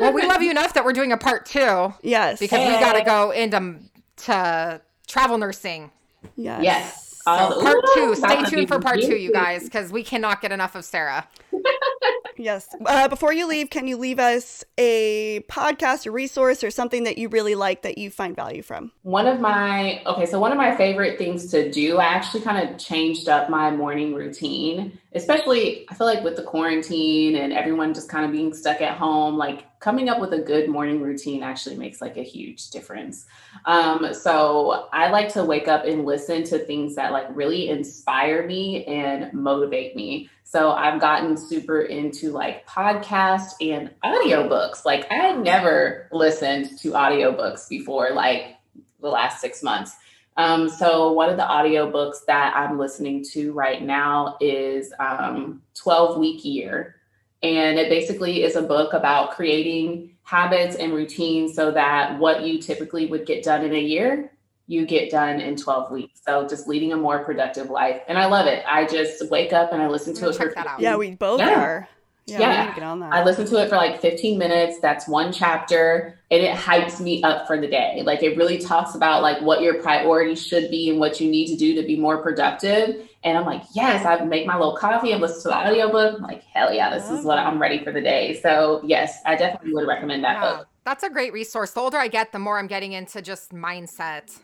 well, 0.00 0.12
we 0.12 0.26
love 0.26 0.42
you 0.42 0.50
enough 0.50 0.74
that 0.74 0.84
we're 0.84 0.92
doing 0.92 1.12
a 1.12 1.16
part 1.16 1.46
two. 1.46 1.94
Yes, 2.02 2.38
because 2.38 2.58
hey. 2.58 2.74
we 2.74 2.80
got 2.80 2.92
to 2.92 3.02
go 3.02 3.30
into 3.30 3.76
to 4.24 4.80
travel 5.06 5.38
nursing. 5.38 5.90
Yes. 6.36 6.62
Yes. 6.62 7.22
So 7.24 7.62
part 7.62 7.84
two. 7.94 8.14
Stay 8.14 8.44
tuned 8.44 8.68
for 8.68 8.78
part 8.78 9.00
two, 9.00 9.16
you 9.16 9.32
guys, 9.32 9.64
because 9.64 9.90
we 9.90 10.04
cannot 10.04 10.42
get 10.42 10.52
enough 10.52 10.74
of 10.74 10.84
Sarah. 10.84 11.26
yes. 12.38 12.68
Uh, 12.84 13.08
before 13.08 13.32
you 13.32 13.46
leave, 13.46 13.70
can 13.70 13.86
you 13.86 13.96
leave 13.96 14.18
us 14.18 14.64
a 14.78 15.40
podcast, 15.48 16.06
a 16.06 16.10
resource, 16.10 16.62
or 16.62 16.70
something 16.70 17.04
that 17.04 17.18
you 17.18 17.28
really 17.28 17.54
like 17.54 17.82
that 17.82 17.98
you 17.98 18.10
find 18.10 18.36
value 18.36 18.62
from? 18.62 18.92
One 19.02 19.26
of 19.26 19.40
my, 19.40 20.02
okay, 20.06 20.26
so 20.26 20.38
one 20.38 20.52
of 20.52 20.58
my 20.58 20.76
favorite 20.76 21.18
things 21.18 21.50
to 21.50 21.70
do, 21.70 21.98
I 21.98 22.04
actually 22.04 22.42
kind 22.42 22.68
of 22.68 22.78
changed 22.78 23.28
up 23.28 23.48
my 23.48 23.70
morning 23.70 24.14
routine, 24.14 24.98
especially 25.14 25.86
I 25.88 25.94
feel 25.94 26.06
like 26.06 26.22
with 26.22 26.36
the 26.36 26.42
quarantine 26.42 27.36
and 27.36 27.52
everyone 27.52 27.94
just 27.94 28.08
kind 28.08 28.24
of 28.24 28.32
being 28.32 28.52
stuck 28.54 28.80
at 28.80 28.96
home, 28.96 29.36
like 29.36 29.64
coming 29.80 30.08
up 30.08 30.20
with 30.20 30.32
a 30.32 30.38
good 30.38 30.68
morning 30.68 31.00
routine 31.00 31.42
actually 31.42 31.76
makes 31.76 32.00
like 32.00 32.16
a 32.16 32.22
huge 32.22 32.70
difference. 32.70 33.26
Um, 33.66 34.12
so 34.14 34.88
I 34.92 35.10
like 35.10 35.32
to 35.34 35.44
wake 35.44 35.68
up 35.68 35.84
and 35.84 36.04
listen 36.04 36.44
to 36.44 36.58
things 36.58 36.96
that 36.96 37.12
like 37.12 37.26
really 37.30 37.68
inspire 37.68 38.46
me 38.46 38.84
and 38.86 39.32
motivate 39.32 39.94
me. 39.94 40.28
So 40.56 40.70
I've 40.70 40.98
gotten 41.02 41.36
super 41.36 41.82
into 41.82 42.32
like 42.32 42.66
podcasts 42.66 43.52
and 43.60 43.90
audiobooks. 44.02 44.86
Like 44.86 45.06
I 45.12 45.16
had 45.16 45.42
never 45.42 46.08
listened 46.12 46.78
to 46.78 46.92
audiobooks 46.92 47.68
before 47.68 48.12
like 48.14 48.56
the 49.02 49.10
last 49.10 49.42
six 49.42 49.62
months. 49.62 49.94
Um, 50.38 50.70
so 50.70 51.12
one 51.12 51.28
of 51.28 51.36
the 51.36 51.42
audiobooks 51.42 52.24
that 52.26 52.56
I'm 52.56 52.78
listening 52.78 53.22
to 53.32 53.52
right 53.52 53.82
now 53.82 54.38
is 54.40 54.94
um, 54.98 55.60
12 55.74 56.16
Week 56.16 56.42
Year 56.42 56.96
and 57.42 57.78
it 57.78 57.90
basically 57.90 58.42
is 58.42 58.56
a 58.56 58.62
book 58.62 58.94
about 58.94 59.32
creating 59.32 60.16
habits 60.22 60.76
and 60.76 60.94
routines 60.94 61.54
so 61.54 61.70
that 61.70 62.18
what 62.18 62.44
you 62.44 62.62
typically 62.62 63.04
would 63.04 63.26
get 63.26 63.44
done 63.44 63.62
in 63.62 63.74
a 63.74 63.78
year, 63.78 64.32
you 64.66 64.84
get 64.86 65.10
done 65.10 65.40
in 65.40 65.56
12 65.56 65.90
weeks. 65.90 66.20
So 66.24 66.46
just 66.46 66.66
leading 66.66 66.92
a 66.92 66.96
more 66.96 67.24
productive 67.24 67.70
life. 67.70 68.00
And 68.08 68.18
I 68.18 68.26
love 68.26 68.46
it. 68.46 68.64
I 68.66 68.86
just 68.86 69.30
wake 69.30 69.52
up 69.52 69.72
and 69.72 69.80
I 69.80 69.88
listen 69.88 70.14
to 70.14 70.28
it. 70.30 70.36
Check 70.36 70.54
that 70.54 70.66
out. 70.66 70.80
Yeah, 70.80 70.96
we 70.96 71.14
both 71.14 71.40
yeah. 71.40 71.60
are. 71.60 71.88
Yeah, 72.26 72.40
yeah. 72.40 72.74
get 72.74 72.82
on 72.82 72.98
that. 73.00 73.12
I 73.12 73.22
listen 73.22 73.46
to 73.46 73.62
it 73.62 73.68
for 73.68 73.76
like 73.76 74.00
15 74.00 74.36
minutes. 74.36 74.80
That's 74.80 75.06
one 75.06 75.32
chapter, 75.32 76.18
and 76.32 76.42
it 76.42 76.56
hypes 76.56 77.00
me 77.00 77.22
up 77.22 77.46
for 77.46 77.60
the 77.60 77.68
day. 77.68 78.02
Like 78.04 78.20
it 78.24 78.36
really 78.36 78.58
talks 78.58 78.96
about 78.96 79.22
like 79.22 79.40
what 79.42 79.62
your 79.62 79.80
priorities 79.80 80.44
should 80.44 80.68
be 80.68 80.90
and 80.90 80.98
what 80.98 81.20
you 81.20 81.30
need 81.30 81.46
to 81.48 81.56
do 81.56 81.80
to 81.80 81.86
be 81.86 81.96
more 81.96 82.20
productive. 82.20 83.08
And 83.22 83.38
I'm 83.38 83.44
like, 83.44 83.62
yes, 83.74 84.04
I 84.04 84.24
make 84.24 84.44
my 84.44 84.56
little 84.56 84.76
coffee 84.76 85.12
and 85.12 85.20
listen 85.20 85.42
to 85.42 85.48
the 85.48 85.56
audiobook. 85.56 86.16
I'm 86.16 86.22
like, 86.22 86.42
hell 86.42 86.74
yeah, 86.74 86.90
this 86.90 87.08
is 87.10 87.24
what 87.24 87.38
I'm 87.38 87.62
ready 87.62 87.84
for 87.84 87.92
the 87.92 88.00
day. 88.00 88.40
So 88.42 88.80
yes, 88.84 89.20
I 89.24 89.36
definitely 89.36 89.74
would 89.74 89.86
recommend 89.86 90.24
that 90.24 90.42
yeah, 90.42 90.56
book. 90.56 90.68
That's 90.84 91.04
a 91.04 91.10
great 91.10 91.32
resource. 91.32 91.70
The 91.72 91.80
older 91.80 91.98
I 91.98 92.08
get, 92.08 92.32
the 92.32 92.40
more 92.40 92.58
I'm 92.58 92.66
getting 92.66 92.92
into 92.92 93.22
just 93.22 93.52
mindset. 93.52 94.36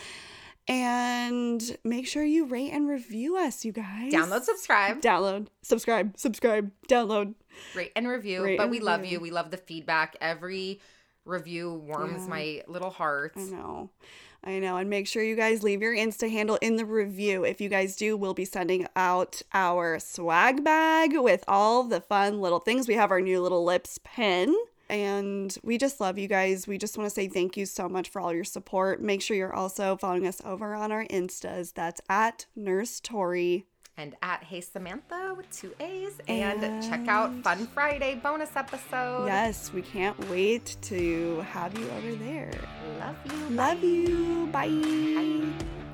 And 0.68 1.78
make 1.84 2.08
sure 2.08 2.24
you 2.24 2.46
rate 2.46 2.72
and 2.72 2.88
review 2.88 3.36
us, 3.38 3.66
you 3.66 3.72
guys. 3.72 4.14
Download, 4.14 4.44
subscribe, 4.44 5.02
Download, 5.02 5.48
subscribe, 5.64 6.16
subscribe, 6.18 6.72
download. 6.88 7.34
rate, 7.76 7.92
and 7.96 8.08
review. 8.08 8.44
Rate 8.44 8.58
but 8.58 8.64
and 8.64 8.72
we 8.72 8.80
love 8.80 9.06
you. 9.06 9.20
We 9.20 9.32
love 9.32 9.52
the 9.52 9.58
feedback. 9.58 10.16
Every 10.22 10.80
review 11.26 11.74
warms 11.74 12.24
Yeah. 12.24 12.30
my 12.30 12.64
little 12.68 12.90
heart. 12.90 13.34
I 13.38 13.42
know. 13.42 13.90
I 14.44 14.58
know. 14.58 14.78
And 14.78 14.90
make 14.90 15.08
sure 15.08 15.22
you 15.22 15.36
guys 15.36 15.62
leave 15.62 15.82
your 15.84 15.96
Insta 15.96 16.30
handle 16.32 16.58
in 16.62 16.76
the 16.76 16.86
review. 16.86 17.44
If 17.44 17.62
you 17.62 17.70
guys 17.70 17.96
do, 17.96 18.18
we'll 18.18 18.34
be 18.34 18.46
sending 18.46 18.88
out 18.96 19.42
our 19.54 20.00
swag 20.00 20.64
bag 20.64 21.16
with 21.16 21.44
all 21.48 21.84
the 21.84 22.02
fun 22.02 22.42
little 22.42 22.60
things. 22.60 22.88
We 22.88 22.96
have 22.96 23.12
our 23.12 23.22
new 23.22 23.40
little 23.42 23.64
lips 23.64 24.00
pin. 24.04 24.56
And 24.90 25.56
we 25.64 25.78
just 25.78 26.02
love 26.02 26.18
you 26.18 26.28
guys. 26.28 26.68
We 26.68 26.78
just 26.78 26.98
want 26.98 27.08
to 27.10 27.14
say 27.14 27.28
thank 27.30 27.56
you 27.56 27.66
so 27.66 27.88
much 27.88 28.10
for 28.10 28.20
all 28.20 28.34
your 28.34 28.44
support. 28.44 29.02
Make 29.02 29.22
sure 29.22 29.38
you're 29.38 29.54
also 29.54 29.96
following 29.96 30.28
us 30.28 30.42
over 30.44 30.74
on 30.74 30.92
our 30.92 31.06
Instas. 31.06 31.74
That's 31.74 32.02
at 32.10 32.46
Nurse 32.58 33.00
Tori. 33.00 33.68
And 33.98 34.16
at 34.22 34.44
Hey 34.44 34.62
Samantha 34.62 35.34
with 35.36 35.50
two 35.52 35.74
A's. 35.80 36.20
And, 36.28 36.82
check 36.82 37.08
out 37.08 37.32
Fun 37.44 37.68
Friday 37.68 38.16
bonus 38.16 38.56
episode. 38.56 39.26
Yes, 39.26 39.72
we 39.74 39.82
can't 39.82 40.18
wait 40.30 40.78
to 40.84 41.42
have 41.42 41.78
you 41.78 41.90
over 41.92 42.16
there. 42.16 42.52
Love 43.00 43.16
you. 43.26 43.56
Love 43.56 43.84
you. 43.84 44.48
Bye. 44.52 44.70
Bye. 44.70 45.91